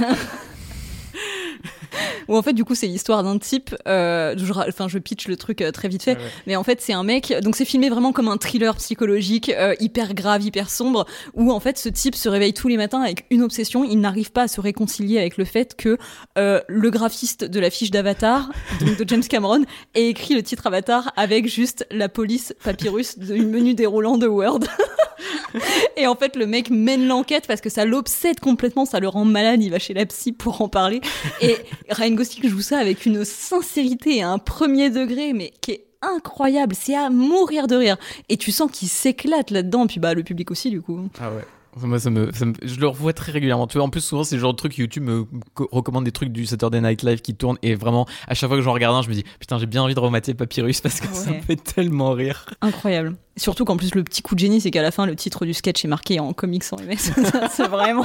où 2.28 2.36
en 2.36 2.42
fait 2.42 2.52
du 2.52 2.64
coup 2.64 2.74
c'est 2.74 2.86
l'histoire 2.86 3.22
d'un 3.22 3.38
type 3.38 3.74
euh, 3.86 4.34
je, 4.36 4.52
enfin 4.52 4.88
je 4.88 4.98
pitch 4.98 5.28
le 5.28 5.36
truc 5.36 5.62
euh, 5.62 5.70
très 5.70 5.88
vite 5.88 6.02
fait 6.02 6.18
mais 6.46 6.56
en 6.56 6.64
fait 6.64 6.80
c'est 6.80 6.92
un 6.92 7.02
mec 7.02 7.34
donc 7.42 7.56
c'est 7.56 7.64
filmé 7.64 7.88
vraiment 7.88 8.12
comme 8.12 8.28
un 8.28 8.36
thriller 8.36 8.76
psychologique 8.76 9.50
euh, 9.50 9.74
hyper 9.80 10.14
grave 10.14 10.42
hyper 10.42 10.70
sombre 10.70 11.06
où 11.34 11.52
en 11.52 11.60
fait 11.60 11.78
ce 11.78 11.88
type 11.88 12.14
se 12.14 12.28
réveille 12.28 12.54
tous 12.54 12.68
les 12.68 12.76
matins 12.76 13.00
avec 13.00 13.26
une 13.30 13.42
obsession 13.42 13.84
il 13.84 14.00
n'arrive 14.00 14.32
pas 14.32 14.42
à 14.42 14.48
se 14.48 14.60
réconcilier 14.60 15.18
avec 15.18 15.36
le 15.36 15.44
fait 15.44 15.74
que 15.76 15.98
euh, 16.36 16.60
le 16.68 16.90
graphiste 16.90 17.44
de 17.44 17.60
la 17.60 17.70
fiche 17.70 17.90
d'Avatar 17.90 18.50
donc 18.80 18.96
de 18.96 19.08
James 19.08 19.24
Cameron 19.24 19.64
ait 19.94 20.08
écrit 20.08 20.34
le 20.34 20.42
titre 20.42 20.66
Avatar 20.66 21.12
avec 21.16 21.48
juste 21.48 21.86
la 21.90 22.08
police 22.08 22.54
papyrus 22.62 23.18
du 23.18 23.46
menu 23.46 23.74
déroulant 23.74 24.18
de 24.18 24.26
Word 24.26 24.60
et 25.96 26.06
en 26.06 26.14
fait, 26.14 26.36
le 26.36 26.46
mec 26.46 26.70
mène 26.70 27.06
l'enquête 27.06 27.46
parce 27.46 27.60
que 27.60 27.70
ça 27.70 27.84
l'obsède 27.84 28.40
complètement, 28.40 28.84
ça 28.84 29.00
le 29.00 29.08
rend 29.08 29.24
malade, 29.24 29.62
il 29.62 29.70
va 29.70 29.78
chez 29.78 29.94
la 29.94 30.06
psy 30.06 30.32
pour 30.32 30.60
en 30.60 30.68
parler. 30.68 31.00
Et 31.40 31.56
Ryan 31.90 32.14
Gosling 32.14 32.48
joue 32.48 32.60
ça 32.60 32.78
avec 32.78 33.06
une 33.06 33.24
sincérité 33.24 34.16
et 34.18 34.22
un 34.22 34.38
premier 34.38 34.90
degré, 34.90 35.32
mais 35.32 35.52
qui 35.60 35.72
est 35.72 35.84
incroyable, 36.02 36.74
c'est 36.78 36.94
à 36.94 37.10
mourir 37.10 37.66
de 37.66 37.76
rire. 37.76 37.96
Et 38.28 38.36
tu 38.36 38.52
sens 38.52 38.70
qu'il 38.70 38.88
s'éclate 38.88 39.50
là-dedans, 39.50 39.86
puis 39.86 39.98
bah 40.00 40.14
le 40.14 40.22
public 40.22 40.50
aussi 40.50 40.70
du 40.70 40.80
coup. 40.80 41.08
Ah 41.20 41.30
ouais. 41.30 41.44
Moi, 41.80 42.00
ça 42.00 42.10
me, 42.10 42.32
ça 42.32 42.44
me- 42.44 42.54
je 42.62 42.80
le 42.80 42.88
revois 42.88 43.12
très 43.12 43.30
régulièrement. 43.30 43.68
Tu 43.68 43.78
vois, 43.78 43.84
en 43.86 43.90
plus, 43.90 44.00
souvent, 44.00 44.24
c'est 44.24 44.34
le 44.34 44.40
genre 44.40 44.52
de 44.52 44.56
truc 44.56 44.76
YouTube 44.78 45.04
me 45.04 45.26
co- 45.54 45.68
recommande 45.70 46.02
des 46.04 46.10
trucs 46.10 46.30
du 46.30 46.44
Saturday 46.44 46.80
Night 46.80 47.02
Live 47.04 47.20
qui 47.20 47.36
tournent. 47.36 47.58
Et 47.62 47.76
vraiment, 47.76 48.06
à 48.26 48.34
chaque 48.34 48.48
fois 48.48 48.56
que 48.56 48.64
j'en 48.64 48.72
regarde 48.72 48.96
un, 48.96 49.02
je 49.02 49.08
me 49.08 49.14
dis, 49.14 49.22
putain, 49.38 49.58
j'ai 49.58 49.66
bien 49.66 49.82
envie 49.82 49.94
de 49.94 50.00
remater 50.00 50.34
Papyrus 50.34 50.80
parce 50.80 50.98
que 50.98 51.06
ça 51.14 51.30
me 51.30 51.40
fait 51.40 51.54
tellement 51.56 52.12
rire. 52.12 52.46
Incroyable. 52.62 53.14
Surtout 53.36 53.64
qu'en 53.64 53.76
plus, 53.76 53.94
le 53.94 54.02
petit 54.02 54.22
coup 54.22 54.34
de 54.34 54.40
génie, 54.40 54.60
c'est 54.60 54.72
qu'à 54.72 54.82
la 54.82 54.90
fin, 54.90 55.06
le 55.06 55.14
titre 55.14 55.44
du 55.44 55.54
sketch 55.54 55.84
est 55.84 55.88
marqué 55.88 56.18
en 56.18 56.32
comics 56.32 56.64
en 56.72 56.76
MS. 56.82 57.12
c'est 57.52 57.68
vraiment. 57.68 58.04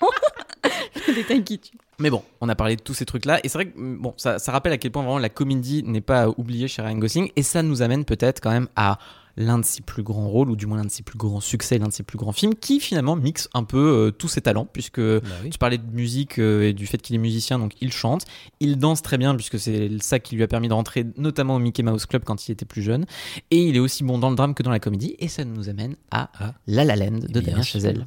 Qui 1.44 1.58
tue. 1.58 1.76
Mais 1.98 2.10
bon, 2.10 2.22
on 2.40 2.48
a 2.48 2.54
parlé 2.54 2.76
de 2.76 2.82
tous 2.82 2.94
ces 2.94 3.04
trucs-là. 3.04 3.40
Et 3.44 3.48
c'est 3.48 3.58
vrai 3.58 3.66
que 3.66 3.78
mm, 3.78 3.98
bon, 3.98 4.14
ça, 4.16 4.38
ça 4.38 4.52
rappelle 4.52 4.72
à 4.72 4.78
quel 4.78 4.90
point 4.90 5.02
vraiment 5.02 5.18
la 5.18 5.28
comédie 5.28 5.82
n'est 5.84 6.00
pas 6.00 6.28
oubliée 6.36 6.68
chez 6.68 6.82
Ryan 6.82 6.98
Gosling. 6.98 7.30
Et 7.36 7.42
ça 7.42 7.62
nous 7.62 7.82
amène 7.82 8.04
peut-être 8.04 8.40
quand 8.40 8.50
même 8.50 8.68
à 8.76 8.98
l'un 9.36 9.58
de 9.58 9.64
ses 9.64 9.80
plus 9.80 10.02
grands 10.02 10.28
rôles, 10.28 10.50
ou 10.50 10.56
du 10.56 10.66
moins 10.66 10.76
l'un 10.78 10.84
de 10.84 10.90
ses 10.90 11.02
plus 11.02 11.16
grands 11.16 11.40
succès, 11.40 11.78
l'un 11.78 11.86
de 11.86 11.92
ses 11.92 12.02
plus 12.02 12.18
grands 12.18 12.32
films, 12.32 12.54
qui 12.54 12.80
finalement 12.80 13.16
mixe 13.16 13.48
un 13.54 13.64
peu 13.64 13.78
euh, 13.78 14.10
tous 14.10 14.28
ses 14.28 14.40
talents, 14.40 14.66
puisque 14.70 14.98
oui. 14.98 15.50
tu 15.50 15.58
parlais 15.58 15.78
de 15.78 15.90
musique 15.92 16.38
euh, 16.38 16.68
et 16.68 16.72
du 16.72 16.86
fait 16.86 16.98
qu'il 16.98 17.14
est 17.14 17.20
musicien, 17.20 17.58
donc 17.58 17.74
il 17.80 17.92
chante, 17.92 18.24
il 18.58 18.76
danse 18.76 19.02
très 19.02 19.18
bien, 19.18 19.34
puisque 19.36 19.58
c'est 19.58 19.88
ça 20.02 20.18
qui 20.18 20.34
lui 20.34 20.42
a 20.42 20.48
permis 20.48 20.68
de 20.68 20.74
rentrer 20.74 21.06
notamment 21.16 21.54
au 21.54 21.58
Mickey 21.58 21.82
Mouse 21.82 22.06
Club 22.06 22.24
quand 22.24 22.48
il 22.48 22.52
était 22.52 22.66
plus 22.66 22.82
jeune, 22.82 23.06
et 23.50 23.62
il 23.62 23.76
est 23.76 23.80
aussi 23.80 24.02
bon 24.04 24.18
dans 24.18 24.30
le 24.30 24.36
drame 24.36 24.52
que 24.52 24.64
dans 24.64 24.70
la 24.72 24.80
comédie, 24.80 25.14
et 25.20 25.28
ça 25.28 25.44
nous 25.44 25.68
amène 25.68 25.94
à 26.10 26.28
Ah. 26.38 26.52
La 26.66 26.84
La 26.84 26.96
Land 26.96 27.20
de 27.20 27.40
Bien 27.40 27.52
Damien 27.52 27.62
sûr. 27.62 27.74
Chazelle. 27.80 28.06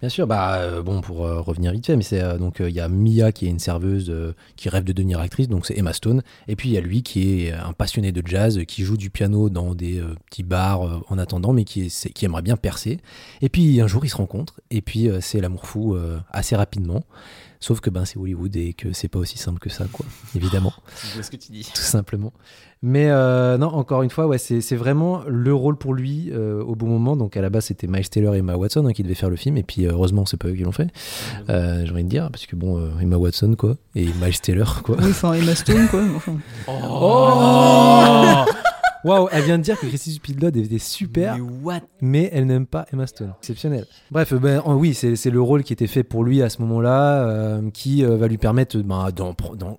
Bien 0.00 0.08
sûr, 0.08 0.26
bah 0.26 0.54
euh, 0.56 0.82
bon 0.82 1.02
pour 1.02 1.26
euh, 1.26 1.42
revenir 1.42 1.72
vite 1.72 1.84
fait, 1.84 1.94
mais 1.94 2.02
c'est 2.02 2.22
euh, 2.22 2.38
donc 2.38 2.60
il 2.60 2.70
y 2.70 2.80
a 2.80 2.88
Mia 2.88 3.32
qui 3.32 3.46
est 3.46 3.50
une 3.50 3.58
serveuse 3.58 4.10
qui 4.56 4.70
rêve 4.70 4.84
de 4.84 4.94
devenir 4.94 5.20
actrice, 5.20 5.46
donc 5.46 5.66
c'est 5.66 5.76
Emma 5.76 5.92
Stone, 5.92 6.22
et 6.48 6.56
puis 6.56 6.70
il 6.70 6.72
y 6.72 6.78
a 6.78 6.80
lui 6.80 7.02
qui 7.02 7.44
est 7.44 7.52
un 7.52 7.74
passionné 7.74 8.10
de 8.10 8.26
jazz, 8.26 8.60
qui 8.66 8.82
joue 8.84 8.96
du 8.96 9.10
piano 9.10 9.50
dans 9.50 9.74
des 9.74 10.02
petits 10.26 10.42
bars 10.42 11.02
en 11.08 11.18
attendant, 11.18 11.52
mais 11.52 11.64
qui, 11.64 11.92
qui 12.14 12.24
aimerait 12.24 12.40
bien 12.40 12.56
percer. 12.56 12.98
Et 13.42 13.50
puis 13.50 13.78
un 13.82 13.86
jour 13.86 14.02
ils 14.06 14.08
se 14.08 14.16
rencontrent, 14.16 14.60
et 14.70 14.80
puis 14.80 15.10
c'est 15.20 15.40
l'amour 15.42 15.66
fou 15.66 15.98
assez 16.30 16.56
rapidement. 16.56 17.04
Sauf 17.60 17.80
que 17.80 17.90
ben 17.90 18.06
c'est 18.06 18.18
Hollywood 18.18 18.56
et 18.56 18.72
que 18.72 18.92
c'est 18.94 19.08
pas 19.08 19.18
aussi 19.18 19.36
simple 19.36 19.58
que 19.58 19.68
ça, 19.68 19.84
quoi. 19.92 20.06
Évidemment 20.34 20.72
vois 21.14 21.22
ce 21.22 21.30
que 21.30 21.36
tu 21.36 21.52
dis. 21.52 21.70
tout 21.74 21.80
simplement. 21.82 22.32
Mais 22.82 23.10
euh, 23.10 23.58
non, 23.58 23.66
encore 23.66 24.02
une 24.02 24.08
fois, 24.08 24.26
ouais, 24.26 24.38
c'est 24.38 24.62
c'est 24.62 24.76
vraiment 24.76 25.22
le 25.28 25.52
rôle 25.52 25.76
pour 25.76 25.92
lui 25.92 26.30
euh, 26.32 26.62
au 26.62 26.74
bon 26.74 26.86
moment. 26.86 27.14
Donc 27.16 27.36
à 27.36 27.42
la 27.42 27.50
base, 27.50 27.66
c'était 27.66 27.86
Miles 27.86 28.08
Taylor 28.08 28.34
et 28.34 28.38
Emma 28.38 28.56
Watson 28.56 28.86
hein, 28.86 28.92
qui 28.94 29.02
devaient 29.02 29.14
faire 29.14 29.28
le 29.28 29.36
film. 29.36 29.58
Et 29.58 29.62
puis 29.62 29.86
euh, 29.86 29.90
heureusement, 29.92 30.24
c'est 30.24 30.38
pas 30.38 30.48
eux 30.48 30.54
qui 30.54 30.62
l'ont 30.62 30.72
fait. 30.72 30.88
Euh, 31.50 31.84
J'ai 31.84 31.92
envie 31.92 32.04
de 32.04 32.08
dire, 32.08 32.30
parce 32.30 32.46
que 32.46 32.56
bon, 32.56 32.78
euh, 32.78 32.88
Emma 32.98 33.18
Watson, 33.18 33.54
quoi, 33.58 33.76
et 33.94 34.06
Miles 34.06 34.40
Taylor, 34.40 34.82
quoi. 34.82 34.96
Oui, 34.98 35.10
enfin, 35.10 35.34
Emma 35.34 35.54
Stone, 35.54 35.86
quoi. 35.88 36.02
Enfin, 36.16 36.36
Oh 36.66 38.44
Waouh, 39.02 39.28
elle 39.32 39.44
vient 39.44 39.56
de 39.56 39.62
dire 39.62 39.80
que 39.80 39.86
Christy 39.86 40.12
Speedload 40.12 40.56
était 40.56 40.78
super, 40.78 41.36
Mais 41.36 41.40
what? 41.40 41.80
mais 42.02 42.28
elle 42.34 42.44
n'aime 42.46 42.66
pas 42.66 42.84
Emma 42.92 43.06
Stone. 43.06 43.32
Exceptionnel. 43.38 43.86
Bref, 44.10 44.34
ben, 44.34 44.60
en- 44.64 44.76
oui, 44.76 44.92
c'est 44.92 45.30
le 45.30 45.40
rôle 45.40 45.62
qui 45.62 45.72
était 45.72 45.86
fait 45.86 46.02
pour 46.02 46.22
lui 46.22 46.42
à 46.42 46.50
ce 46.50 46.60
moment-là, 46.60 47.24
euh, 47.26 47.70
qui 47.70 48.04
euh, 48.04 48.16
va 48.16 48.28
lui 48.28 48.36
permettre 48.36 48.76
ben, 48.78 49.08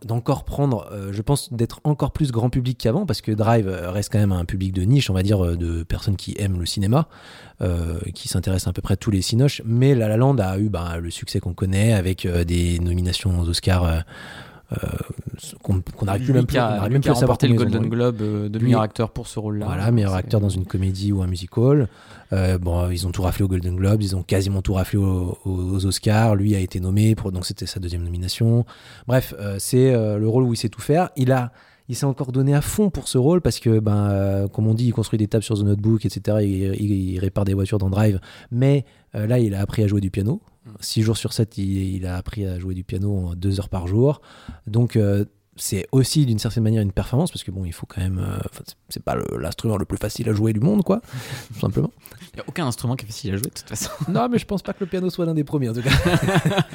d'encore 0.05 0.43
prendre, 0.43 0.87
euh, 0.91 1.11
je 1.13 1.21
pense, 1.21 1.53
d'être 1.53 1.81
encore 1.83 2.13
plus 2.13 2.31
grand 2.31 2.49
public 2.49 2.77
qu'avant, 2.79 3.05
parce 3.05 3.21
que 3.21 3.31
Drive 3.31 3.67
reste 3.67 4.11
quand 4.11 4.19
même 4.19 4.31
un 4.31 4.45
public 4.45 4.73
de 4.73 4.81
niche, 4.81 5.09
on 5.09 5.13
va 5.13 5.21
dire, 5.23 5.55
de 5.55 5.83
personnes 5.83 6.15
qui 6.15 6.35
aiment 6.39 6.59
le 6.59 6.65
cinéma, 6.65 7.07
qui 8.15 8.27
s'intéressent 8.27 8.69
à 8.69 8.73
peu 8.73 8.81
près 8.81 8.93
à 8.95 8.97
tous 8.97 9.11
les 9.11 9.21
cinoches. 9.21 9.61
Mais 9.65 9.93
La 9.93 10.07
La 10.07 10.17
Land 10.17 10.37
a 10.39 10.57
eu 10.57 10.69
ben, 10.69 10.97
le 10.97 11.11
succès 11.11 11.39
qu'on 11.39 11.53
connaît, 11.53 11.93
avec 11.93 12.27
des 12.27 12.79
nominations 12.79 13.39
aux 13.39 13.47
Oscars. 13.47 14.03
Qu'on 15.63 15.81
qu'on 15.81 16.05
n'arrive 16.05 16.23
plus 16.23 16.33
même 16.33 16.45
plus, 16.45 16.57
on 16.57 16.61
n'arrive 16.61 16.91
même 16.93 17.01
plus 17.01 17.09
à 17.09 17.13
a 17.13 17.15
remporté 17.15 17.47
le 17.47 17.55
Golden. 17.55 17.89
Globe 17.89 18.21
euh, 18.21 18.49
de 18.49 18.57
Lui- 18.59 18.65
meilleur 18.67 18.81
acteur 18.81 19.11
pour 19.11 19.27
ce 19.27 19.39
rôle-là. 19.39 19.65
Voilà, 19.65 19.91
meilleur 19.91 20.13
acteur 20.13 20.39
dans 20.39 20.49
une 20.49 20.65
comédie 20.65 21.11
ou 21.11 21.21
un 21.21 21.27
musical. 21.27 21.87
Euh, 22.33 22.57
bon, 22.57 22.89
ils 22.89 23.05
ont 23.07 23.11
tout 23.11 23.23
raflé 23.23 23.43
aux 23.43 23.47
Golden 23.49 23.75
Globes, 23.75 24.01
ils 24.01 24.15
ont 24.15 24.23
quasiment 24.23 24.61
tout 24.61 24.73
raflé 24.73 24.97
aux, 24.97 25.37
aux 25.45 25.85
Oscars. 25.85 26.35
Lui 26.35 26.55
a 26.55 26.59
été 26.59 26.79
nommé 26.79 27.15
pour 27.15 27.31
donc 27.31 27.45
c'était 27.45 27.65
sa 27.65 27.79
deuxième 27.79 28.03
nomination. 28.03 28.65
Bref, 29.07 29.33
euh, 29.39 29.57
c'est 29.59 29.93
euh, 29.93 30.17
le 30.17 30.27
rôle 30.29 30.43
où 30.43 30.53
il 30.53 30.57
sait 30.57 30.69
tout 30.69 30.79
faire. 30.81 31.09
Il 31.17 31.31
a, 31.33 31.51
il 31.89 31.95
s'est 31.95 32.05
encore 32.05 32.31
donné 32.31 32.53
à 32.55 32.61
fond 32.61 32.89
pour 32.89 33.09
ce 33.09 33.17
rôle 33.17 33.41
parce 33.41 33.59
que, 33.59 33.79
ben, 33.79 34.07
euh, 34.09 34.47
comme 34.47 34.67
on 34.67 34.73
dit, 34.73 34.85
il 34.87 34.93
construit 34.93 35.17
des 35.19 35.27
tables 35.27 35.43
sur 35.43 35.57
The 35.59 35.63
Notebook, 35.63 36.05
etc. 36.05 36.37
Il, 36.41 36.75
il- 36.81 37.09
il 37.13 37.19
répare 37.19 37.43
des 37.43 37.53
voitures 37.53 37.79
dans 37.79 37.89
Drive, 37.89 38.21
mais 38.51 38.85
euh, 39.15 39.27
là, 39.27 39.39
il 39.39 39.53
a 39.53 39.59
appris 39.59 39.83
à 39.83 39.87
jouer 39.87 39.99
du 39.99 40.09
piano. 40.09 40.39
Six 40.79 41.01
jours 41.01 41.17
sur 41.17 41.33
sept, 41.33 41.57
il, 41.57 41.95
il 41.95 42.05
a 42.05 42.17
appris 42.17 42.45
à 42.45 42.59
jouer 42.59 42.73
du 42.75 42.83
piano 42.83 43.17
en 43.29 43.33
deux 43.35 43.59
heures 43.59 43.69
par 43.69 43.87
jour. 43.87 44.21
Donc 44.67 44.95
euh, 44.95 45.25
c'est 45.55 45.85
aussi 45.91 46.25
d'une 46.25 46.39
certaine 46.39 46.63
manière 46.63 46.81
une 46.81 46.91
performance 46.91 47.31
parce 47.31 47.43
que 47.43 47.51
bon, 47.51 47.65
il 47.65 47.73
faut 47.73 47.85
quand 47.87 47.99
même. 48.01 48.19
euh, 48.19 48.37
c'est- 48.89 49.03
pas 49.03 49.15
l'instrument 49.37 49.77
le 49.77 49.85
plus 49.85 49.97
facile 49.97 50.29
à 50.29 50.33
jouer 50.33 50.53
du 50.53 50.59
monde, 50.59 50.83
quoi, 50.83 51.01
tout 51.53 51.59
simplement. 51.59 51.91
Il 52.33 52.35
n'y 52.35 52.41
a 52.41 52.45
aucun 52.47 52.65
instrument 52.67 52.95
qui 52.95 53.05
est 53.05 53.07
facile 53.07 53.33
à 53.33 53.37
jouer 53.37 53.47
de 53.47 53.53
toute 53.53 53.67
façon. 53.67 53.89
Non, 54.07 54.29
mais 54.29 54.37
je 54.37 54.45
pense 54.45 54.61
pas 54.61 54.73
que 54.73 54.79
le 54.81 54.85
piano 54.85 55.09
soit 55.09 55.25
l'un 55.25 55.33
des 55.33 55.43
premiers 55.43 55.69
en 55.69 55.73
tout 55.73 55.81
cas. 55.81 55.89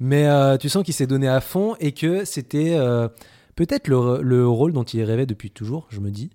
mais 0.00 0.26
euh, 0.26 0.56
tu 0.56 0.68
sens 0.68 0.84
qu'il 0.84 0.94
s'est 0.94 1.06
donné 1.06 1.28
à 1.28 1.40
fond 1.40 1.74
et 1.80 1.92
que 1.92 2.24
c'était 2.24 2.74
euh, 2.76 3.08
peut-être 3.56 3.88
le, 3.88 4.20
le 4.22 4.46
rôle 4.48 4.72
dont 4.72 4.84
il 4.84 5.02
rêvait 5.04 5.26
depuis 5.26 5.50
toujours, 5.50 5.86
je 5.90 6.00
me 6.00 6.10
dis. 6.10 6.30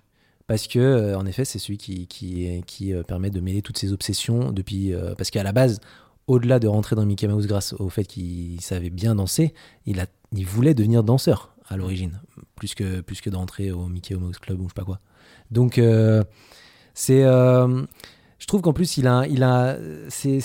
Parce 0.45 0.67
que, 0.67 1.15
en 1.15 1.25
effet, 1.25 1.45
c'est 1.45 1.57
celui 1.57 1.77
qui, 1.77 2.05
qui, 2.07 2.61
qui 2.67 2.93
permet 3.07 3.29
de 3.29 3.39
mêler 3.39 3.61
toutes 3.61 3.77
ses 3.77 3.93
obsessions 3.93 4.51
depuis. 4.51 4.93
parce 5.17 5.31
qu'à 5.31 5.41
la 5.41 5.53
base, 5.53 5.79
au-delà 6.27 6.59
de 6.59 6.67
rentrer 6.67 6.95
dans 6.95 7.05
Mickey 7.05 7.27
Mouse 7.27 7.47
grâce 7.47 7.73
au 7.73 7.89
fait 7.89 8.05
qu'il 8.05 8.61
savait 8.61 8.89
bien 8.89 9.15
danser, 9.15 9.53
il, 9.85 10.05
voulait 10.45 10.73
devenir 10.73 11.03
danseur 11.03 11.55
à 11.67 11.77
l'origine, 11.77 12.21
plus 12.55 12.75
que, 12.75 13.01
plus 13.01 13.21
au 13.73 13.87
Mickey 13.87 14.15
Mouse 14.15 14.37
Club 14.39 14.59
ou 14.59 14.63
je 14.63 14.69
sais 14.69 14.73
pas 14.75 14.85
quoi. 14.85 14.99
Donc, 15.51 15.77
euh, 15.77 16.23
c'est. 16.93 17.23
euh, 17.23 17.83
je 18.39 18.47
trouve 18.47 18.61
qu'en 18.61 18.73
plus, 18.73 18.97
il 18.97 19.07
a, 19.07 19.25
il 19.27 19.41
a, 19.41 19.77
c'est, 20.09 20.39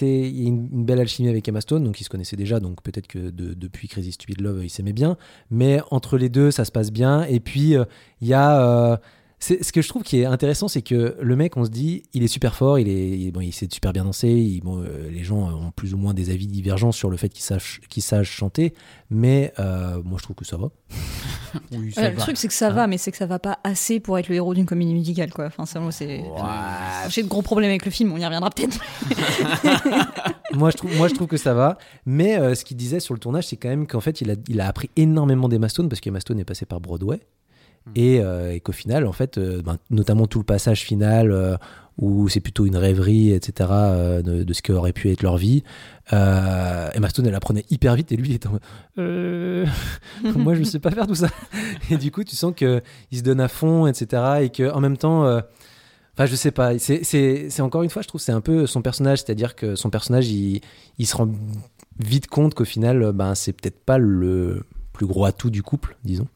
une, 0.00 0.84
belle 0.84 0.98
alchimie 0.98 1.28
avec 1.28 1.46
Emma 1.46 1.60
Stone, 1.60 1.84
donc 1.84 2.00
ils 2.00 2.04
se 2.04 2.08
connaissaient 2.08 2.36
déjà, 2.36 2.58
donc 2.58 2.82
peut-être 2.82 3.06
que 3.06 3.30
de- 3.30 3.54
depuis 3.54 3.86
Crazy 3.86 4.10
Stupid 4.10 4.40
Love, 4.40 4.64
ils 4.64 4.70
s'aimaient 4.70 4.92
bien. 4.92 5.16
Mais 5.50 5.80
entre 5.92 6.18
les 6.18 6.28
deux, 6.28 6.50
ça 6.50 6.64
se 6.64 6.72
passe 6.72 6.90
bien. 6.90 7.22
Et 7.24 7.38
puis, 7.40 7.76
euh, 7.76 7.84
il 8.20 8.28
y 8.28 8.34
a. 8.34 9.00
c'est, 9.40 9.62
ce 9.62 9.72
que 9.72 9.82
je 9.82 9.88
trouve 9.88 10.02
qui 10.02 10.20
est 10.20 10.24
intéressant, 10.24 10.68
c'est 10.68 10.80
que 10.82 11.16
le 11.20 11.36
mec, 11.36 11.56
on 11.56 11.64
se 11.64 11.70
dit, 11.70 12.02
il 12.14 12.22
est 12.22 12.28
super 12.28 12.54
fort, 12.54 12.78
il, 12.78 12.88
est, 12.88 13.10
il- 13.18 13.30
bon, 13.32 13.40
il 13.40 13.52
sait 13.52 13.68
super 13.70 13.92
bien 13.92 14.04
danser, 14.04 14.30
il- 14.30 14.60
bon, 14.62 14.82
euh, 14.82 15.10
les 15.10 15.22
gens 15.22 15.50
ont 15.52 15.70
plus 15.70 15.92
ou 15.94 15.98
moins 15.98 16.14
des 16.14 16.30
avis 16.30 16.46
divergents 16.46 16.92
sur 16.92 17.10
le 17.10 17.16
fait 17.16 17.28
qu'il 17.28 17.42
sache, 17.44 17.80
qu'il 17.90 18.02
sache 18.02 18.30
chanter, 18.30 18.72
mais 19.10 19.52
euh, 19.58 20.00
moi 20.04 20.16
je 20.18 20.22
trouve 20.24 20.36
que 20.36 20.44
ça 20.46 20.56
va. 20.56 20.68
Oui, 21.70 21.92
Ouais, 21.96 22.10
le 22.10 22.16
truc, 22.16 22.36
c'est 22.36 22.48
que 22.48 22.54
ça 22.54 22.70
va, 22.70 22.88
mais 22.88 22.98
c'est 22.98 23.12
que 23.12 23.16
ça 23.16 23.26
va 23.26 23.38
pas 23.38 23.60
assez 23.62 24.00
pour 24.00 24.18
être 24.18 24.28
le 24.28 24.34
héros 24.34 24.54
d'une 24.54 24.66
comédie 24.66 24.92
musicale, 24.92 25.32
quoi. 25.32 25.46
Enfin, 25.56 25.64
c'est. 25.92 26.20
J'ai 27.08 27.22
de 27.22 27.28
gros 27.28 27.42
problèmes 27.42 27.70
avec 27.70 27.84
le 27.84 27.92
film, 27.92 28.10
on 28.12 28.16
y 28.16 28.24
reviendra 28.24 28.50
peut-être. 28.50 28.80
moi, 30.52 30.70
je 30.70 30.76
trouve, 30.76 30.96
moi, 30.96 31.06
je 31.08 31.14
trouve 31.14 31.28
que 31.28 31.36
ça 31.36 31.54
va. 31.54 31.78
Mais 32.06 32.38
euh, 32.38 32.54
ce 32.54 32.64
qu'il 32.64 32.76
disait 32.76 32.98
sur 33.00 33.14
le 33.14 33.20
tournage, 33.20 33.46
c'est 33.46 33.56
quand 33.56 33.68
même 33.68 33.86
qu'en 33.86 34.00
fait, 34.00 34.20
il 34.20 34.30
a, 34.30 34.34
il 34.48 34.60
a 34.60 34.66
appris 34.66 34.90
énormément 34.96 35.48
d'Emma 35.48 35.68
Stone 35.68 35.88
parce 35.88 36.00
qu'Emma 36.00 36.20
Stone 36.20 36.38
est 36.40 36.44
passée 36.44 36.66
par 36.66 36.80
Broadway. 36.80 37.20
Et, 37.96 38.20
euh, 38.20 38.52
et 38.54 38.60
qu'au 38.60 38.72
final, 38.72 39.06
en 39.06 39.12
fait, 39.12 39.36
euh, 39.38 39.60
ben, 39.62 39.76
notamment 39.90 40.26
tout 40.26 40.38
le 40.38 40.44
passage 40.44 40.80
final 40.82 41.30
euh, 41.30 41.56
où 41.98 42.28
c'est 42.28 42.40
plutôt 42.40 42.64
une 42.66 42.76
rêverie, 42.76 43.30
etc., 43.32 43.70
de, 44.24 44.42
de 44.42 44.52
ce 44.52 44.62
qu'aurait 44.62 44.92
pu 44.92 45.10
être 45.10 45.22
leur 45.22 45.36
vie, 45.36 45.62
Emma 46.10 47.08
Stone, 47.08 47.26
elle 47.26 47.34
apprenait 47.34 47.64
hyper 47.70 47.94
vite 47.94 48.10
et 48.12 48.16
lui, 48.16 48.30
il 48.30 48.34
était 48.34 48.48
en 48.48 48.52
mode, 48.52 48.60
Euh, 48.98 49.66
Moi, 50.36 50.54
je 50.54 50.60
ne 50.60 50.64
sais 50.64 50.78
pas 50.80 50.90
faire 50.90 51.06
tout 51.06 51.14
ça. 51.14 51.28
Et 51.90 51.96
du 51.96 52.10
coup, 52.10 52.24
tu 52.24 52.34
sens 52.36 52.52
qu'il 52.54 52.82
se 53.12 53.22
donne 53.22 53.40
à 53.40 53.48
fond, 53.48 53.86
etc., 53.86 54.22
et 54.42 54.50
qu'en 54.50 54.80
même 54.80 54.96
temps. 54.96 55.24
Enfin, 56.16 56.26
je 56.26 56.34
sais 56.36 56.50
pas. 56.52 56.78
C'est- 56.78 57.60
encore 57.60 57.82
une 57.82 57.90
fois, 57.90 58.02
je 58.02 58.08
trouve, 58.08 58.20
c'est 58.20 58.32
un 58.32 58.40
peu 58.40 58.66
son 58.66 58.82
personnage. 58.82 59.18
C'est-à-dire 59.18 59.54
que 59.54 59.74
son 59.76 59.90
personnage, 59.90 60.28
il, 60.28 60.60
il 60.98 61.06
se 61.06 61.16
rend 61.16 61.28
vite 61.98 62.26
compte 62.28 62.54
qu'au 62.54 62.64
final, 62.64 63.12
ben, 63.12 63.34
c'est 63.34 63.52
peut-être 63.52 63.78
pas 63.84 63.98
le 63.98 64.62
plus 64.92 65.06
gros 65.06 65.24
atout 65.24 65.50
du 65.50 65.62
couple, 65.62 65.96
disons. 66.04 66.26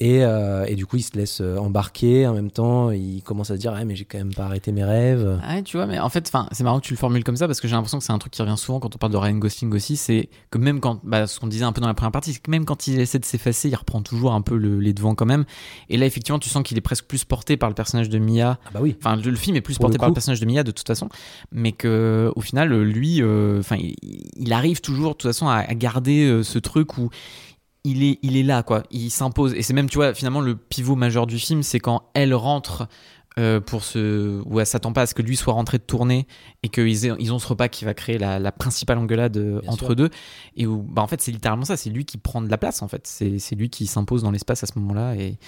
Et, 0.00 0.24
euh, 0.24 0.64
et 0.66 0.74
du 0.74 0.86
coup, 0.86 0.96
il 0.96 1.02
se 1.02 1.16
laisse 1.16 1.40
euh, 1.40 1.56
embarquer. 1.56 2.26
En 2.26 2.34
même 2.34 2.50
temps, 2.50 2.90
il 2.90 3.22
commence 3.22 3.50
à 3.50 3.54
se 3.54 3.60
dire 3.60 3.72
ah, 3.76 3.84
mais 3.84 3.94
j'ai 3.94 4.04
quand 4.04 4.18
même 4.18 4.34
pas 4.34 4.44
arrêté 4.46 4.72
mes 4.72 4.82
rêves. 4.82 5.38
Ouais, 5.48 5.62
tu 5.62 5.76
vois, 5.76 5.86
mais 5.86 6.00
en 6.00 6.08
fait, 6.08 6.30
c'est 6.50 6.64
marrant 6.64 6.80
que 6.80 6.84
tu 6.86 6.92
le 6.92 6.98
formules 6.98 7.22
comme 7.22 7.36
ça 7.36 7.46
parce 7.46 7.60
que 7.60 7.68
j'ai 7.68 7.74
l'impression 7.76 7.98
que 7.98 8.04
c'est 8.04 8.12
un 8.12 8.18
truc 8.18 8.32
qui 8.32 8.42
revient 8.42 8.56
souvent 8.58 8.80
quand 8.80 8.92
on 8.94 8.98
parle 8.98 9.12
de 9.12 9.16
Ryan 9.18 9.36
Gosling 9.36 9.72
aussi. 9.72 9.96
C'est 9.96 10.28
que 10.50 10.58
même 10.58 10.80
quand, 10.80 10.98
bah, 11.04 11.28
ce 11.28 11.38
qu'on 11.38 11.46
disait 11.46 11.64
un 11.64 11.72
peu 11.72 11.80
dans 11.80 11.86
la 11.86 11.94
première 11.94 12.10
partie, 12.10 12.32
c'est 12.32 12.40
que 12.42 12.50
même 12.50 12.64
quand 12.64 12.88
il 12.88 12.98
essaie 12.98 13.20
de 13.20 13.24
s'effacer, 13.24 13.68
il 13.68 13.74
reprend 13.76 14.02
toujours 14.02 14.32
un 14.32 14.42
peu 14.42 14.56
le- 14.56 14.80
les 14.80 14.92
devants 14.92 15.14
quand 15.14 15.26
même. 15.26 15.44
Et 15.88 15.96
là, 15.96 16.06
effectivement, 16.06 16.40
tu 16.40 16.48
sens 16.48 16.64
qu'il 16.64 16.76
est 16.76 16.82
presque 16.82 17.04
plus 17.06 17.24
porté 17.24 17.56
par 17.56 17.68
le 17.68 17.76
personnage 17.76 18.08
de 18.08 18.18
Mia. 18.18 18.58
Ah 18.66 18.70
bah 18.74 18.80
oui. 18.82 18.96
Enfin, 18.98 19.14
le, 19.14 19.30
le 19.30 19.36
film 19.36 19.56
est 19.56 19.60
plus 19.60 19.74
Pour 19.76 19.82
porté 19.84 19.94
le 19.94 20.00
par 20.00 20.08
le 20.08 20.14
personnage 20.14 20.40
de 20.40 20.46
Mia 20.46 20.64
de 20.64 20.72
toute 20.72 20.86
façon, 20.88 21.08
mais 21.52 21.70
que 21.70 22.32
au 22.34 22.40
final, 22.40 22.68
lui, 22.82 23.22
euh, 23.22 23.60
enfin, 23.60 23.76
il, 23.76 23.94
il 24.36 24.52
arrive 24.52 24.80
toujours 24.80 25.12
de 25.12 25.18
toute 25.18 25.30
façon 25.30 25.46
à, 25.46 25.58
à 25.58 25.74
garder 25.74 26.24
euh, 26.26 26.42
ce 26.42 26.58
truc 26.58 26.98
où 26.98 27.10
il 27.84 28.02
est, 28.02 28.18
il 28.22 28.36
est 28.36 28.42
là, 28.42 28.62
quoi. 28.62 28.82
Il 28.90 29.10
s'impose. 29.10 29.54
Et 29.54 29.62
c'est 29.62 29.74
même, 29.74 29.88
tu 29.90 29.98
vois, 29.98 30.14
finalement, 30.14 30.40
le 30.40 30.56
pivot 30.56 30.96
majeur 30.96 31.26
du 31.26 31.38
film, 31.38 31.62
c'est 31.62 31.80
quand 31.80 32.10
elle 32.14 32.34
rentre 32.34 32.88
euh, 33.38 33.60
pour 33.60 33.84
ce. 33.84 34.40
où 34.46 34.60
elle 34.60 34.66
s'attend 34.66 34.92
pas 34.92 35.02
à 35.02 35.06
ce 35.06 35.14
que 35.14 35.20
lui 35.22 35.36
soit 35.36 35.52
rentré 35.52 35.78
de 35.78 35.82
tournée 35.82 36.26
et 36.62 36.68
qu'ils 36.68 37.04
ils 37.04 37.32
ont 37.32 37.38
ce 37.38 37.48
repas 37.48 37.68
qui 37.68 37.84
va 37.84 37.92
créer 37.92 38.16
la, 38.16 38.38
la 38.38 38.52
principale 38.52 38.96
engueulade 38.98 39.36
euh, 39.36 39.60
Bien 39.60 39.70
entre 39.70 39.86
sûr. 39.86 39.96
deux. 39.96 40.10
Et 40.56 40.66
où, 40.66 40.82
bah, 40.82 41.02
en 41.02 41.06
fait, 41.06 41.20
c'est 41.20 41.32
littéralement 41.32 41.64
ça. 41.64 41.76
C'est 41.76 41.90
lui 41.90 42.04
qui 42.04 42.16
prend 42.16 42.40
de 42.40 42.48
la 42.48 42.58
place, 42.58 42.80
en 42.82 42.88
fait. 42.88 43.06
C'est 43.06 43.54
lui 43.54 43.70
qui 43.70 43.86
s'impose 43.86 44.22
dans 44.22 44.30
l'espace 44.30 44.62
à 44.62 44.66
ce 44.66 44.78
moment-là 44.78 45.14
et, 45.16 45.38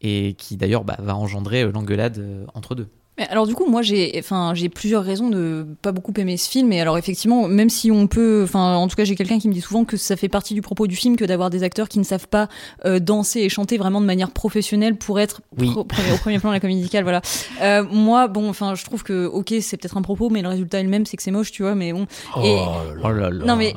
et 0.00 0.34
qui, 0.34 0.56
d'ailleurs, 0.56 0.84
bah, 0.84 0.96
va 1.00 1.14
engendrer 1.16 1.62
euh, 1.62 1.70
l'engueulade 1.72 2.46
entre 2.54 2.74
deux. 2.74 2.88
Mais 3.16 3.28
alors 3.28 3.46
du 3.46 3.54
coup, 3.54 3.66
moi 3.70 3.82
j'ai, 3.82 4.12
enfin, 4.18 4.52
j'ai 4.54 4.68
plusieurs 4.68 5.04
raisons 5.04 5.28
de 5.28 5.64
pas 5.82 5.92
beaucoup 5.92 6.12
aimer 6.16 6.36
ce 6.36 6.50
film. 6.50 6.72
Et 6.72 6.80
alors 6.80 6.98
effectivement, 6.98 7.46
même 7.46 7.70
si 7.70 7.92
on 7.92 8.08
peut, 8.08 8.42
enfin, 8.42 8.74
en 8.74 8.88
tout 8.88 8.96
cas, 8.96 9.04
j'ai 9.04 9.14
quelqu'un 9.14 9.38
qui 9.38 9.48
me 9.48 9.52
dit 9.52 9.60
souvent 9.60 9.84
que 9.84 9.96
ça 9.96 10.16
fait 10.16 10.28
partie 10.28 10.54
du 10.54 10.62
propos 10.62 10.88
du 10.88 10.96
film 10.96 11.14
que 11.16 11.24
d'avoir 11.24 11.48
des 11.50 11.62
acteurs 11.62 11.88
qui 11.88 12.00
ne 12.00 12.04
savent 12.04 12.26
pas 12.26 12.48
euh, 12.84 12.98
danser 12.98 13.40
et 13.40 13.48
chanter 13.48 13.78
vraiment 13.78 14.00
de 14.00 14.06
manière 14.06 14.32
professionnelle 14.32 14.96
pour 14.96 15.20
être 15.20 15.42
Oui. 15.58 15.70
pro- 15.70 15.84
premier- 15.84 16.12
au 16.12 16.16
premier 16.16 16.38
plan 16.40 16.50
de 16.50 16.54
la 16.54 16.60
comédie 16.60 16.78
musicale. 16.80 17.04
Voilà. 17.04 17.22
Euh, 17.62 17.84
moi, 17.88 18.26
bon, 18.26 18.48
enfin, 18.48 18.74
je 18.74 18.84
trouve 18.84 19.04
que 19.04 19.26
ok, 19.26 19.54
c'est 19.60 19.76
peut-être 19.76 19.96
un 19.96 20.02
propos, 20.02 20.28
mais 20.28 20.42
le 20.42 20.48
résultat 20.48 20.80
est 20.80 20.84
le 20.84 20.88
même, 20.88 21.06
c'est 21.06 21.16
que 21.16 21.22
c'est 21.22 21.30
moche, 21.30 21.52
tu 21.52 21.62
vois. 21.62 21.76
Mais 21.76 21.92
bon. 21.92 22.06
Et- 22.42 22.56
Oh 23.04 23.10
là 23.12 23.30
là. 23.30 23.44
non 23.44 23.54
mais 23.56 23.74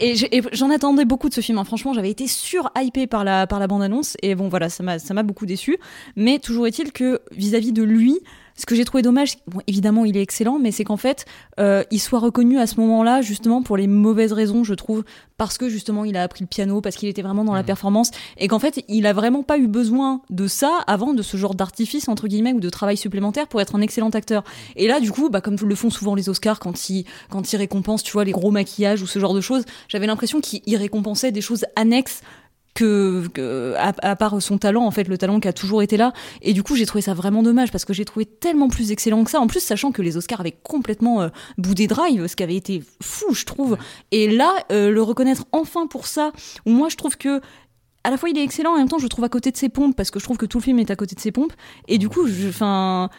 j'en 0.53 0.71
attendais 0.71 1.05
beaucoup 1.05 1.29
de 1.29 1.33
ce 1.33 1.41
film. 1.41 1.57
hein. 1.59 1.63
Franchement, 1.63 1.93
j'avais 1.93 2.09
été 2.09 2.25
sur 2.27 2.71
hypé 2.75 3.05
par 3.07 3.23
la 3.23 3.45
par 3.45 3.59
la 3.59 3.67
bande 3.67 3.83
annonce 3.83 4.15
et 4.23 4.33
bon 4.35 4.47
voilà, 4.49 4.69
ça 4.69 4.81
m'a 4.83 4.97
ça 4.99 5.13
m'a 5.13 5.21
beaucoup 5.23 5.45
déçu. 5.45 5.77
Mais 6.15 6.39
toujours 6.39 6.65
est-il 6.65 6.91
que 6.91 7.21
vis-à-vis 7.31 7.71
de 7.73 7.83
lui, 7.83 8.19
ce 8.57 8.65
que 8.65 8.75
j'ai 8.75 8.85
trouvé 8.85 9.03
dommage, 9.03 9.37
bon 9.47 9.61
évidemment 9.67 10.03
il 10.03 10.17
est 10.17 10.21
excellent, 10.21 10.59
mais 10.59 10.71
c'est 10.71 10.83
qu'en 10.83 10.97
fait 10.97 11.25
euh, 11.59 11.83
il 11.91 11.99
soit 11.99 12.19
reconnu 12.19 12.59
à 12.59 12.67
ce 12.67 12.79
moment-là 12.79 13.21
justement 13.21 13.61
pour 13.61 13.77
les 13.77 13.87
mauvaises 13.87 14.33
raisons, 14.33 14.63
je 14.63 14.73
trouve, 14.73 15.03
parce 15.37 15.57
que 15.57 15.69
justement 15.69 16.03
il 16.05 16.17
a 16.17 16.23
appris 16.23 16.41
le 16.41 16.47
piano, 16.47 16.81
parce 16.81 16.95
qu'il 16.95 17.07
était 17.07 17.21
vraiment 17.21 17.43
dans 17.43 17.53
la 17.53 17.63
performance 17.63 18.11
et 18.37 18.47
qu'en 18.47 18.59
fait 18.59 18.83
il 18.87 19.05
a 19.05 19.13
vraiment 19.13 19.43
pas 19.43 19.57
eu 19.57 19.67
besoin 19.67 20.21
de 20.29 20.47
ça 20.47 20.79
avant 20.87 21.13
de 21.13 21.21
ce 21.21 21.37
genre 21.37 21.55
d'artifice 21.55 22.09
entre 22.09 22.27
guillemets 22.27 22.53
ou 22.53 22.59
de 22.59 22.69
travail 22.69 22.97
supplémentaire 22.97 23.47
pour 23.47 23.61
être 23.61 23.75
un 23.75 23.81
excellent 23.81 24.09
acteur. 24.09 24.43
Et 24.75 24.87
là 24.87 24.99
du 24.99 25.11
coup, 25.11 25.29
bah 25.29 25.41
comme 25.41 25.55
le 25.63 25.75
font 25.75 25.89
souvent 25.89 26.15
les 26.15 26.29
Oscars 26.29 26.59
quand 26.59 26.89
ils 26.89 27.05
quand 27.29 27.53
ils 27.53 27.57
récompensent, 27.57 28.03
tu 28.03 28.13
vois, 28.13 28.23
les 28.23 28.31
gros 28.31 28.51
maquillages 28.51 29.01
ou 29.01 29.07
ce 29.07 29.19
genre 29.19 29.33
de 29.33 29.41
choses, 29.41 29.65
j'avais 29.87 30.07
l'impression 30.07 30.41
qu'il 30.41 30.61
il 30.65 30.77
récompensait 30.77 31.31
des 31.31 31.41
choses 31.41 31.65
annexes 31.75 32.21
que, 32.77 33.73
à, 33.75 34.15
part 34.15 34.39
son 34.39 34.59
talent 34.59 34.85
en 34.85 34.91
fait 34.91 35.07
le 35.07 35.17
talent 35.17 35.39
qui 35.39 35.47
a 35.47 35.53
toujours 35.53 35.81
été 35.81 35.97
là. 35.97 36.13
Et 36.43 36.53
du 36.53 36.61
coup 36.61 36.75
j'ai 36.75 36.85
trouvé 36.85 37.01
ça 37.01 37.15
vraiment 37.15 37.41
dommage 37.41 37.71
parce 37.71 37.85
que 37.85 37.93
j'ai 37.93 38.05
trouvé 38.05 38.25
tellement 38.25 38.67
plus 38.67 38.91
excellent 38.91 39.23
que 39.23 39.31
ça. 39.31 39.39
En 39.39 39.47
plus 39.47 39.61
sachant 39.61 39.91
que 39.91 40.03
les 40.03 40.15
Oscars 40.15 40.41
avaient 40.41 40.57
complètement 40.63 41.21
euh, 41.21 41.29
boudé 41.57 41.87
Drive 41.87 42.27
ce 42.27 42.35
qui 42.35 42.43
avait 42.43 42.55
été 42.55 42.83
fou 43.01 43.33
je 43.33 43.45
trouve. 43.45 43.77
Et 44.11 44.29
là 44.29 44.53
euh, 44.71 44.91
le 44.91 45.01
reconnaître 45.01 45.45
enfin 45.51 45.87
pour 45.87 46.05
ça 46.05 46.31
où 46.67 46.71
moi 46.71 46.89
je 46.89 46.97
trouve 46.97 47.17
que 47.17 47.41
à 48.03 48.11
la 48.11 48.17
fois 48.17 48.29
il 48.29 48.37
est 48.37 48.43
excellent 48.43 48.73
en 48.73 48.77
même 48.77 48.89
temps 48.89 48.99
je 48.99 49.03
le 49.03 49.09
trouve 49.09 49.25
à 49.25 49.29
côté 49.29 49.49
de 49.49 49.57
ses 49.57 49.69
pompes 49.69 49.95
parce 49.95 50.11
que 50.11 50.19
je 50.19 50.23
trouve 50.23 50.37
que 50.37 50.45
tout 50.45 50.59
le 50.59 50.63
film 50.63 50.77
est 50.77 50.91
à 50.91 50.95
côté 50.95 51.15
de 51.15 51.19
ses 51.19 51.31
pompes. 51.31 51.53
Et 51.87 51.97
du 51.97 52.09
coup 52.09 52.27
enfin 52.47 53.09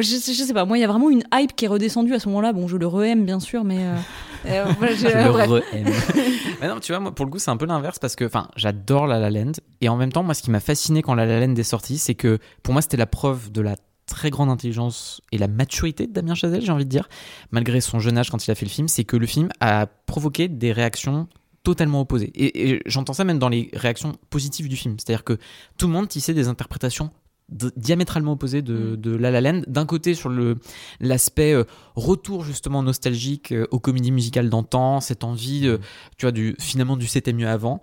je, 0.00 0.16
je 0.16 0.42
sais 0.44 0.52
pas, 0.54 0.64
moi 0.64 0.78
il 0.78 0.80
y 0.80 0.84
a 0.84 0.88
vraiment 0.88 1.10
une 1.10 1.22
hype 1.32 1.54
qui 1.54 1.64
est 1.64 1.68
redescendue 1.68 2.14
à 2.14 2.18
ce 2.20 2.28
moment-là. 2.28 2.52
Bon, 2.52 2.68
je 2.68 2.76
le 2.76 2.86
re-aime 2.86 3.24
bien 3.24 3.40
sûr, 3.40 3.64
mais 3.64 3.78
euh, 3.80 3.94
euh, 4.46 4.64
voilà, 4.78 4.94
je- 4.94 5.08
Je 5.08 5.16
le 5.16 5.30
re-aime. 5.30 5.88
Mais 6.60 6.68
non, 6.68 6.80
tu 6.80 6.92
vois, 6.92 7.00
moi, 7.00 7.14
pour 7.14 7.26
le 7.26 7.30
coup, 7.30 7.38
c'est 7.38 7.50
un 7.50 7.56
peu 7.56 7.66
l'inverse 7.66 7.98
parce 7.98 8.16
que, 8.16 8.24
enfin, 8.24 8.48
j'adore 8.56 9.06
La 9.06 9.18
La 9.18 9.28
Land. 9.30 9.52
Et 9.80 9.88
en 9.88 9.96
même 9.96 10.12
temps, 10.12 10.22
moi, 10.22 10.32
ce 10.34 10.42
qui 10.42 10.50
m'a 10.50 10.60
fasciné 10.60 11.02
quand 11.02 11.14
La 11.14 11.26
La 11.26 11.44
Land 11.44 11.54
est 11.56 11.62
sorti, 11.62 11.98
c'est 11.98 12.14
que 12.14 12.38
pour 12.62 12.72
moi, 12.72 12.80
c'était 12.80 12.96
la 12.96 13.06
preuve 13.06 13.50
de 13.52 13.60
la 13.60 13.76
très 14.06 14.30
grande 14.30 14.48
intelligence 14.50 15.20
et 15.32 15.38
la 15.38 15.48
maturité 15.48 16.06
de 16.06 16.12
Damien 16.12 16.34
Chazelle, 16.34 16.62
j'ai 16.62 16.72
envie 16.72 16.84
de 16.84 16.90
dire, 16.90 17.08
malgré 17.50 17.80
son 17.80 17.98
jeune 18.00 18.16
âge 18.18 18.30
quand 18.30 18.46
il 18.46 18.50
a 18.50 18.54
fait 18.54 18.66
le 18.66 18.70
film, 18.70 18.86
c'est 18.88 19.04
que 19.04 19.16
le 19.16 19.26
film 19.26 19.48
a 19.60 19.86
provoqué 20.06 20.48
des 20.48 20.72
réactions 20.72 21.26
totalement 21.64 22.02
opposées. 22.02 22.30
Et, 22.34 22.70
et 22.70 22.82
j'entends 22.86 23.14
ça 23.14 23.24
même 23.24 23.38
dans 23.38 23.48
les 23.48 23.70
réactions 23.74 24.12
positives 24.30 24.68
du 24.68 24.76
film. 24.76 24.96
C'est-à-dire 24.98 25.24
que 25.24 25.38
tout 25.78 25.86
le 25.86 25.92
monde 25.94 26.08
tissait 26.08 26.34
des 26.34 26.48
interprétations 26.48 27.10
diamétralement 27.50 28.32
opposées 28.32 28.62
de, 28.62 28.96
de 28.96 29.14
La 29.14 29.30
La 29.30 29.40
Land. 29.40 29.62
D'un 29.66 29.86
côté, 29.86 30.14
sur 30.14 30.28
le 30.28 30.56
l'aspect 31.00 31.52
euh, 31.52 31.64
retour 31.94 32.42
justement 32.44 32.82
nostalgique 32.82 33.52
euh, 33.52 33.66
aux 33.70 33.80
comédies 33.80 34.12
musicales 34.12 34.48
d'antan, 34.48 35.00
cette 35.00 35.24
envie, 35.24 35.66
euh, 35.66 35.78
tu 36.16 36.24
vois, 36.26 36.32
du, 36.32 36.56
finalement 36.58 36.96
du 36.96 37.06
c'était 37.06 37.32
mieux 37.32 37.48
avant. 37.48 37.80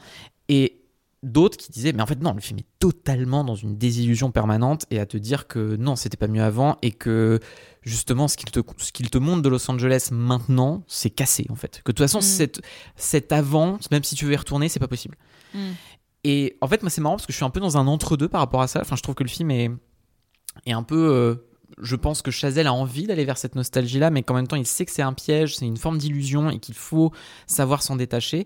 Et 0.49 0.81
d'autres 1.23 1.57
qui 1.57 1.71
disaient, 1.71 1.93
mais 1.93 2.01
en 2.01 2.07
fait 2.07 2.19
non, 2.21 2.33
le 2.33 2.41
film 2.41 2.59
est 2.59 2.65
totalement 2.79 3.43
dans 3.43 3.55
une 3.55 3.77
désillusion 3.77 4.31
permanente 4.31 4.85
et 4.89 4.99
à 4.99 5.05
te 5.05 5.17
dire 5.17 5.47
que 5.47 5.75
non, 5.75 5.95
c'était 5.95 6.17
pas 6.17 6.27
mieux 6.27 6.41
avant 6.41 6.77
et 6.81 6.91
que 6.91 7.39
justement 7.83 8.27
ce 8.27 8.37
qu'il 8.37 8.49
te, 8.49 8.59
ce 8.77 8.91
qu'il 8.91 9.09
te 9.09 9.19
montre 9.19 9.43
de 9.43 9.49
Los 9.49 9.69
Angeles 9.69 10.09
maintenant, 10.11 10.83
c'est 10.87 11.11
cassé 11.11 11.45
en 11.49 11.55
fait. 11.55 11.81
Que 11.83 11.91
de 11.91 11.95
toute 11.95 11.99
façon, 11.99 12.19
Mm. 12.19 12.21
cet, 12.21 12.61
cet 12.95 13.31
avant, 13.31 13.77
même 13.91 14.03
si 14.03 14.15
tu 14.15 14.25
veux 14.25 14.33
y 14.33 14.35
retourner, 14.35 14.67
c'est 14.67 14.79
pas 14.79 14.87
possible. 14.87 15.15
Mm. 15.53 15.59
Et 16.23 16.57
en 16.61 16.67
fait, 16.67 16.81
moi, 16.83 16.89
c'est 16.89 17.01
marrant 17.01 17.15
parce 17.15 17.25
que 17.25 17.33
je 17.33 17.37
suis 17.37 17.45
un 17.45 17.49
peu 17.49 17.59
dans 17.59 17.77
un 17.77 17.87
entre-deux 17.87 18.27
par 18.27 18.41
rapport 18.41 18.61
à 18.61 18.67
ça. 18.67 18.81
Enfin, 18.81 18.95
je 18.95 19.01
trouve 19.01 19.15
que 19.15 19.23
le 19.23 19.29
film 19.29 19.51
est, 19.51 19.71
un 20.67 20.83
peu. 20.83 20.95
euh, 20.95 21.35
je 21.81 21.95
pense 21.95 22.21
que 22.21 22.31
Chazelle 22.31 22.67
a 22.67 22.73
envie 22.73 23.07
d'aller 23.07 23.25
vers 23.25 23.37
cette 23.37 23.55
nostalgie-là, 23.55 24.09
mais 24.11 24.23
qu'en 24.23 24.35
même 24.35 24.47
temps, 24.47 24.57
il 24.57 24.67
sait 24.67 24.85
que 24.85 24.91
c'est 24.91 25.01
un 25.01 25.13
piège, 25.13 25.55
c'est 25.55 25.65
une 25.65 25.77
forme 25.77 25.97
d'illusion 25.97 26.49
et 26.49 26.59
qu'il 26.59 26.75
faut 26.75 27.11
savoir 27.47 27.81
s'en 27.81 27.95
détacher. 27.95 28.45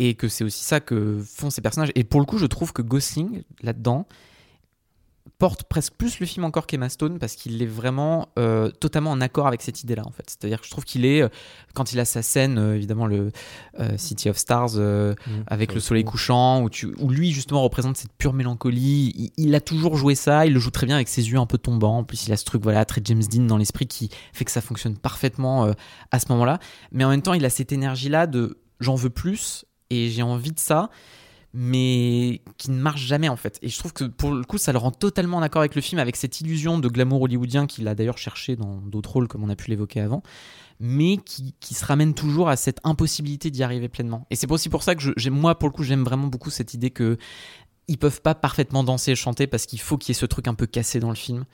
Et 0.00 0.14
que 0.14 0.28
c'est 0.28 0.42
aussi 0.42 0.64
ça 0.64 0.80
que 0.80 1.22
font 1.24 1.50
ces 1.50 1.60
personnages. 1.60 1.92
Et 1.94 2.02
pour 2.02 2.20
le 2.20 2.26
coup, 2.26 2.38
je 2.38 2.46
trouve 2.46 2.72
que 2.72 2.82
Gosling, 2.82 3.44
là-dedans, 3.62 4.08
porte 5.38 5.64
presque 5.64 5.94
plus 5.94 6.20
le 6.20 6.26
film 6.26 6.44
encore 6.44 6.66
qu'Emma 6.66 6.88
Stone 6.88 7.18
parce 7.18 7.34
qu'il 7.34 7.60
est 7.62 7.66
vraiment 7.66 8.28
euh, 8.38 8.70
totalement 8.70 9.10
en 9.10 9.20
accord 9.20 9.46
avec 9.46 9.62
cette 9.62 9.82
idée-là 9.82 10.02
en 10.06 10.10
fait. 10.10 10.24
C'est-à-dire 10.28 10.60
que 10.60 10.66
je 10.66 10.70
trouve 10.70 10.84
qu'il 10.84 11.04
est, 11.04 11.22
euh, 11.22 11.28
quand 11.74 11.92
il 11.92 12.00
a 12.00 12.04
sa 12.04 12.22
scène, 12.22 12.58
euh, 12.58 12.76
évidemment 12.76 13.06
le 13.06 13.30
City 13.96 14.28
of 14.30 14.38
Stars 14.38 14.74
Mmh. 14.74 15.42
avec 15.48 15.70
le 15.70 15.74
le 15.74 15.80
soleil 15.80 16.04
couchant, 16.04 16.62
où, 16.62 16.70
tu, 16.70 16.94
où 16.98 17.10
lui 17.10 17.32
justement 17.32 17.62
représente 17.62 17.96
cette 17.96 18.12
pure 18.12 18.32
mélancolie. 18.32 19.12
Il, 19.36 19.46
il 19.48 19.54
a 19.54 19.60
toujours 19.60 19.96
joué 19.96 20.14
ça, 20.14 20.46
il 20.46 20.52
le 20.52 20.60
joue 20.60 20.70
très 20.70 20.86
bien 20.86 20.94
avec 20.94 21.08
ses 21.08 21.28
yeux 21.28 21.38
un 21.38 21.46
peu 21.46 21.58
tombants. 21.58 21.98
En 21.98 22.04
plus, 22.04 22.26
il 22.26 22.32
a 22.32 22.36
ce 22.36 22.44
truc 22.44 22.62
voilà 22.62 22.84
très 22.84 23.00
James 23.04 23.22
Dean 23.22 23.42
dans 23.42 23.56
l'esprit 23.56 23.86
qui 23.86 24.08
fait 24.32 24.44
que 24.44 24.52
ça 24.52 24.60
fonctionne 24.60 24.96
parfaitement 24.96 25.72
à 26.10 26.18
ce 26.20 26.26
moment-là. 26.30 26.60
Mais 26.92 27.04
en 27.04 27.10
même 27.10 27.22
temps, 27.22 27.34
il 27.34 27.44
a 27.44 27.50
cette 27.50 27.72
énergie-là 27.72 28.26
de 28.26 28.58
j'en 28.80 28.94
veux 28.94 29.10
plus 29.10 29.64
et 29.90 30.08
j'ai 30.08 30.22
envie 30.22 30.52
de 30.52 30.60
ça 30.60 30.90
mais 31.56 32.42
qui 32.58 32.70
ne 32.72 32.76
marche 32.80 33.02
jamais 33.02 33.28
en 33.28 33.36
fait. 33.36 33.58
Et 33.62 33.68
je 33.68 33.78
trouve 33.78 33.92
que 33.92 34.04
pour 34.04 34.32
le 34.32 34.42
coup, 34.44 34.58
ça 34.58 34.72
le 34.72 34.78
rend 34.78 34.90
totalement 34.90 35.36
en 35.36 35.42
accord 35.42 35.60
avec 35.62 35.76
le 35.76 35.80
film, 35.80 36.00
avec 36.00 36.16
cette 36.16 36.40
illusion 36.40 36.78
de 36.80 36.88
glamour 36.88 37.22
hollywoodien 37.22 37.66
qu'il 37.66 37.86
a 37.86 37.94
d'ailleurs 37.94 38.18
cherché 38.18 38.56
dans 38.56 38.76
d'autres 38.78 39.12
rôles, 39.12 39.28
comme 39.28 39.44
on 39.44 39.48
a 39.48 39.56
pu 39.56 39.70
l'évoquer 39.70 40.00
avant, 40.00 40.22
mais 40.80 41.16
qui, 41.18 41.54
qui 41.60 41.74
se 41.74 41.84
ramène 41.84 42.12
toujours 42.12 42.48
à 42.48 42.56
cette 42.56 42.80
impossibilité 42.82 43.50
d'y 43.50 43.62
arriver 43.62 43.88
pleinement. 43.88 44.26
Et 44.30 44.36
c'est 44.36 44.50
aussi 44.50 44.68
pour 44.68 44.82
ça 44.82 44.96
que 44.96 45.02
je, 45.16 45.30
moi, 45.30 45.56
pour 45.58 45.68
le 45.68 45.72
coup, 45.72 45.84
j'aime 45.84 46.02
vraiment 46.02 46.26
beaucoup 46.26 46.50
cette 46.50 46.74
idée 46.74 46.90
que 46.90 47.16
ils 47.86 47.98
peuvent 47.98 48.22
pas 48.22 48.34
parfaitement 48.34 48.82
danser 48.82 49.12
et 49.12 49.14
chanter 49.14 49.46
parce 49.46 49.66
qu'il 49.66 49.80
faut 49.80 49.96
qu'il 49.96 50.08
y 50.08 50.16
ait 50.16 50.20
ce 50.20 50.26
truc 50.26 50.48
un 50.48 50.54
peu 50.54 50.66
cassé 50.66 50.98
dans 51.00 51.10
le 51.10 51.16
film. 51.16 51.44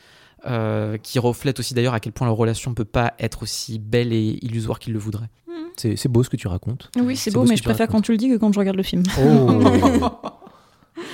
euh, 0.46 0.96
qui 0.96 1.18
reflète 1.18 1.59
aussi 1.61 1.74
d'ailleurs 1.74 1.92
à 1.92 2.01
quel 2.01 2.12
point 2.12 2.26
leur 2.26 2.36
relation 2.36 2.72
peut 2.72 2.84
pas 2.86 3.12
être 3.18 3.42
aussi 3.42 3.78
belle 3.78 4.12
et 4.12 4.38
illusoire 4.42 4.78
qu'ils 4.78 4.94
le 4.94 4.98
voudraient. 4.98 5.28
C'est 5.46 5.69
c'est 5.97 6.09
beau 6.09 6.22
ce 6.22 6.31
que 6.31 6.37
tu 6.37 6.49
racontes. 6.49 6.91
Oui, 7.01 7.16
c'est 7.16 7.31
beau, 7.31 7.41
beau 7.41 7.47
ce 7.47 7.51
mais 7.51 7.57
je 7.57 7.62
préfère 7.62 7.87
racontes. 7.87 8.03
quand 8.03 8.03
tu 8.07 8.12
le 8.12 8.18
dis 8.18 8.28
que 8.28 8.37
quand 8.37 8.53
je 8.53 8.59
regarde 8.59 8.76
le 8.76 8.83
film. 8.83 9.03
Oh 9.20 9.61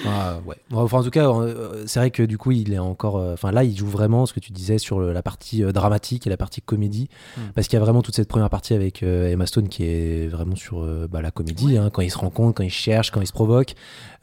Ah, 0.07 0.39
ouais. 0.47 0.57
Enfin, 0.72 0.99
en 0.99 1.03
tout 1.03 1.11
cas, 1.11 1.29
euh, 1.29 1.85
c'est 1.87 1.99
vrai 2.01 2.11
que 2.11 2.22
du 2.22 2.39
coup, 2.39 2.53
il 2.53 2.72
est 2.72 2.79
encore. 2.79 3.16
euh, 3.18 3.33
Enfin, 3.35 3.51
là, 3.53 3.64
il 3.64 3.77
joue 3.77 3.87
vraiment 3.87 4.27
ce 4.27 4.33
que 4.33 4.41
tu 4.41 4.53
disais 4.53 4.79
sur 4.79 4.99
le- 4.99 5.12
la 5.12 5.22
partie 5.22 5.62
euh, 5.64 5.72
dramatique 5.72 6.27
et 6.27 6.31
la 6.31 6.37
partie 6.37 6.61
comédie. 6.61 7.09
Mm. 7.37 7.41
Parce 7.55 7.68
qu'il 7.68 7.77
y 7.79 7.81
a 7.81 7.85
vraiment 7.85 8.03
toute 8.03 8.14
cette 8.14 8.29
première 8.29 8.51
partie 8.51 8.74
avec 8.74 9.03
euh, 9.03 9.31
Emma 9.31 9.47
Stone 9.47 9.68
qui 9.68 9.85
est 9.85 10.29
vraiment 10.29 10.57
sur 10.57 10.83
euh, 10.83 11.07
bah, 11.11 11.22
la 11.22 11.31
comédie, 11.31 11.77
hein, 11.77 11.91
quand 11.93 12.03
ils 12.03 12.11
se 12.11 12.18
rencontrent, 12.18 12.55
quand 12.55 12.64
ils 12.64 12.70
cherchent, 12.70 13.11
quand 13.11 13.20
ils 13.20 13.27
se 13.27 13.33
provoquent. 13.33 13.74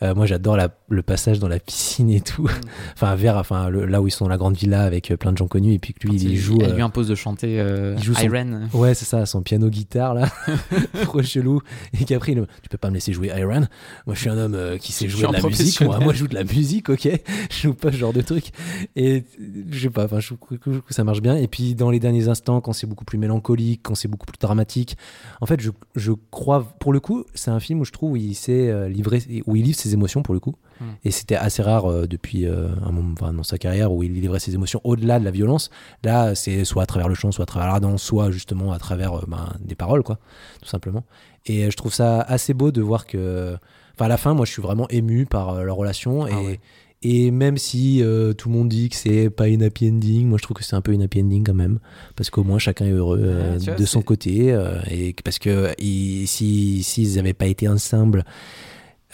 Euh, 0.02 0.14
moi, 0.16 0.26
j'adore 0.26 0.58
la- 0.58 0.70
le 0.90 1.02
passage 1.02 1.40
dans 1.40 1.48
la 1.48 1.60
piscine 1.60 2.10
et 2.10 2.22
tout. 2.22 2.50
enfin, 2.96 3.16
vers, 3.16 3.38
enfin, 3.38 3.70
le- 3.70 3.86
là 3.86 4.02
où 4.02 4.08
ils 4.08 4.12
sont 4.12 4.26
dans 4.26 4.30
la 4.32 4.38
grande 4.38 4.56
villa 4.56 4.84
avec 4.84 5.14
plein 5.20 5.32
de 5.32 5.38
gens 5.38 5.48
connus 5.48 5.74
et 5.74 5.80
puis 5.80 5.94
que 5.94 6.08
lui, 6.08 6.16
il, 6.18 6.36
joue. 6.38 6.60
elle 6.62 6.74
lui 6.76 6.82
impose 6.82 7.08
de 7.08 7.16
chanter 7.16 7.56
il 7.98 8.04
joue 8.04 8.14
son- 8.14 8.22
Iron. 8.26 8.62
Ouais, 8.74 8.94
c'est 8.94 9.06
ça, 9.06 9.26
son 9.26 9.42
piano 9.42 9.70
guitare 9.70 10.14
là, 10.14 10.28
trop 11.04 11.22
chelou. 11.22 11.62
Et 12.00 12.04
qu'après, 12.06 12.34
il- 12.34 12.46
tu 12.62 12.70
peux 12.70 12.78
pas 12.78 12.90
me 12.90 12.96
laisser 12.96 13.14
jouer 13.14 13.32
Iron. 13.38 13.68
Moi, 14.06 14.16
je 14.16 14.20
suis 14.20 14.30
un 14.30 14.38
homme 14.38 14.78
qui 14.80 14.92
sait 14.92 15.08
jouer 15.08 15.24
de 15.24 15.28
un 15.28 15.42
la 15.44 15.58
musique. 15.58 15.82
moi, 15.82 16.00
moi, 16.00 16.14
je 16.14 16.20
joue 16.20 16.28
de 16.28 16.36
la 16.36 16.44
musique, 16.44 16.90
ok. 16.90 17.08
Je 17.50 17.62
joue 17.62 17.74
pas 17.74 17.92
ce 17.92 17.98
genre 17.98 18.14
de 18.14 18.22
truc. 18.22 18.52
Et 18.96 19.24
je 19.70 19.80
sais 19.80 19.90
pas, 19.90 20.06
enfin, 20.06 20.20
je 20.20 20.34
trouve 20.34 20.58
que 20.60 20.94
ça 20.94 21.04
marche 21.04 21.22
bien. 21.22 21.36
Et 21.36 21.48
puis, 21.48 21.76
dans 21.76 21.90
les 21.90 22.00
derniers 22.00 22.28
instants, 22.28 22.62
quand 22.62 22.74
c'est 22.74 22.88
beaucoup 22.88 23.06
plus 23.06 23.18
mélancolique, 23.18 23.82
quand 23.84 23.96
c'est 23.96 24.08
beaucoup 24.08 24.26
plus 24.26 24.40
dramatique, 24.40 24.98
en 25.42 25.46
fait, 25.46 25.60
je, 25.62 25.72
je 25.96 26.12
crois, 26.32 26.64
pour 26.80 26.94
le 26.94 27.00
coup, 27.00 27.26
c'est 27.34 27.52
un 27.52 27.60
film 27.60 27.82
où 27.82 27.86
je 27.86 27.92
trouve 27.92 28.14
où 28.14 28.16
il 28.16 28.36
s'est 28.36 28.70
euh, 28.70 28.90
livré, 28.90 29.22
où 29.46 29.56
il 29.56 29.64
livre 29.64 29.78
ses 29.78 29.94
émotions, 29.94 30.24
pour 30.24 30.34
le 30.34 30.40
coup. 30.40 30.56
Mm. 30.80 30.86
Et 31.06 31.12
c'était 31.12 31.36
assez 31.36 31.62
rare 31.62 31.90
euh, 31.90 32.08
depuis 32.08 32.46
euh, 32.46 32.70
un 32.86 32.92
moment, 32.92 33.14
enfin, 33.14 33.34
dans 33.34 33.44
sa 33.44 33.58
carrière 33.58 33.92
où 33.92 34.04
il 34.04 34.14
livrait 34.14 34.40
ses 34.40 34.54
émotions 34.54 34.82
au-delà 34.84 35.20
de 35.20 35.26
la 35.26 35.32
violence. 35.32 35.70
Là, 36.04 36.36
c'est 36.36 36.66
soit 36.66 36.84
à 36.84 36.86
travers 36.86 37.08
le 37.08 37.16
chant, 37.16 37.32
soit 37.32 37.44
à 37.44 37.46
travers 37.46 37.72
la 37.72 37.80
danse, 37.80 38.02
soit 38.02 38.32
justement 38.32 38.72
à 38.72 38.80
travers 38.80 39.14
euh, 39.14 39.26
ben, 39.28 39.54
des 39.60 39.76
paroles, 39.76 40.04
quoi, 40.04 40.20
tout 40.62 40.70
simplement. 40.70 41.04
Et 41.46 41.70
je 41.70 41.76
trouve 41.76 41.94
ça 41.94 42.22
assez 42.22 42.54
beau 42.54 42.72
de 42.72 42.82
voir 42.82 43.06
que, 43.06 43.58
enfin, 43.96 44.06
à 44.06 44.08
la 44.08 44.18
fin, 44.18 44.34
moi, 44.34 44.46
je 44.46 44.52
suis 44.52 44.62
vraiment 44.62 44.88
ému 44.90 45.26
par 45.26 45.50
euh, 45.50 45.64
leur 45.64 45.76
relation. 45.76 46.24
Ah 46.24 46.30
et, 46.32 46.46
ouais. 46.46 46.60
et 47.02 47.32
même 47.32 47.58
si 47.58 48.02
euh, 48.02 48.34
tout 48.34 48.50
le 48.50 48.56
monde 48.56 48.70
dit 48.70 48.90
que 48.90 48.96
c'est 48.96 49.30
pas 49.30 49.48
une 49.48 49.64
happy 49.64 49.90
ending, 49.90 50.28
moi, 50.28 50.38
je 50.38 50.44
trouve 50.44 50.56
que 50.58 50.64
c'est 50.64 50.76
un 50.76 50.82
peu 50.82 50.92
une 50.94 51.02
happy 51.04 51.22
ending 51.22 51.44
quand 51.44 51.54
même, 51.54 51.80
parce 52.16 52.30
qu'au 52.30 52.44
moins 52.44 52.60
chacun 52.60 52.86
est 52.86 52.92
heureux 52.92 53.20
euh, 53.24 53.58
vois, 53.60 53.76
de 53.76 53.86
son 53.86 54.02
côté, 54.02 54.52
euh, 54.54 54.80
et 54.90 55.14
parce 55.24 55.40
que 55.40 55.74
ils- 55.80 56.28
si 56.28 56.82
s'ils 56.84 57.16
n'avaient 57.16 57.34
pas 57.34 57.48
été 57.48 57.68
ensemble 57.68 58.24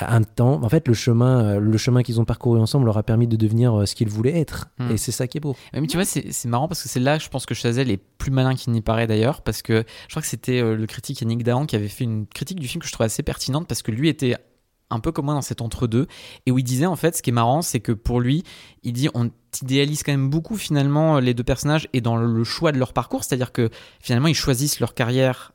un 0.01 0.23
temps, 0.23 0.63
en 0.63 0.69
fait, 0.69 0.87
le 0.87 0.93
chemin, 0.93 1.59
le 1.59 1.77
chemin 1.77 2.03
qu'ils 2.03 2.21
ont 2.21 2.23
parcouru 2.25 2.57
ensemble 2.57 2.85
leur 2.85 2.97
a 2.97 3.03
permis 3.03 3.27
de 3.27 3.35
devenir 3.35 3.85
ce 3.85 3.95
qu'ils 3.95 4.07
voulaient 4.07 4.39
être, 4.39 4.69
Hmm. 4.79 4.91
et 4.91 4.97
c'est 4.97 5.11
ça 5.11 5.27
qui 5.27 5.39
est 5.39 5.41
beau. 5.41 5.57
Mais 5.73 5.85
tu 5.87 5.97
vois, 5.97 6.05
c'est 6.05 6.45
marrant 6.45 6.69
parce 6.69 6.81
que 6.81 6.87
c'est 6.87 7.01
là, 7.01 7.19
je 7.19 7.27
pense 7.27 7.45
que 7.45 7.53
Chazelle 7.53 7.91
est 7.91 7.99
plus 8.17 8.31
malin 8.31 8.55
qu'il 8.55 8.71
n'y 8.71 8.79
paraît 8.81 9.07
d'ailleurs, 9.07 9.41
parce 9.41 9.61
que 9.61 9.83
je 10.07 10.13
crois 10.13 10.21
que 10.21 10.27
c'était 10.29 10.61
le 10.61 10.85
critique 10.85 11.19
Yannick 11.19 11.43
Dahan 11.43 11.65
qui 11.65 11.75
avait 11.75 11.89
fait 11.89 12.05
une 12.05 12.27
critique 12.27 12.61
du 12.61 12.67
film 12.69 12.81
que 12.81 12.87
je 12.87 12.93
trouvais 12.93 13.07
assez 13.07 13.23
pertinente 13.23 13.67
parce 13.67 13.81
que 13.81 13.91
lui 13.91 14.07
était 14.07 14.37
un 14.89 14.99
peu 14.99 15.11
comme 15.11 15.25
moi 15.25 15.33
dans 15.33 15.41
cet 15.41 15.61
entre-deux 15.61 16.07
et 16.45 16.51
où 16.51 16.59
il 16.59 16.63
disait 16.63 16.85
en 16.85 16.95
fait, 16.95 17.15
ce 17.15 17.21
qui 17.21 17.29
est 17.29 17.33
marrant, 17.33 17.61
c'est 17.61 17.79
que 17.79 17.91
pour 17.91 18.19
lui, 18.19 18.43
il 18.83 18.93
dit 18.93 19.09
on 19.13 19.31
idéalise 19.61 20.03
quand 20.03 20.11
même 20.11 20.29
beaucoup 20.29 20.57
finalement 20.57 21.19
les 21.19 21.33
deux 21.33 21.43
personnages 21.43 21.87
et 21.93 22.01
dans 22.01 22.17
le 22.17 22.43
choix 22.43 22.71
de 22.71 22.77
leur 22.77 22.93
parcours, 22.93 23.23
c'est-à-dire 23.23 23.51
que 23.51 23.69
finalement 23.99 24.27
ils 24.27 24.35
choisissent 24.35 24.79
leur 24.79 24.93
carrière 24.93 25.53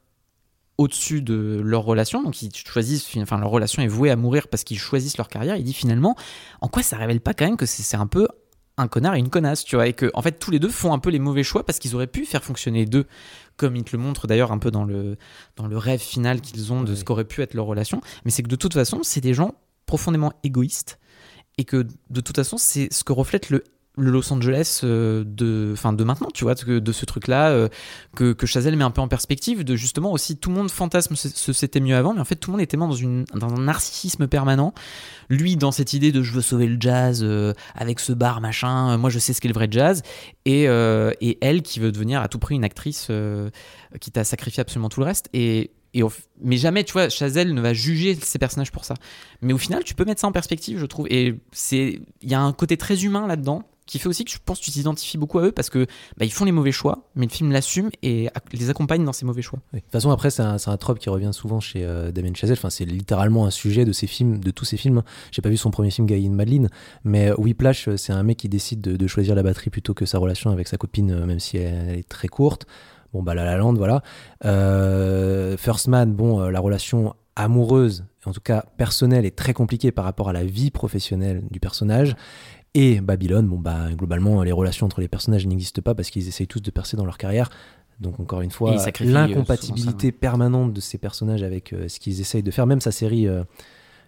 au-dessus 0.79 1.23
de 1.23 1.61
leur 1.63 1.85
relation, 1.85 2.23
donc 2.23 2.43
ils 2.43 2.51
choisissent, 2.55 3.09
enfin 3.19 3.39
leur 3.39 3.51
relation 3.51 3.83
est 3.83 3.89
vouée 3.89 4.11
à 4.11 4.17
mourir 4.17 4.49
parce 4.49 4.65
qu'ils 4.65 4.79
choisissent 4.79 5.17
leur 5.19 5.29
carrière. 5.29 5.57
Il 5.57 5.65
dit 5.65 5.73
finalement, 5.73 6.17
en 6.61 6.69
quoi 6.69 6.83
ça 6.83 6.97
révèle 6.97 7.21
pas 7.21 7.35
quand 7.35 7.45
même 7.45 7.57
que 7.57 7.67
c'est 7.67 7.97
un 7.97 8.07
peu 8.07 8.27
un 8.77 8.89
connard 8.89 9.15
et 9.15 9.21
une 9.21 9.31
connasse, 9.31 9.65
tu 9.65 9.77
vois, 9.77 9.87
et 9.87 9.93
que 9.93 10.11
en 10.15 10.23
fait 10.23 10.39
tous 10.39 10.51
les 10.51 10.59
deux 10.59 10.69
font 10.69 10.93
un 10.93 10.99
peu 10.99 11.11
les 11.11 11.21
mauvais 11.21 11.45
choix 11.45 11.65
parce 11.65 11.79
qu'ils 11.79 11.95
auraient 11.95 12.09
pu 12.09 12.25
faire 12.25 12.43
fonctionner 12.43 12.81
les 12.81 12.87
deux, 12.87 13.07
comme 13.57 13.77
ils 13.77 13.85
te 13.85 13.97
le 13.97 14.03
montrent 14.03 14.27
d'ailleurs 14.27 14.53
un 14.53 14.59
peu 14.59 14.71
dans 14.71 14.85
le 14.85 15.17
dans 15.57 15.67
le 15.67 15.79
rêve 15.79 16.01
final 16.01 16.41
qu'ils 16.41 16.73
ont 16.73 16.83
de 16.83 16.95
ce 16.95 17.05
qu'aurait 17.05 17.25
pu 17.25 17.43
être 17.43 17.55
leur 17.55 17.67
relation. 17.67 18.01
Mais 18.25 18.31
c'est 18.31 18.43
que 18.43 18.49
de 18.49 18.57
toute 18.57 18.75
façon, 18.75 19.03
c'est 19.03 19.21
des 19.21 19.35
gens 19.35 19.55
profondément 19.87 20.33
égoïstes 20.43 20.99
et 21.59 21.65
que 21.65 21.87
de 22.11 22.21
toute 22.21 22.37
façon, 22.37 22.57
c'est 22.57 22.93
ce 22.93 23.05
que 23.05 23.13
reflète 23.13 23.51
le 23.51 23.65
le 23.97 24.11
Los 24.11 24.33
Angeles 24.33 24.81
euh, 24.83 25.23
de, 25.25 25.71
enfin 25.73 25.93
de 25.93 26.03
maintenant, 26.03 26.29
tu 26.35 26.45
vois, 26.45 26.55
de, 26.55 26.93
ce 26.93 27.05
truc-là 27.05 27.51
euh, 27.51 27.69
que, 28.17 28.33
que 28.33 28.47
Chazelle 28.47 28.77
met 28.77 28.85
un 28.85 28.91
peu 28.91 29.01
en 29.01 29.09
perspective, 29.09 29.63
de 29.63 29.77
justement 29.77 30.11
aussi 30.13 30.37
tout 30.37 30.51
le 30.51 30.57
monde 30.57 30.71
fantasme 30.71 31.15
ce, 31.15 31.53
c'était 31.53 31.81
mieux 31.81 31.97
avant, 31.97 32.13
mais 32.13 32.21
en 32.21 32.25
fait 32.25 32.37
tout 32.37 32.51
le 32.51 32.55
monde 32.55 32.63
était 32.63 32.77
dans, 32.77 32.93
une, 32.93 33.25
dans 33.35 33.55
un 33.55 33.61
narcissisme 33.61 34.27
permanent. 34.27 34.75
Lui 35.31 35.57
dans 35.57 35.71
cette 35.71 35.93
idée 35.93 36.11
de 36.11 36.23
je 36.23 36.33
veux 36.33 36.43
sauver 36.43 36.67
le 36.67 36.77
jazz 36.81 37.21
euh, 37.23 37.53
avec 37.75 38.01
ce 38.01 38.13
bar 38.13 38.41
machin, 38.41 38.97
moi 38.99 39.11
je 39.11 39.19
sais 39.19 39.33
ce 39.33 39.41
qu'est 39.41 39.49
le 39.49 39.55
vrai 39.55 39.69
jazz, 39.71 40.03
et, 40.45 40.65
et 40.65 41.39
elle 41.41 41.63
qui 41.63 41.81
veut 41.81 41.93
devenir 41.93 42.21
à 42.21 42.29
tout 42.29 42.39
prix 42.39 42.57
une 42.57 42.65
actrice 42.65 43.11
qui 44.01 44.11
t'a 44.11 44.25
sacrifié 44.25 44.61
absolument 44.61 44.89
tout 44.89 45.01
le 45.01 45.07
reste. 45.07 45.29
Et, 45.33 45.71
et 45.95 46.03
mais 46.43 46.57
jamais, 46.57 46.85
tu 46.85 46.93
vois, 46.93 47.09
Chazelle 47.09 47.55
ne 47.55 47.61
va 47.61 47.73
juger 47.73 48.17
ses 48.17 48.39
personnages 48.39 48.73
pour 48.73 48.85
ça. 48.85 48.95
Mais 49.41 49.53
au 49.53 49.59
final, 49.59 49.85
tu 49.85 49.95
peux 49.95 50.05
mettre 50.05 50.21
ça 50.21 50.27
en 50.27 50.33
perspective, 50.33 50.79
je 50.79 50.87
trouve. 50.87 51.07
Et 51.09 51.39
c'est, 51.53 52.01
il 52.21 52.29
y 52.29 52.35
a 52.35 52.41
un 52.41 52.53
côté 52.53 52.77
très 52.77 53.05
humain 53.05 53.27
là-dedans 53.27 53.63
qui 53.87 53.99
fait 53.99 54.09
aussi 54.09 54.25
que 54.25 54.31
je 54.31 54.39
pense 54.45 54.61
que 54.61 54.65
tu 54.65 54.71
t'identifies 54.71 55.19
beaucoup 55.19 55.39
à 55.39 55.43
eux 55.43 55.53
parce 55.53 55.71
que 55.71 55.87
bah, 56.17 56.25
ils 56.25 56.33
font 56.33 56.45
les 56.45 56.53
mauvais 56.53 56.73
choix, 56.73 57.11
mais 57.15 57.27
le 57.27 57.31
film 57.31 57.53
l'assume 57.53 57.91
et 58.03 58.31
les 58.53 58.71
accompagne 58.71 59.05
dans 59.05 59.13
ces 59.13 59.27
mauvais 59.27 59.43
choix. 59.43 59.59
De 59.73 59.81
toute 59.81 59.91
façon, 59.91 60.11
après, 60.11 60.31
c'est 60.31 60.43
un, 60.43 60.57
un 60.67 60.77
trope 60.77 60.99
qui 60.99 61.11
revient 61.11 61.31
souvent 61.33 61.61
chez 61.61 61.85
euh, 61.85 62.11
Damien 62.11 62.33
Chazelle. 62.35 62.57
Enfin, 62.59 62.71
c'est 62.71 62.85
littéralement 62.85 63.47
un 63.47 63.51
sujet 63.51 63.85
de 63.85 63.93
ses 63.93 64.07
films, 64.07 64.39
de 64.39 64.51
tous 64.51 64.65
ses 64.65 64.77
films. 64.77 65.03
J'ai 65.33 65.43
pas 65.43 65.49
vu 65.49 65.57
son 65.57 65.71
premier 65.71 65.91
film, 65.91 66.07
Guy 66.07 66.27
in 66.27 66.31
Madeline, 66.31 66.69
mais 67.05 67.31
euh, 67.31 67.35
Whiplash, 67.37 67.89
euh, 67.89 67.97
c'est 67.97 68.13
un 68.13 68.23
mec 68.23 68.39
qui 68.39 68.49
décide 68.49 68.81
de, 68.81 69.07
choisir 69.07 69.35
la 69.35 69.43
batterie 69.43 69.71
plutôt 69.71 69.93
que 69.93 70.07
sa 70.07 70.19
relation 70.19 70.51
avec 70.51 70.67
sa 70.67 70.79
copine, 70.79 71.27
même 71.27 71.41
si 71.41 71.59
elle, 71.59 71.99
est 71.99 72.09
très 72.09 72.29
courte. 72.29 72.67
Bon, 73.13 73.23
bah, 73.23 73.35
La 73.35 73.45
La 73.45 73.59
Land, 73.59 73.75
voilà. 73.75 74.03
First 75.57 75.89
Man, 75.89 76.15
bon, 76.15 76.41
la 76.41 76.59
relation 76.59 77.15
amoureuse, 77.37 78.05
en 78.25 78.33
tout 78.33 78.41
cas 78.41 78.65
personnelle, 78.77 79.27
est 79.27 79.37
très 79.37 79.53
compliquée 79.53 79.93
par 79.93 80.05
rapport 80.05 80.29
à 80.29 80.33
la 80.33 80.45
vie 80.45 80.71
professionnelle 80.71 81.43
du 81.51 81.61
personnage. 81.61 82.17
Et 82.75 83.01
Babylone, 83.01 83.47
bon, 83.47 83.59
bah, 83.59 83.87
globalement, 83.97 84.43
les 84.43 84.51
relations 84.53 84.87
entre 84.87 85.01
les 85.01 85.09
personnages 85.09 85.47
n'existent 85.47 85.81
pas 85.83 85.95
parce 85.95 86.11
qu'ils 86.11 86.27
essayent 86.27 86.49
tous 86.49 86.61
de 86.61 86.71
percer 86.71 86.97
dans 86.97 87.05
leur 87.05 87.19
carrière. 87.19 87.49
Donc, 88.01 88.19
encore 88.19 88.41
une 88.41 88.51
fois, 88.51 88.73
euh, 88.73 88.91
l'incompatibilité 89.05 90.11
permanente 90.11 90.73
de 90.73 90.81
ces 90.81 90.99
personnages 90.99 91.45
avec 91.45 91.73
euh, 91.73 91.87
ce 91.89 92.01
qu'ils 92.01 92.21
essayent 92.21 92.43
de 92.43 92.51
faire. 92.51 92.67
Même 92.67 92.81
sa 92.81 92.91
série, 92.91 93.29
euh, 93.29 93.45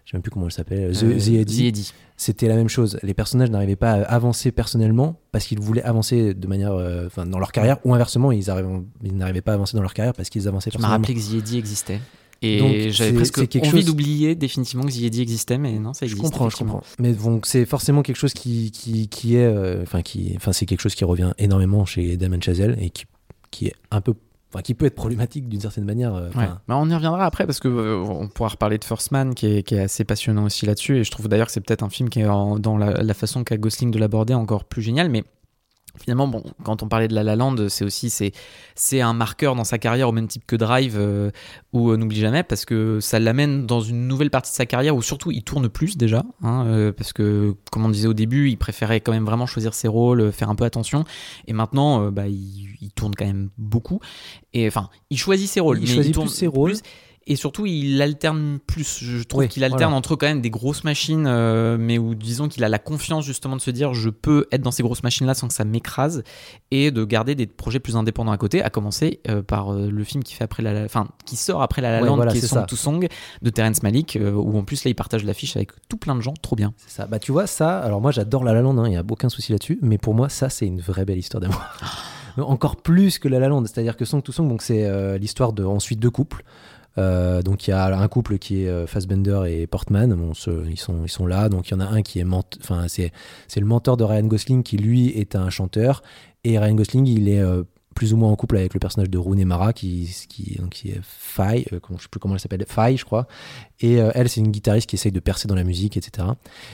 je 0.03 0.11
sais 0.11 0.17
même 0.17 0.21
plus 0.21 0.29
comment 0.31 0.47
elle 0.47 0.51
s'appelle, 0.51 0.91
The, 0.91 1.03
Euh, 1.03 1.17
The 1.43 1.45
The 1.45 1.93
c'était 2.17 2.49
la 2.49 2.55
même 2.55 2.67
chose. 2.67 2.99
Les 3.03 3.13
personnages 3.13 3.49
n'arrivaient 3.49 3.77
pas 3.77 3.93
à 3.93 4.01
avancer 4.01 4.51
personnellement 4.51 5.17
parce 5.31 5.45
qu'ils 5.45 5.61
voulaient 5.61 5.83
avancer 5.83 6.33
de 6.33 6.47
manière, 6.47 6.73
enfin, 7.05 7.25
dans 7.25 7.39
leur 7.39 7.53
carrière, 7.53 7.77
ou 7.85 7.93
inversement, 7.93 8.33
ils 8.33 8.49
arrivaient- 8.49 8.67
ils 9.03 9.15
n'arrivaient 9.15 9.41
pas 9.41 9.51
à 9.51 9.55
avancer 9.55 9.77
dans 9.77 9.83
leur 9.83 9.93
carrière 9.93 10.13
parce 10.13 10.27
qu'ils 10.29 10.47
avançaient 10.49 10.71
Je 10.71 10.77
m'as 10.79 10.89
personnellement. 10.89 11.07
rappelé 11.07 11.41
que 11.43 11.51
The 11.53 11.55
existait. 11.55 12.01
Et 12.41 12.89
j'avais 12.91 13.13
presque 13.13 13.39
envie 13.39 13.65
chose- 13.69 13.85
d'oublier 13.85 14.35
définitivement 14.35 14.85
que 14.85 14.91
Eddie 15.03 15.21
existait, 15.21 15.57
mais 15.57 15.79
non, 15.79 15.93
ça 15.93 16.05
Je 16.05 16.11
existe. 16.13 16.21
comprends, 16.33 16.49
je 16.49 16.57
comprends. 16.57 16.81
Mais 16.99 17.13
donc 17.13 17.45
c'est 17.45 17.65
forcément 17.65 18.03
quelque 18.03 18.15
chose 18.17 18.33
qui, 18.33 18.71
qui, 18.71 19.07
qui 19.07 19.35
est, 19.35 19.45
euh, 19.45 19.81
enfin 19.81 20.01
qui, 20.01 20.33
enfin 20.35 20.53
c'est 20.53 20.65
quelque 20.65 20.81
chose 20.81 20.95
qui 20.95 21.03
revient 21.05 21.31
énormément 21.39 21.85
chez 21.85 22.15
Damon 22.17 22.39
Chazelle 22.41 22.77
et 22.79 22.89
qui, 22.91 23.05
qui 23.49 23.67
est 23.67 23.73
un 23.91 24.01
peu, 24.01 24.13
enfin 24.53 24.61
qui 24.61 24.73
peut 24.75 24.85
être 24.85 24.95
problématique 24.95 25.49
d'une 25.49 25.61
certaine 25.61 25.85
manière. 25.85 26.13
euh, 26.15 26.29
Ouais. 26.35 26.45
Bah, 26.67 26.77
on 26.77 26.89
y 26.89 26.93
reviendra 26.93 27.25
après 27.25 27.45
parce 27.47 27.59
que 27.59 27.67
euh, 27.67 27.97
on 28.07 28.27
pourra 28.27 28.49
reparler 28.49 28.77
de 28.77 28.83
First 28.83 29.11
Man 29.11 29.33
qui 29.33 29.47
est, 29.47 29.63
qui 29.63 29.75
est 29.75 29.79
assez 29.79 30.03
passionnant 30.03 30.45
aussi 30.45 30.65
là-dessus 30.65 30.97
et 30.97 31.03
je 31.03 31.09
trouve 31.11 31.27
d'ailleurs 31.27 31.47
que 31.47 31.53
c'est 31.53 31.61
peut-être 31.61 31.83
un 31.83 31.89
film 31.89 32.09
qui 32.09 32.19
est 32.19 32.27
en- 32.27 32.59
dans 32.59 32.77
la, 32.77 33.01
la 33.01 33.13
façon 33.13 33.43
qu'a 33.43 33.57
Gosling 33.57 33.89
de 33.91 33.97
l'aborder 33.99 34.33
encore 34.35 34.63
plus 34.65 34.81
génial 34.83 35.09
mais 35.09 35.23
finalement 35.99 36.27
bon 36.27 36.43
quand 36.63 36.83
on 36.83 36.87
parlait 36.87 37.07
de 37.07 37.13
La 37.15 37.23
La 37.23 37.35
Land 37.35 37.69
c'est 37.69 37.85
aussi 37.85 38.09
c'est 38.09 38.31
c'est 38.75 39.01
un 39.01 39.13
marqueur 39.13 39.55
dans 39.55 39.63
sa 39.63 39.77
carrière 39.77 40.09
au 40.09 40.11
même 40.11 40.27
type 40.27 40.43
que 40.45 40.55
Drive 40.55 40.95
euh, 40.97 41.31
ou 41.73 41.91
euh, 41.91 41.97
n'oublie 41.97 42.19
jamais 42.19 42.43
parce 42.43 42.65
que 42.65 42.99
ça 42.99 43.19
l'amène 43.19 43.65
dans 43.65 43.81
une 43.81 44.07
nouvelle 44.07 44.29
partie 44.29 44.51
de 44.51 44.55
sa 44.55 44.65
carrière 44.65 44.95
où 44.95 45.01
surtout 45.01 45.31
il 45.31 45.43
tourne 45.43 45.69
plus 45.69 45.97
déjà 45.97 46.23
hein, 46.43 46.65
euh, 46.67 46.91
parce 46.91 47.13
que 47.13 47.55
comme 47.71 47.85
on 47.85 47.89
disait 47.89 48.07
au 48.07 48.13
début 48.13 48.49
il 48.49 48.57
préférait 48.57 49.01
quand 49.01 49.11
même 49.11 49.25
vraiment 49.25 49.45
choisir 49.47 49.73
ses 49.73 49.87
rôles 49.87 50.31
faire 50.31 50.49
un 50.49 50.55
peu 50.55 50.65
attention 50.65 51.03
et 51.47 51.53
maintenant 51.53 52.11
bah, 52.11 52.27
il, 52.27 52.77
il 52.81 52.91
tourne 52.91 53.15
quand 53.15 53.25
même 53.25 53.49
beaucoup 53.57 53.99
et 54.53 54.67
enfin 54.67 54.89
il 55.09 55.17
choisit 55.17 55.49
ses 55.49 55.59
rôles 55.59 55.79
Il 55.79 55.87
mais 55.87 55.93
choisit 55.95 56.13
tourne 56.13 56.27
plus 56.27 56.35
ses 56.35 56.47
rôles. 56.47 56.73
Et 57.29 57.35
surtout, 57.35 57.65
il 57.65 58.01
alterne 58.01 58.57
plus. 58.65 58.99
Je 59.03 59.21
trouve 59.23 59.41
Oui, 59.41 59.47
qu'il 59.49 59.63
alterne 59.65 59.81
voilà. 59.91 59.97
entre 59.97 60.15
quand 60.15 60.27
même 60.27 60.41
des 60.41 60.49
grosses 60.49 60.85
machines, 60.85 61.25
euh, 61.27 61.77
mais 61.77 61.97
où 61.97 62.15
disons 62.15 62.47
qu'il 62.47 62.63
a 62.63 62.69
la 62.69 62.79
confiance 62.79 63.25
justement 63.25 63.57
de 63.57 63.61
se 63.61 63.69
dire 63.69 63.93
je 63.93 64.09
peux 64.09 64.47
être 64.51 64.61
dans 64.61 64.71
ces 64.71 64.81
grosses 64.81 65.03
machines-là 65.03 65.33
sans 65.33 65.49
que 65.49 65.53
ça 65.53 65.65
m'écrase, 65.65 66.23
et 66.71 66.89
de 66.89 67.03
garder 67.03 67.35
des 67.35 67.45
projets 67.45 67.79
plus 67.79 67.97
indépendants 67.97 68.31
à 68.31 68.37
côté, 68.37 68.63
à 68.63 68.69
commencer 68.69 69.19
euh, 69.27 69.41
par 69.41 69.73
euh, 69.73 69.89
le 69.89 70.03
film 70.05 70.23
qui 70.23 70.33
fait 70.35 70.45
après 70.45 70.63
la, 70.63 70.85
enfin 70.85 71.07
qui 71.25 71.35
sort 71.35 71.61
après 71.61 71.81
La 71.81 71.91
La 71.91 71.99
Land, 72.01 72.15
voilà, 72.15 72.31
qui 72.31 72.37
est 72.37 72.41
Song 72.41 72.59
ça. 72.59 72.65
to 72.65 72.75
Song 72.77 73.07
de 73.41 73.49
Terrence 73.49 73.83
Malick, 73.83 74.17
où 74.21 74.57
en 74.57 74.63
plus 74.63 74.85
là 74.85 74.89
il 74.91 74.95
partage 74.95 75.25
l'affiche 75.25 75.57
avec 75.57 75.71
tout 75.89 75.97
plein 75.97 76.15
de 76.15 76.21
gens, 76.21 76.33
trop 76.41 76.55
bien. 76.55 76.73
c'est 76.77 76.91
ça. 76.91 77.07
Bah 77.07 77.19
tu 77.19 77.33
vois 77.33 77.45
ça. 77.47 77.79
Alors 77.79 77.99
moi 77.99 78.11
j'adore 78.11 78.45
La 78.45 78.53
La 78.53 78.61
Land, 78.61 78.85
il 78.85 78.93
y 78.93 78.97
a 78.97 79.03
aucun 79.07 79.27
souci 79.29 79.51
là-dessus. 79.51 79.79
Mais 79.81 79.97
pour 79.97 80.13
moi 80.13 80.29
ça 80.29 80.49
c'est 80.49 80.65
une 80.65 80.79
vraie 80.79 81.03
belle 81.03 81.17
histoire 81.19 81.41
d'amour. 81.41 81.61
Encore 82.37 82.77
plus 82.77 83.19
que 83.19 83.27
La 83.27 83.39
La 83.39 83.49
Land. 83.49 83.65
C'est-à-dire 83.65 83.97
que 83.97 84.05
Song 84.05 84.21
to 84.21 84.31
Song, 84.31 84.47
donc 84.47 84.61
c'est 84.61 85.17
l'histoire 85.17 85.51
de 85.53 85.65
ensuite 85.65 85.99
deux 85.99 86.11
couples. 86.11 86.43
Euh, 86.97 87.41
donc 87.41 87.67
il 87.67 87.71
y 87.71 87.73
a 87.73 87.97
un 87.97 88.07
couple 88.07 88.37
qui 88.37 88.63
est 88.63 88.67
euh, 88.67 88.87
Fassbender 88.87 89.41
et 89.47 89.67
Portman, 89.67 90.13
bon, 90.15 90.33
ce- 90.33 90.67
ils, 90.69 90.79
sont, 90.79 91.03
ils 91.03 91.09
sont 91.09 91.25
là, 91.25 91.49
donc 91.49 91.69
il 91.69 91.73
y 91.73 91.75
en 91.75 91.79
a 91.79 91.85
un 91.85 92.01
qui 92.01 92.19
est 92.19 92.23
ment- 92.23 92.43
enfin 92.61 92.85
c'est 92.87 93.11
c'est 93.47 93.59
le 93.59 93.65
mentor 93.65 93.97
de 93.97 94.03
Ryan 94.03 94.23
Gosling 94.25 94.63
qui 94.63 94.77
lui 94.77 95.09
est 95.09 95.35
un 95.35 95.49
chanteur. 95.49 96.01
Et 96.43 96.57
Ryan 96.57 96.75
Gosling 96.75 97.05
il 97.07 97.29
est 97.29 97.39
euh, 97.41 97.63
plus 97.93 98.13
ou 98.13 98.17
moins 98.17 98.29
en 98.29 98.35
couple 98.35 98.57
avec 98.57 98.75
le 98.75 98.79
personnage 98.79 99.09
de 99.09 99.17
Rooney 99.17 99.43
Mara 99.43 99.73
qui, 99.73 100.07
qui, 100.29 100.55
donc, 100.59 100.69
qui 100.69 100.89
est 100.91 100.99
Faye, 101.01 101.65
euh, 101.73 101.79
je 101.97 102.03
sais 102.03 102.07
plus 102.11 102.19
comment 102.19 102.35
elle 102.35 102.39
s'appelle, 102.39 102.63
Faye 102.67 102.95
je 102.95 103.03
crois, 103.03 103.25
et 103.79 103.99
euh, 103.99 104.11
elle 104.13 104.29
c'est 104.29 104.39
une 104.39 104.51
guitariste 104.51 104.87
qui 104.87 104.95
essaye 104.97 105.11
de 105.11 105.19
percer 105.19 105.47
dans 105.47 105.55
la 105.55 105.63
musique 105.63 105.97
etc. 105.97 106.27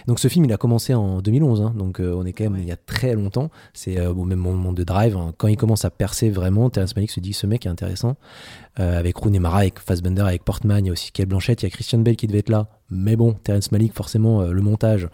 Donc 0.06 0.20
ce 0.20 0.28
film 0.28 0.44
il 0.44 0.52
a 0.52 0.58
commencé 0.58 0.94
en 0.94 1.22
2011, 1.22 1.62
hein, 1.62 1.74
donc 1.78 2.02
euh, 2.02 2.14
on 2.14 2.26
est 2.26 2.34
quand 2.34 2.44
même 2.44 2.58
il 2.58 2.68
y 2.68 2.74
a 2.74 2.76
très 2.76 3.14
longtemps, 3.16 3.52
c'est 3.74 4.06
au 4.06 4.26
même 4.26 4.40
moment 4.40 4.74
de 4.74 4.84
Drive, 4.84 5.16
hein. 5.16 5.34
quand 5.38 5.48
il 5.48 5.56
commence 5.56 5.86
à 5.86 5.90
percer 5.90 6.30
vraiment, 6.30 6.70
Terrence 6.70 6.94
Malick 6.98 7.12
se 7.12 7.22
dit 7.22 7.32
ce 7.32 7.48
mec 7.48 7.66
est 7.66 7.70
intéressant, 7.70 8.18
euh, 8.80 9.00
avec 9.00 9.18
Rooney 9.18 9.40
Mara, 9.40 9.60
avec 9.60 9.80
Fassbender, 9.80 10.22
avec 10.22 10.44
Portman, 10.44 10.84
il 10.84 10.88
y 10.88 10.90
a 10.90 10.94
aussi 10.94 11.12
Kate 11.12 11.28
Blanchett, 11.28 11.62
il 11.62 11.66
y 11.66 11.68
a 11.68 11.70
Christian 11.70 12.00
Bale 12.00 12.16
qui 12.16 12.28
devait 12.28 12.40
être 12.40 12.50
là. 12.50 12.68
Mais 12.94 13.16
bon, 13.16 13.34
Terrence 13.34 13.72
Malick, 13.72 13.94
forcément, 13.94 14.42
euh, 14.42 14.52
le 14.52 14.62
montage, 14.62 15.08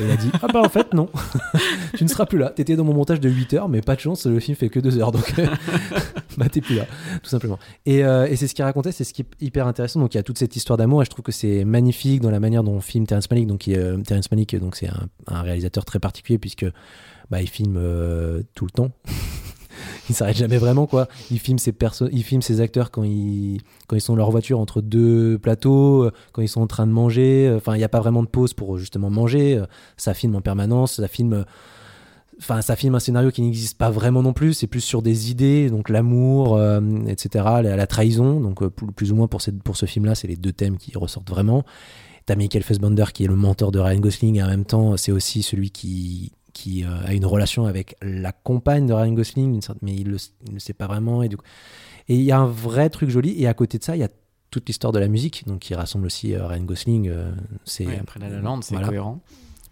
il 0.00 0.08
a 0.08 0.16
dit 0.16 0.30
Ah 0.40 0.46
bah 0.52 0.62
en 0.62 0.68
fait, 0.68 0.94
non, 0.94 1.08
tu 1.96 2.04
ne 2.04 2.08
seras 2.08 2.26
plus 2.26 2.38
là. 2.38 2.50
T'étais 2.50 2.76
dans 2.76 2.84
mon 2.84 2.94
montage 2.94 3.18
de 3.18 3.28
8 3.28 3.54
heures, 3.54 3.68
mais 3.68 3.80
pas 3.80 3.96
de 3.96 4.00
chance, 4.00 4.26
le 4.26 4.38
film 4.38 4.56
fait 4.56 4.68
que 4.68 4.78
2 4.78 4.98
heures. 4.98 5.10
Donc, 5.10 5.36
euh, 5.38 5.46
bah 6.38 6.48
t'es 6.48 6.60
plus 6.60 6.76
là, 6.76 6.86
tout 7.22 7.28
simplement. 7.28 7.58
Et, 7.86 8.04
euh, 8.04 8.26
et 8.26 8.36
c'est 8.36 8.46
ce 8.46 8.54
qu'il 8.54 8.64
racontait, 8.64 8.92
c'est 8.92 9.02
ce 9.02 9.12
qui 9.12 9.22
est 9.22 9.28
hyper 9.40 9.66
intéressant. 9.66 9.98
Donc 9.98 10.14
il 10.14 10.16
y 10.16 10.20
a 10.20 10.22
toute 10.22 10.38
cette 10.38 10.54
histoire 10.54 10.76
d'amour 10.76 11.02
et 11.02 11.04
je 11.04 11.10
trouve 11.10 11.24
que 11.24 11.32
c'est 11.32 11.64
magnifique 11.64 12.20
dans 12.20 12.30
la 12.30 12.40
manière 12.40 12.62
dont 12.62 12.74
on 12.74 12.80
filme 12.80 13.06
Terrence 13.06 13.28
Malick. 13.30 13.48
Donc 13.48 13.66
il, 13.66 14.02
Terrence 14.06 14.30
Malick, 14.30 14.56
c'est 14.74 14.88
un, 15.26 15.42
réalisateur 15.42 15.84
très 15.84 15.98
particulier 15.98 16.38
puisque 16.38 16.66
bah, 17.30 17.42
il 17.42 17.48
filme 17.48 17.80
tout 18.54 18.64
le 18.64 18.70
temps. 18.70 18.90
il 20.08 20.14
s'arrête 20.14 20.36
jamais 20.36 20.58
vraiment 20.58 20.86
quoi. 20.86 21.08
Il 21.30 21.38
filme 21.38 21.58
ses 21.58 21.72
perso 21.72 22.08
il 22.12 22.22
filme 22.24 22.42
ses 22.42 22.60
acteurs 22.60 22.90
quand 22.90 23.02
ils 23.04 23.60
quand 23.86 23.96
ils 23.96 24.00
sont 24.00 24.12
dans 24.14 24.18
leur 24.18 24.30
voiture 24.30 24.58
entre 24.60 24.80
deux 24.82 25.38
plateaux, 25.38 26.04
euh, 26.04 26.12
quand 26.32 26.42
ils 26.42 26.48
sont 26.48 26.60
en 26.60 26.66
train 26.66 26.86
de 26.86 26.92
manger. 26.92 27.46
euh, 27.48 27.56
Enfin, 27.56 27.74
il 27.74 27.78
n'y 27.78 27.84
a 27.84 27.88
pas 27.88 28.00
vraiment 28.00 28.22
de 28.22 28.28
pause 28.28 28.52
pour 28.54 28.76
justement 28.78 29.10
manger. 29.10 29.56
Euh, 29.56 29.66
Ça 29.96 30.14
filme 30.14 30.34
en 30.36 30.40
permanence. 30.40 30.94
Ça 30.96 31.08
filme. 31.08 31.32
euh, 31.32 31.44
Enfin, 32.40 32.62
ça 32.62 32.74
filme 32.74 32.96
un 32.96 33.00
scénario 33.00 33.30
qui 33.30 33.42
n'existe 33.42 33.78
pas 33.78 33.90
vraiment 33.90 34.20
non 34.20 34.32
plus. 34.32 34.54
C'est 34.54 34.66
plus 34.66 34.80
sur 34.80 35.02
des 35.02 35.30
idées, 35.30 35.70
donc 35.70 35.88
l'amour, 35.88 36.56
euh, 36.56 36.80
etc. 37.06 37.44
La, 37.62 37.76
la 37.76 37.86
trahison. 37.86 38.40
Donc 38.40 38.60
euh, 38.62 38.70
plus 38.70 39.12
ou 39.12 39.14
moins 39.14 39.28
pour, 39.28 39.40
cette, 39.40 39.62
pour 39.62 39.76
ce 39.76 39.86
film-là, 39.86 40.16
c'est 40.16 40.26
les 40.26 40.36
deux 40.36 40.52
thèmes 40.52 40.76
qui 40.76 40.98
ressortent 40.98 41.30
vraiment. 41.30 41.64
T'as 42.26 42.34
Michael 42.34 42.64
Fassbender 42.64 43.04
qui 43.14 43.22
est 43.24 43.28
le 43.28 43.36
mentor 43.36 43.70
de 43.70 43.78
Ryan 43.78 44.00
Gosling 44.00 44.36
et 44.36 44.42
en 44.42 44.48
même 44.48 44.64
temps, 44.64 44.96
c'est 44.96 45.12
aussi 45.12 45.42
celui 45.42 45.70
qui 45.70 46.32
qui 46.54 46.84
euh, 46.84 46.88
a 47.04 47.12
une 47.12 47.26
relation 47.26 47.66
avec 47.66 47.96
la 48.00 48.32
compagne 48.32 48.86
de 48.86 48.94
Ryan 48.94 49.12
Gosling, 49.12 49.52
d'une 49.52 49.60
sorte- 49.60 49.80
mais 49.82 49.94
il 49.94 50.08
le, 50.08 50.16
il 50.48 50.54
ne 50.54 50.58
sait 50.58 50.72
pas 50.72 50.86
vraiment. 50.86 51.22
Et 51.22 51.28
du 51.28 51.36
coup- 51.36 51.44
et 52.08 52.14
il 52.14 52.22
y 52.22 52.32
a 52.32 52.38
un 52.38 52.46
vrai 52.46 52.88
truc 52.88 53.10
joli. 53.10 53.34
Et 53.42 53.46
à 53.46 53.52
côté 53.54 53.76
de 53.78 53.84
ça, 53.84 53.94
il 53.96 54.00
y 54.00 54.04
a 54.04 54.08
toute 54.50 54.66
l'histoire 54.68 54.92
de 54.92 54.98
la 54.98 55.08
musique, 55.08 55.44
donc 55.46 55.58
qui 55.60 55.74
rassemble 55.74 56.06
aussi 56.06 56.34
euh, 56.34 56.46
Ryan 56.46 56.62
Gosling. 56.64 57.08
euh, 57.10 57.30
c'est 57.64 57.86
Ouais, 57.86 57.98
après 58.00 58.20
La 58.20 58.28
La 58.30 58.40
Land, 58.40 58.62
c'est 58.62 58.74
Voilà. 58.74 58.88
cohérent. 58.88 59.20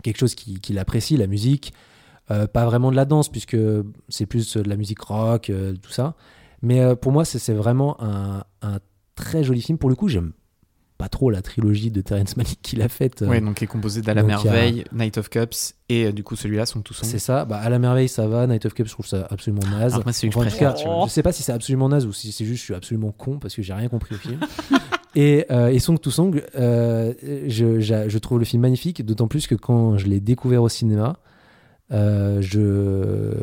quelque 0.02 0.18
chose 0.18 0.34
qui- 0.34 0.60
qu'il 0.60 0.78
apprécie, 0.78 1.16
la 1.16 1.26
musique. 1.26 1.72
Pas 2.28 2.64
vraiment 2.64 2.90
de 2.90 2.96
la 2.96 3.04
danse, 3.04 3.28
puisque 3.28 3.58
c'est 4.08 4.24
plus 4.24 4.56
de 4.56 4.62
la 4.68 4.76
musique 4.76 5.00
rock, 5.02 5.52
tout 5.82 5.90
ça. 5.92 6.14
Mais 6.62 6.96
pour 6.96 7.12
moi, 7.12 7.26
c'est 7.26 7.38
c'est 7.38 7.52
vraiment 7.52 8.00
un, 8.02 8.42
un 8.62 8.78
très 9.16 9.44
joli 9.44 9.60
film. 9.60 9.76
Pour 9.76 9.90
le 9.90 9.96
coup, 9.96 10.08
j'aime 10.08 10.32
pas 10.98 11.08
trop 11.08 11.30
la 11.30 11.42
trilogie 11.42 11.90
de 11.90 12.00
Terrence 12.00 12.36
Malick 12.36 12.60
qu'il 12.62 12.80
a 12.82 12.88
faite. 12.88 13.22
euh, 13.22 13.26
Ouais, 13.26 13.40
donc 13.40 13.56
qui 13.56 13.64
est 13.64 13.66
composé 13.66 14.02
d'À 14.02 14.14
la 14.14 14.20
y 14.20 14.24
a- 14.24 14.26
merveille, 14.26 14.84
Night 14.92 15.18
of 15.18 15.28
Cups 15.30 15.74
et 15.88 16.06
euh, 16.06 16.12
du 16.12 16.22
coup 16.22 16.36
celui-là 16.36 16.64
sont 16.66 16.80
tous 16.80 17.00
C'est 17.02 17.18
ça. 17.18 17.44
Bah, 17.44 17.56
à 17.58 17.68
la 17.70 17.78
merveille, 17.78 18.08
ça 18.08 18.28
va. 18.28 18.46
Night 18.46 18.66
of 18.66 18.74
Cups, 18.74 18.88
je 18.88 18.92
trouve 18.92 19.06
ça 19.06 19.26
absolument 19.30 19.62
naze. 19.70 19.94
Alors 19.94 20.04
moi, 20.06 20.12
Enfin, 20.12 20.12
je 20.30 20.38
en 20.38 20.44
tout 20.44 20.56
cas, 20.56 20.74
je 21.06 21.10
sais 21.10 21.22
pas 21.22 21.32
si 21.32 21.42
c'est 21.42 21.52
absolument 21.52 21.88
naze 21.88 22.06
ou 22.06 22.12
si 22.12 22.30
c'est 22.30 22.44
juste 22.44 22.60
je 22.60 22.64
suis 22.64 22.74
absolument 22.74 23.10
con 23.12 23.38
parce 23.38 23.54
que 23.56 23.62
j'ai 23.62 23.72
rien 23.72 23.88
compris 23.88 24.14
au 24.14 24.18
film. 24.18 24.38
et, 25.16 25.46
euh, 25.50 25.68
et 25.68 25.78
Song 25.80 25.98
to 25.98 26.10
Song, 26.10 26.40
euh, 26.56 27.12
je, 27.48 28.18
trouve 28.18 28.38
le 28.38 28.44
film 28.44 28.62
magnifique, 28.62 29.04
d'autant 29.04 29.26
plus 29.28 29.46
que 29.48 29.54
quand 29.56 29.98
je 29.98 30.06
l'ai 30.06 30.20
découvert 30.20 30.62
au 30.62 30.68
cinéma, 30.68 31.18
euh, 31.90 32.40
je, 32.40 33.34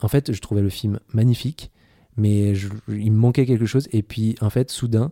en 0.00 0.08
fait, 0.08 0.32
je 0.32 0.40
trouvais 0.40 0.62
le 0.62 0.68
film 0.68 0.98
magnifique, 1.12 1.70
mais 2.16 2.54
je- 2.54 2.68
il 2.88 3.10
me 3.12 3.16
manquait 3.18 3.46
quelque 3.46 3.66
chose. 3.66 3.88
Et 3.92 4.02
puis, 4.02 4.36
en 4.40 4.50
fait, 4.50 4.70
soudain, 4.70 5.10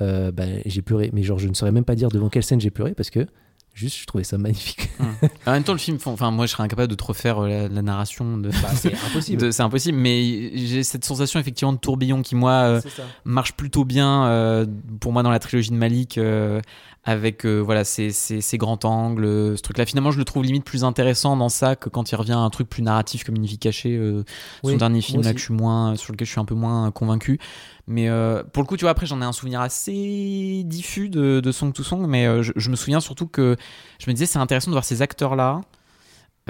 euh, 0.00 0.32
bah, 0.32 0.44
j'ai 0.66 0.82
pleuré. 0.82 1.10
Mais 1.12 1.22
genre, 1.22 1.38
je 1.38 1.48
ne 1.48 1.54
saurais 1.54 1.72
même 1.72 1.84
pas 1.84 1.94
dire 1.94 2.08
devant 2.08 2.28
quelle 2.28 2.42
scène 2.42 2.60
j'ai 2.60 2.70
pleuré 2.70 2.94
parce 2.94 3.10
que 3.10 3.26
juste, 3.72 3.98
je 3.98 4.06
trouvais 4.06 4.24
ça 4.24 4.38
magnifique. 4.38 4.90
En 5.46 5.52
même 5.52 5.64
temps, 5.64 5.72
le 5.72 5.78
film, 5.78 5.98
enfin, 6.04 6.30
moi, 6.30 6.46
je 6.46 6.52
serais 6.52 6.62
incapable 6.62 6.88
de 6.88 6.94
te 6.94 7.04
refaire 7.04 7.38
euh, 7.38 7.48
la, 7.48 7.68
la 7.68 7.82
narration 7.82 8.36
de. 8.36 8.50
Bah, 8.50 8.70
c'est 8.74 8.92
impossible. 9.06 9.52
C'est 9.52 9.62
impossible, 9.62 9.98
mais 9.98 10.50
j'ai 10.54 10.82
cette 10.82 11.04
sensation 11.04 11.40
effectivement 11.40 11.72
de 11.72 11.78
tourbillon 11.78 12.22
qui, 12.22 12.34
moi, 12.34 12.52
euh, 12.52 12.80
marche 13.24 13.52
plutôt 13.54 13.84
bien 13.84 14.26
euh, 14.26 14.66
pour 15.00 15.12
moi 15.12 15.22
dans 15.22 15.30
la 15.30 15.38
trilogie 15.38 15.70
de 15.70 15.76
Malik 15.76 16.18
euh, 16.18 16.60
avec 17.04 17.46
euh, 17.46 17.58
voilà 17.60 17.84
ces, 17.84 18.10
ces, 18.12 18.40
ces 18.42 18.58
grands 18.58 18.78
angles 18.84 19.24
euh, 19.24 19.56
ce 19.56 19.62
truc 19.62 19.78
là 19.78 19.86
finalement 19.86 20.10
je 20.10 20.18
le 20.18 20.24
trouve 20.24 20.44
limite 20.44 20.64
plus 20.64 20.84
intéressant 20.84 21.36
dans 21.36 21.48
ça 21.48 21.74
que 21.74 21.88
quand 21.88 22.12
il 22.12 22.14
revient 22.16 22.32
à 22.32 22.38
un 22.38 22.50
truc 22.50 22.68
plus 22.68 22.82
narratif 22.82 23.24
comme 23.24 23.36
une 23.36 23.46
vie 23.46 23.58
cachée 23.58 23.96
euh, 23.96 24.22
son 24.62 24.76
dernier 24.76 25.00
film 25.00 25.22
là 25.22 25.32
que 25.32 25.38
je 25.38 25.44
suis 25.44 25.54
moins 25.54 25.96
sur 25.96 26.12
lequel 26.12 26.26
je 26.26 26.32
suis 26.32 26.40
un 26.40 26.44
peu 26.44 26.54
moins 26.54 26.90
convaincu. 26.90 27.38
Mais 27.86 28.08
euh, 28.08 28.42
pour 28.52 28.62
le 28.62 28.66
coup 28.66 28.76
tu 28.76 28.84
vois 28.84 28.90
après 28.90 29.06
j'en 29.06 29.22
ai 29.22 29.24
un 29.24 29.32
souvenir 29.32 29.62
assez 29.62 30.62
diffus 30.66 31.08
de, 31.08 31.40
de 31.40 31.52
Song 31.52 31.72
to 31.72 31.82
Song 31.82 32.06
mais 32.06 32.42
je, 32.42 32.52
je 32.54 32.70
me 32.70 32.76
souviens 32.76 33.00
surtout 33.00 33.26
que 33.26 33.56
je 33.98 34.10
me 34.10 34.12
disais 34.14 34.26
c'est 34.26 34.38
intéressant 34.38 34.70
de 34.70 34.74
voir 34.74 34.84
ces 34.84 35.00
acteurs 35.00 35.36
là 35.36 35.62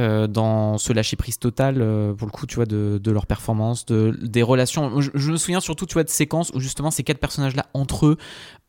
euh, 0.00 0.26
dans 0.26 0.78
ce 0.78 0.92
lâcher 0.92 1.16
prise 1.16 1.38
total 1.38 1.76
euh, 1.80 2.12
pour 2.14 2.26
le 2.26 2.32
coup 2.32 2.46
tu 2.46 2.56
vois 2.56 2.66
de, 2.66 2.98
de 3.02 3.10
leur 3.12 3.26
performance 3.26 3.86
de 3.86 4.18
des 4.22 4.42
relations 4.42 5.00
je, 5.00 5.10
je 5.14 5.32
me 5.32 5.36
souviens 5.36 5.60
surtout 5.60 5.86
tu 5.86 5.94
vois 5.94 6.04
de 6.04 6.08
séquences 6.08 6.50
où 6.54 6.60
justement 6.60 6.90
ces 6.90 7.02
quatre 7.04 7.18
personnages 7.18 7.54
là 7.54 7.66
entre 7.74 8.06
eux 8.06 8.16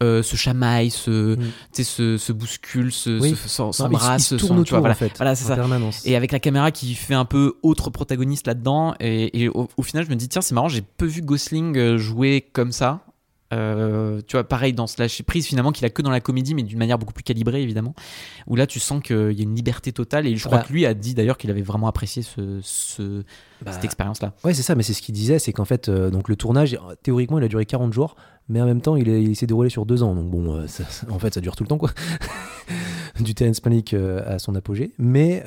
euh, 0.04 0.22
se 0.24 0.36
chamaillent 0.36 0.92
se 0.92 1.36
Mm. 1.38 1.84
se, 1.84 2.18
se 2.18 2.32
bousculent 2.34 2.92
se, 2.92 3.20
Oui. 3.20 3.36
se- 3.36 3.48
s'embrassent 3.72 4.34
vois, 4.34 4.58
autour, 4.60 4.80
voilà, 4.80 4.94
en 4.94 4.98
fait, 4.98 5.14
voilà 5.18 5.36
c'est 5.36 5.46
ça 5.46 5.56
permanence. 5.56 6.06
et 6.06 6.16
avec 6.16 6.32
la 6.32 6.40
caméra 6.40 6.72
qui 6.72 6.94
fait 6.96 7.14
un 7.14 7.26
peu 7.26 7.56
autre 7.64 7.90
protagoniste 7.90 8.48
là-dedans. 8.48 8.94
Et, 9.00 9.44
et 9.44 9.50
au, 9.50 9.68
au 9.78 9.82
final, 9.84 10.06
je 10.06 10.10
me 10.10 10.16
dis, 10.16 10.28
tiens, 10.28 10.42
c'est 10.42 10.54
marrant, 10.56 10.68
j'ai 10.70 10.82
peu 10.82 11.06
vu 11.06 11.22
Gosling 11.22 11.98
jouer 11.98 12.50
comme 12.54 12.72
ça. 12.72 13.02
Euh, 13.54 14.22
tu 14.28 14.36
vois, 14.38 14.44
pareil 14.44 14.74
dans 14.74 14.88
ce 14.88 15.02
lâcher 15.02 15.24
prise, 15.24 15.46
finalement, 15.48 15.72
qu'il 15.72 15.86
a 15.86 15.90
que 15.90 16.02
dans 16.02 16.10
la 16.10 16.20
comédie, 16.22 16.56
mais 16.56 16.64
d'une 16.64 16.80
manière 16.80 16.98
beaucoup 16.98 17.14
plus 17.14 17.24
calibrée, 17.24 17.62
évidemment. 17.62 17.94
Où 18.48 18.56
là, 18.56 18.66
tu 18.68 18.80
sens 18.80 19.02
qu'il 19.04 19.34
y 19.34 19.40
a 19.40 19.44
une 19.44 19.56
liberté 19.56 19.92
totale. 19.92 20.28
Et 20.28 20.36
je 20.38 20.46
crois 20.46 20.60
Bah. 20.60 20.64
que 20.68 20.74
lui 20.74 20.86
a 20.86 20.94
dit 20.94 21.14
d'ailleurs 21.14 21.38
qu'il 21.38 21.50
avait 21.52 21.62
vraiment 21.62 21.88
apprécié 21.88 22.22
ce, 22.24 22.60
ce- 22.64 23.24
Bah, 23.64 23.72
cette 23.74 23.86
expérience-là. 23.86 24.34
Ouais, 24.44 24.54
c'est 24.54 24.64
ça, 24.64 24.76
mais 24.76 24.84
c'est 24.84 24.94
ce 24.94 25.02
qu'il 25.02 25.14
disait, 25.16 25.38
c'est 25.40 25.54
qu'en 25.54 25.66
fait, 25.66 25.90
euh, 25.90 26.10
donc 26.10 26.30
le 26.30 26.36
tournage, 26.36 26.78
théoriquement, 27.04 27.38
il 27.40 27.44
a 27.44 27.48
duré 27.48 27.66
40 27.66 27.94
jours, 27.94 28.16
mais 28.50 28.62
en 28.62 28.66
même 28.66 28.82
temps, 28.82 28.96
il, 28.96 29.08
il 29.08 29.36
s'est 29.36 29.48
déroulé 29.48 29.70
sur 29.70 29.86
deux 29.86 30.02
ans. 30.04 30.16
Donc 30.16 30.30
bon, 30.32 30.56
euh, 30.56 30.68
ça- 30.68 30.84
en 31.10 31.20
fait, 31.20 31.34
ça 31.34 31.42
dure 31.42 31.56
tout 31.56 31.64
le 31.64 31.68
temps, 31.70 31.78
quoi. 31.78 31.92
du 33.20 33.36
Terrence 33.36 33.62
euh, 33.94 34.22
à 34.36 34.40
son 34.40 34.56
apogée. 34.56 34.94
Mais, 34.98 35.44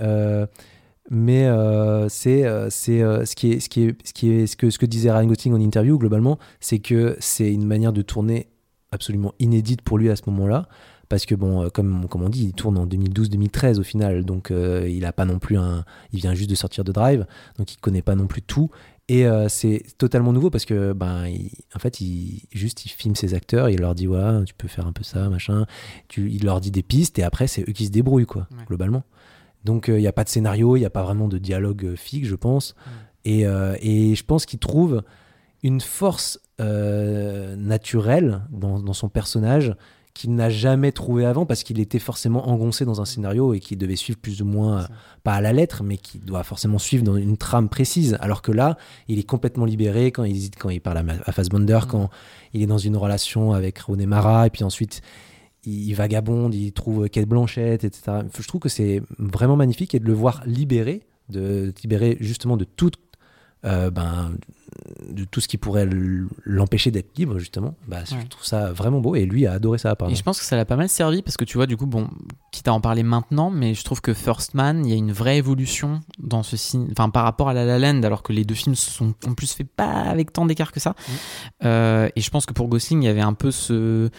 mais 1.10 1.44
euh, 1.46 2.08
c'est 2.08 2.44
euh, 2.46 2.68
c'est 2.70 3.02
euh, 3.02 3.24
ce 3.24 3.36
qui 3.36 3.52
est 3.52 3.60
ce 3.60 3.68
qui 3.68 3.82
est 3.84 3.96
ce 4.06 4.12
qui 4.14 4.30
est 4.30 4.46
ce 4.46 4.56
que 4.56 4.70
ce 4.70 4.78
que 4.78 4.86
disait 4.86 5.10
Ryan 5.12 5.26
Gosling 5.26 5.54
en 5.54 5.60
interview 5.60 5.98
globalement, 5.98 6.38
c'est 6.60 6.78
que 6.78 7.16
c'est 7.20 7.52
une 7.52 7.66
manière 7.66 7.92
de 7.92 8.02
tourner 8.02 8.48
absolument 8.90 9.34
inédite 9.38 9.82
pour 9.82 9.98
lui 9.98 10.08
à 10.10 10.16
ce 10.16 10.22
moment-là. 10.26 10.68
Parce 11.10 11.26
que 11.26 11.34
bon, 11.34 11.68
comme, 11.68 12.08
comme 12.08 12.22
on 12.22 12.30
dit, 12.30 12.44
il 12.46 12.52
tourne 12.54 12.78
en 12.78 12.86
2012-2013 12.86 13.78
au 13.78 13.82
final, 13.82 14.24
donc 14.24 14.50
il 14.50 15.04
a 15.04 15.12
pas 15.12 15.26
non 15.26 15.38
plus 15.38 15.58
un, 15.58 15.84
il 16.12 16.18
vient 16.20 16.32
juste 16.34 16.48
de 16.48 16.54
sortir 16.54 16.82
de 16.82 16.92
Drive, 16.92 17.26
donc 17.58 17.72
il 17.72 17.76
connaît 17.76 18.00
pas 18.02 18.14
non 18.14 18.26
plus 18.26 18.40
tout. 18.40 18.70
Et 19.08 19.26
c'est 19.48 19.82
totalement 19.98 20.32
nouveau 20.32 20.48
parce 20.48 20.64
que, 20.64 20.94
ben, 20.94 21.26
il- 21.26 21.50
en 21.74 21.78
fait, 21.78 22.00
il, 22.00 22.40
juste 22.52 22.86
il 22.86 22.88
filme 22.88 23.14
ses 23.14 23.34
acteurs, 23.34 23.68
il 23.68 23.80
leur 23.80 23.94
dit 23.94 24.06
voilà, 24.06 24.42
tu 24.46 24.54
peux 24.54 24.66
faire 24.66 24.86
un 24.86 24.92
peu 24.92 25.04
ça, 25.04 25.28
machin. 25.28 25.66
Tu, 26.08 26.30
il 26.32 26.44
leur 26.46 26.60
dit 26.62 26.70
des 26.70 26.82
pistes 26.82 27.18
et 27.18 27.22
après 27.22 27.48
c'est 27.48 27.68
eux 27.68 27.72
qui 27.72 27.84
se 27.86 27.90
débrouillent 27.90 28.24
quoi, 28.26 28.48
Ouais. 28.50 28.64
globalement. 28.66 29.02
Donc 29.64 29.88
il 29.88 29.96
n'y 29.96 30.06
a 30.06 30.12
pas 30.12 30.24
de 30.24 30.28
scénario, 30.28 30.76
il 30.76 30.80
n'y 30.80 30.86
a 30.86 30.90
pas 30.90 31.02
vraiment 31.02 31.28
de 31.28 31.38
dialogue 31.38 31.84
euh, 31.84 31.96
fixe, 31.96 32.28
je 32.28 32.34
pense. 32.34 32.74
Et, 33.24 33.46
euh, 33.46 33.76
et 33.80 34.14
je 34.14 34.24
pense 34.24 34.46
qu'il 34.46 34.58
trouve 34.58 35.02
une 35.62 35.80
force 35.80 36.38
euh, 36.60 37.56
naturelle 37.56 38.42
dans, 38.50 38.78
dans 38.80 38.92
son 38.92 39.08
personnage 39.08 39.74
qu'il 40.14 40.32
n'a 40.36 40.48
jamais 40.48 40.92
trouvé 40.92 41.26
avant 41.26 41.44
parce 41.44 41.64
qu'il 41.64 41.80
était 41.80 41.98
forcément 41.98 42.48
engoncé 42.48 42.84
dans 42.84 43.00
un 43.00 43.04
scénario 43.04 43.52
et 43.52 43.58
qu'il 43.58 43.76
devait 43.78 43.96
suivre 43.96 44.18
plus 44.18 44.40
ou 44.42 44.44
moins, 44.44 44.82
euh, 44.82 44.86
pas 45.24 45.34
à 45.34 45.40
la 45.40 45.52
lettre, 45.52 45.82
mais 45.82 45.96
qui 45.96 46.20
doit 46.20 46.44
forcément 46.44 46.78
suivre 46.78 47.02
dans 47.02 47.16
une 47.16 47.36
trame 47.36 47.68
précise. 47.68 48.16
Alors 48.20 48.40
que 48.40 48.52
là, 48.52 48.78
il 49.08 49.18
est 49.18 49.24
complètement 49.28 49.64
libéré 49.64 50.12
quand 50.12 50.22
il 50.22 50.36
hésite, 50.36 50.54
quand 50.56 50.70
il 50.70 50.80
parle 50.80 50.98
à, 50.98 51.32
Fassbender, 51.32 51.80
quand 51.88 52.10
il 52.52 52.62
est 52.62 52.66
dans 52.66 52.78
une 52.78 52.96
relation 52.96 53.52
avec 53.52 53.80
René 53.80 54.06
Mara, 54.06 54.46
et 54.46 54.50
puis 54.50 54.62
ensuite 54.62 55.02
il, 55.66 55.88
il 55.88 55.94
vagabonde, 55.94 56.54
il 56.54 56.72
trouve 56.72 57.08
Kate 57.08 57.26
Blanchett, 57.28 57.84
etc. 57.84 58.18
Je 58.38 58.46
trouve 58.48 58.60
que 58.60 58.68
c'est 58.68 59.02
vraiment 59.18 59.56
magnifique 59.56 59.94
et 59.94 59.98
de 60.00 60.06
le 60.06 60.14
voir 60.14 60.42
libéré, 60.46 61.06
de 61.28 61.66
de 61.66 61.74
libérer 61.82 62.16
justement 62.20 62.56
de 62.56 62.64
toute 62.64 62.96
euh, 63.64 63.90
ben, 63.90 64.32
de 65.08 65.24
tout 65.24 65.40
ce 65.40 65.48
qui 65.48 65.56
pourrait 65.56 65.88
l'empêcher 66.44 66.90
d'être 66.90 67.16
libre, 67.16 67.38
justement. 67.38 67.74
Bah, 67.88 68.00
Ouais. 68.10 68.18
Je 68.22 68.26
trouve 68.26 68.44
ça 68.44 68.72
vraiment 68.72 69.00
beau 69.00 69.14
et 69.14 69.24
lui 69.24 69.46
a 69.46 69.52
adoré 69.52 69.78
ça, 69.78 69.96
Et 70.10 70.14
je 70.14 70.22
pense 70.22 70.38
que 70.38 70.44
ça 70.44 70.56
l'a 70.56 70.66
pas 70.66 70.76
mal 70.76 70.88
servi 70.90 71.22
parce 71.22 71.38
que 71.38 71.44
tu 71.44 71.56
vois, 71.56 71.66
du 71.66 71.76
coup, 71.76 71.86
bon, 71.86 72.08
quitte 72.52 72.68
à 72.68 72.74
en 72.74 72.80
parler 72.82 73.02
maintenant, 73.02 73.50
mais 73.50 73.72
je 73.72 73.82
trouve 73.82 74.02
que 74.02 74.12
First 74.12 74.52
Man, 74.52 74.84
il 74.84 74.90
y 74.90 74.92
a 74.92 74.96
une 74.96 75.12
vraie 75.12 75.38
évolution 75.38 76.00
dans 76.18 76.42
ce 76.42 76.56
enfin 76.92 77.08
par 77.08 77.24
rapport 77.24 77.48
à 77.48 77.54
La 77.54 77.64
La 77.64 77.78
Land, 77.78 78.02
alors 78.02 78.22
que 78.22 78.34
les 78.34 78.44
deux 78.44 78.54
films 78.54 78.74
se 78.74 78.90
sont 78.90 79.14
en 79.26 79.32
plus 79.32 79.52
fait 79.52 79.64
pas 79.64 79.90
avec 79.90 80.32
tant 80.32 80.44
d'écart 80.44 80.70
que 80.72 80.80
ça. 80.80 80.94
Euh, 81.64 82.10
et 82.14 82.20
je 82.20 82.30
pense 82.30 82.44
que 82.44 82.52
pour 82.52 82.68
Gosling, 82.68 83.02
il 83.02 83.06
y 83.06 83.08
avait 83.08 83.22
un 83.22 83.34
peu 83.34 83.50
ce 83.50 84.10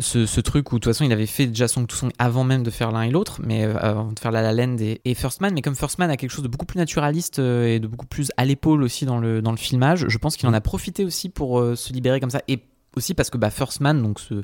ce, 0.00 0.40
truc 0.40 0.72
où 0.72 0.76
de 0.76 0.80
toute 0.80 0.92
façon 0.92 1.04
il 1.04 1.12
avait 1.12 1.26
fait 1.26 1.46
déjà 1.46 1.68
Song 1.68 1.86
to 1.86 2.08
avant 2.18 2.44
même 2.44 2.62
de 2.62 2.70
faire 2.70 2.92
l'un 2.92 3.02
et 3.02 3.10
l'autre, 3.10 3.40
mais 3.42 3.64
euh, 3.64 3.76
avant 3.78 4.12
de 4.12 4.18
faire 4.18 4.30
La 4.30 4.42
La 4.42 4.52
Land 4.52 4.76
et, 4.78 5.00
et 5.04 5.14
First 5.14 5.40
Man. 5.40 5.54
Mais 5.54 5.62
comme 5.62 5.74
First 5.74 5.98
Man 5.98 6.10
a 6.10 6.16
quelque 6.16 6.30
chose 6.30 6.42
de 6.42 6.48
beaucoup 6.48 6.66
plus 6.66 6.78
naturaliste 6.78 7.38
euh, 7.38 7.66
et 7.66 7.80
de 7.80 7.86
beaucoup 7.86 8.06
plus 8.06 8.30
à 8.36 8.44
l'épaule 8.44 8.82
aussi 8.82 9.06
dans 9.06 9.18
le, 9.18 9.42
dans 9.42 9.50
le 9.50 9.56
filmage, 9.56 10.06
je 10.08 10.18
pense 10.18 10.36
qu'il 10.36 10.48
en 10.48 10.54
a 10.54 10.60
profité 10.60 11.04
aussi 11.04 11.28
pour 11.28 11.60
euh, 11.60 11.74
se 11.76 11.92
libérer 11.92 12.20
comme 12.20 12.30
ça. 12.30 12.42
Et 12.48 12.60
aussi 12.96 13.14
parce 13.14 13.30
que 13.30 13.38
bah, 13.38 13.50
First 13.50 13.80
Man, 13.80 14.02
donc 14.02 14.20
ce 14.20 14.42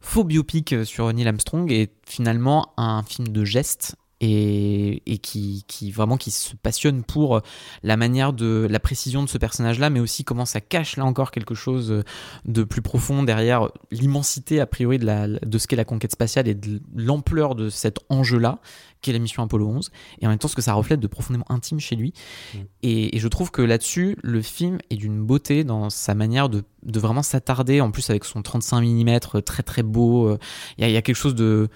faux 0.00 0.24
biopic 0.24 0.74
sur 0.84 1.12
Neil 1.12 1.28
Armstrong, 1.28 1.70
est 1.70 1.92
finalement 2.06 2.72
un 2.76 3.02
film 3.02 3.28
de 3.28 3.44
geste 3.44 3.96
et, 4.22 5.02
et 5.12 5.18
qui, 5.18 5.64
qui 5.66 5.90
vraiment 5.90 6.16
qui 6.16 6.30
se 6.30 6.54
passionne 6.54 7.02
pour 7.02 7.42
la 7.82 7.96
manière 7.96 8.32
de 8.32 8.68
la 8.70 8.78
précision 8.78 9.22
de 9.22 9.28
ce 9.28 9.36
personnage-là, 9.36 9.90
mais 9.90 10.00
aussi 10.00 10.24
comment 10.24 10.46
ça 10.46 10.60
cache 10.60 10.96
là 10.96 11.04
encore 11.04 11.32
quelque 11.32 11.54
chose 11.54 12.04
de 12.44 12.62
plus 12.62 12.82
profond 12.82 13.24
derrière 13.24 13.68
l'immensité 13.90 14.60
a 14.60 14.66
priori 14.66 15.00
de, 15.00 15.04
la, 15.04 15.26
de 15.26 15.58
ce 15.58 15.66
qu'est 15.66 15.76
la 15.76 15.84
conquête 15.84 16.12
spatiale 16.12 16.46
et 16.46 16.54
de 16.54 16.80
l'ampleur 16.94 17.56
de 17.56 17.68
cet 17.68 17.98
enjeu-là 18.08 18.60
qu'est 19.00 19.12
la 19.12 19.18
mission 19.18 19.42
Apollo 19.42 19.66
11, 19.66 19.90
et 20.20 20.26
en 20.26 20.30
même 20.30 20.38
temps 20.38 20.46
ce 20.46 20.54
que 20.54 20.62
ça 20.62 20.74
reflète 20.74 21.00
de 21.00 21.08
profondément 21.08 21.44
intime 21.48 21.80
chez 21.80 21.96
lui. 21.96 22.14
Mm. 22.54 22.58
Et, 22.84 23.16
et 23.16 23.18
je 23.18 23.26
trouve 23.26 23.50
que 23.50 23.60
là-dessus, 23.60 24.16
le 24.22 24.40
film 24.40 24.78
est 24.90 24.96
d'une 24.96 25.20
beauté 25.20 25.64
dans 25.64 25.90
sa 25.90 26.14
manière 26.14 26.48
de, 26.48 26.62
de 26.84 27.00
vraiment 27.00 27.24
s'attarder, 27.24 27.80
en 27.80 27.90
plus 27.90 28.08
avec 28.10 28.24
son 28.24 28.42
35 28.42 28.80
mm 28.82 29.18
très 29.44 29.64
très 29.64 29.82
beau. 29.82 30.28
euh, 30.28 30.38
y, 30.78 30.84
il 30.84 30.92
y 30.92 30.96
a 30.96 31.02
quelque 31.02 31.16
chose 31.16 31.34
de 31.34 31.68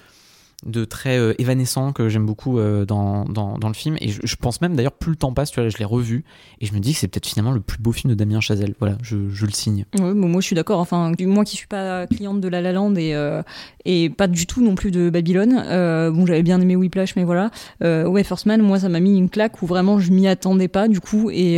de 0.64 0.84
très 0.84 1.18
euh, 1.18 1.34
évanescent 1.38 1.92
que 1.92 2.08
j'aime 2.08 2.24
beaucoup 2.24 2.58
euh, 2.58 2.86
dans, 2.86 3.24
dans, 3.24 3.58
le 3.68 3.74
film 3.74 3.96
et 4.00 4.08
je, 4.08 4.36
pense 4.36 4.60
même 4.60 4.74
d'ailleurs 4.74 4.92
plus 4.92 5.10
le 5.10 5.16
temps 5.16 5.32
passe 5.32 5.50
tu 5.50 5.60
vois 5.60 5.68
je 5.68 5.76
l'ai 5.76 5.84
revu 5.84 6.24
et 6.60 6.66
je 6.66 6.72
me 6.72 6.80
dis 6.80 6.92
que 6.92 6.98
c'est 6.98 7.08
peut-être 7.08 7.26
finalement 7.26 7.52
le 7.52 7.60
plus 7.60 7.78
beau 7.78 7.92
film 7.92 8.10
de 8.10 8.16
Damien 8.16 8.40
Chazelle 8.40 8.74
voilà 8.78 8.96
je, 9.02 9.28
je 9.28 9.44
le 9.44 9.52
signe 9.52 9.84
moi 10.00 10.40
je 10.40 10.46
suis 10.46 10.56
d'accord. 10.56 10.80
Enfin, 10.80 11.12
moi 11.20 11.44
qui 11.44 11.56
suis 11.56 11.66
pas 11.66 12.06
cliente 12.06 12.40
de 12.40 12.48
La 12.48 12.60
La 12.60 12.72
Land 12.72 12.94
et 12.96 13.14
euh, 13.14 13.42
et 13.84 14.10
pas 14.10 14.26
du 14.26 14.46
tout 14.46 14.62
non 14.62 14.74
plus 14.74 14.90
de 14.90 15.10
Babylone. 15.10 15.62
euh, 15.66 16.10
bon, 16.10 16.26
j'avais 16.26 16.42
bien 16.42 16.60
aimé 16.60 16.76
Whiplash, 16.76 17.16
mais 17.16 17.24
voilà. 17.24 17.50
Ouais, 17.80 18.24
First 18.24 18.46
Man, 18.46 18.62
moi 18.62 18.80
ça 18.80 18.88
m'a 18.88 19.00
mis 19.00 19.16
une 19.16 19.30
claque 19.30 19.62
où 19.62 19.66
vraiment 19.66 19.98
je 19.98 20.12
m'y 20.12 20.28
attendais 20.28 20.68
pas 20.68 20.88
du 20.88 21.00
coup 21.00 21.30
et 21.30 21.56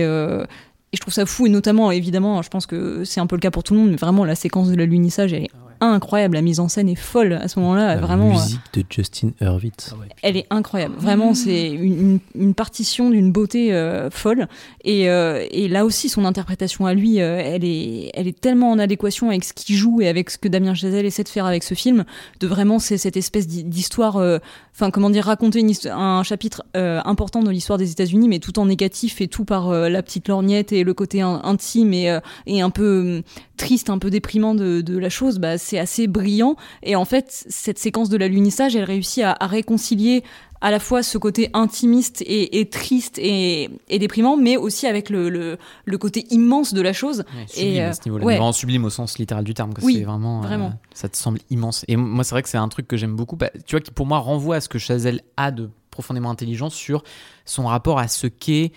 et 0.90 0.96
je 0.96 1.00
trouve 1.02 1.12
ça 1.12 1.26
fou 1.26 1.46
et 1.46 1.50
notamment 1.50 1.90
évidemment, 1.90 2.40
je 2.40 2.48
pense 2.48 2.66
que 2.66 3.04
c'est 3.04 3.20
un 3.20 3.26
peu 3.26 3.36
le 3.36 3.40
cas 3.40 3.50
pour 3.50 3.62
tout 3.62 3.74
le 3.74 3.80
monde, 3.80 3.90
mais 3.90 3.96
vraiment 3.96 4.24
la 4.24 4.34
séquence 4.34 4.70
de 4.70 4.76
l'alunissage 4.76 5.32
elle 5.32 5.44
est 5.44 5.50
incroyable. 5.80 6.34
La 6.34 6.42
mise 6.42 6.60
en 6.60 6.68
scène 6.68 6.88
est 6.88 6.94
folle 6.94 7.32
à 7.34 7.48
ce 7.48 7.58
moment-là. 7.60 7.94
La 7.94 8.00
vraiment. 8.00 8.28
euh, 8.30 8.32
musique 8.32 8.60
de 8.74 8.84
Justin 8.90 9.30
Hurwitz. 9.40 9.94
elle 10.22 10.36
est 10.36 10.46
incroyable. 10.50 10.94
Vraiment, 10.98 11.34
c'est 11.34 11.68
une, 11.68 12.20
partition 12.54 13.10
d'une 13.10 13.30
beauté 13.32 13.72
euh, 13.72 14.10
folle. 14.10 14.48
Et, 14.84 15.08
euh, 15.10 15.44
et 15.50 15.68
là 15.68 15.84
aussi, 15.84 16.08
son 16.08 16.24
interprétation 16.24 16.86
à 16.86 16.94
lui, 16.94 17.20
euh, 17.20 17.40
elle, 17.44 17.64
est, 17.64 18.10
elle 18.14 18.26
est 18.28 18.38
tellement 18.40 18.70
en 18.70 18.78
adéquation 18.78 19.28
avec 19.28 19.44
ce 19.44 19.52
qu'il 19.52 19.76
joue 19.76 20.00
et 20.00 20.08
avec 20.08 20.30
ce 20.30 20.38
que 20.38 20.48
Damien 20.48 20.74
Chazelle 20.74 21.06
essaie 21.06 21.24
de 21.24 21.28
faire 21.28 21.46
avec 21.46 21.62
ce 21.62 21.74
film, 21.74 22.04
de 22.40 22.46
vraiment 22.46 22.78
c'est 22.78 22.98
cette 22.98 23.16
espèce 23.16 23.46
d'histoire, 23.46 24.16
euh, 24.16 24.38
enfin 24.74 24.90
comment 24.90 25.10
dire, 25.10 25.24
raconter 25.24 25.60
une 25.60 25.68
un 25.92 26.22
chapitre 26.22 26.64
euh, 26.76 27.00
important 27.04 27.42
de 27.42 27.50
l'histoire 27.50 27.78
des 27.78 27.90
États-Unis, 27.90 28.28
mais 28.28 28.38
tout 28.38 28.58
en 28.58 28.66
négatif 28.66 29.20
et 29.20 29.28
tout 29.28 29.44
par 29.44 29.68
euh, 29.68 29.88
la 29.88 30.02
petite 30.02 30.28
lorgnette 30.28 30.72
et 30.72 30.82
le 30.82 30.94
côté 30.94 31.20
in- 31.20 31.40
intime 31.44 31.92
et, 31.92 32.10
euh, 32.10 32.20
et 32.46 32.60
un 32.62 32.70
peu 32.70 33.00
hum, 33.18 33.22
triste, 33.58 33.90
un 33.90 33.98
peu 33.98 34.08
déprimant 34.08 34.54
de, 34.54 34.80
de 34.80 34.96
la 34.96 35.10
chose. 35.10 35.38
Bah, 35.38 35.58
c'est 35.58 35.78
assez 35.78 36.06
brillant. 36.06 36.56
Et 36.82 36.96
en 36.96 37.04
fait, 37.04 37.44
cette 37.48 37.78
séquence 37.78 38.08
de 38.08 38.16
l'alunissage, 38.16 38.74
elle 38.74 38.84
réussit 38.84 39.22
à, 39.24 39.36
à 39.38 39.46
réconcilier 39.46 40.22
à 40.60 40.72
la 40.72 40.80
fois 40.80 41.04
ce 41.04 41.18
côté 41.18 41.50
intimiste 41.52 42.20
et, 42.22 42.58
et 42.58 42.68
triste 42.68 43.16
et, 43.18 43.70
et 43.88 43.98
déprimant, 44.00 44.36
mais 44.36 44.56
aussi 44.56 44.88
avec 44.88 45.08
le, 45.08 45.28
le, 45.28 45.56
le 45.84 45.98
côté 45.98 46.26
immense 46.30 46.74
de 46.74 46.80
la 46.80 46.92
chose. 46.92 47.22
sublime 47.46 47.74
Et, 47.74 47.80
euh, 47.80 47.90
à 47.90 47.92
ce 47.92 48.00
niveau-là 48.06 48.24
ouais. 48.24 48.34
vraiment 48.34 48.52
sublime 48.52 48.84
au 48.84 48.90
sens 48.90 49.18
littéral 49.18 49.44
du 49.44 49.54
terme 49.54 49.72
que 49.72 49.84
Oui, 49.84 50.02
vraiment, 50.02 50.42
euh, 50.42 50.46
vraiment. 50.46 50.72
ça 50.94 51.08
te 51.08 51.16
semble 51.16 51.38
immense 51.50 51.84
et 51.86 51.94
moi 51.94 52.24
c'est 52.24 52.34
vrai 52.34 52.42
que 52.42 52.48
c'est 52.48 52.58
un 52.58 52.66
truc 52.68 52.88
que 52.88 52.96
j'aime 52.96 53.14
beaucoup 53.14 53.36
bah, 53.36 53.50
tu 53.66 53.76
vois 53.76 53.80
qui 53.80 53.92
pour 53.92 54.06
moi 54.06 54.18
renvoie 54.18 54.56
à 54.56 54.60
ce 54.60 54.68
que 54.68 54.80
Chazelle 54.80 55.20
a 55.36 55.52
de 55.52 55.70
profondément 55.92 56.30
intelligent 56.30 56.70
sur 56.70 57.04
son 57.44 57.66
rapport 57.66 58.00
à 58.00 58.08
ce 58.08 58.26
qu'est 58.26 58.72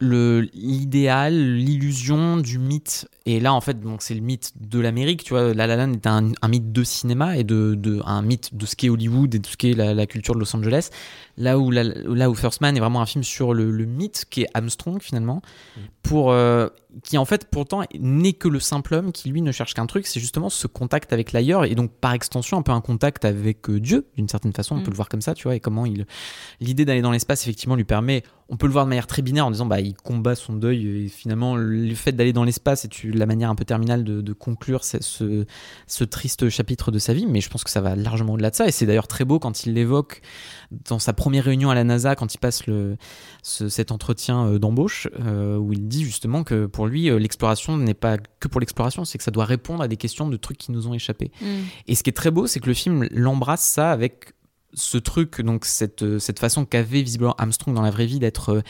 l'idéal, 0.00 1.34
l'illusion 1.56 2.36
du 2.36 2.58
mythe. 2.58 3.08
Et 3.26 3.40
là, 3.40 3.52
en 3.52 3.60
fait, 3.60 3.80
donc 3.80 4.02
c'est 4.02 4.14
le 4.14 4.20
mythe 4.20 4.52
de 4.60 4.78
l'Amérique. 4.80 5.24
Tu 5.24 5.30
vois, 5.34 5.54
La 5.54 5.66
La 5.66 5.76
Land 5.76 5.92
est 5.92 6.06
un, 6.06 6.32
un 6.40 6.48
mythe 6.48 6.72
de 6.72 6.82
cinéma 6.84 7.36
et 7.36 7.44
de, 7.44 7.74
de 7.74 8.00
un 8.04 8.22
mythe 8.22 8.54
de 8.54 8.66
ce 8.66 8.76
qu'est 8.76 8.88
Hollywood 8.88 9.34
et 9.34 9.38
de 9.38 9.46
ce 9.46 9.56
qu'est 9.56 9.74
la, 9.74 9.94
la 9.94 10.06
culture 10.06 10.34
de 10.34 10.40
Los 10.40 10.54
Angeles. 10.56 10.90
Là 11.36 11.58
où 11.58 11.70
la- 11.70 11.84
là 11.84 12.30
où 12.30 12.34
First 12.34 12.60
Man 12.60 12.76
est 12.76 12.80
vraiment 12.80 13.00
un 13.00 13.06
film 13.06 13.24
sur 13.24 13.54
le, 13.54 13.70
le 13.70 13.84
mythe 13.84 14.24
qui 14.30 14.42
est 14.42 14.48
Armstrong 14.54 15.00
finalement, 15.00 15.42
pour 16.02 16.32
euh, 16.32 16.68
qui 17.04 17.18
en 17.18 17.24
fait 17.24 17.46
pourtant 17.50 17.82
n'est 17.98 18.32
que 18.32 18.48
le 18.48 18.60
simple 18.60 18.94
homme 18.94 19.12
qui 19.12 19.28
lui 19.30 19.42
ne 19.42 19.52
cherche 19.52 19.74
qu'un 19.74 19.86
truc, 19.86 20.06
c'est 20.06 20.20
justement 20.20 20.48
ce 20.50 20.66
contact 20.66 21.12
avec 21.12 21.32
l'ailleurs 21.32 21.64
et 21.64 21.74
donc 21.74 21.90
par 21.92 22.12
extension 22.14 22.58
un 22.58 22.62
peu 22.62 22.72
un 22.72 22.80
contact 22.80 23.24
avec 23.24 23.68
euh, 23.70 23.80
Dieu 23.80 24.06
d'une 24.16 24.28
certaine 24.28 24.52
façon. 24.52 24.74
On 24.74 24.78
Mm. 24.78 24.82
peut 24.84 24.90
le 24.90 24.96
voir 24.96 25.08
comme 25.08 25.20
ça, 25.22 25.34
tu 25.34 25.44
vois, 25.44 25.54
et 25.56 25.60
comment 25.60 25.86
il 25.86 26.06
l'idée 26.60 26.84
d'aller 26.84 27.02
dans 27.02 27.12
l'espace 27.12 27.42
effectivement 27.42 27.76
lui 27.76 27.84
permet 27.84 28.22
on 28.52 28.56
peut 28.56 28.66
le 28.66 28.72
voir 28.72 28.84
de 28.84 28.88
manière 28.88 29.06
très 29.06 29.22
binaire 29.22 29.46
en 29.46 29.52
disant 29.52 29.66
bah 29.66 29.78
il 29.80 29.94
combat 29.94 30.34
son 30.34 30.54
deuil 30.54 31.04
et 31.04 31.08
finalement 31.08 31.54
le 31.54 31.94
fait 31.94 32.10
d'aller 32.10 32.32
dans 32.32 32.42
l'espace 32.42 32.84
est 32.84 33.04
la 33.04 33.24
manière 33.26 33.48
un 33.48 33.54
peu 33.54 33.64
terminale 33.64 34.02
de, 34.02 34.20
de 34.22 34.32
conclure 34.32 34.82
ce, 34.82 34.96
ce, 35.00 35.44
ce 35.86 36.02
triste 36.02 36.48
chapitre 36.48 36.90
de 36.90 36.98
sa 36.98 37.12
vie 37.14 37.26
mais 37.28 37.40
je 37.40 37.48
pense 37.48 37.62
que 37.62 37.70
ça 37.70 37.80
va 37.80 37.94
largement 37.94 38.32
au-delà 38.32 38.50
de 38.50 38.56
ça 38.56 38.66
et 38.66 38.72
c'est 38.72 38.86
d'ailleurs 38.86 39.06
très 39.06 39.24
beau 39.24 39.38
quand 39.38 39.66
il 39.66 39.74
l'évoque 39.74 40.20
dans 40.88 40.98
sa 40.98 41.12
première 41.12 41.44
réunion 41.44 41.70
à 41.70 41.76
la 41.76 41.84
NASA 41.84 42.16
quand 42.16 42.34
il 42.34 42.38
passe 42.38 42.66
le, 42.66 42.96
ce- 43.44 43.68
cet 43.68 43.92
entretien 43.92 44.44
euh, 44.46 44.58
d'embauche 44.58 45.06
euh, 45.24 45.56
où 45.56 45.72
il 45.72 45.86
dit 45.86 46.02
justement 46.04 46.42
que 46.42 46.66
pour 46.66 46.79
lui 46.86 47.10
euh, 47.10 47.18
l'exploration 47.18 47.76
n'est 47.76 47.94
pas 47.94 48.18
que 48.18 48.48
pour 48.48 48.60
l'exploration 48.60 49.04
c'est 49.04 49.18
que 49.18 49.24
ça 49.24 49.30
doit 49.30 49.44
répondre 49.44 49.82
à 49.82 49.88
des 49.88 49.96
questions 49.96 50.28
de 50.28 50.36
trucs 50.36 50.58
qui 50.58 50.72
nous 50.72 50.88
ont 50.88 50.94
échappé 50.94 51.30
et 51.86 51.94
ce 51.94 52.02
qui 52.02 52.10
est 52.10 52.14
très 52.14 52.30
beau, 52.30 52.46
c'est 52.46 52.60
que 52.60 52.66
le 52.66 52.74
film 52.74 53.06
l'embrasse 53.10 53.64
ça 53.64 53.90
avec 53.92 54.32
ce 54.72 54.98
truc, 54.98 55.40
donc 55.40 55.64
cette, 55.64 56.02
euh, 56.02 56.18
cette 56.18 56.38
façon 56.38 56.64
qu'avait 56.64 57.02
visiblement 57.02 57.34
Armstrong 57.38 57.74
dans 57.74 57.82
la 57.82 57.90
vraie 57.90 58.06
vie 58.06 58.18
d'être 58.18 58.50
euh, 58.50 58.62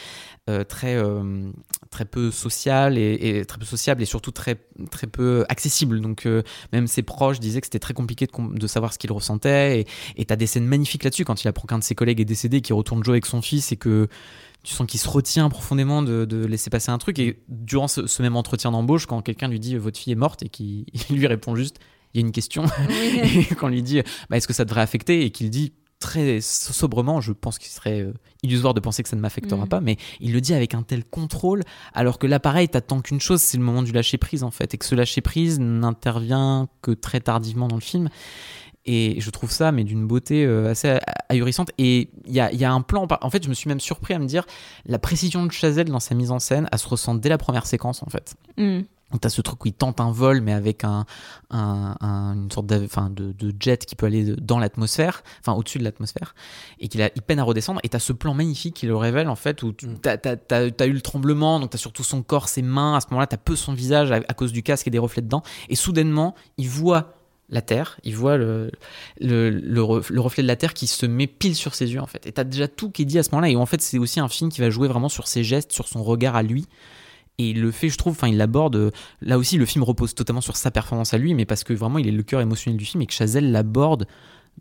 euh, 0.50 0.64
très, 0.64 0.96
euh, 0.96 1.52
très 1.90 2.04
peu 2.04 2.30
social 2.30 2.98
et, 2.98 3.18
et 3.20 3.44
très 3.44 3.58
peu 3.58 3.64
sociable 3.64 4.02
et 4.02 4.06
surtout 4.06 4.32
très, 4.32 4.56
très 4.90 5.06
peu 5.06 5.44
accessible. 5.48 6.00
Donc 6.00 6.26
euh, 6.26 6.42
même 6.72 6.86
ses 6.86 7.02
proches 7.02 7.38
disaient 7.38 7.60
que 7.60 7.66
c'était 7.66 7.78
très 7.78 7.94
compliqué 7.94 8.26
de, 8.26 8.66
savoir 8.66 8.92
ce 8.92 8.98
qu'il 8.98 9.12
ressentait. 9.12 9.86
Et- 10.16 10.24
t'as 10.24 10.36
des 10.36 10.46
scènes 10.46 10.66
magnifiques 10.66 11.04
là-dessus 11.04 11.24
quand 11.24 11.44
il 11.44 11.48
apprend 11.48 11.66
qu'un 11.66 11.78
de 11.78 11.84
ses 11.84 11.94
collègues 11.94 12.20
est 12.20 12.24
décédé, 12.24 12.62
qu'il 12.62 12.74
retourne 12.74 13.04
jouer 13.04 13.14
avec 13.14 13.26
son 13.26 13.42
fils 13.42 13.70
et 13.70 13.76
que 13.76 14.08
tu 14.62 14.74
sens 14.74 14.86
qu'il 14.86 14.98
se 14.98 15.08
retient 15.08 15.48
profondément 15.50 16.02
de, 16.02 16.24
de 16.24 16.44
laisser 16.44 16.70
passer 16.70 16.90
un 16.90 16.98
truc. 16.98 17.18
Et 17.18 17.42
durant 17.48 17.86
ce, 17.86 18.06
ce 18.06 18.22
même 18.22 18.36
entretien 18.36 18.72
d'embauche, 18.72 19.06
quand 19.06 19.22
quelqu'un 19.22 19.48
lui 19.48 19.60
dit 19.60 19.76
votre 19.76 19.98
fille 19.98 20.12
est 20.12 20.16
morte 20.16 20.42
et 20.42 20.48
qu'il 20.48 20.86
il 21.10 21.16
lui 21.16 21.26
répond 21.26 21.54
juste 21.54 21.78
il 22.12 22.20
y 22.20 22.24
a 22.24 22.26
une 22.26 22.32
question, 22.32 22.64
et 22.90 23.44
quand 23.54 23.66
on 23.66 23.70
lui 23.70 23.82
dit 23.82 24.02
bah, 24.28 24.36
est-ce 24.36 24.48
que 24.48 24.54
ça 24.54 24.64
devrait 24.64 24.80
affecter 24.80 25.24
et 25.24 25.30
qu'il 25.30 25.50
dit 25.50 25.74
très 26.00 26.40
sobrement, 26.40 27.20
je 27.20 27.32
pense 27.32 27.58
qu'il 27.58 27.70
serait 27.70 28.00
euh, 28.00 28.12
illusoire 28.42 28.74
de 28.74 28.80
penser 28.80 29.02
que 29.02 29.08
ça 29.08 29.16
ne 29.16 29.20
m'affectera 29.20 29.62
Mhm. 29.62 29.68
pas, 29.68 29.80
mais 29.80 29.96
il 30.18 30.32
le 30.32 30.40
dit 30.40 30.54
avec 30.54 30.74
un 30.74 30.82
tel 30.82 31.04
contrôle, 31.04 31.62
alors 31.94 32.18
que 32.18 32.26
là, 32.26 32.40
pareil, 32.40 32.68
t'attends 32.68 33.00
qu'une 33.02 33.20
chose, 33.20 33.40
c'est 33.42 33.58
le 33.58 33.62
moment 33.62 33.82
du 33.82 33.92
lâcher 33.92 34.16
prise 34.18 34.42
en 34.42 34.50
fait, 34.50 34.74
et 34.74 34.78
que 34.78 34.84
ce 34.86 34.94
lâcher 34.94 35.20
prise 35.20 35.60
n'intervient 35.60 36.68
que 36.82 36.90
très 36.90 37.20
tardivement 37.20 37.68
dans 37.68 37.76
le 37.76 37.82
film. 37.82 38.08
Et 38.86 39.20
je 39.20 39.28
trouve 39.30 39.50
ça, 39.52 39.72
mais 39.72 39.84
d'une 39.84 40.06
beauté 40.06 40.44
euh, 40.46 40.70
assez 40.70 40.88
ah- 40.88 41.00
ahurissante. 41.28 41.70
Et 41.76 42.08
il 42.26 42.32
y 42.32 42.40
a, 42.40 42.50
il 42.50 42.58
y 42.58 42.64
a 42.64 42.72
un 42.72 42.80
plan. 42.80 43.06
En 43.20 43.28
fait, 43.30 43.44
je 43.44 43.50
me 43.50 43.54
suis 43.54 43.68
même 43.68 43.78
surpris 43.78 44.14
à 44.14 44.18
me 44.18 44.24
dire 44.24 44.46
la 44.86 44.98
précision 44.98 45.44
de 45.44 45.52
Chazelle 45.52 45.90
dans 45.90 46.00
sa 46.00 46.14
mise 46.14 46.30
en 46.30 46.38
scène, 46.38 46.66
elle 46.72 46.78
se 46.78 46.88
ressent 46.88 47.14
dès 47.14 47.28
la 47.28 47.36
première 47.36 47.66
séquence 47.66 48.02
en 48.02 48.06
fait. 48.08 48.34
Mm. 48.56 48.80
Donc, 49.12 49.20
T'as 49.22 49.28
ce 49.28 49.40
truc 49.40 49.64
où 49.64 49.68
il 49.68 49.72
tente 49.72 50.00
un 50.00 50.12
vol, 50.12 50.40
mais 50.40 50.52
avec 50.52 50.84
un, 50.84 51.04
un- 51.50 51.96
un- 52.00 52.34
une 52.34 52.50
sorte 52.50 52.70
enfin, 52.72 53.10
de, 53.10 53.32
de 53.32 53.52
jet 53.58 53.84
qui 53.84 53.96
peut 53.96 54.06
aller 54.06 54.36
dans 54.40 54.58
l'atmosphère, 54.58 55.22
enfin 55.40 55.52
au-dessus 55.52 55.78
de 55.78 55.84
l'atmosphère, 55.84 56.34
et 56.78 56.88
qu'il 56.88 57.02
a, 57.02 57.10
il 57.16 57.22
peine 57.22 57.38
à 57.40 57.42
redescendre. 57.44 57.80
Et 57.82 57.88
t'as 57.88 57.98
ce 57.98 58.12
plan 58.12 58.34
magnifique 58.34 58.74
qui 58.76 58.86
le 58.86 58.96
révèle 58.96 59.28
en 59.28 59.34
fait, 59.36 59.62
où 59.62 59.72
tu- 59.72 59.88
t'as, 60.00 60.16
t'as 60.16 60.86
eu 60.86 60.92
le 60.92 61.00
tremblement, 61.00 61.58
donc 61.60 61.70
t'as 61.70 61.78
surtout 61.78 62.04
son 62.04 62.22
corps, 62.22 62.48
ses 62.48 62.62
mains. 62.62 62.94
À 62.96 63.00
ce 63.00 63.06
moment-là, 63.10 63.26
t'as 63.26 63.36
peu 63.36 63.56
son 63.56 63.72
visage 63.72 64.12
à, 64.12 64.16
à 64.16 64.34
cause 64.34 64.52
du 64.52 64.62
casque 64.62 64.86
et 64.86 64.90
des 64.90 64.98
reflets 64.98 65.22
dedans. 65.22 65.42
Et 65.68 65.74
soudainement, 65.74 66.34
il 66.56 66.68
voit 66.68 67.14
la 67.52 67.62
Terre, 67.62 67.98
il 68.04 68.14
voit 68.14 68.36
le, 68.36 68.70
le, 69.20 69.50
le 69.50 70.00
le 70.08 70.20
reflet 70.20 70.44
de 70.44 70.46
la 70.46 70.54
Terre 70.54 70.72
qui 70.72 70.86
se 70.86 71.04
met 71.04 71.26
pile 71.26 71.56
sur 71.56 71.74
ses 71.74 71.92
yeux 71.92 72.00
en 72.00 72.06
fait. 72.06 72.24
Et 72.26 72.30
t'as 72.32 72.44
déjà 72.44 72.68
tout 72.68 72.90
qui 72.90 73.02
est 73.02 73.06
dit 73.06 73.18
à 73.18 73.24
ce 73.24 73.30
moment-là. 73.32 73.48
Et 73.50 73.56
en 73.56 73.66
fait, 73.66 73.82
c'est 73.82 73.98
aussi 73.98 74.20
un 74.20 74.28
film 74.28 74.50
qui 74.50 74.60
va 74.60 74.70
jouer 74.70 74.86
vraiment 74.86 75.08
sur 75.08 75.26
ses 75.26 75.42
gestes, 75.42 75.72
sur 75.72 75.88
son 75.88 76.04
regard 76.04 76.36
à 76.36 76.44
lui. 76.44 76.66
Et 77.38 77.50
il 77.50 77.60
le 77.60 77.70
fait, 77.70 77.88
je 77.88 77.96
trouve, 77.96 78.12
enfin, 78.12 78.28
il 78.28 78.36
l'aborde. 78.36 78.76
euh, 78.76 78.90
Là 79.22 79.38
aussi, 79.38 79.56
le 79.56 79.64
film 79.64 79.82
repose 79.82 80.14
totalement 80.14 80.42
sur 80.42 80.56
sa 80.56 80.70
performance 80.70 81.14
à 81.14 81.18
lui, 81.18 81.32
mais 81.34 81.46
parce 81.46 81.64
que 81.64 81.72
vraiment, 81.72 81.98
il 81.98 82.06
est 82.06 82.12
le 82.12 82.22
cœur 82.22 82.40
émotionnel 82.40 82.76
du 82.78 82.84
film 82.84 83.02
et 83.02 83.06
que 83.06 83.12
Chazelle 83.14 83.50
l'aborde 83.50 84.06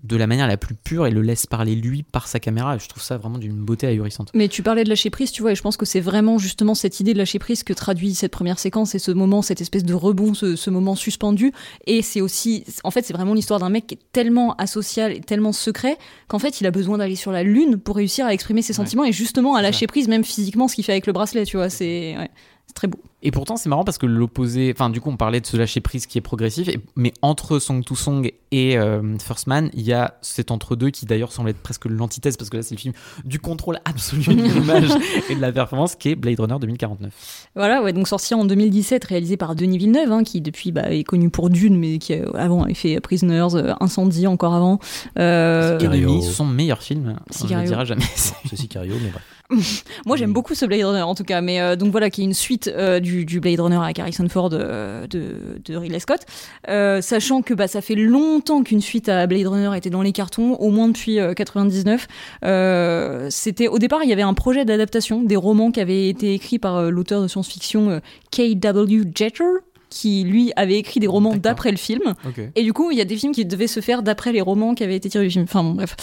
de 0.03 0.15
la 0.15 0.27
manière 0.27 0.47
la 0.47 0.55
plus 0.55 0.75
pure 0.75 1.07
et 1.07 1.11
le 1.11 1.21
laisse 1.21 1.45
parler 1.45 1.75
lui 1.75 2.03
par 2.03 2.27
sa 2.27 2.39
caméra. 2.39 2.77
Je 2.77 2.87
trouve 2.87 3.03
ça 3.03 3.17
vraiment 3.17 3.37
d'une 3.37 3.57
beauté 3.57 3.85
ahurissante. 3.87 4.29
Mais 4.33 4.47
tu 4.47 4.63
parlais 4.63 4.85
de 4.85 4.89
lâcher 4.89 5.09
prise, 5.09 5.29
tu 5.31 5.41
vois, 5.41 5.51
et 5.51 5.55
je 5.55 5.61
pense 5.61 5.75
que 5.75 5.85
c'est 5.85 5.99
vraiment 5.99 6.37
justement 6.37 6.73
cette 6.73 7.01
idée 7.01 7.11
de 7.11 7.17
lâcher 7.17 7.37
prise 7.37 7.63
que 7.63 7.73
traduit 7.73 8.13
cette 8.15 8.31
première 8.31 8.59
séquence 8.59 8.95
et 8.95 8.99
ce 8.99 9.11
moment, 9.11 9.41
cette 9.41 9.59
espèce 9.59 9.83
de 9.83 9.93
rebond, 9.93 10.33
ce, 10.33 10.55
ce 10.55 10.69
moment 10.69 10.95
suspendu. 10.95 11.51
Et 11.85 12.01
c'est 12.01 12.21
aussi, 12.21 12.63
en 12.85 12.91
fait, 12.91 13.03
c'est 13.03 13.13
vraiment 13.13 13.33
l'histoire 13.33 13.59
d'un 13.59 13.69
mec 13.69 13.87
qui 13.87 13.95
est 13.95 13.99
tellement 14.13 14.55
asocial 14.55 15.11
et 15.11 15.19
tellement 15.19 15.51
secret 15.51 15.97
qu'en 16.29 16.39
fait, 16.39 16.61
il 16.61 16.67
a 16.67 16.71
besoin 16.71 16.97
d'aller 16.99 17.17
sur 17.17 17.33
la 17.33 17.43
lune 17.43 17.75
pour 17.75 17.97
réussir 17.97 18.25
à 18.25 18.33
exprimer 18.33 18.61
ses 18.61 18.73
sentiments 18.73 19.03
et 19.03 19.11
justement 19.11 19.55
à 19.55 19.61
lâcher 19.61 19.87
prise, 19.87 20.07
même 20.07 20.23
physiquement, 20.23 20.69
ce 20.69 20.75
qu'il 20.75 20.85
fait 20.85 20.93
avec 20.93 21.07
le 21.07 21.13
bracelet, 21.13 21.43
tu 21.45 21.57
vois. 21.57 21.69
C'est, 21.69 22.15
ouais. 22.17 22.29
C'est 22.69 22.73
très 22.75 22.87
beau. 22.87 22.99
Et 23.23 23.31
pourtant, 23.31 23.57
c'est 23.57 23.67
marrant 23.67 23.83
parce 23.83 23.97
que 23.97 24.05
l'opposé, 24.05 24.71
enfin, 24.73 24.89
du 24.91 25.01
coup, 25.01 25.09
on 25.09 25.17
parlait 25.17 25.41
de 25.41 25.45
ce 25.45 25.57
lâcher 25.57 25.81
prise 25.81 26.05
qui 26.05 26.19
est 26.19 26.21
progressif, 26.21 26.69
et- 26.69 26.79
mais 26.95 27.11
entre 27.23 27.57
Song 27.59 27.83
to 27.83 27.95
Song 27.95 28.31
et 28.51 28.77
euh, 28.77 29.17
First 29.17 29.47
Man, 29.47 29.69
il 29.73 29.81
y 29.81 29.91
a 29.91 30.13
cet 30.21 30.51
entre-deux 30.51 30.89
qui 30.91 31.05
d'ailleurs 31.07 31.31
semble 31.31 31.49
être 31.49 31.57
presque 31.57 31.85
l'antithèse 31.85 32.37
parce 32.37 32.49
que 32.51 32.57
là, 32.57 32.63
c'est 32.63 32.75
le 32.75 32.79
film 32.79 32.93
du 33.25 33.39
contrôle 33.39 33.79
absolu 33.85 34.23
de 34.23 34.31
l'image 34.43 34.89
et 35.29 35.35
de 35.35 35.41
la 35.41 35.51
performance 35.51 35.95
qui 35.95 36.09
est 36.09 36.15
Blade 36.15 36.39
Runner 36.39 36.55
2049. 36.61 37.47
Voilà, 37.55 37.81
ouais, 37.83 37.91
donc 37.91 38.07
sorti 38.07 38.33
en 38.35 38.45
2017, 38.45 39.03
réalisé 39.03 39.35
par 39.35 39.55
Denis 39.55 39.79
Villeneuve, 39.79 40.11
hein, 40.11 40.23
qui 40.23 40.39
depuis 40.39 40.71
bah, 40.71 40.91
est 40.93 41.03
connu 41.03 41.29
pour 41.31 41.49
Dune, 41.49 41.77
mais 41.77 41.97
qui 41.97 42.13
euh, 42.13 42.31
avant 42.35 42.63
avait 42.63 42.73
fait 42.75 43.01
Prisoners, 43.01 43.55
euh, 43.55 43.73
Incendie 43.81 44.27
encore 44.27 44.53
avant. 44.53 44.79
Euh, 45.17 45.75
Et 45.77 45.79
Sicario. 45.81 46.21
son 46.21 46.45
meilleur 46.45 46.81
film, 46.83 47.07
on 47.07 47.11
ne 47.11 47.33
Sicario. 47.33 47.63
le 47.63 47.67
dira 47.67 47.83
jamais. 47.85 48.05
C'est 48.15 48.55
Sicario, 48.55 48.93
mais 49.01 49.09
bref. 49.09 49.23
Moi, 50.05 50.15
j'aime 50.15 50.31
beaucoup 50.31 50.53
ce 50.53 50.65
Blade 50.65 50.83
Runner 50.83 51.01
en 51.01 51.15
tout 51.15 51.23
cas, 51.23 51.41
mais 51.41 51.59
euh, 51.59 51.75
donc 51.75 51.91
voilà, 51.91 52.09
qui 52.09 52.21
est 52.21 52.23
une 52.23 52.35
suite 52.35 52.67
euh, 52.67 52.99
du, 52.99 53.25
du 53.25 53.39
Blade 53.39 53.59
Runner 53.59 53.79
avec 53.81 53.97
Harrison 53.97 54.27
Ford 54.29 54.49
euh, 54.53 55.07
de, 55.07 55.59
de 55.65 55.75
Ridley 55.75 55.99
Scott, 55.99 56.21
Euh, 56.67 57.01
sachant 57.01 57.41
que 57.41 57.53
bah, 57.55 57.67
ça 57.67 57.81
fait 57.81 57.95
longtemps 57.95 58.61
qu'une 58.61 58.81
suite 58.81 59.09
à 59.09 59.25
Blade 59.25 59.47
Runner 59.47 59.75
était 59.75 59.89
dans 59.89 60.03
les 60.03 60.11
cartons, 60.11 60.53
au 60.55 60.69
moins 60.69 60.87
depuis 60.87 61.19
euh, 61.19 61.33
99. 61.33 62.07
Euh, 62.45 63.27
C'était 63.31 63.67
au 63.67 63.79
départ, 63.79 64.03
il 64.03 64.09
y 64.09 64.13
avait 64.13 64.21
un 64.21 64.35
projet 64.35 64.65
d'adaptation 64.65 65.23
des 65.23 65.35
romans 65.35 65.71
qui 65.71 65.79
avaient 65.81 66.09
été 66.09 66.33
écrits 66.33 66.59
par 66.59 66.75
euh, 66.75 66.89
l'auteur 66.91 67.21
de 67.23 67.27
science-fiction 67.27 67.89
euh, 67.89 67.99
K.W. 68.31 69.03
Jeter, 69.15 69.43
qui 69.89 70.23
lui 70.23 70.51
avait 70.55 70.77
écrit 70.77 70.99
des 70.99 71.07
romans 71.07 71.35
d'après 71.35 71.71
le 71.71 71.77
film. 71.77 72.13
Et 72.55 72.63
du 72.63 72.73
coup, 72.73 72.91
il 72.91 72.97
y 72.97 73.01
a 73.01 73.05
des 73.05 73.15
films 73.17 73.33
qui 73.33 73.45
devaient 73.45 73.67
se 73.67 73.79
faire 73.79 74.03
d'après 74.03 74.31
les 74.31 74.41
romans 74.41 74.75
qui 74.75 74.83
avaient 74.83 74.95
été 74.95 75.09
tirés 75.09 75.25
du 75.25 75.31
film. 75.31 75.45
Enfin 75.45 75.63
bon, 75.63 75.71
bref. 75.73 75.95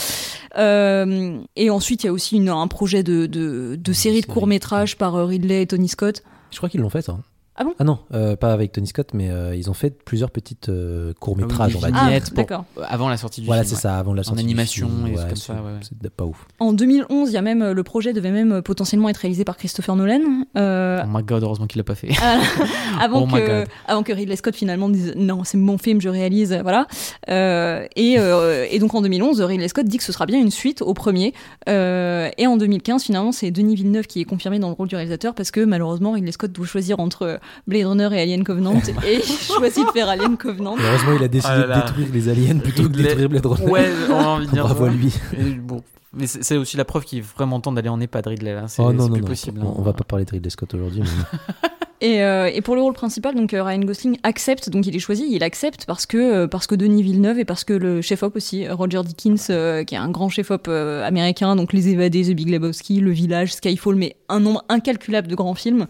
Euh, 0.58 1.38
et 1.56 1.70
ensuite, 1.70 2.02
il 2.02 2.06
y 2.06 2.08
a 2.08 2.12
aussi 2.12 2.36
une- 2.36 2.48
un 2.48 2.66
projet 2.68 3.02
de, 3.02 3.26
de, 3.26 3.76
de 3.80 3.92
série 3.92 4.20
de 4.22 4.26
courts-métrages 4.26 4.96
par 4.96 5.14
euh, 5.14 5.24
Ridley 5.26 5.62
et 5.62 5.66
Tony 5.66 5.88
Scott. 5.88 6.22
Je 6.50 6.56
crois 6.56 6.68
qu'ils 6.68 6.80
l'ont 6.80 6.90
fait, 6.90 7.02
ça. 7.02 7.18
Ah 7.58 7.64
bon? 7.64 7.72
Ah 7.78 7.84
non, 7.84 7.98
euh, 8.12 8.36
pas 8.36 8.52
avec 8.52 8.72
Tony 8.72 8.86
Scott, 8.86 9.08
mais 9.14 9.30
euh, 9.30 9.56
ils 9.56 9.70
ont 9.70 9.74
fait 9.74 9.90
plusieurs 10.04 10.30
petites 10.30 10.68
euh, 10.68 11.12
courts-métrages, 11.20 11.72
Ah 11.74 11.78
oui, 11.78 11.78
on 11.78 11.80
va 11.80 11.90
dire. 11.90 12.00
Ah, 12.02 12.06
vignettes 12.06 12.28
pour- 12.28 12.36
d'accord. 12.36 12.64
Avant 12.86 13.08
la 13.08 13.16
sortie 13.16 13.40
du 13.40 13.46
Voilà, 13.46 13.62
film. 13.62 13.70
c'est 13.70 13.76
ouais. 13.76 13.92
ça, 13.94 13.98
avant 13.98 14.12
la 14.14 14.22
sortie. 14.22 14.42
du 14.42 14.46
animation 14.48 14.88
film, 14.88 15.06
et 15.06 15.10
ouais, 15.10 15.16
comme 15.16 15.36
c'est- 15.36 15.46
ça, 15.46 15.54
ouais, 15.54 15.60
ouais. 15.60 15.80
C'est 15.82 16.10
pas 16.10 16.24
ouf. 16.24 16.46
En 16.60 16.72
2011, 16.72 17.30
il 17.30 17.32
y 17.32 17.36
a 17.36 17.42
même 17.42 17.62
euh, 17.62 17.72
le 17.74 17.82
projet 17.82 18.12
devait 18.12 18.30
même 18.30 18.52
euh, 18.52 18.62
potentiellement 18.62 19.08
être 19.08 19.16
réalisé 19.16 19.44
par 19.44 19.56
Christopher 19.56 19.96
Nolan. 19.96 20.20
euh, 20.56 21.00
Oh 21.04 21.08
my 21.10 21.22
god, 21.22 21.42
heureusement 21.42 21.66
qu'il 21.66 21.78
l'a 21.78 21.84
pas 21.84 21.94
fait. 21.94 22.10
avant, 23.00 23.22
Oh 23.22 23.26
my 23.26 23.32
que, 23.40 23.60
God. 23.60 23.68
avant 23.86 24.02
que 24.02 24.12
Ridley 24.12 24.36
Scott 24.36 24.54
finalement 24.54 24.88
dise 24.88 25.14
non, 25.16 25.42
c'est 25.44 25.56
mon 25.58 25.78
film, 25.78 26.00
je 26.00 26.08
réalise, 26.08 26.58
voilà. 26.62 26.86
Euh, 27.30 27.86
et, 27.96 28.16
euh, 28.18 28.66
et 28.70 28.78
donc 28.78 28.94
en 28.94 29.00
2011, 29.02 29.40
Ridley 29.40 29.68
Scott 29.68 29.86
dit 29.86 29.96
que 29.98 30.04
ce 30.04 30.12
sera 30.12 30.26
bien 30.26 30.38
une 30.38 30.50
suite 30.50 30.82
au 30.82 30.94
premier. 30.94 31.32
Euh, 31.68 32.28
et 32.38 32.46
en 32.46 32.56
2015, 32.56 33.02
finalement, 33.04 33.32
c'est 33.32 33.50
Denis 33.50 33.76
Villeneuve 33.76 34.06
qui 34.06 34.20
est 34.20 34.24
confirmé 34.24 34.58
dans 34.58 34.68
le 34.68 34.74
rôle 34.74 34.88
du 34.88 34.94
réalisateur 34.96 35.34
parce 35.34 35.50
que 35.50 35.60
malheureusement, 35.64 36.12
Ridley 36.12 36.32
Scott 36.32 36.52
doit 36.52 36.66
choisir 36.66 37.00
entre 37.00 37.38
Blade 37.66 37.86
Runner 37.86 38.09
et 38.12 38.20
Alien 38.23 38.44
Covenant 38.44 38.74
et 39.06 39.14
il 39.16 39.23
choisit 39.23 39.86
de 39.86 39.90
faire 39.93 40.09
Alien 40.09 40.36
Covenant. 40.36 40.77
Heureusement, 40.78 41.12
il 41.18 41.24
a 41.24 41.28
décidé 41.28 41.52
Ah 41.55 41.59
là 41.59 41.66
là. 41.66 41.77
de 41.77 41.81
détruire 41.82 42.09
les 42.12 42.28
aliens 42.28 42.59
plutôt 42.59 42.82
que 42.85 42.89
de 42.89 43.02
détruire 43.02 43.28
Blade 43.28 43.47
Runner. 43.47 43.70
Ouais, 43.70 43.89
on 44.10 44.14
a 44.14 44.24
envie 44.27 44.47
de 44.47 44.51
dire. 44.52 44.64
Bravo 44.64 44.85
à 44.85 44.89
lui. 44.90 45.14
Et 45.39 45.51
bon. 45.55 45.82
Mais 46.12 46.27
c'est 46.27 46.56
aussi 46.56 46.77
la 46.78 46.85
preuve 46.86 47.05
qu'il 47.05 47.18
est 47.18 47.35
vraiment 47.36 47.60
temps 47.60 47.73
d'aller 47.73 47.90
en 47.90 48.01
EHPAD, 48.01 48.27
Ridley. 48.28 48.55
Là. 48.55 48.68
C'est 48.68 48.81
Oh 48.81 48.90
non, 48.93 49.05
non, 49.06 49.12
plus 49.12 49.20
non. 49.23 49.27
possible. 49.28 49.60
on, 49.62 49.68
hein. 49.68 49.74
on 49.77 49.82
va 49.82 49.93
pas 49.93 50.05
parler 50.05 50.24
de 50.24 50.31
Ridley 50.31 50.48
Scott 50.51 50.73
aujourd'hui. 50.74 51.02
mais- 51.02 51.39
Et, 52.02 52.23
euh, 52.23 52.51
et 52.52 52.60
pour 52.60 52.74
le 52.74 52.82
rôle 52.82 52.93
principal, 52.93 53.35
donc 53.35 53.55
euh, 53.55 53.62
Ryan 53.62 53.78
Gosling 53.78 54.18
accepte, 54.23 54.68
donc 54.68 54.86
il 54.86 54.94
est 54.94 54.98
choisi, 54.98 55.27
il 55.31 55.43
accepte 55.43 55.86
parce 55.86 56.05
que 56.05 56.18
euh, 56.18 56.47
parce 56.47 56.66
que 56.66 56.74
Denis 56.74 57.02
Villeneuve 57.02 57.39
et 57.39 57.47
parce 57.47 57.64
que 57.64 57.73
le 57.73 58.02
chef-op 58.02 58.36
aussi, 58.36 58.68
Roger 58.68 59.01
Dickens, 59.02 59.47
euh, 59.48 59.82
qui 59.82 59.94
est 59.94 59.98
un 59.98 60.10
grand 60.10 60.28
chef-op 60.28 60.66
euh, 60.68 61.06
américain, 61.06 61.56
donc 61.56 61.73
Les 61.73 61.89
Évadés, 61.89 62.24
The 62.24 62.36
Big 62.36 62.51
Lebowski, 62.51 63.01
Le 63.01 63.12
Village, 63.12 63.55
Skyfall, 63.55 63.94
mais 63.94 64.16
un 64.28 64.40
nombre 64.40 64.62
incalculable 64.68 65.28
de 65.28 65.35
grands 65.35 65.55
films. 65.55 65.86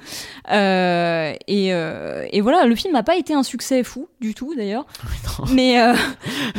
Et, 0.49 1.69
et 1.69 2.41
voilà, 2.41 2.67
le 2.67 2.75
film 2.75 2.93
n'a 2.93 3.03
pas 3.03 3.17
été 3.17 3.35
un 3.35 3.43
succès 3.43 3.83
fou 3.83 4.09
du 4.21 4.35
tout 4.35 4.55
d'ailleurs. 4.55 4.87
mais 5.53 5.77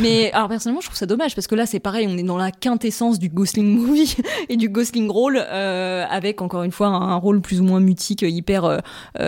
mais 0.01 0.31
alors 0.33 0.49
personnellement, 0.49 0.81
je 0.81 0.87
trouve 0.87 0.97
ça 0.97 1.05
dommage 1.05 1.35
parce 1.35 1.47
que 1.47 1.55
là 1.55 1.65
c'est 1.65 1.79
pareil, 1.79 2.07
on 2.09 2.17
est 2.17 2.23
dans 2.23 2.37
la 2.37 2.51
quintessence 2.51 3.19
du 3.19 3.29
Gosling 3.29 3.77
movie 3.77 4.17
et 4.49 4.57
du 4.57 4.69
Gosling 4.69 5.09
rôle 5.09 5.37
avec 5.37 6.41
encore 6.41 6.63
une 6.63 6.71
fois 6.71 6.87
un, 6.87 7.15
rôle 7.15 7.41
plus 7.41 7.61
ou 7.61 7.63
moins 7.63 7.79
mutique, 7.79 8.23
hyper 8.23 8.81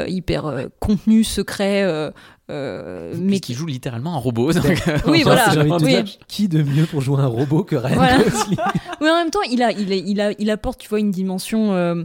hyper 0.09 0.45
euh, 0.45 0.65
contenu, 0.79 1.23
secret. 1.23 1.83
euh, 1.83 2.11
euh, 2.51 3.13
mais 3.19 3.39
qui 3.39 3.53
joue 3.53 3.67
littéralement 3.67 4.15
un 4.15 4.17
robot. 4.19 4.53
donc, 4.53 4.83
Oui, 5.07 5.21
voilà. 5.23 5.49
Envie 5.49 5.69
de 5.69 5.85
Oui. 5.85 6.03
dire, 6.03 6.05
qui 6.27 6.47
de 6.47 6.63
mieux 6.63 6.85
pour 6.85 6.99
jouer 7.01 7.19
un 7.19 7.27
robot 7.27 7.63
que 7.63 7.75
Ryan 7.75 7.95
Voilà. 7.95 8.17
Gosling 8.23 8.57
Mais 9.01 9.09
en 9.09 9.15
même 9.17 9.29
temps, 9.29 9.41
il, 9.51 9.61
a, 9.61 9.71
il, 9.71 10.19
a, 10.19 10.31
il 10.39 10.49
apporte, 10.49 10.79
tu 10.79 10.89
vois, 10.89 10.99
une 10.99 11.11
dimension 11.11 11.73
euh, 11.73 12.03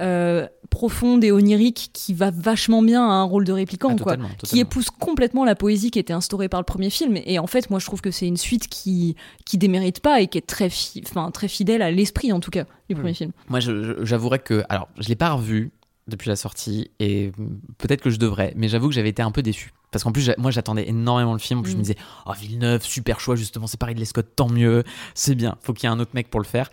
euh, 0.00 0.48
profonde 0.68 1.22
et 1.22 1.30
onirique 1.30 1.90
qui 1.92 2.12
va 2.12 2.32
vachement 2.32 2.82
bien 2.82 3.02
à 3.08 3.12
un 3.12 3.22
rôle 3.22 3.44
de 3.44 3.52
répliquant, 3.52 3.90
Ah, 3.92 4.02
quoi. 4.02 4.12
totalement, 4.14 4.30
Qui 4.42 4.58
épouse 4.58 4.90
complètement 4.90 5.44
la 5.44 5.54
poésie 5.54 5.92
qui 5.92 6.00
était 6.00 6.12
instaurée 6.12 6.48
par 6.48 6.58
le 6.58 6.64
premier 6.64 6.90
film. 6.90 7.16
Et 7.24 7.38
en 7.38 7.46
fait, 7.46 7.70
moi, 7.70 7.78
je 7.78 7.86
trouve 7.86 8.00
que 8.00 8.10
c'est 8.10 8.26
une 8.26 8.36
suite 8.36 8.66
qui, 8.66 9.14
qui 9.46 9.58
démérite 9.58 10.00
pas 10.00 10.20
et 10.20 10.26
qui 10.26 10.38
est 10.38 10.46
très, 10.46 10.68
fi- 10.70 11.02
enfin, 11.08 11.30
très 11.30 11.46
fidèle 11.46 11.80
à 11.82 11.92
l'esprit, 11.92 12.32
en 12.32 12.40
tout 12.40 12.50
cas, 12.50 12.64
du 12.88 12.96
premier 12.96 13.14
film. 13.14 13.30
Moi, 13.48 13.60
j'avouerais 13.60 14.40
que. 14.40 14.64
Alors, 14.68 14.88
je 14.98 15.08
l'ai 15.08 15.14
pas 15.14 15.30
revu 15.30 15.70
depuis 16.08 16.28
la 16.28 16.36
sortie 16.36 16.90
et 17.00 17.32
peut-être 17.78 18.02
que 18.02 18.10
je 18.10 18.18
devrais, 18.18 18.52
mais 18.56 18.68
j'avoue 18.68 18.88
que 18.88 18.94
j'avais 18.94 19.08
été 19.08 19.22
un 19.22 19.30
peu 19.30 19.42
déçu. 19.42 19.72
Parce 19.90 20.02
qu'en 20.04 20.12
plus, 20.12 20.30
moi, 20.38 20.50
j'attendais 20.50 20.88
énormément 20.88 21.32
le 21.34 21.38
film. 21.38 21.60
En 21.60 21.62
plus, 21.62 21.70
je 21.70 21.76
me 21.76 21.80
Mm. 21.80 21.84
disais, 21.84 21.96
oh, 22.26 22.32
Villeneuve, 22.38 22.82
super 22.82 23.20
choix, 23.20 23.36
justement, 23.36 23.66
c'est 23.68 23.78
pareil 23.78 23.94
de 23.94 24.04
Scott, 24.04 24.26
tant 24.34 24.48
mieux, 24.48 24.82
c'est 25.14 25.34
bien, 25.36 25.56
faut 25.62 25.72
qu'il 25.72 25.88
y 25.88 25.92
ait 25.92 25.94
un 25.94 26.00
autre 26.00 26.10
mec 26.14 26.28
pour 26.30 26.40
le 26.40 26.46
faire. 26.46 26.68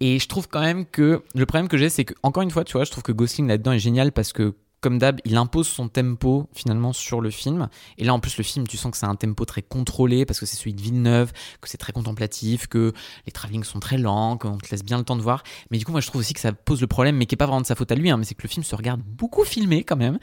Et 0.00 0.18
je 0.18 0.26
trouve 0.28 0.48
quand 0.48 0.60
même 0.60 0.84
que 0.84 1.22
le 1.34 1.46
problème 1.46 1.68
que 1.68 1.78
j'ai, 1.78 1.88
c'est 1.88 2.04
que, 2.04 2.14
encore 2.22 2.42
une 2.42 2.50
fois, 2.50 2.64
tu 2.64 2.72
vois, 2.72 2.84
je 2.84 2.90
trouve 2.90 3.04
que 3.04 3.12
Gosling 3.12 3.46
là-dedans 3.48 3.72
est 3.72 3.78
génial 3.78 4.12
parce 4.12 4.32
que, 4.32 4.54
comme 4.80 4.98
d'hab, 4.98 5.20
il 5.24 5.36
impose 5.36 5.66
son 5.66 5.88
tempo 5.88 6.48
finalement 6.52 6.92
sur 6.92 7.20
le 7.20 7.30
film. 7.30 7.68
Et 7.98 8.04
là, 8.04 8.14
en 8.14 8.20
plus, 8.20 8.36
le 8.38 8.44
film, 8.44 8.66
tu 8.66 8.76
sens 8.76 8.92
que 8.92 8.98
c'est 8.98 9.06
un 9.06 9.14
tempo 9.14 9.44
très 9.44 9.62
contrôlé 9.62 10.26
parce 10.26 10.38
que 10.38 10.46
c'est 10.46 10.56
celui 10.56 10.74
de 10.74 10.80
Villeneuve, 10.80 11.32
que 11.60 11.68
c'est 11.68 11.78
très 11.78 11.92
contemplatif, 11.92 12.66
que 12.66 12.92
les 13.26 13.32
travelling 13.32 13.64
sont 13.64 13.80
très 13.80 13.98
lents, 13.98 14.36
qu'on 14.36 14.58
te 14.58 14.70
laisse 14.70 14.84
bien 14.84 14.98
le 14.98 15.04
temps 15.04 15.16
de 15.16 15.22
voir. 15.22 15.42
Mais 15.70 15.78
du 15.78 15.84
coup, 15.84 15.92
moi, 15.92 16.00
je 16.00 16.06
trouve 16.06 16.20
aussi 16.20 16.34
que 16.34 16.40
ça 16.40 16.52
pose 16.52 16.80
le 16.80 16.86
problème, 16.86 17.16
mais 17.16 17.26
qui 17.26 17.34
est 17.34 17.36
pas 17.36 17.46
vraiment 17.46 17.60
de 17.60 17.66
sa 17.66 17.74
faute 17.74 17.90
à 17.90 17.94
lui, 17.94 18.10
hein, 18.10 18.16
mais 18.16 18.24
c'est 18.24 18.34
que 18.34 18.42
le 18.42 18.48
film 18.48 18.64
se 18.64 18.74
regarde 18.74 19.00
beaucoup 19.02 19.44
filmé 19.44 19.82
quand 19.82 19.96
même. 19.96 20.18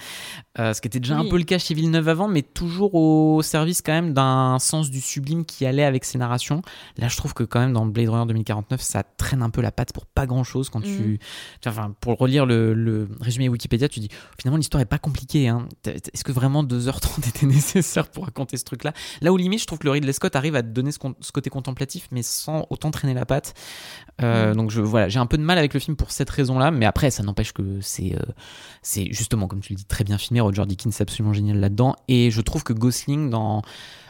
Euh, 0.59 0.73
ce 0.73 0.81
qui 0.81 0.88
était 0.88 0.99
déjà 0.99 1.17
un 1.17 1.27
peu 1.27 1.38
le 1.38 1.43
cas 1.43 1.57
chez 1.57 1.73
Villeneuve 1.73 2.07
avant, 2.09 2.27
mais 2.27 2.41
toujours 2.41 2.95
au 2.95 3.41
service 3.41 3.81
quand 3.81 3.93
même 3.93 4.13
d'un 4.13 4.59
sens 4.59 4.89
du 4.89 5.01
sublime 5.01 5.45
qui 5.45 5.65
allait 5.65 5.84
avec 5.84 6.05
ses 6.05 6.17
narrations. 6.17 6.61
Là, 6.97 7.07
je 7.07 7.17
trouve 7.17 7.34
que 7.34 7.43
quand 7.43 7.59
même 7.59 7.73
dans 7.73 7.85
Blade 7.85 8.09
Runner 8.09 8.27
2049, 8.27 8.81
ça 8.81 9.03
traîne 9.03 9.41
un 9.41 9.49
peu 9.49 9.61
la 9.61 9.71
patte 9.71 9.93
pour 9.93 10.05
pas 10.05 10.25
grand 10.25 10.43
chose 10.43 10.69
quand 10.69 10.81
tu. 10.81 11.19
Tu 11.61 11.69
vois, 11.69 11.73
Enfin, 11.73 11.95
pour 12.01 12.19
relire 12.19 12.45
le, 12.45 12.75
le 12.75 13.09
résumé 13.19 13.49
Wikipédia, 13.49 13.89
tu 13.89 13.99
dis 13.99 14.09
finalement 14.44 14.57
l'histoire 14.57 14.82
est 14.82 14.86
pas 14.86 14.99
compliquée. 14.99 15.48
Hein. 15.48 15.70
Est-ce 15.86 16.26
que 16.26 16.34
vraiment 16.34 16.65
2h30 16.65 17.30
était 17.30 17.45
nécessaire 17.45 18.10
pour 18.10 18.26
raconter 18.26 18.57
ce 18.57 18.65
truc-là? 18.65 18.91
Là 19.22 19.32
où 19.32 19.38
limite, 19.38 19.61
je 19.61 19.65
trouve 19.65 19.80
que 19.80 19.86
le 19.86 19.91
Ridley 19.91 20.11
Scott 20.11 20.36
arrive 20.36 20.53
à 20.57 20.61
te 20.61 20.68
donner 20.68 20.91
ce, 20.91 20.99
côté 21.32 21.49
contemplatif, 21.49 22.10
mais 22.11 22.24
sans 22.24 22.68
autant 22.70 22.91
traîner 22.91 23.14
la 23.14 23.26
patte. 23.26 23.53
Euh, 24.22 24.49
Mhm. 24.49 24.57
Donc 24.57 24.70
je, 24.72 24.82
voilà, 24.82 25.07
j'ai 25.07 25.20
un 25.20 25.26
peu 25.28 25.38
de 25.38 25.44
mal 25.44 25.57
avec 25.57 25.74
le 25.74 25.80
film 25.80 25.95
pour 25.95 26.11
cette 26.11 26.30
raison-là, 26.30 26.72
mais 26.72 26.86
après, 26.86 27.10
ça 27.10 27.24
n'empêche 27.24 27.53
que 27.53 27.80
c'est 27.80 28.15
euh, 28.15 28.20
c'est 28.82 29.07
justement, 29.14 29.48
comme 29.48 29.61
tu 29.61 29.72
le 29.72 29.78
dis, 29.78 29.86
très 29.86 30.03
bien 30.03 30.18
filmé. 30.18 30.41
Roger 30.41 30.65
Dickens 30.65 30.91
est 30.99 31.02
absolument 31.02 31.32
génial 31.34 31.61
là-dedans. 31.61 31.95
Et 32.10 32.30
je 32.30 32.41
trouve 32.41 32.64
que 32.65 32.74
Gosling, 32.74 33.30
dans, 33.30 33.61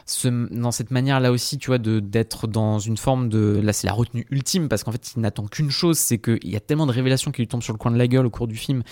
ce, 0.04 0.26
dans 0.52 0.72
cette 0.72 0.90
manière-là 0.90 1.30
aussi, 1.30 1.58
tu 1.58 1.68
vois, 1.68 1.78
de- 1.78 2.00
d'être 2.00 2.48
dans 2.48 2.80
une 2.80 2.96
forme 2.96 3.28
de. 3.28 3.60
Là, 3.62 3.72
c'est 3.72 3.86
la 3.86 3.92
retenue 3.92 4.26
ultime, 4.30 4.68
parce 4.68 4.82
qu'en 4.82 4.90
fait, 4.90 5.12
il 5.16 5.20
n'attend 5.20 5.46
qu'une 5.46 5.70
chose 5.70 5.96
c'est 5.96 6.18
qu'il 6.18 6.48
y 6.50 6.56
a 6.56 6.60
tellement 6.60 6.86
de 6.86 6.92
révélations 6.92 7.30
qui 7.30 7.42
lui 7.42 7.48
tombent 7.48 7.62
sur 7.62 7.72
le 7.72 7.78
coin 7.78 7.92
de 7.92 7.96
la 7.98 8.08
gueule 8.08 8.26
au 8.26 8.30
cours 8.30 8.48
du 8.48 8.56
film 8.56 8.82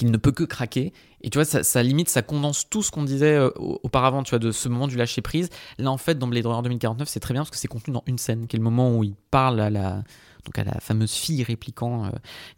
qu'il 0.00 0.10
ne 0.10 0.16
peut 0.16 0.32
que 0.32 0.44
craquer. 0.44 0.92
Et 1.22 1.30
tu 1.30 1.36
vois, 1.38 1.44
ça, 1.44 1.62
ça 1.62 1.82
limite, 1.82 2.08
ça 2.08 2.22
condense 2.22 2.68
tout 2.68 2.82
ce 2.82 2.90
qu'on 2.90 3.02
disait 3.04 3.36
euh, 3.36 3.50
au- 3.56 3.78
auparavant, 3.82 4.22
tu 4.22 4.30
vois, 4.30 4.38
de 4.38 4.50
ce 4.52 4.68
moment 4.68 4.88
du 4.88 4.96
lâcher 4.96 5.20
prise. 5.20 5.50
Là, 5.78 5.90
en 5.90 5.98
fait, 5.98 6.18
dans 6.18 6.26
Blade 6.26 6.46
Runner 6.46 6.62
2049, 6.62 7.08
c'est 7.08 7.20
très 7.20 7.34
bien 7.34 7.42
parce 7.42 7.50
que 7.50 7.56
c'est 7.58 7.68
contenu 7.68 7.92
dans 7.92 8.02
une 8.06 8.18
scène, 8.18 8.46
qui 8.46 8.56
est 8.56 8.58
le 8.58 8.64
moment 8.64 8.96
où 8.96 9.04
il 9.04 9.14
parle 9.30 9.60
à 9.60 9.68
la, 9.68 10.02
donc 10.46 10.58
à 10.58 10.64
la 10.64 10.80
fameuse 10.80 11.12
fille 11.12 11.42
répliquant 11.42 12.06
euh, 12.06 12.10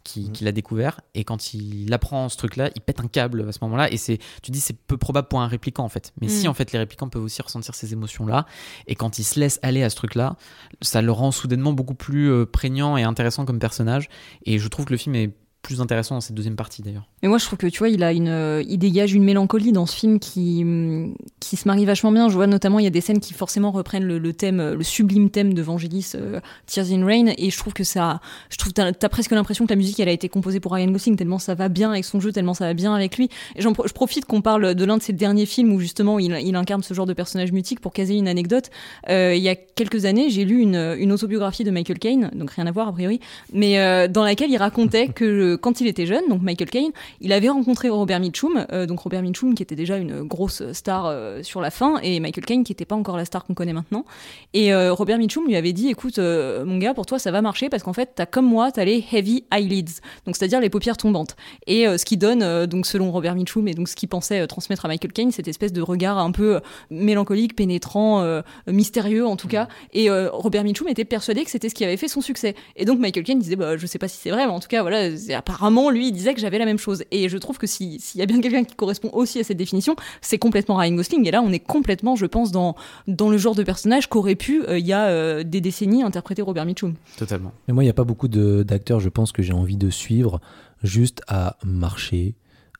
qui, 0.05 0.31
qui 0.31 0.45
l'a 0.45 0.53
découvert. 0.53 1.01
Et 1.13 1.25
quand 1.25 1.53
il 1.53 1.91
apprend 1.93 2.29
ce 2.29 2.37
truc-là, 2.37 2.69
il 2.75 2.81
pète 2.81 3.01
un 3.01 3.07
câble 3.07 3.45
à 3.47 3.51
ce 3.51 3.59
moment-là. 3.63 3.91
Et 3.91 3.97
c'est, 3.97 4.19
tu 4.41 4.51
dis, 4.51 4.61
c'est 4.61 4.77
peu 4.81 4.95
probable 4.95 5.27
pour 5.27 5.41
un 5.41 5.47
répliquant 5.47 5.83
en 5.83 5.89
fait. 5.89 6.13
Mais 6.21 6.27
Mm. 6.27 6.29
si 6.29 6.47
en 6.47 6.53
fait 6.53 6.71
les 6.71 6.79
répliquants 6.79 7.09
peuvent 7.09 7.23
aussi 7.23 7.41
ressentir 7.41 7.75
ces 7.75 7.91
émotions-là, 7.91 8.45
et 8.87 8.95
quand 8.95 9.19
ils 9.19 9.25
se 9.25 9.37
laissent 9.41 9.59
aller 9.61 9.83
à 9.83 9.89
ce 9.89 9.97
truc-là, 9.97 10.37
ça 10.81 11.01
le 11.01 11.11
rend 11.11 11.31
soudainement 11.31 11.73
beaucoup 11.73 11.95
plus 11.95 12.31
euh, 12.31 12.45
prégnant 12.45 12.95
et 12.95 13.03
intéressant 13.03 13.43
comme 13.45 13.59
personnage. 13.59 14.07
Et 14.45 14.57
je 14.57 14.67
trouve 14.69 14.85
que 14.85 14.91
le 14.93 14.97
film 14.97 15.15
est 15.15 15.33
plus 15.63 15.79
intéressant 15.79 16.15
dans 16.15 16.21
cette 16.21 16.35
deuxième 16.35 16.57
partie 16.57 16.81
d'ailleurs. 16.81 17.07
Mais 17.23 17.29
moi, 17.29 17.37
je 17.37 17.45
trouve 17.45 17.57
que 17.57 17.67
tu 17.67 17.79
vois, 17.79 17.87
il 17.87 18.03
a 18.03 18.11
une, 18.11 18.27
euh, 18.27 18.61
il 18.67 18.77
dégage 18.77 19.13
une 19.13 19.23
mélancolie 19.23 19.71
dans 19.71 19.85
ce 19.85 19.95
film 19.95 20.19
qui, 20.19 20.59
hum, 20.61 21.15
qui 21.39 21.55
se 21.55 21.67
marie 21.69 21.85
vachement 21.85 22.11
bien. 22.11 22.27
Je 22.27 22.35
vois 22.35 22.47
notamment, 22.47 22.79
il 22.79 22.83
y 22.83 22.87
a 22.87 22.91
des 22.91 22.99
scènes 22.99 23.21
qui 23.21 23.33
forcément 23.33 23.71
reprennent 23.71 24.03
le, 24.03 24.33
thème, 24.33 24.59
euh, 24.59 24.75
le 24.75 24.83
sublime 24.83 25.29
thème 25.29 25.53
de 25.53 25.61
Vangelis, 25.61 26.11
euh, 26.15 26.41
Tears 26.67 26.91
in 26.91 27.05
Rain, 27.05 27.33
et 27.37 27.49
je 27.49 27.57
trouve 27.57 27.71
que 27.71 27.85
ça, 27.85 28.19
je 28.49 28.57
trouve, 28.57 28.73
t'as 28.73 28.91
as 29.01 29.09
presque 29.09 29.31
l'impression 29.31 29.65
que 29.65 29.71
la 29.71 29.77
musique, 29.77 30.01
elle 30.01 30.09
a 30.09 30.11
été 30.11 30.27
composée 30.27 30.59
pour 30.59 30.73
Ryan 30.73 30.91
Gosling 30.91 31.15
tellement 31.15 31.39
ça 31.39 31.55
va 31.55 31.69
bien 31.69 31.91
avec 31.91 32.03
son 32.03 32.19
jeu, 32.19 32.33
tellement 32.33 32.53
ça 32.53 32.65
va 32.65 32.73
bien 32.73 32.93
avec 32.93 33.17
lui. 33.17 33.29
Et 33.55 33.61
je 33.61 33.93
profite 33.93 34.25
qu'on 34.25 34.41
parle 34.41 34.75
de 34.75 34.85
l'un 34.85 34.97
de 34.97 35.01
ses 35.01 35.13
derniers 35.13 35.45
films 35.45 35.71
où 35.71 35.79
justement 35.79 36.19
il, 36.19 36.55
incarne 36.55 36.83
ce 36.83 36.93
genre 36.93 37.05
de 37.05 37.13
personnage 37.13 37.53
mutique 37.53 37.79
pour 37.79 37.93
caser 37.93 38.15
une 38.15 38.27
anecdote. 38.27 38.69
Il 39.07 39.37
y 39.37 39.49
a 39.49 39.55
quelques 39.55 40.05
années, 40.05 40.29
j'ai 40.29 40.45
lu 40.45 40.59
une, 40.59 40.75
une 40.75 41.11
autobiographie 41.11 41.63
de 41.63 41.71
Michael 41.71 41.99
Caine, 41.99 42.31
donc 42.35 42.51
rien 42.51 42.67
à 42.67 42.71
voir 42.71 42.89
a 42.89 42.91
priori, 42.91 43.19
mais 43.53 44.07
dans 44.09 44.23
laquelle 44.23 44.51
il 44.51 44.57
racontait 44.57 45.07
que 45.07 45.52
que 45.55 45.61
quand 45.61 45.81
il 45.81 45.87
était 45.87 46.05
jeune, 46.05 46.23
donc 46.29 46.41
Michael 46.41 46.69
Caine, 46.69 46.91
il 47.21 47.31
avait 47.33 47.49
rencontré 47.49 47.89
Robert 47.89 48.19
Mitchum, 48.19 48.65
euh, 48.71 48.85
donc 48.85 48.99
Robert 48.99 49.21
Mitchum 49.21 49.55
qui 49.55 49.63
était 49.63 49.75
déjà 49.75 49.97
une 49.97 50.23
grosse 50.23 50.63
star 50.73 51.05
euh, 51.05 51.43
sur 51.43 51.61
la 51.61 51.71
fin, 51.71 51.97
et 52.03 52.19
Michael 52.19 52.45
Caine 52.45 52.63
qui 52.63 52.71
n'était 52.71 52.85
pas 52.85 52.95
encore 52.95 53.17
la 53.17 53.25
star 53.25 53.43
qu'on 53.45 53.53
connaît 53.53 53.73
maintenant. 53.73 54.05
Et 54.53 54.73
euh, 54.73 54.93
Robert 54.93 55.17
Mitchum 55.17 55.45
lui 55.47 55.55
avait 55.55 55.73
dit, 55.73 55.89
écoute, 55.89 56.17
mon 56.19 56.77
gars, 56.77 56.93
pour 56.93 57.05
toi 57.05 57.19
ça 57.19 57.31
va 57.31 57.41
marcher 57.41 57.69
parce 57.69 57.83
qu'en 57.83 57.93
fait, 57.93 58.11
t'as 58.15 58.25
comme 58.25 58.45
moi, 58.45 58.71
t'as 58.71 58.85
les 58.85 59.03
heavy 59.11 59.45
eyelids, 59.53 59.99
donc 60.25 60.35
c'est-à-dire 60.35 60.59
les 60.59 60.69
paupières 60.69 60.97
tombantes. 60.97 61.35
Et 61.67 61.85
ce 61.97 62.05
qui 62.05 62.17
donne, 62.17 62.65
donc 62.65 62.85
selon 62.85 63.11
Robert 63.11 63.35
Mitchum 63.35 63.67
et 63.67 63.73
donc 63.73 63.87
ce 63.87 63.95
qu'il 63.95 64.09
pensait 64.09 64.45
transmettre 64.47 64.85
à 64.85 64.87
Michael 64.87 65.11
Caine, 65.13 65.31
cette 65.31 65.47
espèce 65.47 65.73
de 65.73 65.81
regard 65.81 66.17
un 66.17 66.31
peu 66.31 66.59
mélancolique, 66.89 67.55
pénétrant, 67.55 68.23
mystérieux 68.67 69.25
en 69.25 69.35
tout 69.35 69.47
cas. 69.47 69.67
Et 69.93 70.09
euh, 70.09 70.29
Robert 70.31 70.63
Mitchum 70.63 70.87
était 70.87 71.05
persuadé 71.05 71.43
que 71.43 71.49
c'était 71.51 71.69
ce 71.69 71.75
qui 71.75 71.83
avait 71.83 71.97
fait 71.97 72.07
son 72.07 72.21
succès. 72.21 72.55
Et 72.75 72.85
donc 72.85 72.99
Michael 72.99 73.23
Caine 73.23 73.39
disait, 73.39 73.55
bah, 73.55 73.77
je 73.77 73.85
sais 73.85 73.99
pas 73.99 74.07
si 74.07 74.17
c'est 74.17 74.29
vrai, 74.31 74.45
mais 74.45 74.51
en 74.51 74.59
tout 74.59 74.67
cas, 74.67 74.81
voilà, 74.81 75.15
c'est- 75.15 75.33
apparemment, 75.43 75.89
lui, 75.89 76.07
il 76.07 76.11
disait 76.13 76.33
que 76.33 76.39
j'avais 76.39 76.57
la 76.57 76.65
même 76.65 76.77
chose. 76.79 77.03
Et 77.11 77.27
je 77.29 77.37
trouve 77.37 77.57
que 77.57 77.67
si- 77.67 77.99
s'il 77.99 78.19
y 78.19 78.23
a 78.23 78.25
bien 78.25 78.39
quelqu'un 78.41 78.63
qui 78.63 78.75
correspond 78.75 79.09
aussi 79.13 79.39
à 79.39 79.43
cette 79.43 79.57
définition, 79.57 79.95
c'est 80.21 80.37
complètement 80.37 80.75
Ryan 80.77 80.93
Gosling. 80.95 81.27
Et 81.27 81.31
là, 81.31 81.41
on 81.41 81.51
est 81.51 81.59
complètement, 81.59 82.15
je 82.15 82.25
pense, 82.25 82.51
dans, 82.51 82.75
dans 83.07 83.29
le 83.29 83.37
genre 83.37 83.55
de 83.55 83.63
personnage 83.63 84.07
qu'aurait 84.07 84.35
pu, 84.35 84.63
euh, 84.67 84.79
il 84.79 84.85
y 84.87 84.93
a 84.93 85.05
euh, 85.07 85.43
des 85.43 85.59
décennies, 85.61 86.01
interpréter 86.03 86.41
Robert 86.41 86.65
Mitchum. 86.65 86.95
Totalement. 87.17 87.51
Mais 87.67 87.73
moi, 87.73 87.83
il 87.83 87.87
n'y 87.87 87.91
a 87.91 87.93
pas 87.93 88.03
beaucoup 88.05 88.27
de- 88.29 88.63
d'acteurs, 88.63 88.99
je 89.01 89.09
pense, 89.09 89.31
que 89.33 89.43
j'ai 89.43 89.53
envie 89.53 89.77
de 89.77 89.89
suivre 89.89 90.39
juste 90.81 91.21
à 91.27 91.57
marcher, 91.65 92.35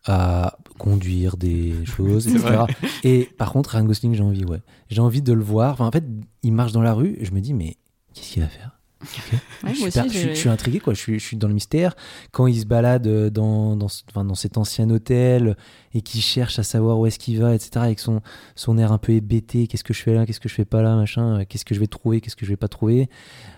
à 0.05 0.57
conduire 0.77 1.35
des 1.37 1.73
choses, 1.85 2.27
etc. 2.27 2.39
vrai. 2.47 2.65
Et 3.03 3.29
par 3.37 3.51
contre, 3.51 3.71
Ryan 3.71 3.85
Gosling, 3.85 4.13
j'ai 4.15 4.23
envie, 4.23 4.45
ouais. 4.45 4.61
J'ai 4.89 5.01
envie 5.01 5.21
de 5.21 5.33
le 5.33 5.43
voir. 5.43 5.73
Enfin, 5.73 5.85
en 5.87 5.91
fait, 5.91 6.03
il 6.43 6.53
marche 6.53 6.71
dans 6.71 6.81
la 6.81 6.93
rue 6.93 7.15
et 7.19 7.25
je 7.25 7.31
me 7.33 7.39
dis, 7.41 7.53
mais 7.53 7.75
qu'est-ce 8.13 8.31
qu'il 8.33 8.41
va 8.41 8.47
faire? 8.49 8.79
Ouais, 9.63 9.73
je, 9.73 9.79
moi 9.81 9.89
suis 9.91 9.99
aussi, 9.99 9.99
per- 10.01 10.03
je, 10.07 10.13
suis, 10.13 10.19
j'ai- 10.29 10.35
je 10.35 10.39
suis 10.39 10.49
intrigué, 10.49 10.79
quoi. 10.79 10.93
Je 10.93 10.99
suis, 10.99 11.19
je 11.19 11.25
suis 11.25 11.37
dans 11.37 11.47
le 11.47 11.53
mystère. 11.53 11.95
Quand 12.31 12.47
il 12.47 12.59
se 12.59 12.65
balade 12.65 13.07
euh, 13.07 13.29
dans, 13.29 13.77
enfin, 14.09 14.25
dans 14.25 14.35
cet 14.35 14.57
ancien 14.57 14.89
hôtel 14.89 15.55
et 15.93 16.01
qu'il 16.01 16.21
cherche 16.21 16.59
à 16.59 16.63
savoir 16.63 16.97
où 16.99 17.05
est-ce 17.05 17.19
qu'il 17.19 17.39
va, 17.39 17.53
etc., 17.53 17.71
avec 17.77 17.99
son, 17.99 18.21
son 18.55 18.77
air 18.77 18.91
un 18.91 18.97
peu 18.97 19.11
hébété, 19.13 19.67
qu'est-ce 19.67 19.83
que 19.83 19.93
je 19.93 20.01
fais 20.01 20.13
là, 20.13 20.25
qu'est-ce 20.25 20.39
que 20.39 20.49
je 20.49 20.53
fais 20.55 20.65
pas 20.65 20.81
là, 20.81 20.95
machin, 20.95 21.39
euh, 21.41 21.43
qu'est-ce 21.47 21.65
que 21.65 21.75
je 21.75 21.79
vais 21.79 21.87
trouver, 21.87 22.21
qu'est-ce 22.21 22.35
que 22.35 22.45
je 22.45 22.51
vais 22.51 22.57
pas 22.57 22.67
trouver. 22.67 23.09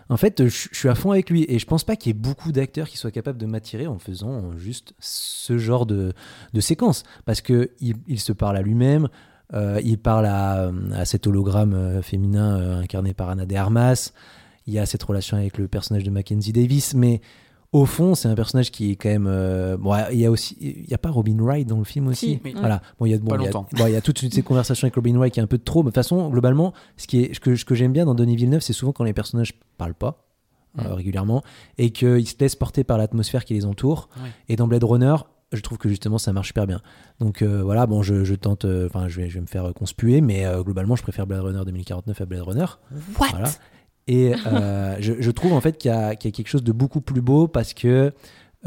En 0.09 0.17
fait, 0.17 0.45
je, 0.47 0.67
je 0.71 0.77
suis 0.77 0.89
à 0.89 0.95
fond 0.95 1.11
avec 1.11 1.29
lui 1.29 1.45
et 1.47 1.57
je 1.57 1.65
pense 1.65 1.83
pas 1.83 1.95
qu'il 1.95 2.09
y 2.09 2.15
ait 2.15 2.19
beaucoup 2.19 2.51
d'acteurs 2.51 2.87
qui 2.87 2.97
soient 2.97 3.11
capables 3.11 3.39
de 3.39 3.45
m'attirer 3.47 3.87
en 3.87 3.97
faisant 3.97 4.55
juste 4.57 4.93
ce 4.99 5.57
genre 5.57 5.85
de, 5.87 6.13
de 6.53 6.59
séquence 6.61 7.03
parce 7.25 7.41
que 7.41 7.71
il, 7.79 8.19
se 8.19 8.31
parle 8.31 8.57
à 8.57 8.61
lui-même. 8.61 9.07
euh, 9.53 9.79
il 9.83 9.97
parle 9.97 10.25
à, 10.27 10.71
à 10.93 11.05
cet 11.05 11.25
hologramme 11.27 12.01
féminin 12.03 12.59
euh, 12.59 12.81
incarné 12.81 13.13
par 13.15 13.29
Anna 13.29 13.45
de 13.47 13.55
Armas. 13.55 14.11
Il 14.67 14.73
y 14.73 14.79
a 14.79 14.85
cette 14.85 15.03
relation 15.03 15.37
avec 15.37 15.57
le 15.57 15.67
personnage 15.67 16.03
de 16.03 16.09
Mackenzie 16.09 16.51
Davis, 16.53 16.93
mais 16.95 17.21
au 17.71 17.85
fond, 17.85 18.15
c'est 18.15 18.27
un 18.29 18.35
personnage 18.35 18.71
qui 18.71 18.91
est 18.91 18.95
quand 18.95 19.09
même. 19.09 19.27
euh, 19.27 19.77
bon, 19.77 19.93
il 20.11 20.19
y 20.19 20.25
a 20.25 20.31
aussi, 20.31 20.55
il 20.61 20.89
y 20.89 20.93
a 20.93 20.97
pas 20.97 21.09
Robin 21.11 21.35
Wright 21.39 21.67
dans 21.67 21.77
le 21.77 21.83
film 21.83 22.07
aussi. 22.07 22.35
Si, 22.35 22.41
oui. 22.43 22.53
Voilà. 22.57 22.81
Bon, 22.99 23.05
il 23.05 23.11
y 23.11 23.13
a, 23.13 23.17
bon, 23.17 23.35
il 23.35 23.41
y 23.41 23.43
a- 23.43 23.45
longtemps. 23.47 23.67
bon, 23.73 23.87
il 23.87 23.93
y 23.93 23.95
a 23.95 24.01
toute 24.01 24.21
une 24.23 24.31
ces 24.31 24.41
conversations 24.43 24.85
avec 24.85 24.95
Robin 24.95 25.17
Wright 25.17 25.33
qui 25.33 25.39
est 25.39 25.43
un 25.43 25.47
peu 25.47 25.57
de 25.57 25.63
trop. 25.63 25.81
Mais 25.83 25.87
de 25.87 25.89
toute 25.89 25.95
façon, 25.95 26.29
globalement, 26.29 26.73
ce 26.97 27.05
qui 27.07 27.21
est, 27.23 27.33
ce 27.33 27.39
que, 27.39 27.55
ce 27.55 27.65
que 27.65 27.75
j'aime 27.75 27.91
bien 27.93 28.05
dans 28.05 28.15
Denis 28.15 28.35
Villeneuve, 28.37 28.61
c'est 28.61 28.73
souvent 28.73 28.91
quand 28.93 29.03
les 29.03 29.13
personnages 29.13 29.53
parlent 29.77 29.93
pas 29.93 30.25
euh, 30.79 30.83
Mm. 30.89 30.93
régulièrement 30.93 31.43
et 31.77 31.91
qu'ils 31.91 32.27
se 32.27 32.35
laissent 32.39 32.55
porter 32.55 32.83
par 32.83 32.97
l'atmosphère 32.97 33.45
qui 33.45 33.53
les 33.53 33.65
entoure. 33.65 34.09
Et 34.49 34.55
dans 34.55 34.67
Blade 34.67 34.83
Runner, 34.83 35.15
je 35.53 35.61
trouve 35.61 35.77
que 35.77 35.87
justement 35.89 36.17
ça 36.17 36.33
marche 36.33 36.47
super 36.47 36.65
bien. 36.67 36.81
Donc 37.19 37.41
euh, 37.41 37.61
voilà, 37.63 37.85
bon, 37.87 38.01
je, 38.01 38.23
je 38.25 38.35
tente, 38.35 38.65
euh, 38.65 38.87
enfin, 38.87 39.07
je, 39.07 39.21
vais, 39.21 39.29
je 39.29 39.35
vais 39.35 39.41
me 39.41 39.45
faire 39.47 39.73
conspuer, 39.73 40.19
mais 40.21 40.45
euh, 40.45 40.63
globalement, 40.63 40.95
je 40.95 41.03
préfère 41.03 41.27
Blade 41.27 41.41
Runner 41.41 41.61
2049 41.65 42.19
à 42.21 42.25
Blade 42.25 42.41
Runner. 42.41 42.65
What? 43.19 43.27
Voilà. 43.31 43.49
Et 44.07 44.33
euh, 44.45 44.97
je, 44.99 45.31
trouve 45.31 45.53
en 45.53 45.61
fait 45.61 45.77
qu'il 45.77 45.89
y, 45.89 45.93
a 45.93 46.15
quelque 46.15 46.47
chose 46.47 46.63
de 46.63 46.71
beaucoup 46.71 47.01
plus 47.01 47.21
beau 47.21 47.47
parce 47.47 47.73
que 47.73 48.13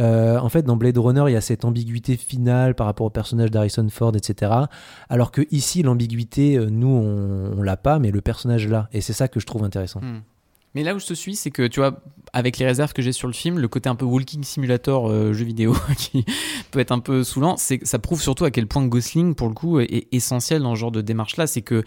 euh, 0.01 0.39
en 0.39 0.49
fait 0.49 0.63
dans 0.63 0.77
Blade 0.77 0.99
Runner 0.99 1.25
il 1.29 1.33
y 1.33 1.37
a 1.37 1.41
cette 1.41 1.65
ambiguïté 1.65 2.17
finale 2.17 2.75
par 2.75 2.87
rapport 2.87 3.07
au 3.07 3.11
personnage 3.11 3.51
d'Harrison 3.51 3.89
Ford, 3.89 4.15
etc. 4.17 4.53
Alors 5.09 5.31
que 5.31 5.43
ici 5.53 5.83
l'ambiguïté, 5.83 6.57
euh, 6.57 6.67
nous 6.71 6.89
on, 6.89 7.59
on 7.59 7.63
l'a 7.63 7.77
pas, 7.77 8.01
mais 8.01 8.11
le 8.11 8.21
personnage 8.21 8.67
l'a. 8.67 8.89
Et 8.93 9.01
c'est 9.01 9.13
ça 9.13 9.29
que 9.29 9.39
je 9.39 9.47
trouve 9.47 9.63
intéressant. 9.63 10.01
Hmm. 10.01 10.23
Mais 10.75 10.83
là 10.83 10.95
où 10.95 10.99
je 10.99 11.07
te 11.07 11.15
suis, 11.15 11.35
c'est 11.35 11.51
que 11.51 11.67
tu 11.67 11.81
vois, 11.81 12.03
avec 12.33 12.59
les 12.59 12.67
réserves 12.67 12.93
que 12.93 13.01
j'ai 13.01 13.13
sur 13.13 13.27
le 13.27 13.33
film, 13.33 13.59
le 13.59 13.69
côté 13.69 13.89
un 13.89 13.95
peu 13.95 14.05
walking 14.05 14.43
simulator 14.43 15.09
jeu 15.33 15.45
vidéo 15.45 15.75
qui 15.97 16.27
peut 16.71 16.79
être 16.79 16.93
un 16.93 16.99
peu 16.99 17.25
saoulant, 17.25 17.57
c'est 17.57 17.85
ça 17.87 17.99
prouve 17.99 18.21
surtout 18.21 18.45
à 18.45 18.51
quel 18.51 18.67
point 18.67 18.85
Gosling, 18.87 19.35
pour 19.35 19.49
le 19.49 19.55
coup, 19.55 19.81
est 19.81 20.09
essentiel 20.13 20.63
dans 20.63 20.75
ce 20.75 20.81
genre 20.81 20.93
de 20.93 21.01
démarche-là. 21.01 21.47
C'est 21.47 21.63
que 21.63 21.85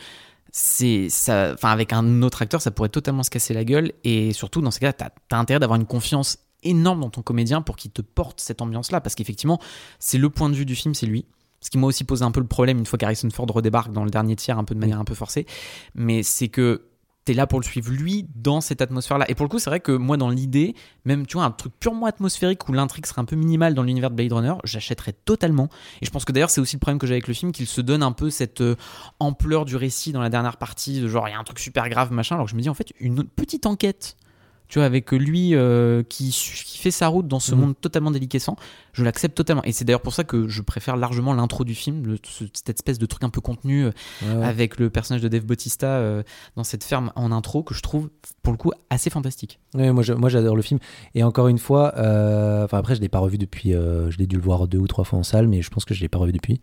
c'est 0.51 1.09
ça, 1.09 1.51
enfin, 1.53 1.69
avec 1.69 1.93
un 1.93 2.21
autre 2.21 2.41
acteur, 2.41 2.61
ça 2.61 2.71
pourrait 2.71 2.89
totalement 2.89 3.23
se 3.23 3.29
casser 3.29 3.53
la 3.53 3.63
gueule. 3.63 3.93
Et 4.03 4.33
surtout, 4.33 4.61
dans 4.61 4.71
ces 4.71 4.79
cas-là, 4.79 4.93
t'as 4.93 5.09
as 5.31 5.39
intérêt 5.39 5.59
d'avoir 5.59 5.79
une 5.79 5.85
confiance 5.85 6.37
énorme 6.63 7.01
dans 7.01 7.09
ton 7.09 7.21
comédien 7.21 7.61
pour 7.61 7.75
qu'il 7.75 7.91
te 7.91 8.01
porte 8.01 8.39
cette 8.39 8.61
ambiance-là. 8.61 9.01
Parce 9.01 9.15
qu'effectivement, 9.15 9.59
c'est 9.99 10.17
le 10.17 10.29
point 10.29 10.49
de 10.49 10.55
vue 10.55 10.65
du 10.65 10.75
film, 10.75 10.93
c'est 10.93 11.05
lui. 11.05 11.25
Ce 11.61 11.69
qui 11.69 11.77
m'a 11.77 11.87
aussi 11.87 12.03
posé 12.03 12.23
un 12.23 12.31
peu 12.31 12.39
le 12.39 12.47
problème 12.47 12.79
une 12.79 12.85
fois 12.85 12.97
qu'Harrison 12.97 13.29
Ford 13.29 13.47
redébarque 13.47 13.91
dans 13.91 14.03
le 14.03 14.09
dernier 14.09 14.35
tiers, 14.35 14.57
un 14.57 14.63
peu 14.63 14.75
de 14.75 14.79
manière 14.79 14.99
un 14.99 15.05
peu 15.05 15.13
forcée. 15.13 15.45
Mais 15.95 16.23
c'est 16.23 16.49
que 16.49 16.81
t'es 17.25 17.33
là 17.33 17.47
pour 17.47 17.59
le 17.59 17.65
suivre 17.65 17.91
lui 17.91 18.25
dans 18.35 18.61
cette 18.61 18.81
atmosphère-là. 18.81 19.25
Et 19.29 19.35
pour 19.35 19.45
le 19.45 19.49
coup, 19.49 19.59
c'est 19.59 19.69
vrai 19.69 19.79
que 19.79 19.91
moi, 19.91 20.17
dans 20.17 20.29
l'idée, 20.29 20.75
même 21.05 21.27
tu 21.27 21.37
vois, 21.37 21.45
un 21.45 21.51
truc 21.51 21.73
purement 21.79 22.07
atmosphérique 22.07 22.67
où 22.67 22.73
l'intrigue 22.73 23.05
serait 23.05 23.21
un 23.21 23.25
peu 23.25 23.35
minimale 23.35 23.73
dans 23.73 23.83
l'univers 23.83 24.09
de 24.09 24.15
Blade 24.15 24.33
Runner, 24.33 24.53
j'achèterais 24.63 25.13
totalement. 25.13 25.69
Et 26.01 26.05
je 26.05 26.11
pense 26.11 26.25
que 26.25 26.31
d'ailleurs, 26.31 26.49
c'est 26.49 26.61
aussi 26.61 26.75
le 26.75 26.79
problème 26.79 26.99
que 26.99 27.07
j'ai 27.07 27.13
avec 27.13 27.27
le 27.27 27.33
film, 27.33 27.51
qu'il 27.51 27.67
se 27.67 27.81
donne 27.81 28.03
un 28.03 28.11
peu 28.11 28.29
cette 28.29 28.61
euh, 28.61 28.75
ampleur 29.19 29.65
du 29.65 29.75
récit 29.75 30.11
dans 30.11 30.21
la 30.21 30.29
dernière 30.29 30.57
partie, 30.57 31.01
de 31.01 31.07
genre 31.07 31.27
il 31.27 31.31
y 31.31 31.35
a 31.35 31.39
un 31.39 31.43
truc 31.43 31.59
super 31.59 31.89
grave, 31.89 32.11
machin. 32.11 32.35
Alors 32.35 32.45
que 32.45 32.51
je 32.51 32.55
me 32.55 32.61
dis, 32.61 32.69
en 32.69 32.73
fait, 32.73 32.91
une 32.99 33.23
petite 33.23 33.65
enquête. 33.65 34.17
Tu 34.71 34.79
vois, 34.79 34.85
avec 34.85 35.11
lui 35.11 35.53
euh, 35.53 36.01
qui, 36.01 36.29
qui 36.29 36.77
fait 36.77 36.91
sa 36.91 37.07
route 37.09 37.27
dans 37.27 37.39
ce 37.41 37.53
Mhm. 37.53 37.61
monde 37.61 37.75
totalement 37.79 38.09
déliquescent, 38.09 38.55
je 38.93 39.03
l'accepte 39.03 39.35
totalement. 39.35 39.63
Et 39.65 39.73
c'est 39.73 39.83
d'ailleurs 39.85 40.01
pour 40.01 40.13
ça 40.13 40.23
que 40.23 40.47
je 40.47 40.61
préfère 40.61 40.95
largement 40.95 41.33
l'intro 41.33 41.63
du 41.65 41.75
film, 41.75 42.05
le- 42.07 42.17
cette 42.53 42.69
espèce 42.69 42.97
de 42.97 43.05
truc 43.05 43.23
un 43.25 43.29
peu 43.29 43.41
contenu 43.41 43.83
euh, 43.85 43.91
Ouais, 44.23 44.33
ouais. 44.33 44.45
avec 44.45 44.79
le 44.79 44.89
personnage 44.89 45.21
de 45.21 45.27
Dave 45.27 45.43
Bautista 45.45 45.87
euh, 45.87 46.23
dans 46.55 46.63
cette 46.63 46.83
ferme 46.85 47.11
en 47.15 47.31
intro 47.33 47.63
que 47.63 47.73
je 47.75 47.81
trouve 47.81 48.09
pour 48.43 48.53
le 48.53 48.57
coup 48.57 48.71
assez 48.89 49.09
fantastique. 49.09 49.59
Ouais, 49.73 49.91
moi, 49.93 50.03
je- 50.03 50.11
moi 50.13 50.27
j'adore 50.29 50.55
le 50.57 50.61
film. 50.61 50.79
Et 51.15 51.23
encore 51.23 51.47
une 51.47 51.57
fois, 51.57 51.93
euh, 51.97 52.65
enfin 52.65 52.77
après 52.77 52.93
je 52.95 52.99
l'ai 53.01 53.07
pas 53.09 53.19
revu 53.19 53.37
depuis, 53.37 53.73
euh, 53.73 54.11
je 54.11 54.17
l'ai 54.17 54.27
dû 54.27 54.35
le 54.35 54.41
voir 54.41 54.67
deux 54.67 54.77
ou 54.79 54.87
trois 54.87 55.03
fois 55.05 55.17
en 55.19 55.23
salle, 55.23 55.47
mais 55.47 55.61
je 55.61 55.69
pense 55.69 55.85
que 55.85 55.93
je 55.93 56.01
l'ai 56.01 56.09
pas 56.09 56.19
revu 56.19 56.33
depuis. 56.33 56.59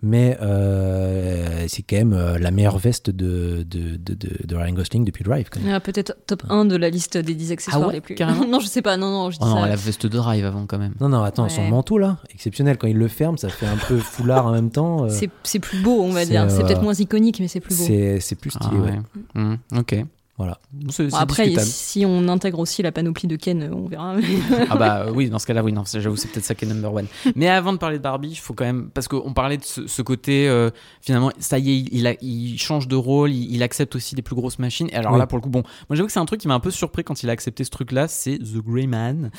Mais 0.00 0.38
euh, 0.42 1.64
c'est 1.68 1.82
quand 1.82 1.96
même 1.96 2.12
euh, 2.12 2.38
la 2.38 2.50
meilleure 2.50 2.78
veste 2.78 3.10
de, 3.10 3.64
de, 3.68 3.96
de, 3.96 4.14
de, 4.14 4.30
de 4.46 4.56
Ryan 4.56 4.72
Gosling 4.74 5.04
depuis 5.04 5.24
Drive. 5.24 5.48
Ah, 5.68 5.80
Peut-être 5.80 6.16
top 6.26 6.44
1 6.48 6.64
de 6.66 6.76
la 6.76 6.88
liste 6.90 7.16
des 7.16 7.34
10 7.34 7.52
accessoires 7.52 7.82
Ah 7.84 7.86
ouais, 7.88 7.94
les 7.94 8.00
plus. 8.00 8.14
carrément 8.14 8.46
non, 8.48 8.60
je 8.60 8.66
sais 8.66 8.82
pas, 8.82 8.96
non, 8.96 9.10
non, 9.10 9.30
je 9.30 9.38
dis 9.38 9.44
Oh 9.44 9.48
non, 9.54 9.62
ça. 9.62 9.68
la 9.68 9.76
veste 9.76 10.06
de 10.06 10.16
drive 10.16 10.44
avant 10.44 10.66
quand 10.66 10.78
même. 10.78 10.94
Non, 11.00 11.08
non, 11.08 11.22
attends, 11.22 11.48
son 11.48 11.62
manteau 11.68 11.98
là, 11.98 12.18
exceptionnel. 12.32 12.78
Quand 12.78 12.86
il 12.86 12.96
le 12.96 13.08
ferme, 13.08 13.38
ça 13.38 13.48
fait 13.48 13.66
un 13.66 13.76
peu 13.88 13.96
foulard 13.98 14.46
en 14.46 14.52
même 14.52 14.70
temps. 14.70 15.04
euh, 15.04 15.08
C'est- 15.08 15.30
C'est 15.42 15.58
plus 15.58 15.82
beau, 15.82 16.02
on 16.02 16.12
va 16.12 16.24
dire. 16.24 16.46
C'est 16.48 16.62
euh, 16.62 16.66
peut-être 16.66 16.82
moins 16.82 16.94
iconique, 16.94 17.40
mais 17.40 17.48
c'est 17.48 17.60
plus 17.60 17.76
beau. 17.76 17.84
c'est 17.84 18.20
c'est 18.20 18.36
plus 18.36 18.52
Ah 18.60 18.64
stylé, 18.64 18.80
ouais. 18.80 18.90
ouais. 18.90 18.98
Mhm, 19.34 19.58
ok. 19.78 20.04
Voilà. 20.38 20.58
C'est- 20.88 21.04
Bon, 21.04 21.10
c'est 21.10 21.22
après, 21.22 21.54
si 21.60 22.04
on 22.06 22.26
intègre 22.28 22.58
aussi 22.58 22.82
la 22.82 22.90
panoplie 22.90 23.28
de 23.28 23.36
Ken, 23.36 23.70
on 23.72 23.86
verra. 23.86 24.16
ah 24.70 24.76
bah 24.76 25.06
oui, 25.14 25.28
dans 25.28 25.38
ce 25.38 25.46
cas-là, 25.46 25.62
oui, 25.62 25.72
non, 25.72 25.84
j'avoue, 25.92 26.16
c'est 26.16 26.28
peut-être 26.28 26.44
ça 26.46 26.54
qui 26.54 26.64
est 26.64 26.68
number 26.68 26.92
one. 26.92 27.06
Mais 27.36 27.48
avant 27.48 27.72
de 27.72 27.78
parler 27.78 27.98
de 27.98 28.02
Barbie, 28.02 28.30
il 28.30 28.36
faut 28.36 28.54
quand 28.54 28.64
même, 28.64 28.88
parce 28.92 29.08
qu'on 29.08 29.34
parlait 29.34 29.58
de 29.58 29.62
ce, 29.62 29.86
ce 29.86 30.00
côté, 30.02 30.48
euh, 30.48 30.70
finalement, 31.02 31.30
ça 31.38 31.58
y 31.58 31.70
est, 31.70 31.76
il, 31.76 31.88
il 31.92 32.06
a- 32.06 32.14
il 32.22 32.58
change 32.58 32.88
de 32.88 32.96
rôle, 32.96 33.30
il, 33.30 33.54
il 33.54 33.62
accepte 33.62 33.94
aussi 33.94 34.14
des 34.14 34.22
plus 34.22 34.34
grosses 34.34 34.58
machines. 34.58 34.88
Et 34.90 34.96
alors 34.96 35.12
Oui. 35.12 35.18
là, 35.18 35.26
pour 35.26 35.36
le 35.38 35.42
coup, 35.42 35.50
bon, 35.50 35.62
moi 35.90 35.96
j'avoue 35.96 36.06
que 36.06 36.12
c'est 36.12 36.18
un 36.18 36.24
truc 36.24 36.40
qui 36.40 36.48
m'a 36.48 36.54
un 36.54 36.60
peu 36.60 36.70
surpris 36.70 37.04
quand 37.04 37.22
il 37.22 37.28
a 37.28 37.32
accepté 37.32 37.62
ce 37.62 37.70
truc-là, 37.70 38.08
c'est 38.08 38.38
The 38.38 38.56
Grey 38.66 38.86
Man. 38.86 39.30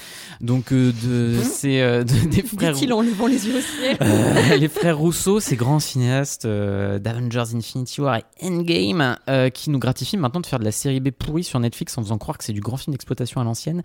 Donc, 0.41 0.71
euh, 0.71 0.93
de, 1.03 1.41
c'est 1.41 1.81
euh, 1.81 2.03
de- 2.03 2.27
des 2.29 2.43
frères. 2.43 2.73
Dit-il 2.73 2.93
en 2.93 3.01
levant 3.01 3.25
les 3.27 3.47
yeux 3.47 3.57
au 3.57 3.61
ciel. 3.61 3.97
Euh, 4.01 4.55
les 4.57 4.67
frères 4.69 4.99
Rousseau, 4.99 5.39
ces 5.39 5.55
grands 5.55 5.79
cinéastes 5.79 6.45
euh, 6.45 6.99
d'Avengers 6.99 7.55
Infinity 7.55 7.99
War 7.99 8.17
et 8.17 8.23
Endgame, 8.47 9.17
euh, 9.27 9.49
qui 9.49 9.71
nous 9.71 9.79
gratifient 9.79 10.17
maintenant 10.17 10.39
de 10.39 10.45
faire 10.45 10.59
de 10.59 10.65
la 10.65 10.71
série 10.83 10.99
B 10.99 11.11
pourrie 11.11 11.43
sur 11.43 11.59
Netflix 11.59 11.97
en 11.97 12.03
faisant 12.03 12.17
croire 12.17 12.37
que 12.37 12.43
c'est 12.43 12.53
du 12.53 12.61
grand 12.61 12.77
film 12.77 12.93
d'exploitation 12.93 13.41
à 13.41 13.43
l'ancienne. 13.43 13.81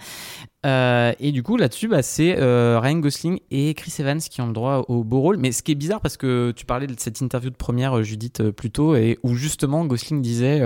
Euh, 0.66 1.12
et 1.20 1.32
du 1.32 1.42
coup, 1.42 1.56
là-dessus, 1.56 1.88
bah, 1.88 2.02
c'est 2.02 2.36
euh, 2.38 2.80
Ryan 2.80 2.98
Gosling 2.98 3.40
et 3.50 3.74
Chris 3.74 3.94
Evans 3.98 4.20
qui 4.20 4.40
ont 4.40 4.46
le 4.46 4.52
droit 4.52 4.84
au 4.88 5.04
beau 5.04 5.20
rôle. 5.20 5.36
Mais 5.36 5.52
ce 5.52 5.62
qui 5.62 5.72
est 5.72 5.76
bizarre, 5.76 6.00
parce 6.00 6.16
que 6.16 6.52
tu 6.56 6.66
parlais 6.66 6.86
de 6.86 6.94
cette 6.98 7.20
interview 7.20 7.50
de 7.50 7.56
première, 7.56 7.98
euh, 7.98 8.02
Judith, 8.02 8.50
plus 8.50 8.70
tôt, 8.70 8.96
et 8.96 9.18
où 9.22 9.34
justement 9.34 9.84
Gosling 9.84 10.20
disait. 10.20 10.62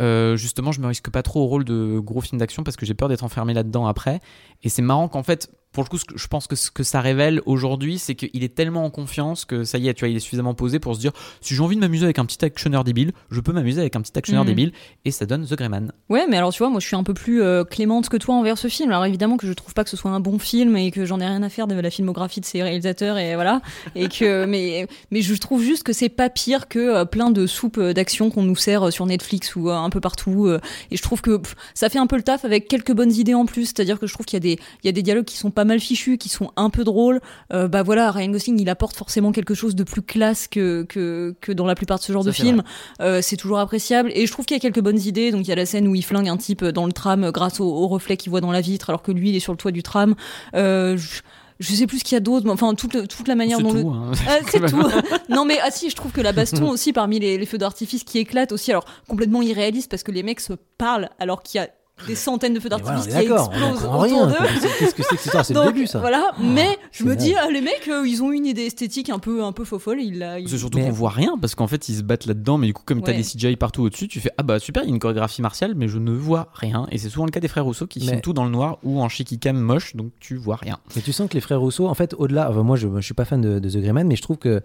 justement, 0.00 0.72
je 0.72 0.80
me 0.80 0.86
risque 0.88 1.10
pas 1.10 1.22
trop 1.22 1.42
au 1.42 1.46
rôle 1.46 1.64
de 1.64 1.98
gros 2.00 2.20
film 2.20 2.38
d'action 2.38 2.64
parce 2.64 2.76
que 2.76 2.84
j'ai 2.84 2.94
peur 2.94 3.08
d'être 3.08 3.24
enfermé 3.24 3.54
là-dedans 3.54 3.86
après. 3.86 4.20
Et 4.62 4.68
c'est 4.68 4.82
marrant 4.82 5.08
qu'en 5.08 5.22
fait, 5.22 5.50
pour 5.74 5.82
le 5.82 5.88
coup, 5.90 5.98
ce 5.98 6.06
que- 6.06 6.16
je 6.16 6.26
pense 6.28 6.46
que 6.46 6.56
ce 6.56 6.70
que 6.70 6.82
ça 6.82 7.02
révèle 7.02 7.42
aujourd'hui, 7.44 7.98
c'est 7.98 8.14
qu'il 8.14 8.42
est 8.42 8.54
tellement 8.54 8.84
en 8.86 8.90
confiance 8.90 9.44
que 9.44 9.64
ça 9.64 9.76
y 9.76 9.88
est, 9.88 9.94
tu 9.94 10.00
vois, 10.00 10.08
il 10.08 10.16
est 10.16 10.20
suffisamment 10.20 10.54
posé 10.54 10.78
pour 10.78 10.94
se 10.94 11.00
dire 11.00 11.12
si 11.42 11.54
j'ai 11.54 11.60
envie 11.62 11.76
de 11.76 11.80
m'amuser 11.80 12.04
avec 12.04 12.18
un 12.18 12.24
petit 12.24 12.42
actionneur 12.44 12.84
débile, 12.84 13.12
je 13.30 13.40
peux 13.40 13.52
m'amuser 13.52 13.80
avec 13.82 13.94
un 13.96 14.00
petit 14.00 14.16
actionneur 14.16 14.44
Mhm. 14.44 14.48
débile, 14.48 14.72
et 15.04 15.10
ça 15.10 15.26
donne 15.26 15.44
The 15.46 15.54
Greyman. 15.54 15.92
Ouais, 16.08 16.24
mais 16.28 16.36
alors 16.38 16.52
tu 16.52 16.58
vois, 16.58 16.70
moi 16.70 16.80
je 16.80 16.86
suis 16.86 16.96
un 16.96 17.02
peu 17.02 17.12
plus 17.12 17.42
euh, 17.42 17.64
clémente 17.64 18.08
que 18.08 18.16
toi 18.16 18.34
envers 18.36 18.56
ce 18.56 18.68
film. 18.68 18.90
Alors 18.90 19.04
évidemment 19.04 19.36
que 19.36 19.46
je 19.46 19.52
trouve 19.52 19.74
pas 19.74 19.84
que 19.84 19.90
ce 19.90 19.96
soit 19.96 20.10
un 20.12 20.20
bon 20.20 20.38
film 20.38 20.76
et 20.76 20.90
que 20.90 21.04
j'en 21.04 21.20
ai 21.20 21.26
rien 21.26 21.42
à 21.42 21.48
faire 21.50 21.66
de 21.66 21.74
la 21.74 21.90
filmographie 21.90 22.40
de 22.40 22.46
ces 22.46 22.62
réalisateurs 22.62 23.18
et 23.18 23.34
voilà. 23.34 23.60
Et 23.96 24.08
que, 24.08 24.44
mais, 24.46 24.86
mais 25.10 25.20
je 25.22 25.34
trouve 25.34 25.62
juste 25.62 25.82
que 25.82 25.92
c'est 25.92 26.08
pas 26.08 26.30
pire 26.30 26.68
que 26.68 26.78
euh, 26.78 27.04
plein 27.04 27.30
de 27.30 27.46
soupes 27.46 27.78
euh, 27.78 27.92
d'action 27.92 28.30
qu'on 28.30 28.42
nous 28.44 28.56
sert 28.56 28.92
sur 28.92 29.06
Netflix 29.06 29.56
ou 29.56 29.70
euh, 29.70 29.74
un 29.74 29.90
peu 29.90 30.00
partout. 30.00 30.48
et 30.90 30.96
je 30.96 31.02
trouve 31.02 31.20
que 31.20 31.36
pff, 31.36 31.56
ça 31.74 31.88
fait 31.88 31.98
un 31.98 32.06
peu 32.06 32.16
le 32.16 32.22
taf 32.22 32.44
avec 32.44 32.68
quelques 32.68 32.92
bonnes 32.92 33.12
idées 33.12 33.34
en 33.34 33.44
plus. 33.46 33.64
C'est-à-dire 33.66 33.98
que 33.98 34.06
je 34.06 34.12
trouve 34.14 34.26
qu'il 34.26 34.36
y 34.36 34.38
a 34.38 34.54
des, 34.54 34.60
il 34.82 34.86
y 34.86 34.88
a 34.88 34.92
des 34.92 35.02
dialogues 35.02 35.24
qui 35.24 35.36
sont 35.36 35.50
pas 35.50 35.63
pas 35.64 35.68
mal 35.68 35.80
fichus, 35.80 36.18
qui 36.18 36.28
sont 36.28 36.50
un 36.56 36.68
peu 36.68 36.84
drôles, 36.84 37.20
euh, 37.52 37.68
bah 37.68 37.82
voilà, 37.82 38.10
Ryan 38.10 38.28
Gosling, 38.28 38.60
il 38.60 38.68
apporte 38.68 38.96
forcément 38.96 39.32
quelque 39.32 39.54
chose 39.54 39.74
de 39.74 39.82
plus 39.82 40.02
classe 40.02 40.46
que, 40.46 40.82
que, 40.82 41.34
que 41.40 41.52
dans 41.52 41.64
la 41.64 41.74
plupart 41.74 41.98
de 41.98 42.04
ce 42.04 42.12
genre 42.12 42.22
Ça, 42.22 42.30
de 42.30 42.34
films. 42.34 42.62
Euh, 43.00 43.20
c'est 43.22 43.36
toujours 43.36 43.58
appréciable. 43.58 44.10
Et 44.14 44.26
je 44.26 44.32
trouve 44.32 44.44
qu'il 44.44 44.54
y 44.54 44.58
a 44.58 44.60
quelques 44.60 44.82
bonnes 44.82 45.00
idées. 45.00 45.30
Donc 45.30 45.42
il 45.42 45.48
y 45.48 45.52
a 45.52 45.56
la 45.56 45.64
scène 45.64 45.88
où 45.88 45.94
il 45.94 46.04
flingue 46.04 46.28
un 46.28 46.36
type 46.36 46.64
dans 46.64 46.84
le 46.84 46.92
tram 46.92 47.30
grâce 47.30 47.60
au, 47.60 47.64
au 47.64 47.88
reflet 47.88 48.18
qu'il 48.18 48.28
voit 48.28 48.42
dans 48.42 48.52
la 48.52 48.60
vitre, 48.60 48.90
alors 48.90 49.02
que 49.02 49.10
lui, 49.10 49.30
il 49.30 49.36
est 49.36 49.40
sur 49.40 49.52
le 49.52 49.56
toit 49.56 49.72
du 49.72 49.82
tram. 49.82 50.14
Euh, 50.54 50.98
je, 50.98 51.22
je 51.60 51.74
sais 51.74 51.86
plus 51.86 52.00
ce 52.00 52.04
qu'il 52.04 52.16
y 52.16 52.18
a 52.18 52.20
d'autre, 52.20 52.44
mais 52.44 52.52
enfin 52.52 52.74
toute, 52.74 53.08
toute 53.08 53.28
la 53.28 53.34
manière 53.34 53.60
dont 53.60 53.72
le, 53.72 53.80
hein. 53.80 54.12
euh, 54.28 54.40
c'est 54.50 54.60
tout. 54.66 54.82
non 55.30 55.44
mais 55.44 55.58
ah 55.62 55.70
si, 55.70 55.88
je 55.88 55.96
trouve 55.96 56.12
que 56.12 56.20
la 56.20 56.32
baston 56.32 56.68
aussi 56.68 56.92
parmi 56.92 57.20
les, 57.20 57.38
les 57.38 57.46
feux 57.46 57.58
d'artifice 57.58 58.04
qui 58.04 58.18
éclatent 58.18 58.52
aussi, 58.52 58.70
alors 58.70 58.84
complètement 59.08 59.40
irréaliste 59.40 59.90
parce 59.90 60.02
que 60.02 60.10
les 60.10 60.22
mecs 60.22 60.40
se 60.40 60.52
parlent 60.76 61.08
alors 61.18 61.42
qu'il 61.42 61.60
y 61.60 61.64
a 61.64 61.68
des 62.08 62.16
centaines 62.16 62.54
de 62.54 62.60
feux 62.60 62.68
voilà, 62.68 62.84
d'artifice 62.84 63.14
on 63.14 63.20
qui 63.20 63.28
on 63.30 63.36
explosent 63.36 63.80
comprend 63.82 64.02
autour 64.02 64.02
rien. 64.02 64.26
d'eux. 64.26 64.34
Qu'est-ce 64.60 64.94
que 64.94 65.02
c'est 65.02 65.08
que 65.08 65.16
cette 65.16 65.24
histoire 65.26 65.44
C'est 65.44 65.54
le 65.54 65.64
début, 65.66 65.86
ça. 65.86 66.00
Voilà, 66.00 66.32
mais 66.40 66.76
je 66.90 67.04
me 67.04 67.14
dis, 67.14 67.34
ah, 67.36 67.48
les 67.52 67.60
mecs, 67.60 67.86
euh, 67.88 68.06
ils 68.06 68.20
ont 68.22 68.32
une 68.32 68.46
idée 68.46 68.62
esthétique 68.66 69.10
un 69.10 69.20
peu, 69.20 69.44
un 69.44 69.52
peu 69.52 69.64
faux 69.64 69.78
folle. 69.78 70.00
Ils, 70.00 70.16
ils- 70.40 70.48
C'est 70.48 70.58
surtout 70.58 70.78
Mais- 70.78 70.84
qu'on 70.86 70.90
voit 70.92 71.10
rien 71.10 71.38
parce 71.40 71.54
qu'en 71.54 71.68
fait 71.68 71.88
ils 71.88 71.96
se 71.96 72.02
battent 72.02 72.26
là-dedans, 72.26 72.58
mais 72.58 72.66
du 72.66 72.74
coup, 72.74 72.82
comme 72.84 73.00
t'as 73.02 73.12
Ouais. 73.12 73.18
des 73.18 73.22
CGI 73.22 73.56
partout 73.56 73.82
au-dessus, 73.82 74.08
tu 74.08 74.20
fais 74.20 74.30
Ah 74.38 74.42
bah 74.42 74.58
super, 74.58 74.82
il 74.82 74.86
y 74.88 74.90
a 74.90 74.94
une 74.94 74.98
chorégraphie 74.98 75.40
martiale, 75.40 75.74
mais 75.76 75.86
je 75.88 75.98
ne 75.98 76.10
vois 76.12 76.48
rien. 76.54 76.86
Et 76.90 76.98
c'est 76.98 77.08
souvent 77.08 77.26
le 77.26 77.30
cas 77.30 77.40
des 77.40 77.48
frères 77.48 77.64
Rousseau 77.64 77.86
qui 77.86 78.00
Mais- 78.00 78.06
filment 78.06 78.20
tout 78.20 78.32
dans 78.32 78.44
le 78.44 78.50
noir 78.50 78.78
ou 78.82 79.00
en 79.00 79.08
cam 79.40 79.56
moche, 79.56 79.94
donc 79.94 80.10
tu 80.20 80.36
vois 80.36 80.56
rien. 80.56 80.78
Mais 80.96 81.02
tu 81.02 81.12
sens 81.12 81.28
que 81.28 81.34
les 81.34 81.40
frères 81.40 81.60
Rousseau, 81.60 81.86
en 81.86 81.94
fait, 81.94 82.14
au-delà, 82.18 82.50
enfin, 82.50 82.62
moi 82.64 82.76
je, 82.76 82.88
je 82.96 83.00
suis 83.00 83.14
pas 83.14 83.24
fan 83.24 83.40
de, 83.40 83.60
de 83.60 83.70
The 83.70 83.76
Grey 83.78 83.92
Man, 83.92 84.08
mais 84.08 84.16
je 84.16 84.22
trouve 84.22 84.38
que 84.38 84.60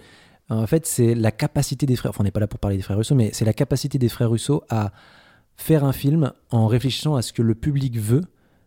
en 0.49 0.65
fait 0.65 0.88
c'est 0.88 1.14
la 1.14 1.31
capacité 1.31 1.85
des 1.85 1.95
frères, 1.95 2.10
enfin 2.10 2.22
on 2.22 2.23
n'est 2.23 2.31
pas 2.31 2.39
là 2.39 2.47
pour 2.47 2.60
parler 2.60 2.76
des 2.77 2.81
frères 2.84 2.97
Rousseau, 2.97 3.14
mais 3.14 3.30
c'est 3.34 3.45
la 3.45 3.53
capacité 3.53 3.99
des 3.99 4.10
frères 4.10 4.30
Rousseau 4.30 4.64
à 4.69 4.91
faire 5.60 5.84
un 5.84 5.94
film 5.94 6.31
en 6.49 6.68
réfléchissant 6.68 7.15
à 7.15 7.22
ce 7.22 7.34
que 7.34 7.41
le 7.41 7.53
public 7.53 7.98
veut, 7.99 8.23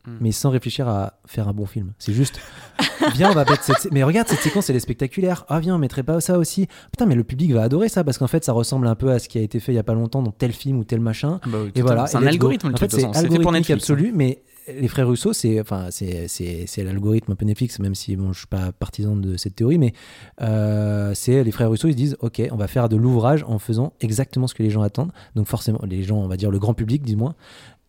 Mm. 0.07 0.11
mais 0.21 0.33
sans 0.33 0.51
réfléchir 0.51 0.89
à 0.89 1.15
faire 1.27 1.47
un 1.47 1.53
bon 1.53 1.65
film. 1.65 1.93
C'est 2.01 2.13
juste, 2.13 2.41
viens 3.15 3.31
on 3.31 3.35
va 3.35 3.45
mettre 3.45 3.63
cette, 3.63 3.93
mais 3.93 4.03
regarde 4.03 4.27
cette 4.27 4.41
séquence, 4.41 4.69
elle 4.69 4.75
est 4.75 4.81
spectaculaire. 4.81 5.45
Ah 5.49 5.61
viens 5.61 5.77
on 5.77 5.79
mettrait 5.79 6.03
pas 6.03 6.21
ça 6.21 6.39
aussi. 6.39 6.67
Putain 6.91 7.07
mais 7.07 7.15
le 7.15 7.23
public 7.23 7.53
va 7.53 7.63
adorer 7.63 7.89
ça 7.89 8.03
parce 8.03 8.19
qu'en 8.19 8.27
fait 8.27 8.45
ça 8.45 8.53
ressemble 8.53 8.89
un 8.89 8.97
peu 8.97 9.13
à 9.13 9.21
ce 9.21 9.29
qui 9.29 9.39
a 9.39 9.43
été 9.43 9.61
fait 9.61 9.71
il 9.71 9.77
y 9.77 9.79
a 9.79 9.85
pas 9.85 9.95
longtemps 9.95 10.23
dans 10.23 10.33
tel 10.33 10.51
film 10.53 10.79
ou 10.79 10.85
tel 10.85 10.99
machin. 10.99 11.41
Et 11.77 11.83
voilà. 11.83 12.09
c'est 12.09 12.17
un 12.17 12.27
algorithme 12.27 12.69
le 12.69 12.75
En 12.75 12.79
fait, 12.79 12.91
c'est 12.91 13.05
algorithmique 13.17 13.71
absolu, 13.71 14.13
mais 14.13 14.43
les 14.69 14.89
frères 14.89 15.09
Russo, 15.09 15.33
c'est 15.33 15.61
enfin 15.61 15.89
c'est 15.91 16.85
l'algorithme 16.85 17.33
un 17.33 17.35
peu 17.35 17.45
Netflix, 17.45 17.79
même 17.79 17.95
si 17.95 18.17
bon 18.17 18.33
je 18.33 18.39
suis 18.39 18.47
pas 18.47 18.73
partisan 18.73 19.17
de 19.17 19.37
cette 19.37 19.57
théorie, 19.57 19.79
mais 19.79 19.93
euh, 20.41 21.13
c'est 21.15 21.43
les 21.43 21.51
frères 21.51 21.71
Russo, 21.71 21.89
ils 21.89 21.93
se 21.93 21.97
disent 21.97 22.17
ok, 22.21 22.43
on 22.51 22.57
va 22.57 22.69
faire 22.69 22.89
de 22.89 22.97
l'ouvrage 22.97 23.45
en 23.47 23.59
faisant 23.59 23.93
exactement 24.01 24.47
ce 24.47 24.55
que 24.55 24.63
les 24.63 24.71
gens 24.71 24.83
attendent. 24.83 25.13
Donc 25.35 25.47
forcément, 25.47 25.81
les 25.85 26.03
gens, 26.03 26.19
on 26.19 26.29
va 26.29 26.37
dire 26.37 26.51
le 26.51 26.59
grand 26.59 26.75
public, 26.75 27.03
dis-moi. 27.03 27.35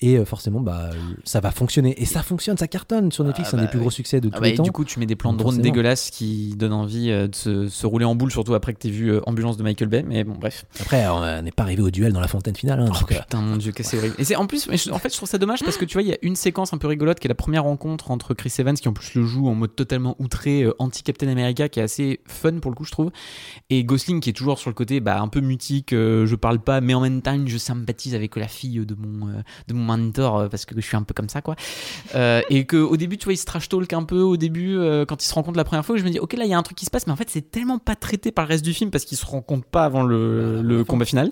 Et 0.02 0.18
euh, 0.18 0.26
forcément, 0.26 0.60
bah, 0.60 0.90
ça 1.24 1.40
va 1.40 1.52
fonctionner. 1.52 2.02
Et 2.02 2.06
ça 2.06 2.24
fonctionne, 2.24 2.58
ça 2.58 2.68
cartonne 2.68 3.12
sur 3.12 3.24
Netflix. 3.24 3.48
Ah 3.48 3.52
c'est 3.52 3.56
un 3.56 3.60
bah 3.60 3.66
des 3.66 3.70
plus 3.70 3.78
oui. 3.80 3.84
gros 3.84 3.92
succès 3.92 4.20
de 4.20 4.28
Ah 4.32 4.36
tous 4.36 4.42
bah, 4.42 4.48
les 4.48 4.54
et 4.54 4.58
temps. 4.58 4.64
du 4.64 4.72
coup, 4.74 4.84
tu 4.84 5.00
mets 5.00 5.06
des 5.06 5.16
plans 5.16 5.32
de 5.32 5.38
Donc, 5.38 5.44
drone 5.44 5.56
forcément. 5.56 5.74
dégueulasses 5.74 6.10
qui 6.10 6.56
donnent 6.58 6.74
envie 6.74 7.10
euh, 7.10 7.28
de 7.28 7.36
se, 7.36 7.68
se 7.70 7.88
rouler 7.88 8.04
en 8.04 8.14
boule, 8.16 8.30
surtout 8.32 8.54
après 8.54 8.74
que 8.74 8.80
t'aies 8.80 8.90
vu 8.90 9.12
euh, 9.14 9.22
Ambulance 9.28 9.56
de 9.56 9.64
Michael 9.64 9.88
Bay. 9.88 10.04
Mais 10.06 10.26
bon, 10.26 10.36
bref. 10.38 10.66
Après, 10.82 11.08
on 11.08 11.42
n'est 11.42 11.52
pas 11.52 11.64
arrivé 11.64 11.82
au 11.82 11.90
duel 11.92 12.12
dans 12.12 12.20
la 12.20 12.28
fontaine 12.28 12.56
finale. 12.56 12.82
hein, 12.82 12.90
Oh 12.92 12.98
euh, 13.12 13.16
putain, 13.20 13.42
mon 13.42 13.56
dieu, 13.56 13.72
que 13.72 13.84
c'est 13.84 13.98
horrible. 13.98 14.16
Et 14.20 14.26
c'est 14.26 14.36
en 14.36 14.46
plus, 14.46 14.68
en 14.92 15.00
fait, 15.00 15.10
je 15.10 15.16
trouve 15.18 15.30
ça 15.30 15.38
dommage 15.38 15.64
parce 15.64 15.78
que 15.78 15.86
tu 15.86 15.94
vois, 15.94 16.02
il 16.02 16.10
y 16.10 16.14
a 16.14 16.18
une 16.22 16.36
séquence 16.36 16.74
un 16.74 16.78
peu 16.78 16.88
rigolote 16.88 17.20
qui 17.22 17.28
est 17.28 17.30
la 17.30 17.36
première 17.36 17.64
rencontre 17.64 18.12
entre 18.12 18.34
Chris 18.34 18.54
Evans, 18.60 18.76
qui 18.76 18.90
en 18.90 18.94
plus 18.94 19.16
le 19.16 19.24
joue 19.26 19.48
en 19.48 19.56
mode 19.56 19.74
totalement 19.76 20.18
outré, 20.20 20.64
euh, 20.64 20.74
anti-Captain 20.80 21.30
America, 21.30 21.70
qui 21.70 21.80
est 21.80 21.84
assez 21.84 22.20
fun 22.28 22.60
pour 22.60 22.72
le 22.72 22.76
coup, 22.76 22.84
je 22.84 22.92
trouve, 22.92 23.12
et 23.70 23.84
Gosling 23.86 24.20
qui 24.20 24.32
est 24.32 24.34
toujours 24.34 24.60
sur 24.60 24.70
le 24.70 24.74
côté 24.76 25.00
bah, 25.00 25.22
un 25.22 25.28
peu 25.30 25.40
mutique, 25.40 25.94
euh, 25.94 26.26
je 26.26 26.36
parle 26.36 26.60
pas, 26.60 26.82
mais 26.82 26.94
en 26.94 27.00
même 27.02 27.22
temps, 27.22 27.40
je 27.46 27.58
sympathise 27.58 28.16
avec 28.16 28.36
la 28.36 28.48
fille 28.48 28.86
de 28.86 28.96
mon, 28.96 29.28
euh, 29.30 29.42
de 29.68 29.74
mon 29.74 29.84
mentor 29.98 30.38
euh, 30.38 30.48
parce 30.50 30.66
que 30.66 30.76
je 30.76 30.82
suis 30.82 30.98
un 30.98 31.04
peu 31.04 31.14
comme 31.14 31.30
ça, 31.30 31.42
quoi. 31.42 31.56
Euh, 32.16 32.42
et 32.50 32.66
que 32.66 32.78
au 32.78 32.98
début, 32.98 33.18
tu 33.18 33.26
vois, 33.26 33.34
il 33.34 33.38
se 33.38 33.46
trash 33.46 33.70
talk 33.70 33.92
un 33.94 34.04
peu 34.04 34.20
au 34.22 34.38
début 34.38 34.76
euh, 34.78 35.06
quand 35.06 35.24
ils 35.24 35.28
se 35.28 35.34
rencontrent 35.34 35.58
la 35.58 35.64
première 35.64 35.86
fois. 35.86 35.98
Je 35.98 36.04
me 36.04 36.10
dis, 36.10 36.20
ok, 36.20 36.34
là, 36.34 36.46
il 36.46 36.50
y 36.52 36.54
a 36.54 36.58
un 36.58 36.64
truc 36.64 36.78
qui 36.78 36.86
se 36.86 36.92
passe, 36.92 37.08
mais 37.08 37.14
en 37.14 37.16
fait, 37.16 37.30
c'est 37.30 37.50
tellement 37.52 37.78
pas 37.80 37.96
traité 37.96 38.32
par 38.32 38.46
le 38.46 38.50
reste 38.50 38.66
du 38.66 38.74
film 38.74 38.92
parce 38.92 39.06
qu'ils 39.06 39.18
se 39.18 39.26
rencontrent 39.26 39.68
pas 39.68 39.86
avant 39.86 40.04
le, 40.04 40.62
le 40.62 40.84
combat 40.84 41.06
final 41.06 41.32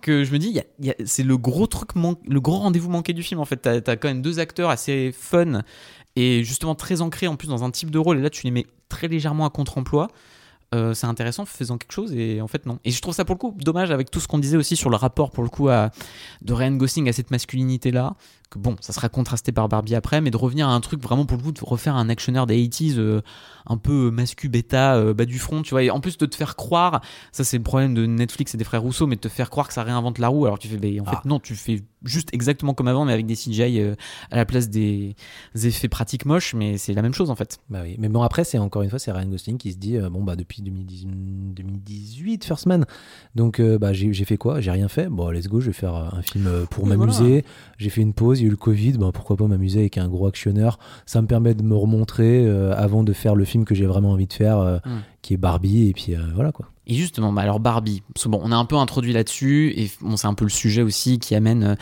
que 0.00 0.24
je 0.24 0.32
me 0.32 0.38
dis, 0.38 0.48
il 0.48 0.54
y 0.54 0.58
a- 0.58 0.64
il 0.80 0.86
y 0.86 0.90
a- 0.90 0.94
c'est 1.04 1.22
le 1.22 1.36
gros 1.38 1.66
truc, 1.68 1.94
man- 1.94 2.16
le 2.28 2.40
gros 2.40 2.56
rendez-vous 2.58 2.90
manqué 2.90 3.12
du 3.12 3.22
film. 3.22 3.40
En 3.40 3.44
fait, 3.44 3.56
t'as 3.58 3.76
as 3.86 3.96
quand 3.96 4.08
même 4.08 4.20
deux 4.22 4.40
acteurs 4.40 4.68
assez 4.70 5.14
fun 5.16 5.62
et 6.16 6.42
justement 6.44 6.74
très 6.74 7.00
ancrés 7.00 7.26
en 7.28 7.36
plus 7.36 7.48
dans 7.48 7.62
un 7.64 7.70
type 7.70 7.90
de 7.90 7.98
rôle. 7.98 8.18
Et 8.18 8.22
là, 8.22 8.28
tu 8.30 8.42
les 8.44 8.50
mets 8.50 8.66
très 8.88 9.08
légèrement 9.08 9.46
à 9.46 9.50
contre-emploi. 9.50 10.08
Euh, 10.74 10.94
c'est 10.94 11.06
intéressant, 11.06 11.44
faisant 11.44 11.76
quelque 11.76 11.92
chose 11.92 12.14
et 12.14 12.40
en 12.40 12.48
fait 12.48 12.64
non. 12.64 12.78
Et 12.84 12.90
je 12.90 13.02
trouve 13.02 13.14
ça 13.14 13.26
pour 13.26 13.34
le 13.34 13.38
coup 13.38 13.54
dommage 13.58 13.90
avec 13.90 14.10
tout 14.10 14.20
ce 14.20 14.26
qu'on 14.28 14.38
disait 14.38 14.56
aussi 14.56 14.74
sur 14.74 14.88
le 14.88 14.96
rapport 14.96 15.30
pour 15.30 15.42
le 15.44 15.50
coup 15.50 15.68
à, 15.68 15.90
de 16.40 16.52
Ryan 16.54 16.72
Gosling 16.72 17.10
à 17.10 17.12
cette 17.12 17.30
masculinité 17.30 17.90
là. 17.90 18.14
Que 18.50 18.58
bon, 18.58 18.76
ça 18.80 18.92
sera 18.94 19.08
contrasté 19.10 19.52
par 19.52 19.68
Barbie 19.68 19.94
après, 19.94 20.20
mais 20.22 20.30
de 20.30 20.36
revenir 20.36 20.68
à 20.68 20.72
un 20.72 20.80
truc 20.80 21.02
vraiment 21.02 21.26
pour 21.26 21.36
le 21.36 21.42
coup 21.42 21.52
de 21.52 21.60
refaire 21.62 21.94
un 21.94 22.08
actionneur 22.08 22.46
des 22.46 22.56
80s 22.56 22.94
euh, 22.98 23.20
un 23.66 23.76
peu 23.76 24.10
mascu 24.10 24.48
bêta 24.48 24.96
euh, 24.96 25.12
bas 25.14 25.26
du 25.26 25.38
front, 25.38 25.60
tu 25.62 25.70
vois. 25.70 25.82
Et 25.82 25.90
en 25.90 26.00
plus 26.00 26.16
de 26.16 26.24
te 26.26 26.36
faire 26.36 26.56
croire, 26.56 27.02
ça 27.32 27.44
c'est 27.44 27.58
le 27.58 27.62
problème 27.62 27.92
de 27.92 28.06
Netflix 28.06 28.54
et 28.54 28.58
des 28.58 28.64
frères 28.64 28.82
Rousseau, 28.82 29.06
mais 29.06 29.16
de 29.16 29.20
te 29.20 29.28
faire 29.28 29.50
croire 29.50 29.68
que 29.68 29.74
ça 29.74 29.82
réinvente 29.82 30.18
la 30.18 30.28
roue 30.28 30.46
alors 30.46 30.58
tu 30.58 30.68
fais, 30.68 30.76
en 31.00 31.04
fait 31.04 31.10
Ah. 31.16 31.22
non, 31.26 31.38
tu 31.38 31.54
fais 31.54 31.82
juste 32.04 32.30
exactement 32.32 32.74
comme 32.74 32.88
avant 32.88 33.04
mais 33.04 33.12
avec 33.12 33.26
des 33.26 33.34
CGI 33.34 33.80
euh, 33.80 33.94
à 34.30 34.36
la 34.36 34.44
place 34.44 34.68
des, 34.68 35.14
effets 35.54 35.88
pratiques 35.88 36.26
moches, 36.26 36.54
mais 36.54 36.78
c'est 36.78 36.92
la 36.92 37.02
même 37.02 37.14
chose 37.14 37.30
en 37.30 37.34
fait. 37.34 37.58
Bah 37.70 37.80
oui, 37.82 37.96
mais 37.98 38.08
bon 38.08 38.22
après 38.22 38.44
c'est 38.44 38.58
encore 38.58 38.82
une 38.82 38.90
fois 38.90 38.98
c'est 38.98 39.12
Ryan 39.12 39.28
Gosling 39.28 39.58
qui 39.58 39.72
se 39.72 39.78
dit 39.78 39.96
euh, 39.96 40.10
bon 40.10 40.22
bah 40.22 40.36
depuis 40.36 40.62
2010 40.62 41.06
2018 41.06 42.44
First 42.44 42.66
Man. 42.66 42.84
Donc 43.34 43.60
euh, 43.60 43.78
bah 43.78 43.92
j'ai 43.92 44.12
fait 44.24 44.36
quoi? 44.36 44.60
J'ai 44.60 44.70
rien 44.70 44.88
fait. 44.88 45.08
Bon 45.08 45.30
let's 45.30 45.48
go 45.48 45.60
je 45.60 45.66
vais 45.66 45.72
faire 45.72 45.94
un 45.94 46.22
film 46.22 46.48
pour 46.70 46.86
m'amuser. 46.86 47.44
J'ai 47.78 47.90
fait 47.90 48.02
une 48.02 48.14
pause 48.14 48.40
il 48.40 48.42
y 48.42 48.44
a 48.44 48.48
eu 48.48 48.50
le 48.50 48.56
Covid. 48.56 48.92
Bah 48.92 49.10
pourquoi 49.12 49.36
pas 49.36 49.46
m'amuser 49.46 49.80
avec 49.80 49.98
un 49.98 50.08
gros 50.08 50.26
actionneur? 50.26 50.78
Ça 51.06 51.22
me 51.22 51.26
permet 51.26 51.54
de 51.54 51.62
me 51.62 51.74
remontrer 51.74 52.48
avant 52.72 53.02
de 53.04 53.12
faire 53.12 53.34
le 53.34 53.44
film 53.44 53.64
que 53.64 53.74
j'ai 53.74 53.86
vraiment 53.86 54.12
envie 54.12 54.26
de 54.26 54.32
faire 54.32 54.58
euh, 54.58 54.78
Mm. 54.84 55.00
qui 55.22 55.34
est 55.34 55.36
Barbie 55.36 55.88
et 55.88 55.92
puis 55.92 56.14
voilà 56.34 56.52
quoi 56.52 56.66
Et 56.86 56.94
justement, 56.94 57.32
bah 57.32 57.42
alors 57.42 57.60
Barbie, 57.60 58.02
bon, 58.26 58.40
on 58.42 58.50
a 58.52 58.56
un 58.56 58.64
peu 58.64 58.76
introduit 58.76 59.12
là-dessus, 59.12 59.72
et 59.76 59.90
bon, 60.00 60.16
c'est 60.16 60.26
un 60.26 60.34
peu 60.34 60.44
le 60.44 60.50
sujet 60.50 60.82
aussi 60.82 61.18
qui 61.18 61.34
amène. 61.34 61.62
euh, 61.62 61.74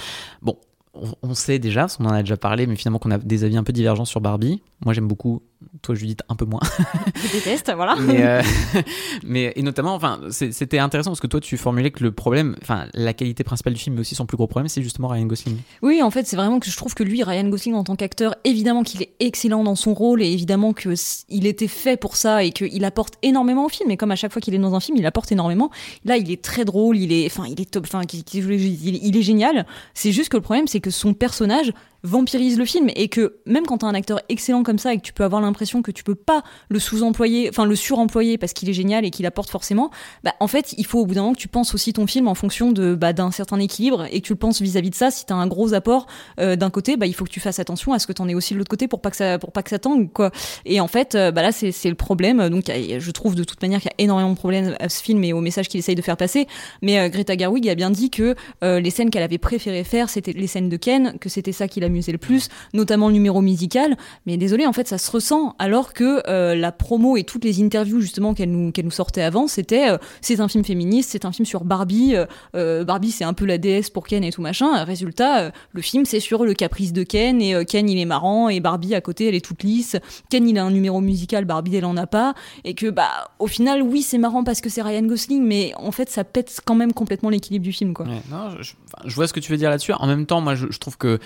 bon, 0.43 0.57
on, 0.95 1.13
on 1.23 1.35
sait 1.35 1.59
déjà, 1.59 1.83
parce 1.83 1.97
qu'on 1.97 2.07
en 2.07 2.13
a 2.13 2.23
déjà 2.23 2.37
parlé, 2.37 2.67
mais 2.67 2.77
finalement 2.77 2.99
qu'on 2.99 3.11
a 3.11 3.19
des 3.19 3.45
avis 3.45 3.57
un 3.57 3.65
peu 3.65 3.73
divergents 3.73 4.05
sur 4.05 4.21
Barbie. 4.21 4.63
Moi, 4.85 4.93
j'aime 4.93 5.09
beaucoup. 5.09 5.43
Toi, 5.83 5.95
Judith, 5.95 6.23
un 6.29 6.37
peu 6.37 6.45
moins. 6.47 6.61
Je 7.17 7.33
déteste, 7.33 7.71
voilà. 7.75 7.95
mais, 7.97 8.23
euh, 8.23 8.43
mais 9.23 9.53
et 9.57 9.63
notamment, 9.63 9.95
enfin, 9.95 10.21
c'était 10.31 10.79
intéressant 10.79 11.11
parce 11.11 11.21
que 11.21 11.27
toi, 11.27 11.41
tu 11.41 11.57
formulais 11.57 11.91
que 11.91 12.03
le 12.03 12.13
problème, 12.13 12.57
enfin, 12.63 12.87
la 12.95 13.13
qualité 13.13 13.45
principale 13.45 13.75
du 13.75 13.81
film, 13.81 13.95
mais 13.97 14.01
aussi 14.01 14.15
son 14.15 14.27
plus 14.27 14.37
gros 14.37 14.47
problème, 14.47 14.69
c'est 14.69 14.83
justement 14.83 15.09
Ryan 15.09 15.27
Gosling. 15.27 15.59
Oui, 15.83 16.03
en 16.03 16.11
fait, 16.11 16.27
c'est 16.27 16.37
vraiment 16.37 16.61
que 16.61 16.71
je 16.71 16.77
trouve 16.77 16.95
que 16.95 17.03
lui, 17.03 17.23
Ryan 17.23 17.49
Gosling, 17.49 17.75
en 17.75 17.85
tant 17.85 17.97
qu'acteur, 17.97 18.35
évidemment 18.45 18.83
qu'il 18.83 19.03
est 19.03 19.13
excellent 19.21 19.63
dans 19.65 19.75
son 19.75 19.95
rôle 19.95 20.23
et 20.23 20.31
évidemment 20.33 20.73
que 20.73 20.91
s- 20.91 21.25
il 21.29 21.47
était 21.47 21.69
fait 21.69 21.97
pour 21.99 22.17
ça 22.17 22.43
et 22.45 22.53
qu'il 22.53 22.85
apporte 22.85 23.15
énormément 23.23 23.67
au 23.67 23.69
film. 23.69 23.91
Et 23.91 23.97
comme 23.97 24.11
à 24.11 24.17
chaque 24.17 24.33
fois 24.33 24.41
qu'il 24.41 24.55
est 24.55 24.59
dans 24.59 24.75
un 24.75 24.81
film, 24.81 24.97
il 24.97 25.07
apporte 25.07 25.31
énormément. 25.33 25.71
Là, 26.05 26.17
il 26.17 26.31
est 26.31 26.43
très 26.43 26.65
drôle, 26.65 26.97
il 26.97 27.13
est, 27.13 27.27
enfin, 27.27 27.45
il 27.49 27.61
est 27.61 27.71
top, 27.71 27.85
enfin, 27.87 28.05
qu'il- 28.05 28.25
qu'il- 28.25 28.51
il, 28.51 29.05
il 29.07 29.17
est 29.17 29.23
génial. 29.23 29.67
C'est 29.95 30.13
juste 30.13 30.31
que 30.31 30.37
le 30.37 30.43
problème, 30.43 30.67
c'est 30.67 30.81
que 30.81 30.91
son 30.91 31.13
personnage 31.15 31.73
vampirise 32.03 32.59
le 32.59 32.65
film 32.65 32.89
et 32.95 33.09
que 33.09 33.37
même 33.47 33.67
quand 33.67 33.79
t'as 33.79 33.87
un 33.87 33.95
acteur 33.95 34.21
excellent 34.29 34.63
comme 34.63 34.79
ça 34.79 34.95
et 34.95 34.97
que 34.97 35.03
tu 35.03 35.13
peux 35.13 35.25
avoir 35.25 35.41
l'impression 35.43 35.83
que 35.83 35.91
tu 35.91 36.05
peux 36.05 36.15
pas 36.15 36.43
le 36.69 36.79
sous-employer, 36.79 37.49
enfin 37.49 37.65
le 37.65 37.77
suremployer 37.77 38.39
parce 38.39 38.53
qu'il 38.53 38.69
est 38.69 38.75
génial 38.75 39.05
et 39.05 39.11
qu'il 39.11 39.27
apporte 39.27 39.51
forcément, 39.51 39.91
bah 40.25 40.35
en 40.41 40.47
fait 40.47 40.75
il 40.79 40.87
faut 40.87 41.01
au 41.01 41.07
bout 41.07 41.15
d'un 41.15 41.23
moment 41.23 41.35
que 41.35 41.41
tu 41.41 41.49
penses 41.49 41.75
aussi 41.75 41.93
ton 41.93 42.07
film 42.07 42.29
en 42.29 42.35
fonction 42.35 42.73
de 42.73 42.95
bah, 42.95 43.13
d'un 43.13 43.31
certain 43.31 43.59
équilibre 43.59 44.07
et 44.11 44.21
que 44.21 44.27
tu 44.27 44.33
le 44.33 44.39
penses 44.39 44.61
vis-à-vis 44.61 44.91
de 44.91 44.95
ça. 44.95 45.11
Si 45.11 45.27
t'as 45.27 45.35
un 45.35 45.47
gros 45.47 45.75
apport 45.75 46.07
euh, 46.39 46.57
d'un 46.57 46.71
côté, 46.71 46.97
bah 46.97 47.07
il 47.07 47.15
faut 47.15 47.25
que 47.25 47.31
tu 47.31 47.41
fasses 47.41 47.59
attention 47.59 47.93
à 47.93 47.99
ce 47.99 48.07
que 48.07 48.13
t'en 48.13 48.29
aies 48.29 48.35
aussi 48.35 48.55
de 48.55 48.59
l'autre 48.59 48.71
côté 48.71 48.89
pour 48.89 49.01
pas 49.01 49.11
que 49.11 49.17
ça 49.17 49.39
pour 49.39 49.53
pas 49.53 49.63
que 49.63 49.71
ça 49.71 49.79
tangue 49.79 50.11
quoi. 50.13 50.31
Et 50.65 50.81
en 50.81 50.89
fait 50.89 51.15
euh, 51.15 51.31
bah 51.31 51.43
là 51.43 51.53
c'est 51.53 51.89
le 51.89 51.95
problème. 51.95 52.49
Donc 52.49 52.65
je 52.67 53.11
trouve 53.11 53.35
de 53.35 53.45
toute 53.45 53.61
manière 53.63 53.81
qu'il 53.81 53.91
y 53.91 54.03
a 54.03 54.05
énormément 54.05 54.31
de 54.31 54.37
problèmes 54.37 54.77
à 54.81 54.89
ce 54.89 55.03
film 55.03 55.23
et 55.25 55.33
au 55.33 55.41
message 55.41 55.69
qu'il 55.69 55.79
essaye 55.79 55.95
de 55.95 56.03
faire 56.03 56.17
passer. 56.17 56.47
Mais 56.83 56.99
euh, 56.99 57.09
Greta 57.09 57.37
Gerwig 57.37 57.69
a 57.69 57.75
bien 57.75 57.91
dit 57.91 58.11
que 58.11 58.35
les 58.63 58.91
scènes 58.91 59.11
qu'elle 59.11 59.23
avait 59.23 59.39
préféré 59.39 59.85
faire 59.85 60.09
c'était 60.09 60.33
les 60.33 60.47
scènes 60.47 60.69
de 60.69 60.77
Ken, 60.77 61.19
que 61.19 61.29
c'était 61.29 61.53
ça 61.53 61.69
qui 61.69 61.81
l'amusait 61.91 62.13
le 62.13 62.19
plus, 62.19 62.49
notamment 62.73 63.09
le 63.09 63.15
numéro 63.15 63.43
musical. 63.43 63.97
Mais 64.27 64.37
désolé, 64.37 64.67
en 64.67 64.73
fait, 64.73 64.89
ça 64.89 64.99
se 64.99 65.11
ressent. 65.11 65.55
Alors 65.59 65.93
que 65.93 66.23
euh, 66.29 66.55
la 66.55 66.73
promo 66.73 67.17
et 67.17 67.25
toutes 67.25 67.45
les 67.45 67.63
interviews 67.63 68.01
justement 68.01 68.35
qu'elle 68.35 68.51
nous, 68.51 68.73
qu'elle 68.73 68.85
nous 68.85 68.91
sortait 68.91 69.23
avant, 69.23 69.47
c'était 69.47 69.91
euh, 69.91 69.99
c'est 70.21 70.41
un 70.41 70.49
film 70.49 70.65
féministe, 70.65 71.11
c'est 71.13 71.25
un 71.25 71.33
film 71.33 71.47
sur 71.47 71.65
Barbie. 71.65 72.15
euh, 72.55 72.85
Barbie, 72.85 73.11
c'est 73.11 73.25
un 73.25 73.35
peu 73.35 73.45
la 73.45 73.59
déesse 73.59 73.91
pour 73.91 74.07
Ken 74.07 74.25
et 74.25 74.33
tout 74.33 74.43
machin. 74.43 74.85
Résultat, 74.85 75.53
le 75.73 75.83
film, 75.83 76.05
c'est 76.05 76.21
sur 76.21 76.45
le 76.45 76.55
caprice 76.55 76.93
de 76.93 77.03
Ken 77.03 77.43
et 77.43 77.65
Ken, 77.65 77.89
il 77.89 77.99
est 77.99 78.05
marrant 78.05 78.49
et 78.49 78.61
Barbie 78.61 78.95
à 78.95 79.01
côté, 79.01 79.29
elle 79.29 79.35
est 79.35 79.45
toute 79.45 79.63
lisse. 79.63 79.97
Ken, 80.31 80.49
il 80.49 80.59
a 80.59 80.65
un 80.65 80.71
numéro 80.71 81.01
musical, 81.01 81.45
Barbie, 81.45 81.77
elle 81.77 81.85
en 81.85 81.97
a 81.97 82.07
pas. 82.07 82.35
Et 82.65 82.75
que 82.75 82.89
bah, 82.89 83.31
au 83.39 83.47
final, 83.47 83.83
oui, 83.83 84.03
c'est 84.03 84.19
marrant 84.19 84.45
parce 84.45 84.61
que 84.61 84.69
c'est 84.69 84.83
Ryan 84.83 85.03
Gosling, 85.03 85.43
mais 85.43 85.73
en 85.77 85.93
fait, 85.93 86.11
ça 86.11 86.25
pète 86.25 86.61
quand 86.65 86.75
même 86.75 86.93
complètement 86.93 87.31
l'équilibre 87.31 87.65
du 87.65 87.73
film, 87.73 87.95
quoi. 87.95 88.07
Non, 88.31 88.51
je, 88.61 89.15
vois 89.15 89.27
ce 89.27 89.33
que 89.33 89.41
tu 89.41 89.51
veux 89.51 89.59
dire 89.59 89.71
là-dessus. 89.71 89.93
En 89.93 90.07
même 90.07 90.27
temps, 90.27 90.41
moi, 90.41 90.55
je 90.55 90.79
trouve 90.79 90.97
que 90.97 91.19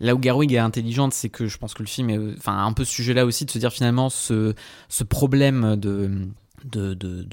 là 0.00 0.14
où 0.14 0.18
Garwig 0.18 0.52
est 0.52 0.58
intelligente, 0.58 1.12
c'est 1.12 1.28
que 1.28 1.46
je 1.46 1.58
pense 1.58 1.74
que 1.74 1.82
le 1.82 1.88
film 1.88 2.10
est, 2.10 2.18
enfin, 2.36 2.64
un 2.64 2.72
peu 2.72 2.84
ce 2.84 2.92
sujet-là 2.92 3.24
aussi 3.24 3.44
de 3.44 3.50
se 3.50 3.58
dire 3.58 3.72
finalement 3.72 4.10
ce, 4.10 4.54
problème 5.08 5.76
de 5.76 6.28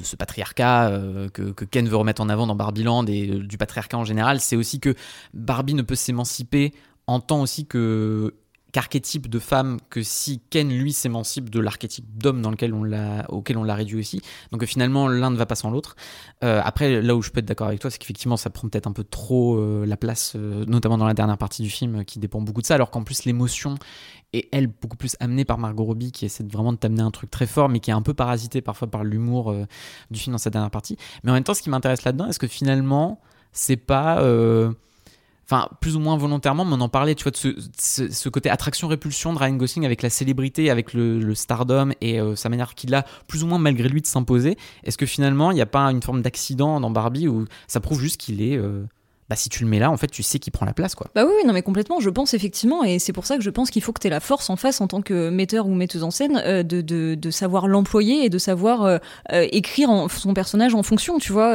ce 0.03 0.15
patriarcat 0.15 0.89
euh, 0.89 1.29
que, 1.29 1.65
Ken 1.65 1.87
veut 1.87 1.95
remettre 1.95 2.21
en 2.21 2.29
avant 2.29 2.47
dans 2.47 2.55
Barbieland 2.55 3.05
et 3.07 3.29
euh, 3.29 3.39
du 3.39 3.57
patriarcat 3.57 3.97
en 3.97 4.05
général, 4.05 4.39
c'est 4.39 4.55
aussi 4.55 4.79
que 4.79 4.95
Barbie 5.33 5.73
ne 5.73 5.81
peut 5.81 5.95
s'émanciper 5.95 6.73
en 7.07 7.19
tant 7.19 7.41
aussi 7.41 7.65
que 7.65 8.33
qu'archétype 8.75 9.29
de 9.29 9.39
femme 9.39 9.77
que 9.89 10.03
si 10.03 10.41
Ken 10.49 10.67
lui 10.67 10.91
s'émancipe 10.91 11.49
de 11.49 11.61
l'archétype 11.61 12.17
d'homme 12.17 12.41
dans 12.41 12.51
lequel 12.51 12.73
on 12.73 12.83
l'a 12.83 13.25
auquel 13.29 13.57
on 13.57 13.63
l'a 13.63 13.73
réduit 13.73 13.97
aussi. 13.97 14.21
Donc 14.51 14.63
euh, 14.63 14.65
finalement 14.65 15.07
l'un 15.07 15.31
ne 15.31 15.37
va 15.37 15.45
pas 15.45 15.55
sans 15.55 15.71
l'autre. 15.71 15.95
Euh, 16.43 16.59
après 16.61 17.01
là 17.01 17.15
où 17.15 17.21
je 17.21 17.29
peux 17.29 17.39
être 17.39 17.45
d'accord 17.45 17.67
avec 17.67 17.79
toi 17.79 17.89
c'est 17.89 17.97
qu'effectivement 17.99 18.35
ça 18.35 18.49
prend 18.49 18.67
peut-être 18.67 18.87
un 18.87 18.91
peu 18.91 19.05
trop 19.05 19.55
euh, 19.55 19.85
la 19.85 19.95
place 19.95 20.35
notamment 20.35 20.97
dans 20.97 21.05
la 21.05 21.13
dernière 21.13 21.37
partie 21.37 21.61
du 21.63 21.69
film 21.69 22.03
qui 22.03 22.19
dépend 22.19 22.41
beaucoup 22.41 22.61
de 22.61 22.65
ça 22.65 22.75
alors 22.75 22.91
qu'en 22.91 23.05
plus 23.05 23.23
l'émotion 23.23 23.75
est 24.33 24.49
elle 24.51 24.67
beaucoup 24.67 24.97
plus 24.97 25.15
amenée 25.21 25.45
par 25.45 25.57
Margot 25.57 25.85
Robbie 25.85 26.11
qui 26.11 26.25
essaie 26.25 26.43
vraiment 26.43 26.73
de 26.73 26.77
t'amener 26.77 27.01
un 27.01 27.11
truc 27.11 27.31
très 27.31 27.47
fort 27.47 27.69
mais 27.69 27.79
qui 27.79 27.91
est 27.91 27.93
un 27.93 28.01
peu 28.01 28.13
parasité 28.13 28.59
parfois 28.59 28.91
par 28.91 29.05
l'humour 29.05 29.55
du 30.11 30.19
film 30.19 30.33
dans 30.33 30.37
sa 30.37 30.49
dernière 30.49 30.71
partie. 30.71 30.97
Mais 31.23 31.31
en 31.31 31.35
même 31.35 31.45
temps 31.45 31.53
ce 31.53 31.61
qui 31.61 31.69
m'intéresse 31.69 32.03
là-dedans 32.03 32.27
est-ce 32.27 32.39
que 32.39 32.47
finalement 32.47 33.21
c'est 33.53 33.77
pas 33.77 34.21
enfin 35.45 35.69
plus 35.79 35.95
ou 35.95 35.99
moins 35.99 36.17
volontairement, 36.17 36.65
mais 36.65 36.73
on 36.73 36.81
en 36.81 36.89
parlait, 36.89 37.15
tu 37.15 37.23
vois, 37.23 37.31
de 37.31 37.55
ce, 37.77 38.29
côté 38.29 38.49
attraction-répulsion 38.49 39.33
de 39.33 39.39
Ryan 39.39 39.55
Gosling 39.55 39.85
avec 39.85 40.01
la 40.01 40.09
célébrité, 40.09 40.69
avec 40.69 40.93
le, 40.93 41.19
le 41.19 41.35
stardom 41.35 41.91
et 42.01 42.19
euh, 42.19 42.35
sa 42.35 42.49
manière 42.49 42.73
qu'il 42.73 42.93
a 42.95 43.05
plus 43.27 43.43
ou 43.43 43.47
moins 43.47 43.59
malgré 43.59 43.87
lui 43.87 44.01
de 44.01 44.07
s'imposer. 44.07 44.57
Est-ce 44.83 44.97
que 44.97 45.05
finalement 45.05 45.51
il 45.51 45.55
n'y 45.55 45.61
a 45.61 45.67
pas 45.67 45.85
une 45.91 46.01
forme 46.01 46.21
d'accident 46.21 46.79
dans 46.79 46.91
Barbie 46.91 47.27
où 47.27 47.45
ça 47.67 47.79
prouve 47.79 48.01
juste 48.01 48.17
qu'il 48.17 48.41
est, 48.41 48.57
euh, 48.57 48.83
bah 49.29 49.35
si 49.35 49.49
tu 49.49 49.63
le 49.63 49.69
mets 49.69 49.79
là, 49.79 49.89
en 49.89 49.97
fait 49.97 50.07
tu 50.07 50.21
sais 50.21 50.37
qu'il 50.37 50.53
prend 50.53 50.65
la 50.65 50.73
place 50.73 50.93
quoi. 50.93 51.07
Bah 51.15 51.25
oui, 51.25 51.33
non 51.47 51.53
mais 51.53 51.63
complètement, 51.63 51.99
je 51.99 52.09
pense 52.09 52.33
effectivement, 52.33 52.83
et 52.83 52.99
c'est 52.99 53.13
pour 53.13 53.25
ça 53.25 53.37
que 53.37 53.43
je 53.43 53.49
pense 53.49 53.71
qu'il 53.71 53.81
faut 53.81 53.91
que 53.91 53.99
tu 53.99 54.07
aies 54.07 54.11
la 54.11 54.19
force 54.19 54.49
en 54.49 54.55
face 54.55 54.81
en 54.81 54.87
tant 54.87 55.01
que 55.01 55.29
metteur 55.29 55.65
ou 55.65 55.73
metteuse 55.73 56.03
en 56.03 56.11
scène 56.11 56.41
euh, 56.45 56.61
de, 56.61 56.81
de, 56.81 57.31
savoir 57.31 57.67
l'employer 57.67 58.25
et 58.25 58.29
de 58.29 58.37
savoir 58.37 58.83
euh, 58.83 58.97
euh, 59.33 59.47
écrire 59.51 59.89
son 60.09 60.33
personnage 60.33 60.75
en 60.75 60.83
fonction, 60.83 61.17
tu 61.17 61.33
vois. 61.33 61.53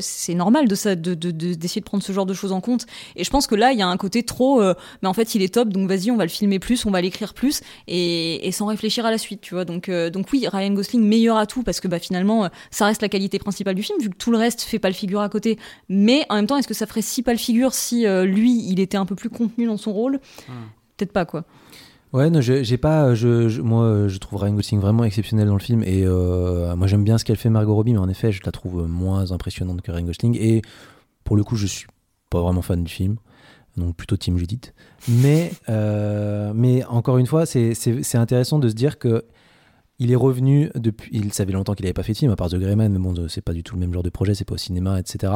c'est 0.00 0.34
normal 0.34 0.68
de 0.68 0.74
ça, 0.74 0.94
de, 0.94 1.14
de, 1.14 1.30
de- 1.30 1.54
d'essayer 1.54 1.80
de 1.80 1.84
prendre 1.86 2.02
ce 2.02 2.12
genre 2.12 2.26
de 2.26 2.34
choses 2.34 2.52
en 2.52 2.60
compte. 2.60 2.86
Et 3.16 3.24
je 3.24 3.30
pense 3.30 3.46
que 3.46 3.54
là, 3.54 3.72
il 3.72 3.78
y 3.78 3.82
a 3.82 3.88
un 3.88 3.96
côté 3.96 4.22
trop, 4.22 4.62
mais 5.02 5.08
en 5.08 5.14
fait 5.14 5.34
il 5.34 5.42
est 5.42 5.52
top, 5.54 5.68
donc 5.70 5.88
vas-y, 5.88 6.10
on 6.10 6.16
va 6.16 6.24
le 6.24 6.30
filmer 6.30 6.58
plus, 6.58 6.86
on 6.86 6.90
va 6.90 7.00
l'écrire 7.00 7.34
plus, 7.34 7.60
et, 7.88 8.46
et 8.46 8.52
sans 8.52 8.66
réfléchir 8.66 9.04
à 9.04 9.10
la 9.10 9.18
suite, 9.18 9.40
tu 9.40 9.54
vois. 9.54 9.64
Donc, 9.64 9.90
donc 9.90 10.26
oui, 10.32 10.46
Ryan 10.50 10.70
Gosling 10.70 11.02
meilleur 11.02 11.36
à 11.36 11.46
tout, 11.46 11.62
parce 11.62 11.80
que 11.80 11.88
bah, 11.88 11.98
finalement, 11.98 12.48
ça 12.70 12.86
reste 12.86 13.02
la 13.02 13.08
qualité 13.08 13.38
principale 13.38 13.74
du 13.74 13.82
film, 13.82 13.98
vu 14.00 14.10
que 14.10 14.16
tout 14.16 14.30
le 14.30 14.38
reste 14.38 14.62
fait 14.62 14.78
pas 14.78 14.88
le 14.88 14.94
figure 14.94 15.20
à 15.20 15.28
côté. 15.28 15.58
Mais 15.88 16.24
en 16.28 16.36
même 16.36 16.46
temps, 16.46 16.56
est-ce 16.56 16.68
que 16.68 16.74
ça 16.74 16.86
ferait 16.86 16.99
si 17.00 17.22
pas 17.22 17.32
le 17.32 17.38
figure 17.38 17.72
si 17.74 18.06
euh, 18.06 18.24
lui, 18.24 18.62
il 18.68 18.80
était 18.80 18.96
un 18.96 19.06
peu 19.06 19.14
plus 19.14 19.30
contenu 19.30 19.66
dans 19.66 19.76
son 19.76 19.92
rôle 19.92 20.20
Peut-être 20.96 21.12
pas, 21.12 21.24
quoi. 21.24 21.44
Ouais, 22.12 22.28
non, 22.28 22.40
je- 22.40 22.62
j'ai 22.64 22.76
pas. 22.76 23.14
Je, 23.14 23.48
je- 23.48 23.62
moi, 23.62 23.84
euh, 23.84 24.08
je 24.08 24.18
trouve 24.18 24.40
Ryan 24.42 24.54
Gosling 24.54 24.80
vraiment 24.80 25.04
exceptionnel 25.04 25.46
dans 25.46 25.54
le 25.54 25.60
film 25.60 25.82
et 25.84 26.02
euh, 26.04 26.74
moi 26.74 26.86
j'aime 26.88 27.04
bien 27.04 27.18
ce 27.18 27.24
qu'elle 27.24 27.36
fait 27.36 27.50
Margot 27.50 27.74
Robbie, 27.74 27.92
mais 27.92 27.98
en 28.00 28.08
effet, 28.08 28.32
je 28.32 28.40
la 28.44 28.50
trouve 28.52 28.86
moins 28.88 29.30
impressionnante 29.30 29.80
que 29.82 29.92
Ryan 29.92 30.04
Gosling. 30.06 30.36
Et 30.40 30.60
pour 31.24 31.36
le 31.36 31.44
coup, 31.44 31.54
je 31.56 31.66
suis 31.66 31.86
pas 32.28 32.40
vraiment 32.42 32.62
fan 32.62 32.82
du 32.82 32.92
film, 32.92 33.16
donc 33.76 33.94
plutôt 33.96 34.16
Team 34.16 34.36
Judith. 34.38 34.74
Mais, 35.08 35.52
euh, 35.68 36.52
mais 36.54 36.84
encore 36.86 37.18
une 37.18 37.26
fois, 37.26 37.46
c'est- 37.46 37.74
c'est 37.74 38.02
c'est 38.02 38.18
intéressant 38.18 38.58
de 38.58 38.68
se 38.68 38.74
dire 38.74 38.98
que 38.98 39.24
il 40.00 40.10
est 40.10 40.16
revenu 40.16 40.70
depuis. 40.74 41.10
Il 41.12 41.32
savait 41.32 41.52
longtemps 41.52 41.74
qu'il 41.74 41.84
n'avait 41.84 41.92
pas 41.92 42.02
fait 42.02 42.12
de 42.14 42.18
film, 42.18 42.32
à 42.32 42.36
part 42.36 42.48
The 42.48 42.56
Grey 42.56 42.74
Man, 42.74 42.90
mais 42.92 42.98
bon, 42.98 43.14
c'est 43.28 43.40
pas 43.42 43.52
du 43.52 43.62
tout 43.62 43.74
le 43.76 43.80
même 43.80 43.92
genre 43.92 44.02
de 44.02 44.10
projet, 44.10 44.34
c'est 44.34 44.44
pas 44.44 44.54
au 44.54 44.58
cinéma, 44.58 44.98
etc. 44.98 45.32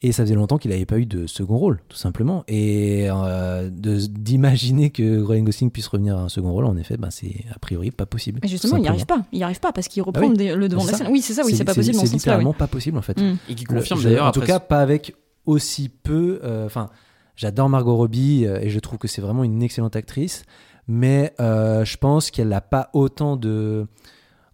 Et 0.00 0.12
ça 0.12 0.22
faisait 0.22 0.34
longtemps 0.36 0.56
qu'il 0.58 0.70
n'avait 0.70 0.86
pas 0.86 0.98
eu 0.98 1.04
de 1.06 1.26
second 1.26 1.58
rôle, 1.58 1.80
tout 1.88 1.96
simplement. 1.96 2.44
Et 2.48 3.06
euh, 3.10 3.68
d'imaginer 3.70 4.90
que 4.90 5.20
Ryan 5.22 5.42
Gosling 5.42 5.70
puisse 5.70 5.88
revenir 5.88 6.16
à 6.16 6.22
un 6.22 6.28
second 6.28 6.52
rôle, 6.52 6.64
en 6.66 6.76
effet, 6.76 6.96
ben, 6.96 7.10
c'est 7.10 7.44
a 7.54 7.58
priori 7.58 7.90
pas 7.90 8.06
possible. 8.06 8.40
Mais 8.42 8.48
justement, 8.48 8.76
il 8.76 8.82
n'y 8.82 8.88
arrive 8.88 9.06
pas. 9.06 9.24
Il 9.32 9.38
n'y 9.38 9.44
arrive 9.44 9.60
pas 9.60 9.72
parce 9.72 9.88
qu'il 9.88 10.02
reprend 10.02 10.22
Ah 10.24 10.28
oui. 10.30 10.36
des- 10.36 10.54
le 10.54 10.68
devant 10.68 10.84
de 10.84 10.90
la 10.92 10.96
scène. 10.98 11.08
Oui, 11.10 11.20
c'est 11.20 11.34
ça, 11.34 11.42
oui, 11.44 11.54
c'est 11.54 11.64
pas 11.64 11.74
possible 11.74 11.96
C'est 11.96 12.04
oui. 12.06 12.12
littéralement 12.12 12.52
pas 12.54 12.66
possible, 12.66 12.98
en 12.98 13.02
fait. 13.02 13.20
Mm. 13.20 13.36
Et 13.48 13.54
qui 13.54 13.64
Le- 13.64 13.74
confirme 13.74 14.02
d'ailleurs 14.02 14.26
En 14.26 14.32
tout 14.32 14.40
cas, 14.40 14.60
pas 14.60 14.80
avec 14.80 15.14
aussi 15.46 15.88
peu. 15.88 16.40
euh, 16.44 16.66
Enfin, 16.66 16.90
j'adore 17.36 17.68
Margot 17.68 17.96
Robbie 17.96 18.44
euh, 18.46 18.60
et 18.60 18.70
je 18.70 18.78
trouve 18.80 18.98
que 18.98 19.08
c'est 19.08 19.20
vraiment 19.20 19.44
une 19.44 19.62
excellente 19.62 19.96
actrice, 19.96 20.44
mais 20.88 21.34
euh, 21.40 21.84
je 21.84 21.96
pense 21.96 22.30
qu'elle 22.30 22.48
n'a 22.48 22.60
pas 22.60 22.90
autant 22.92 23.36
de. 23.36 23.86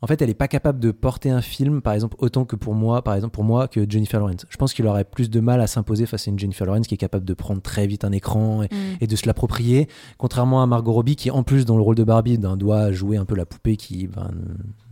En 0.04 0.08
fait, 0.08 0.20
elle 0.20 0.28
n'est 0.28 0.34
pas 0.34 0.48
capable 0.48 0.80
de 0.80 0.90
porter 0.90 1.30
un 1.30 1.40
film, 1.40 1.80
par 1.80 1.92
exemple, 1.92 2.16
autant 2.18 2.44
que 2.44 2.56
pour 2.56 2.74
moi, 2.74 3.04
par 3.04 3.14
exemple, 3.14 3.34
pour 3.34 3.44
moi, 3.44 3.68
que 3.68 3.88
Jennifer 3.88 4.18
Lawrence. 4.18 4.46
Je 4.48 4.56
pense 4.56 4.74
qu'il 4.74 4.84
aurait 4.88 5.04
plus 5.04 5.30
de 5.30 5.38
mal 5.38 5.60
à 5.60 5.68
s'imposer 5.68 6.06
face 6.06 6.26
à 6.26 6.32
une 6.32 6.40
Jennifer 6.40 6.66
Lawrence 6.66 6.88
qui 6.88 6.94
est 6.94 6.98
capable 6.98 7.24
de 7.24 7.34
prendre 7.34 7.62
très 7.62 7.86
vite 7.86 8.04
un 8.04 8.10
écran 8.10 8.64
et, 8.64 8.68
Mm. 8.72 8.96
et 9.00 9.06
de 9.06 9.14
se 9.16 9.26
l'approprier, 9.26 9.88
contrairement 10.18 10.62
à 10.62 10.66
Margot 10.66 10.92
Robbie 10.92 11.14
qui, 11.14 11.30
en 11.30 11.42
plus, 11.42 11.64
dans 11.66 11.76
le 11.76 11.82
rôle 11.82 11.94
de 11.94 12.04
Barbie, 12.04 12.38
ben, 12.38 12.56
doit 12.56 12.90
jouer 12.90 13.16
un 13.16 13.24
peu 13.24 13.36
la 13.36 13.46
poupée 13.46 13.76
qui 13.76 14.08
ben, 14.08 14.30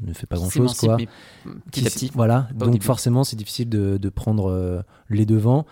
ne, 0.02 0.12
fait 0.12 0.26
pas 0.26 0.36
grand-chose, 0.36 0.74
quoi 0.78 0.96
petit 1.66 1.86
à 1.86 1.90
petit. 1.90 2.10
Voilà, 2.14 2.48
donc 2.54 2.80
forcément 2.82 3.24
c'est 3.24 3.36
difficile 3.36 3.68
de, 3.68 3.96
de 3.96 4.08
prendre 4.08 4.50
euh, 4.50 4.82
les 5.08 5.26
devants. 5.26 5.66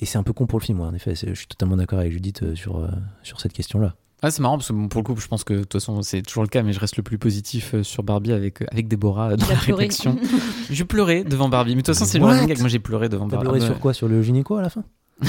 Et 0.00 0.06
c'est 0.06 0.16
un 0.16 0.22
peu 0.22 0.32
con 0.32 0.46
pour 0.46 0.58
le 0.58 0.64
film, 0.64 0.80
en 0.80 0.94
effet. 0.94 1.14
Je 1.14 1.34
suis 1.34 1.46
totalement 1.46 1.76
d'accord 1.76 1.98
avec 1.98 2.10
Judith 2.10 2.42
euh, 2.42 2.54
sur, 2.54 2.78
euh, 2.78 2.88
sur 3.22 3.38
cette 3.38 3.52
question-là. 3.52 3.94
Ah, 4.22 4.30
c'est 4.30 4.40
marrant 4.42 4.58
parce 4.58 4.68
que 4.68 4.72
bon, 4.74 4.88
pour 4.88 5.00
le 5.00 5.04
coup, 5.06 5.16
je 5.18 5.26
pense 5.28 5.44
que 5.44 5.54
de 5.54 5.60
toute 5.60 5.72
façon, 5.72 6.02
c'est 6.02 6.20
toujours 6.22 6.42
le 6.42 6.48
cas, 6.48 6.62
mais 6.62 6.72
je 6.74 6.80
reste 6.80 6.96
le 6.98 7.02
plus 7.02 7.16
positif 7.18 7.72
euh, 7.74 7.82
sur 7.82 8.02
Barbie 8.02 8.32
avec, 8.32 8.60
euh, 8.60 8.66
avec 8.70 8.86
Déborah 8.86 9.30
euh, 9.30 9.36
dans 9.36 9.46
la 9.46 9.54
pleuré. 9.54 9.84
réflexion. 9.84 10.16
je 10.70 10.84
pleurais 10.84 11.24
devant 11.24 11.48
Barbie, 11.48 11.70
mais 11.74 11.82
de 11.82 11.86
toute 11.86 11.94
façon, 11.94 12.04
c'est 12.04 12.18
le 12.18 12.24
What 12.24 12.32
running 12.32 12.48
gag. 12.48 12.58
Moi, 12.60 12.68
j'ai 12.68 12.78
pleuré 12.80 13.08
devant 13.08 13.26
T'as 13.28 13.36
Barbie. 13.36 13.50
pleuré 13.50 13.60
Ah, 13.62 13.66
sur 13.66 13.78
quoi? 13.80 13.94
Sur 13.94 14.08
le 14.08 14.20
gynéco 14.22 14.56
à 14.56 14.62
la 14.62 14.68
fin? 14.68 14.84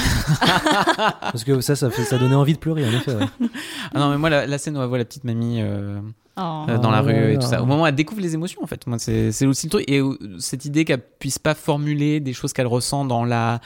Parce 1.20 1.44
que 1.44 1.60
ça, 1.60 1.76
ça, 1.76 1.90
fait, 1.90 2.04
ça 2.04 2.18
donnait 2.18 2.34
envie 2.34 2.54
de 2.54 2.58
pleurer, 2.58 2.84
en 2.84 2.92
effet. 2.92 3.14
ouais. 3.14 3.26
Ah 3.94 3.98
non, 3.98 4.10
mais 4.10 4.18
moi, 4.18 4.30
la, 4.30 4.46
la 4.46 4.58
scène 4.58 4.76
où 4.76 4.80
elle 4.82 4.88
voit 4.88 4.98
la 4.98 5.04
petite 5.04 5.24
mamie 5.24 5.60
euh, 5.60 6.00
Oh. 6.38 6.64
euh, 6.70 6.78
dans 6.78 6.90
la 6.90 7.02
Oh 7.02 7.06
rue 7.06 7.32
et 7.32 7.38
tout 7.38 7.46
ça, 7.46 7.62
au 7.62 7.66
moment 7.66 7.82
où 7.82 7.86
elle 7.86 7.94
découvre 7.94 8.22
les 8.22 8.32
émotions, 8.32 8.62
en 8.62 8.66
fait, 8.66 8.86
moi, 8.86 8.98
c'est 8.98 9.32
c'est 9.32 9.44
aussi 9.44 9.66
le 9.66 9.70
truc. 9.70 9.84
Et 9.86 10.00
euh, 10.00 10.16
cette 10.38 10.64
idée 10.64 10.86
qu'elle 10.86 11.02
puisse 11.18 11.38
pas 11.38 11.54
formuler 11.54 12.20
des 12.20 12.32
choses 12.32 12.54
qu'elle 12.54 12.66
ressent 12.66 13.04
dans 13.04 13.26
la 13.26 13.60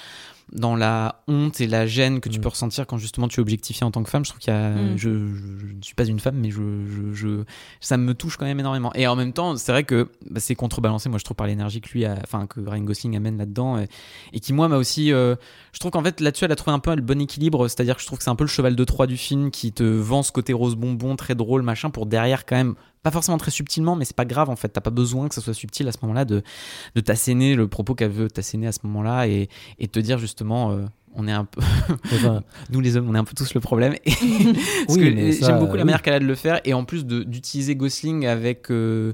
dans 0.52 0.76
la 0.76 1.22
honte 1.26 1.60
et 1.60 1.66
la 1.66 1.86
gêne 1.88 2.20
que 2.20 2.28
tu 2.28 2.38
Mm. 2.38 2.42
peux 2.42 2.48
ressentir 2.50 2.86
quand 2.86 2.98
justement 2.98 3.26
tu 3.26 3.40
es 3.40 3.42
objectifié 3.42 3.84
en 3.84 3.90
tant 3.90 4.02
que 4.04 4.10
femme, 4.10 4.24
je 4.24 4.30
trouve 4.30 4.40
qu'il 4.40 4.52
y 4.52 4.56
a, 4.56 4.70
Mm. 4.70 4.96
je, 4.96 5.10
je, 5.10 5.66
je 5.68 5.74
ne 5.74 5.82
suis 5.82 5.94
pas 5.96 6.04
une 6.04 6.20
femme, 6.20 6.36
mais 6.36 6.50
je, 6.50 6.60
je, 6.88 7.14
je- 7.14 7.44
ça 7.80 7.96
me 7.96 8.14
touche 8.14 8.36
quand 8.36 8.44
même 8.46 8.60
énormément. 8.60 8.92
Et 8.94 9.06
en 9.08 9.16
même 9.16 9.32
temps, 9.32 9.56
c'est 9.56 9.72
vrai 9.72 9.82
que 9.82 10.08
bah, 10.30 10.38
c'est 10.38 10.54
contrebalancé, 10.54 11.08
moi 11.08 11.18
je 11.18 11.24
trouve 11.24 11.36
par 11.36 11.48
l'énergie 11.48 11.80
que 11.80 11.90
lui, 11.92 12.04
a, 12.04 12.16
enfin 12.22 12.46
que 12.46 12.60
Ryan 12.60 12.82
Gosling 12.84 13.16
amène 13.16 13.38
là-dedans, 13.38 13.78
et, 13.78 13.88
et 14.32 14.38
qui 14.40 14.52
moi 14.52 14.68
m'a 14.68 14.76
aussi, 14.76 15.12
euh, 15.12 15.34
je 15.72 15.80
trouve 15.80 15.90
qu'en 15.90 16.02
fait 16.04 16.20
là-dessus 16.20 16.44
elle 16.44 16.52
a 16.52 16.56
trouvé 16.56 16.74
un 16.74 16.78
peu 16.78 16.94
le 16.94 17.02
bon 17.02 17.20
équilibre, 17.20 17.66
c'est-à-dire 17.66 17.96
que 17.96 18.02
je 18.02 18.06
trouve 18.06 18.18
que 18.18 18.24
c'est 18.24 18.30
un 18.30 18.36
peu 18.36 18.44
le 18.44 18.48
cheval 18.48 18.76
de 18.76 18.84
Troie 18.84 19.08
du 19.08 19.16
film 19.16 19.50
qui 19.50 19.72
te 19.72 19.82
vend 19.82 20.22
ce 20.22 20.30
côté 20.30 20.52
rose 20.52 20.76
bonbon 20.76 21.16
très 21.16 21.34
drôle 21.34 21.62
machin 21.62 21.90
pour 21.90 22.06
derrière 22.06 22.46
quand 22.46 22.56
même 22.56 22.74
pas 23.06 23.12
forcément 23.12 23.38
très 23.38 23.52
subtilement, 23.52 23.94
mais 23.94 24.04
c'est 24.04 24.16
pas 24.16 24.24
grave 24.24 24.50
en 24.50 24.56
fait. 24.56 24.68
T'as 24.68 24.80
pas 24.80 24.90
besoin 24.90 25.28
que 25.28 25.34
ça 25.36 25.40
soit 25.40 25.54
subtil 25.54 25.86
à 25.86 25.92
ce 25.92 25.98
moment-là 26.02 26.24
de, 26.24 26.42
de 26.96 27.00
t'asséner 27.00 27.54
le 27.54 27.68
propos 27.68 27.94
qu'elle 27.94 28.10
veut 28.10 28.28
t'asséner 28.28 28.66
à 28.66 28.72
ce 28.72 28.80
moment-là 28.82 29.28
et, 29.28 29.48
et 29.78 29.86
te 29.86 30.00
dire 30.00 30.18
justement, 30.18 30.72
euh, 30.72 30.84
on 31.14 31.28
est 31.28 31.32
un 31.32 31.44
peu, 31.44 31.60
Enfin, 32.12 32.42
nous 32.70 32.80
les 32.80 32.96
hommes, 32.96 33.08
on 33.08 33.14
est 33.14 33.18
un 33.18 33.22
peu 33.24 33.34
tous 33.36 33.54
le 33.54 33.60
problème. 33.60 33.94
Oui, 34.88 35.36
j'aime 35.40 35.60
beaucoup 35.60 35.76
la 35.76 35.82
oui. 35.82 35.86
manière 35.86 36.02
qu'elle 36.02 36.14
a 36.14 36.18
de 36.18 36.26
le 36.26 36.34
faire 36.34 36.60
et 36.64 36.74
en 36.74 36.84
plus 36.84 37.06
d'utiliser 37.06 37.76
Gosling 37.76 38.26
avec 38.26 38.72
euh, 38.72 39.12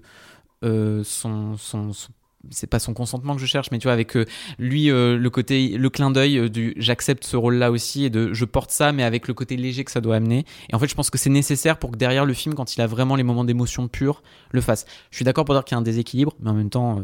euh, 0.64 1.02
son, 1.04 1.58
son, 1.58 1.92
son- 1.92 2.12
c'est 2.50 2.66
pas 2.66 2.78
son 2.78 2.94
consentement 2.94 3.34
que 3.34 3.40
je 3.40 3.46
cherche, 3.46 3.70
mais 3.70 3.78
tu 3.78 3.86
vois, 3.86 3.92
avec 3.92 4.16
euh, 4.16 4.26
lui, 4.58 4.90
euh, 4.90 5.16
le 5.16 5.30
côté, 5.30 5.76
le 5.76 5.90
clin 5.90 6.10
d'œil 6.10 6.38
euh, 6.38 6.48
du 6.48 6.74
j'accepte 6.76 7.24
ce 7.24 7.36
rôle-là 7.36 7.70
aussi 7.70 8.04
et 8.04 8.10
de 8.10 8.32
je 8.32 8.44
porte 8.44 8.70
ça, 8.70 8.92
mais 8.92 9.02
avec 9.02 9.28
le 9.28 9.34
côté 9.34 9.56
léger 9.56 9.84
que 9.84 9.90
ça 9.90 10.00
doit 10.00 10.16
amener. 10.16 10.44
Et 10.70 10.74
en 10.74 10.78
fait, 10.78 10.88
je 10.88 10.94
pense 10.94 11.10
que 11.10 11.18
c'est 11.18 11.30
nécessaire 11.30 11.78
pour 11.78 11.92
que 11.92 11.96
derrière 11.96 12.24
le 12.24 12.34
film, 12.34 12.54
quand 12.54 12.76
il 12.76 12.80
a 12.80 12.86
vraiment 12.86 13.16
les 13.16 13.22
moments 13.22 13.44
d'émotion 13.44 13.88
pure, 13.88 14.22
le 14.50 14.60
fasse. 14.60 14.86
Je 15.10 15.16
suis 15.16 15.24
d'accord 15.24 15.44
pour 15.44 15.54
dire 15.54 15.64
qu'il 15.64 15.74
y 15.74 15.76
a 15.76 15.78
un 15.78 15.82
déséquilibre, 15.82 16.34
mais 16.40 16.50
en 16.50 16.54
même 16.54 16.70
temps, 16.70 17.02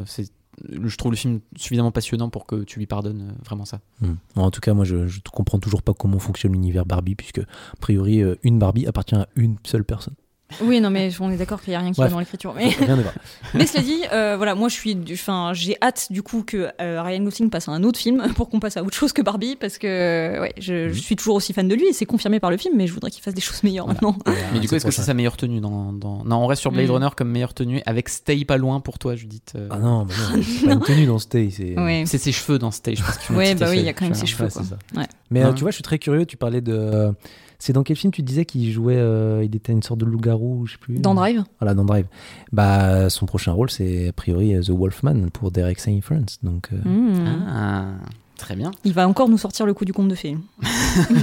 je 0.68 0.96
trouve 0.96 1.12
le 1.12 1.16
film 1.16 1.40
suffisamment 1.56 1.92
passionnant 1.92 2.30
pour 2.30 2.46
que 2.46 2.64
tu 2.64 2.78
lui 2.78 2.86
pardonnes 2.86 3.34
vraiment 3.44 3.64
ça. 3.64 3.80
hmm. 4.00 4.14
En 4.36 4.50
tout 4.50 4.60
cas, 4.60 4.74
moi, 4.74 4.84
je, 4.84 5.06
je 5.06 5.20
comprends 5.32 5.58
toujours 5.58 5.82
pas 5.82 5.94
comment 5.94 6.18
fonctionne 6.18 6.52
l'univers 6.52 6.86
Barbie, 6.86 7.14
puisque, 7.14 7.38
a 7.38 7.76
priori, 7.80 8.22
une 8.42 8.58
Barbie 8.58 8.86
appartient 8.86 9.14
à 9.14 9.28
une 9.36 9.56
seule 9.64 9.84
personne. 9.84 10.14
Oui, 10.62 10.80
non, 10.80 10.88
mais 10.90 11.10
on 11.20 11.30
est 11.30 11.36
d'accord 11.36 11.60
qu'il 11.60 11.72
n'y 11.72 11.76
a 11.76 11.80
rien 11.80 11.90
qui 11.92 12.00
Bref. 12.00 12.08
va 12.10 12.14
dans 12.14 12.20
l'écriture. 12.20 12.54
Mais, 12.56 12.68
Rien 12.70 12.96
mais 13.54 13.66
cela 13.66 13.82
dit, 13.82 14.00
euh, 14.12 14.34
voilà, 14.38 14.54
moi 14.54 14.68
je 14.68 14.74
suis, 14.74 14.94
du- 14.94 15.12
enfin, 15.14 15.50
j'ai 15.52 15.76
hâte 15.82 16.06
du 16.10 16.22
coup 16.22 16.42
que 16.42 16.68
euh, 16.80 17.02
Ryan 17.02 17.20
Gosling 17.22 17.50
passe 17.50 17.68
à 17.68 17.72
un 17.72 17.82
autre 17.84 17.98
film 17.98 18.26
pour 18.34 18.48
qu'on 18.48 18.58
passe 18.58 18.76
à 18.78 18.82
autre 18.82 18.96
chose 18.96 19.12
que 19.12 19.20
Barbie, 19.20 19.56
parce 19.56 19.76
que 19.76 19.86
euh, 19.86 20.40
ouais, 20.40 20.54
je, 20.58 20.88
je 20.88 21.00
suis 21.00 21.16
toujours 21.16 21.34
aussi 21.36 21.52
fan 21.52 21.68
de 21.68 21.74
lui 21.74 21.86
et 21.88 21.92
c'est 21.92 22.06
confirmé 22.06 22.40
par 22.40 22.50
le 22.50 22.56
film, 22.56 22.74
mais 22.76 22.86
je 22.86 22.94
voudrais 22.94 23.10
qu'il 23.10 23.22
fasse 23.22 23.34
des 23.34 23.40
choses 23.42 23.62
meilleures 23.62 23.84
Voilà. 23.86 24.00
maintenant. 24.02 24.16
Mais 24.54 24.60
du 24.60 24.68
coup, 24.68 24.74
est-ce 24.74 24.86
que 24.86 24.90
c'est 24.90 25.02
sa 25.02 25.14
meilleure 25.14 25.36
tenue 25.36 25.60
dans, 25.60 25.92
dans... 25.92 26.24
Non, 26.24 26.36
on 26.38 26.46
reste 26.46 26.62
sur 26.62 26.72
Blade 26.72 26.88
Mm. 26.88 26.92
Runner 26.92 27.08
comme 27.14 27.28
meilleure 27.30 27.52
tenue 27.54 27.82
avec 27.84 28.08
Stay 28.08 28.44
pas 28.46 28.56
loin 28.56 28.80
pour 28.80 28.98
toi, 28.98 29.14
Judith. 29.16 29.52
euh. 29.54 29.68
Ah 29.70 29.78
non, 29.78 30.06
mais 30.06 30.14
non, 30.38 30.42
c'est 30.60 30.66
pas 30.66 30.72
une 30.72 30.80
tenue 30.80 31.06
dans 31.06 31.18
Stay. 31.18 31.50
C'est... 31.50 31.78
Ouais. 31.78 32.04
C'est 32.06 32.16
ses 32.18 32.32
cheveux 32.32 32.58
dans 32.58 32.70
Stay, 32.70 32.94
je 32.96 33.02
pense. 33.02 33.28
Ouais, 33.36 33.54
bah 33.54 33.66
oui, 33.68 33.78
il 33.80 33.84
y 33.84 33.88
a 33.88 33.92
quand 33.92 34.06
même 34.06 34.14
ses 34.14 34.24
cheveux, 34.26 34.46
Ouais, 34.46 34.50
quoi. 34.50 34.62
c'est 34.62 34.68
ça. 34.70 34.78
Ouais. 34.98 35.06
Mais 35.30 35.42
euh, 35.42 35.48
Ouais. 35.50 35.54
tu 35.54 35.60
vois, 35.60 35.70
je 35.70 35.74
suis 35.76 35.82
très 35.82 35.98
curieux. 35.98 36.24
Tu 36.24 36.36
parlais 36.38 36.62
de. 36.62 37.12
C'est 37.58 37.72
dans 37.72 37.82
quel 37.82 37.96
film 37.96 38.12
tu 38.12 38.22
disais 38.22 38.44
qu'il 38.44 38.70
jouait. 38.70 38.96
euh, 38.96 39.42
il 39.44 39.54
était 39.56 39.72
une 39.72 39.82
sorte 39.82 39.98
de 40.00 40.04
loup-garou, 40.06 40.66
je 40.66 40.72
sais 40.72 40.78
plus. 40.78 40.98
Dans 41.00 41.14
Drive 41.14 41.42
Voilà, 41.60 41.74
dans 41.74 41.84
Drive. 41.84 42.06
Bah, 42.52 43.10
son 43.10 43.26
prochain 43.26 43.50
rôle, 43.52 43.68
c'est 43.70 44.08
a 44.08 44.12
priori 44.12 44.54
The 44.60 44.70
Wolfman 44.70 45.28
pour 45.32 45.50
Derek 45.50 45.80
St. 45.80 46.00
France. 46.02 46.38
Donc, 46.42 46.68
euh, 46.72 46.88
Mmh. 46.88 47.24
Ah. 47.48 47.84
Très 48.38 48.54
bien. 48.54 48.70
Il 48.84 48.94
va 48.94 49.06
encore 49.08 49.28
nous 49.28 49.36
sortir 49.36 49.66
le 49.66 49.74
coup 49.74 49.84
du 49.84 49.92
conte 49.92 50.08
de 50.08 50.14
fées. 50.14 50.36
Bon, 50.56 51.16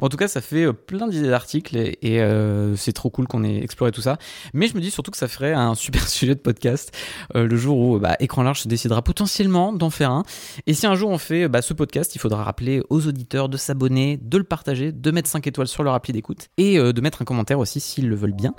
en 0.06 0.08
tout 0.08 0.16
cas, 0.16 0.26
ça 0.26 0.40
fait 0.40 0.64
euh, 0.64 0.72
plein 0.72 1.06
d'idées 1.06 1.30
d'articles 1.30 1.76
et, 1.76 1.98
et, 2.02 2.20
euh, 2.20 2.74
c'est 2.76 2.92
trop 2.92 3.10
cool 3.10 3.28
qu'on 3.28 3.44
ait 3.44 3.62
exploré 3.62 3.92
tout 3.92 4.00
ça. 4.00 4.18
Mais 4.52 4.66
je 4.66 4.74
me 4.74 4.80
dis 4.80 4.90
surtout 4.90 5.12
que 5.12 5.16
ça 5.16 5.28
ferait 5.28 5.52
un 5.52 5.74
super 5.76 6.06
sujet 6.08 6.34
de 6.34 6.40
podcast 6.40 6.92
euh, 7.36 7.46
le 7.46 7.56
jour 7.56 7.78
où 7.78 7.98
bah, 7.98 8.16
Écran 8.18 8.42
Large 8.42 8.62
se 8.62 8.68
décidera 8.68 9.02
potentiellement 9.02 9.72
d'en 9.72 9.88
faire 9.88 10.10
un. 10.10 10.24
Et 10.66 10.74
si 10.74 10.86
un 10.86 10.96
jour 10.96 11.10
on 11.10 11.18
fait 11.18 11.48
bah, 11.48 11.62
ce 11.62 11.74
podcast, 11.74 12.14
il 12.16 12.18
faudra 12.18 12.42
rappeler 12.42 12.82
aux 12.90 13.06
auditeurs 13.06 13.48
de 13.48 13.56
s'abonner, 13.56 14.18
de 14.20 14.36
le 14.36 14.44
partager, 14.44 14.90
de 14.90 15.10
mettre 15.12 15.28
5 15.28 15.46
étoiles 15.46 15.68
sur 15.68 15.84
leur 15.84 15.94
appli 15.94 16.12
d'écoute 16.12 16.48
et 16.58 16.78
euh, 16.78 16.92
de 16.92 17.00
mettre 17.00 17.22
un 17.22 17.24
commentaire 17.24 17.60
aussi 17.60 17.78
s'ils 17.80 18.08
le 18.08 18.16
veulent 18.16 18.32
bien. 18.32 18.54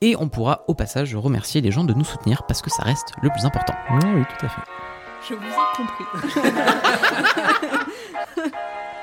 Et 0.00 0.16
on 0.18 0.28
pourra 0.28 0.64
au 0.66 0.74
passage 0.74 1.14
remercier 1.14 1.60
les 1.60 1.70
gens 1.70 1.84
de 1.84 1.94
nous 1.94 2.04
soutenir 2.04 2.42
parce 2.46 2.62
que 2.62 2.70
ça 2.70 2.82
reste 2.82 3.12
le 3.22 3.30
plus 3.30 3.44
important. 3.44 3.74
Ah 3.88 3.98
oui, 4.14 4.22
tout 4.38 4.44
à 4.44 4.48
fait. 4.48 4.93
Je 5.28 5.34
vous 5.34 5.42
ai 5.42 5.66
compris. 5.76 6.04